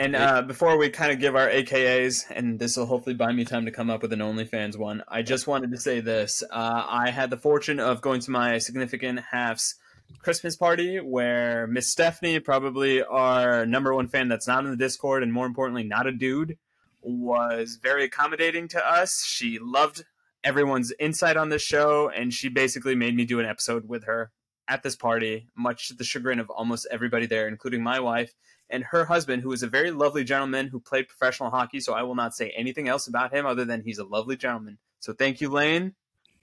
And 0.00 0.16
uh, 0.16 0.40
before 0.40 0.78
we 0.78 0.88
kind 0.88 1.12
of 1.12 1.18
give 1.18 1.36
our 1.36 1.46
AKAs, 1.46 2.24
and 2.30 2.58
this 2.58 2.78
will 2.78 2.86
hopefully 2.86 3.14
buy 3.14 3.32
me 3.32 3.44
time 3.44 3.66
to 3.66 3.70
come 3.70 3.90
up 3.90 4.00
with 4.00 4.14
an 4.14 4.20
OnlyFans 4.20 4.78
one, 4.78 5.04
I 5.06 5.20
just 5.20 5.46
wanted 5.46 5.72
to 5.72 5.76
say 5.76 6.00
this. 6.00 6.42
Uh, 6.50 6.84
I 6.88 7.10
had 7.10 7.28
the 7.28 7.36
fortune 7.36 7.78
of 7.78 8.00
going 8.00 8.22
to 8.22 8.30
my 8.30 8.56
significant 8.56 9.20
half's 9.30 9.74
Christmas 10.20 10.56
party 10.56 11.00
where 11.00 11.66
Miss 11.66 11.90
Stephanie, 11.90 12.40
probably 12.40 13.02
our 13.02 13.66
number 13.66 13.94
one 13.94 14.08
fan 14.08 14.28
that's 14.28 14.48
not 14.48 14.64
in 14.64 14.70
the 14.70 14.76
Discord, 14.78 15.22
and 15.22 15.34
more 15.34 15.44
importantly, 15.44 15.82
not 15.82 16.06
a 16.06 16.12
dude, 16.12 16.56
was 17.02 17.78
very 17.82 18.04
accommodating 18.04 18.68
to 18.68 18.82
us. 18.82 19.22
She 19.26 19.58
loved 19.58 20.04
everyone's 20.42 20.94
insight 20.98 21.36
on 21.36 21.50
this 21.50 21.60
show, 21.60 22.08
and 22.08 22.32
she 22.32 22.48
basically 22.48 22.94
made 22.94 23.14
me 23.14 23.26
do 23.26 23.38
an 23.38 23.44
episode 23.44 23.86
with 23.86 24.04
her 24.04 24.30
at 24.66 24.82
this 24.82 24.96
party, 24.96 25.48
much 25.54 25.88
to 25.88 25.94
the 25.94 26.04
chagrin 26.04 26.40
of 26.40 26.48
almost 26.48 26.88
everybody 26.90 27.26
there, 27.26 27.46
including 27.48 27.82
my 27.82 28.00
wife 28.00 28.32
and 28.70 28.84
her 28.84 29.04
husband, 29.04 29.42
who 29.42 29.52
is 29.52 29.62
a 29.62 29.66
very 29.66 29.90
lovely 29.90 30.24
gentleman 30.24 30.68
who 30.68 30.80
played 30.80 31.08
professional 31.08 31.50
hockey. 31.50 31.80
So 31.80 31.92
I 31.92 32.02
will 32.02 32.14
not 32.14 32.34
say 32.34 32.50
anything 32.56 32.88
else 32.88 33.08
about 33.08 33.34
him 33.34 33.44
other 33.44 33.64
than 33.64 33.82
he's 33.82 33.98
a 33.98 34.04
lovely 34.04 34.36
gentleman. 34.36 34.78
So 35.00 35.12
thank 35.12 35.40
you, 35.40 35.48
Lane. 35.48 35.94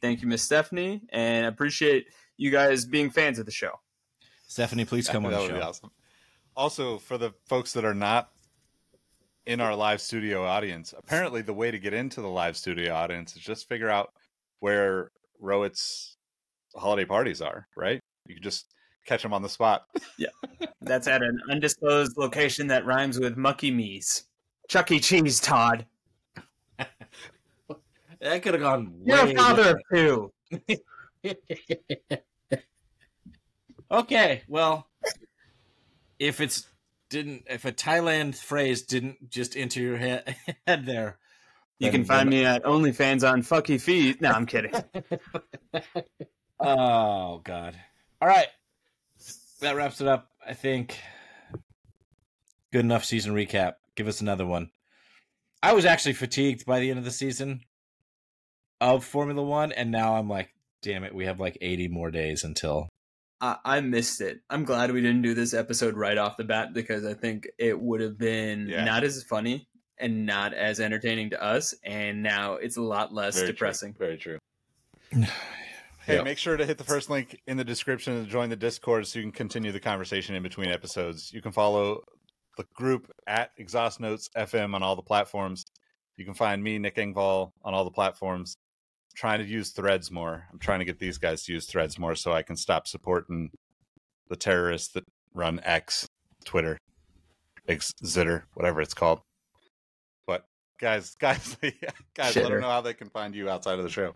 Thank 0.01 0.21
you, 0.21 0.27
Miss 0.27 0.43
Stephanie, 0.43 1.01
and 1.09 1.45
I 1.45 1.49
appreciate 1.49 2.07
you 2.37 2.51
guys 2.51 2.85
being 2.85 3.09
fans 3.09 3.39
of 3.39 3.45
the 3.45 3.51
show. 3.51 3.71
Stephanie, 4.45 4.85
please 4.85 5.09
come 5.09 5.25
on 5.25 5.31
that 5.31 5.37
the 5.37 5.43
would 5.43 5.49
show. 5.49 5.57
be 5.57 5.61
awesome. 5.61 5.91
Also, 6.55 6.99
for 6.99 7.17
the 7.17 7.33
folks 7.47 7.73
that 7.73 7.83
are 7.83 7.95
not 7.95 8.29
in 9.47 9.59
our 9.59 9.75
live 9.75 9.99
studio 10.01 10.45
audience, 10.45 10.93
apparently 10.95 11.41
the 11.41 11.53
way 11.53 11.71
to 11.71 11.79
get 11.79 11.93
into 11.93 12.21
the 12.21 12.27
live 12.27 12.55
studio 12.55 12.93
audience 12.93 13.35
is 13.35 13.41
just 13.41 13.67
figure 13.67 13.89
out 13.89 14.13
where 14.59 15.11
Rohit's 15.41 16.17
holiday 16.75 17.05
parties 17.05 17.41
are. 17.41 17.67
Right? 17.75 17.99
You 18.27 18.35
can 18.35 18.43
just 18.43 18.73
catch 19.07 19.25
him 19.25 19.34
on 19.34 19.41
the 19.41 19.49
spot. 19.49 19.88
Yeah. 20.17 20.29
That's 20.81 21.07
at 21.07 21.23
an 21.23 21.39
undisclosed 21.49 22.17
location 22.17 22.67
that 22.67 22.85
rhymes 22.85 23.19
with 23.19 23.38
Mucky 23.38 23.71
Me's. 23.71 24.23
Chuck 24.67 24.91
E. 24.91 24.99
Cheese, 24.99 25.39
Todd. 25.39 25.85
That 28.19 28.41
could 28.41 28.55
have 28.55 28.61
gone. 28.61 28.99
You're 29.05 29.27
a 29.27 29.35
father 29.35 29.77
of 29.77 29.81
two. 29.93 30.31
Okay, 33.89 34.41
well, 34.49 34.89
if 36.19 36.41
it's 36.41 36.67
didn't 37.09 37.43
if 37.49 37.63
a 37.63 37.71
Thailand 37.71 38.35
phrase 38.35 38.81
didn't 38.81 39.29
just 39.29 39.55
enter 39.55 39.79
your 39.79 39.95
head, 39.95 40.35
head 40.67 40.85
there, 40.85 41.17
You 41.79 41.91
can 41.91 42.03
find 42.03 42.29
me 42.29 42.43
at 42.43 42.63
OnlyFans 42.63 43.29
on 43.29 43.43
Fucky 43.43 43.79
Feet. 43.79 44.21
No, 44.21 44.31
I'm 44.31 44.45
kidding. 44.45 44.73
Oh 46.59 47.39
God! 47.45 47.79
All 48.21 48.27
right, 48.27 48.47
that 49.61 49.75
wraps 49.75 50.01
it 50.01 50.07
up. 50.07 50.29
I 50.45 50.53
think. 50.53 50.97
Good 52.71 52.84
enough 52.85 53.05
season 53.05 53.34
recap. 53.34 53.75
Give 53.95 54.07
us 54.07 54.21
another 54.21 54.45
one. 54.45 54.69
I 55.63 55.73
was 55.73 55.85
actually 55.85 56.13
fatigued 56.13 56.65
by 56.65 56.79
the 56.79 56.89
end 56.89 56.99
of 56.99 57.05
the 57.05 57.11
season 57.11 57.61
of 58.81 59.03
Formula 59.05 59.41
One, 59.41 59.71
and 59.71 59.89
now 59.91 60.15
I'm 60.15 60.29
like, 60.29 60.53
damn 60.81 61.03
it, 61.03 61.15
we 61.15 61.25
have 61.25 61.39
like 61.39 61.57
80 61.61 61.88
more 61.88 62.11
days 62.11 62.43
until. 62.43 62.89
I, 63.41 63.57
I 63.65 63.81
missed 63.81 64.21
it. 64.21 64.39
I'm 64.49 64.65
glad 64.65 64.91
we 64.91 65.01
didn't 65.01 65.21
do 65.21 65.34
this 65.34 65.53
episode 65.53 65.95
right 65.95 66.17
off 66.17 66.38
the 66.38 66.43
bat 66.43 66.73
because 66.73 67.05
I 67.05 67.13
think 67.13 67.47
it 67.57 67.79
would 67.79 68.01
have 68.01 68.17
been 68.17 68.67
Yeah. 68.67 68.84
not 68.84 69.03
as 69.03 69.23
funny 69.23 69.67
and 69.97 70.25
not 70.25 70.53
as 70.53 70.79
entertaining 70.79 71.29
to 71.31 71.43
us. 71.43 71.73
And 71.84 72.21
now 72.21 72.53
it's 72.55 72.77
a 72.77 72.81
lot 72.81 73.13
less 73.13 73.35
Very 73.35 73.47
true. 73.47 73.53
depressing. 73.53 73.95
Very 73.97 74.17
true. 74.17 74.38
Hey, 76.07 76.15
Yep. 76.15 76.23
make 76.23 76.38
sure 76.38 76.55
to 76.55 76.65
hit 76.65 76.77
the 76.77 76.85
first 76.85 77.09
link 77.09 77.38
in 77.47 77.57
the 77.57 77.65
description 77.65 78.23
to 78.23 78.29
join 78.29 78.49
the 78.49 78.55
Discord 78.55 79.05
so 79.07 79.19
you 79.19 79.23
can 79.25 79.34
continue 79.34 79.73
the 79.73 79.79
conversation 79.81 80.35
in 80.35 80.41
between 80.43 80.69
episodes. 80.69 81.34
You 81.34 81.41
can 81.41 81.51
follow 81.51 82.01
the 82.55 82.63
group 82.73 83.11
at 83.27 83.51
Exhaust 83.57 83.99
Notes 83.99 84.29
FM 84.38 84.73
on 84.73 84.81
all 84.81 84.95
the 84.95 85.01
platforms. 85.01 85.65
You 86.15 86.23
can 86.23 86.34
find 86.34 86.63
me, 86.63 86.79
Nick 86.79 86.95
Engvall, 86.95 87.51
on 87.61 87.73
all 87.73 87.84
the 87.84 87.91
platforms. 87.91 88.55
trying 89.15 89.39
to 89.39 89.45
use 89.45 89.71
threads 89.71 90.09
more. 90.11 90.45
I'm 90.51 90.59
trying 90.59 90.77
to 90.79 90.85
get 90.85 90.99
these 90.99 91.17
guys 91.17 91.43
to 91.43 91.53
use 91.53 91.65
threads 91.65 91.97
more 91.99 92.13
so 92.15 92.31
I 92.34 92.41
can 92.43 92.55
stop 92.55 92.88
supporting 92.88 93.49
the 94.29 94.35
terrorists 94.35 94.93
that 94.93 95.03
run 95.34 95.59
X, 95.63 96.07
Twitter, 96.45 96.77
X, 97.67 97.91
Zitter, 98.03 98.43
whatever 98.53 98.79
it's 98.79 98.93
called. 98.93 99.21
But 100.27 100.45
guys, 100.79 101.15
guys, 101.19 101.57
guys, 102.15 102.35
let 102.35 102.45
Shitter. 102.45 102.49
them 102.49 102.61
know 102.61 102.69
how 102.69 102.81
they 102.81 102.93
can 102.93 103.09
find 103.09 103.34
you 103.35 103.49
outside 103.49 103.79
of 103.79 103.84
the 103.84 103.89
show. 103.89 104.13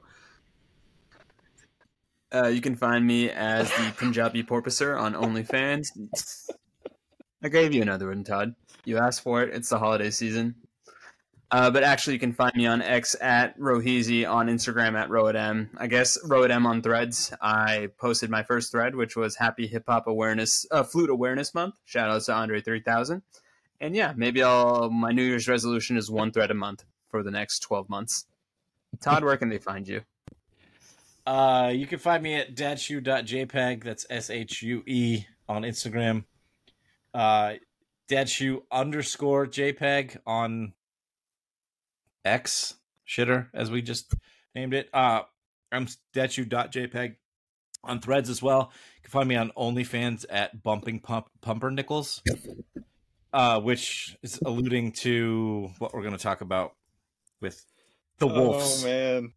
Uh, 2.33 2.47
you 2.47 2.61
can 2.61 2.75
find 2.75 3.05
me 3.05 3.29
as 3.29 3.69
the 3.69 3.93
Punjabi 3.97 4.43
Porpoiser 4.43 4.99
on 4.99 5.13
OnlyFans. 5.13 5.87
I 7.43 7.49
gave 7.49 7.73
you 7.73 7.81
another 7.81 8.07
one, 8.07 8.23
Todd. 8.23 8.55
You 8.85 8.97
asked 8.97 9.21
for 9.21 9.43
it. 9.43 9.53
It's 9.53 9.69
the 9.69 9.79
holiday 9.79 10.11
season. 10.11 10.55
Uh, 11.51 11.69
but 11.69 11.83
actually, 11.83 12.13
you 12.13 12.19
can 12.19 12.31
find 12.31 12.55
me 12.55 12.65
on 12.65 12.81
X 12.81 13.13
at 13.19 13.59
roheezy, 13.59 14.25
on 14.29 14.47
Instagram 14.47 14.97
at 14.97 15.09
Roadm. 15.09 15.67
I 15.77 15.87
guess 15.87 16.17
Roadm 16.25 16.65
on 16.65 16.81
Threads. 16.81 17.33
I 17.41 17.89
posted 17.97 18.29
my 18.29 18.43
first 18.43 18.71
thread, 18.71 18.95
which 18.95 19.17
was 19.17 19.35
Happy 19.35 19.67
Hip 19.67 19.83
Hop 19.89 20.07
Awareness, 20.07 20.65
uh, 20.71 20.83
Flute 20.83 21.09
Awareness 21.09 21.53
Month. 21.53 21.75
Shout 21.83 22.09
out 22.09 22.21
to 22.21 22.33
Andre 22.33 22.61
three 22.61 22.79
thousand. 22.79 23.23
And 23.81 23.93
yeah, 23.97 24.13
maybe 24.15 24.41
I'll. 24.41 24.89
My 24.89 25.11
New 25.11 25.23
Year's 25.23 25.49
resolution 25.49 25.97
is 25.97 26.09
one 26.09 26.31
thread 26.31 26.51
a 26.51 26.53
month 26.53 26.85
for 27.09 27.21
the 27.21 27.31
next 27.31 27.59
twelve 27.59 27.89
months. 27.89 28.27
Todd, 29.01 29.25
where 29.25 29.35
can 29.35 29.49
they 29.49 29.57
find 29.57 29.85
you? 29.89 30.03
Uh, 31.25 31.71
you 31.73 31.85
can 31.87 31.99
find 31.99 32.23
me 32.23 32.35
at 32.35 32.55
dadshue.jpg. 32.55 33.83
That's 33.83 34.05
S 34.09 34.29
H 34.29 34.61
U 34.63 34.83
E 34.87 35.25
on 35.47 35.63
Instagram. 35.63 36.25
Uh, 37.13 37.53
dadshue 38.09 38.61
underscore 38.71 39.47
JPEG 39.47 40.17
on 40.25 40.73
X 42.25 42.75
shitter 43.07 43.47
as 43.53 43.71
we 43.71 43.81
just 43.81 44.13
named 44.55 44.73
it. 44.73 44.89
Uh, 44.93 45.21
I'm 45.71 45.87
dadshue.jpg 46.13 47.15
on 47.83 47.99
Threads 47.99 48.29
as 48.29 48.41
well. 48.41 48.71
You 48.97 49.03
can 49.03 49.11
find 49.11 49.29
me 49.29 49.35
on 49.35 49.51
OnlyFans 49.57 50.25
at 50.29 50.61
bumping 50.61 50.99
pump 50.99 51.27
pumpernickels, 51.41 52.21
uh, 53.33 53.59
which 53.61 54.17
is 54.21 54.39
alluding 54.45 54.91
to 54.93 55.69
what 55.79 55.93
we're 55.93 56.03
going 56.03 56.17
to 56.17 56.21
talk 56.21 56.41
about 56.41 56.75
with 57.41 57.65
the 58.19 58.27
wolves 58.27 58.83
Oh 58.83 58.87
man. 58.87 59.33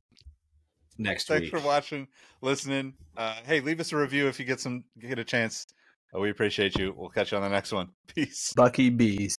Next 0.99 1.29
Thanks 1.29 1.43
week. 1.43 1.51
for 1.51 1.61
watching, 1.61 2.09
listening. 2.41 2.95
Uh, 3.17 3.37
hey, 3.47 3.61
leave 3.61 3.81
us 3.81 3.93
a 3.93 3.97
review 3.97 4.29
if 4.29 4.39
you 4.39 4.45
get 4.45 4.61
some 4.61 4.85
get 4.99 5.19
a 5.19 5.25
chance. 5.25 5.67
Uh, 6.15 6.21
we 6.21 6.31
appreciate 6.31 6.79
you. 6.79 6.95
We'll 6.97 7.11
catch 7.11 7.33
you 7.33 7.39
on 7.39 7.43
the 7.43 7.49
next 7.49 7.73
one. 7.73 7.91
Peace. 8.15 8.53
Bucky 8.57 8.91
Bees. 8.91 9.37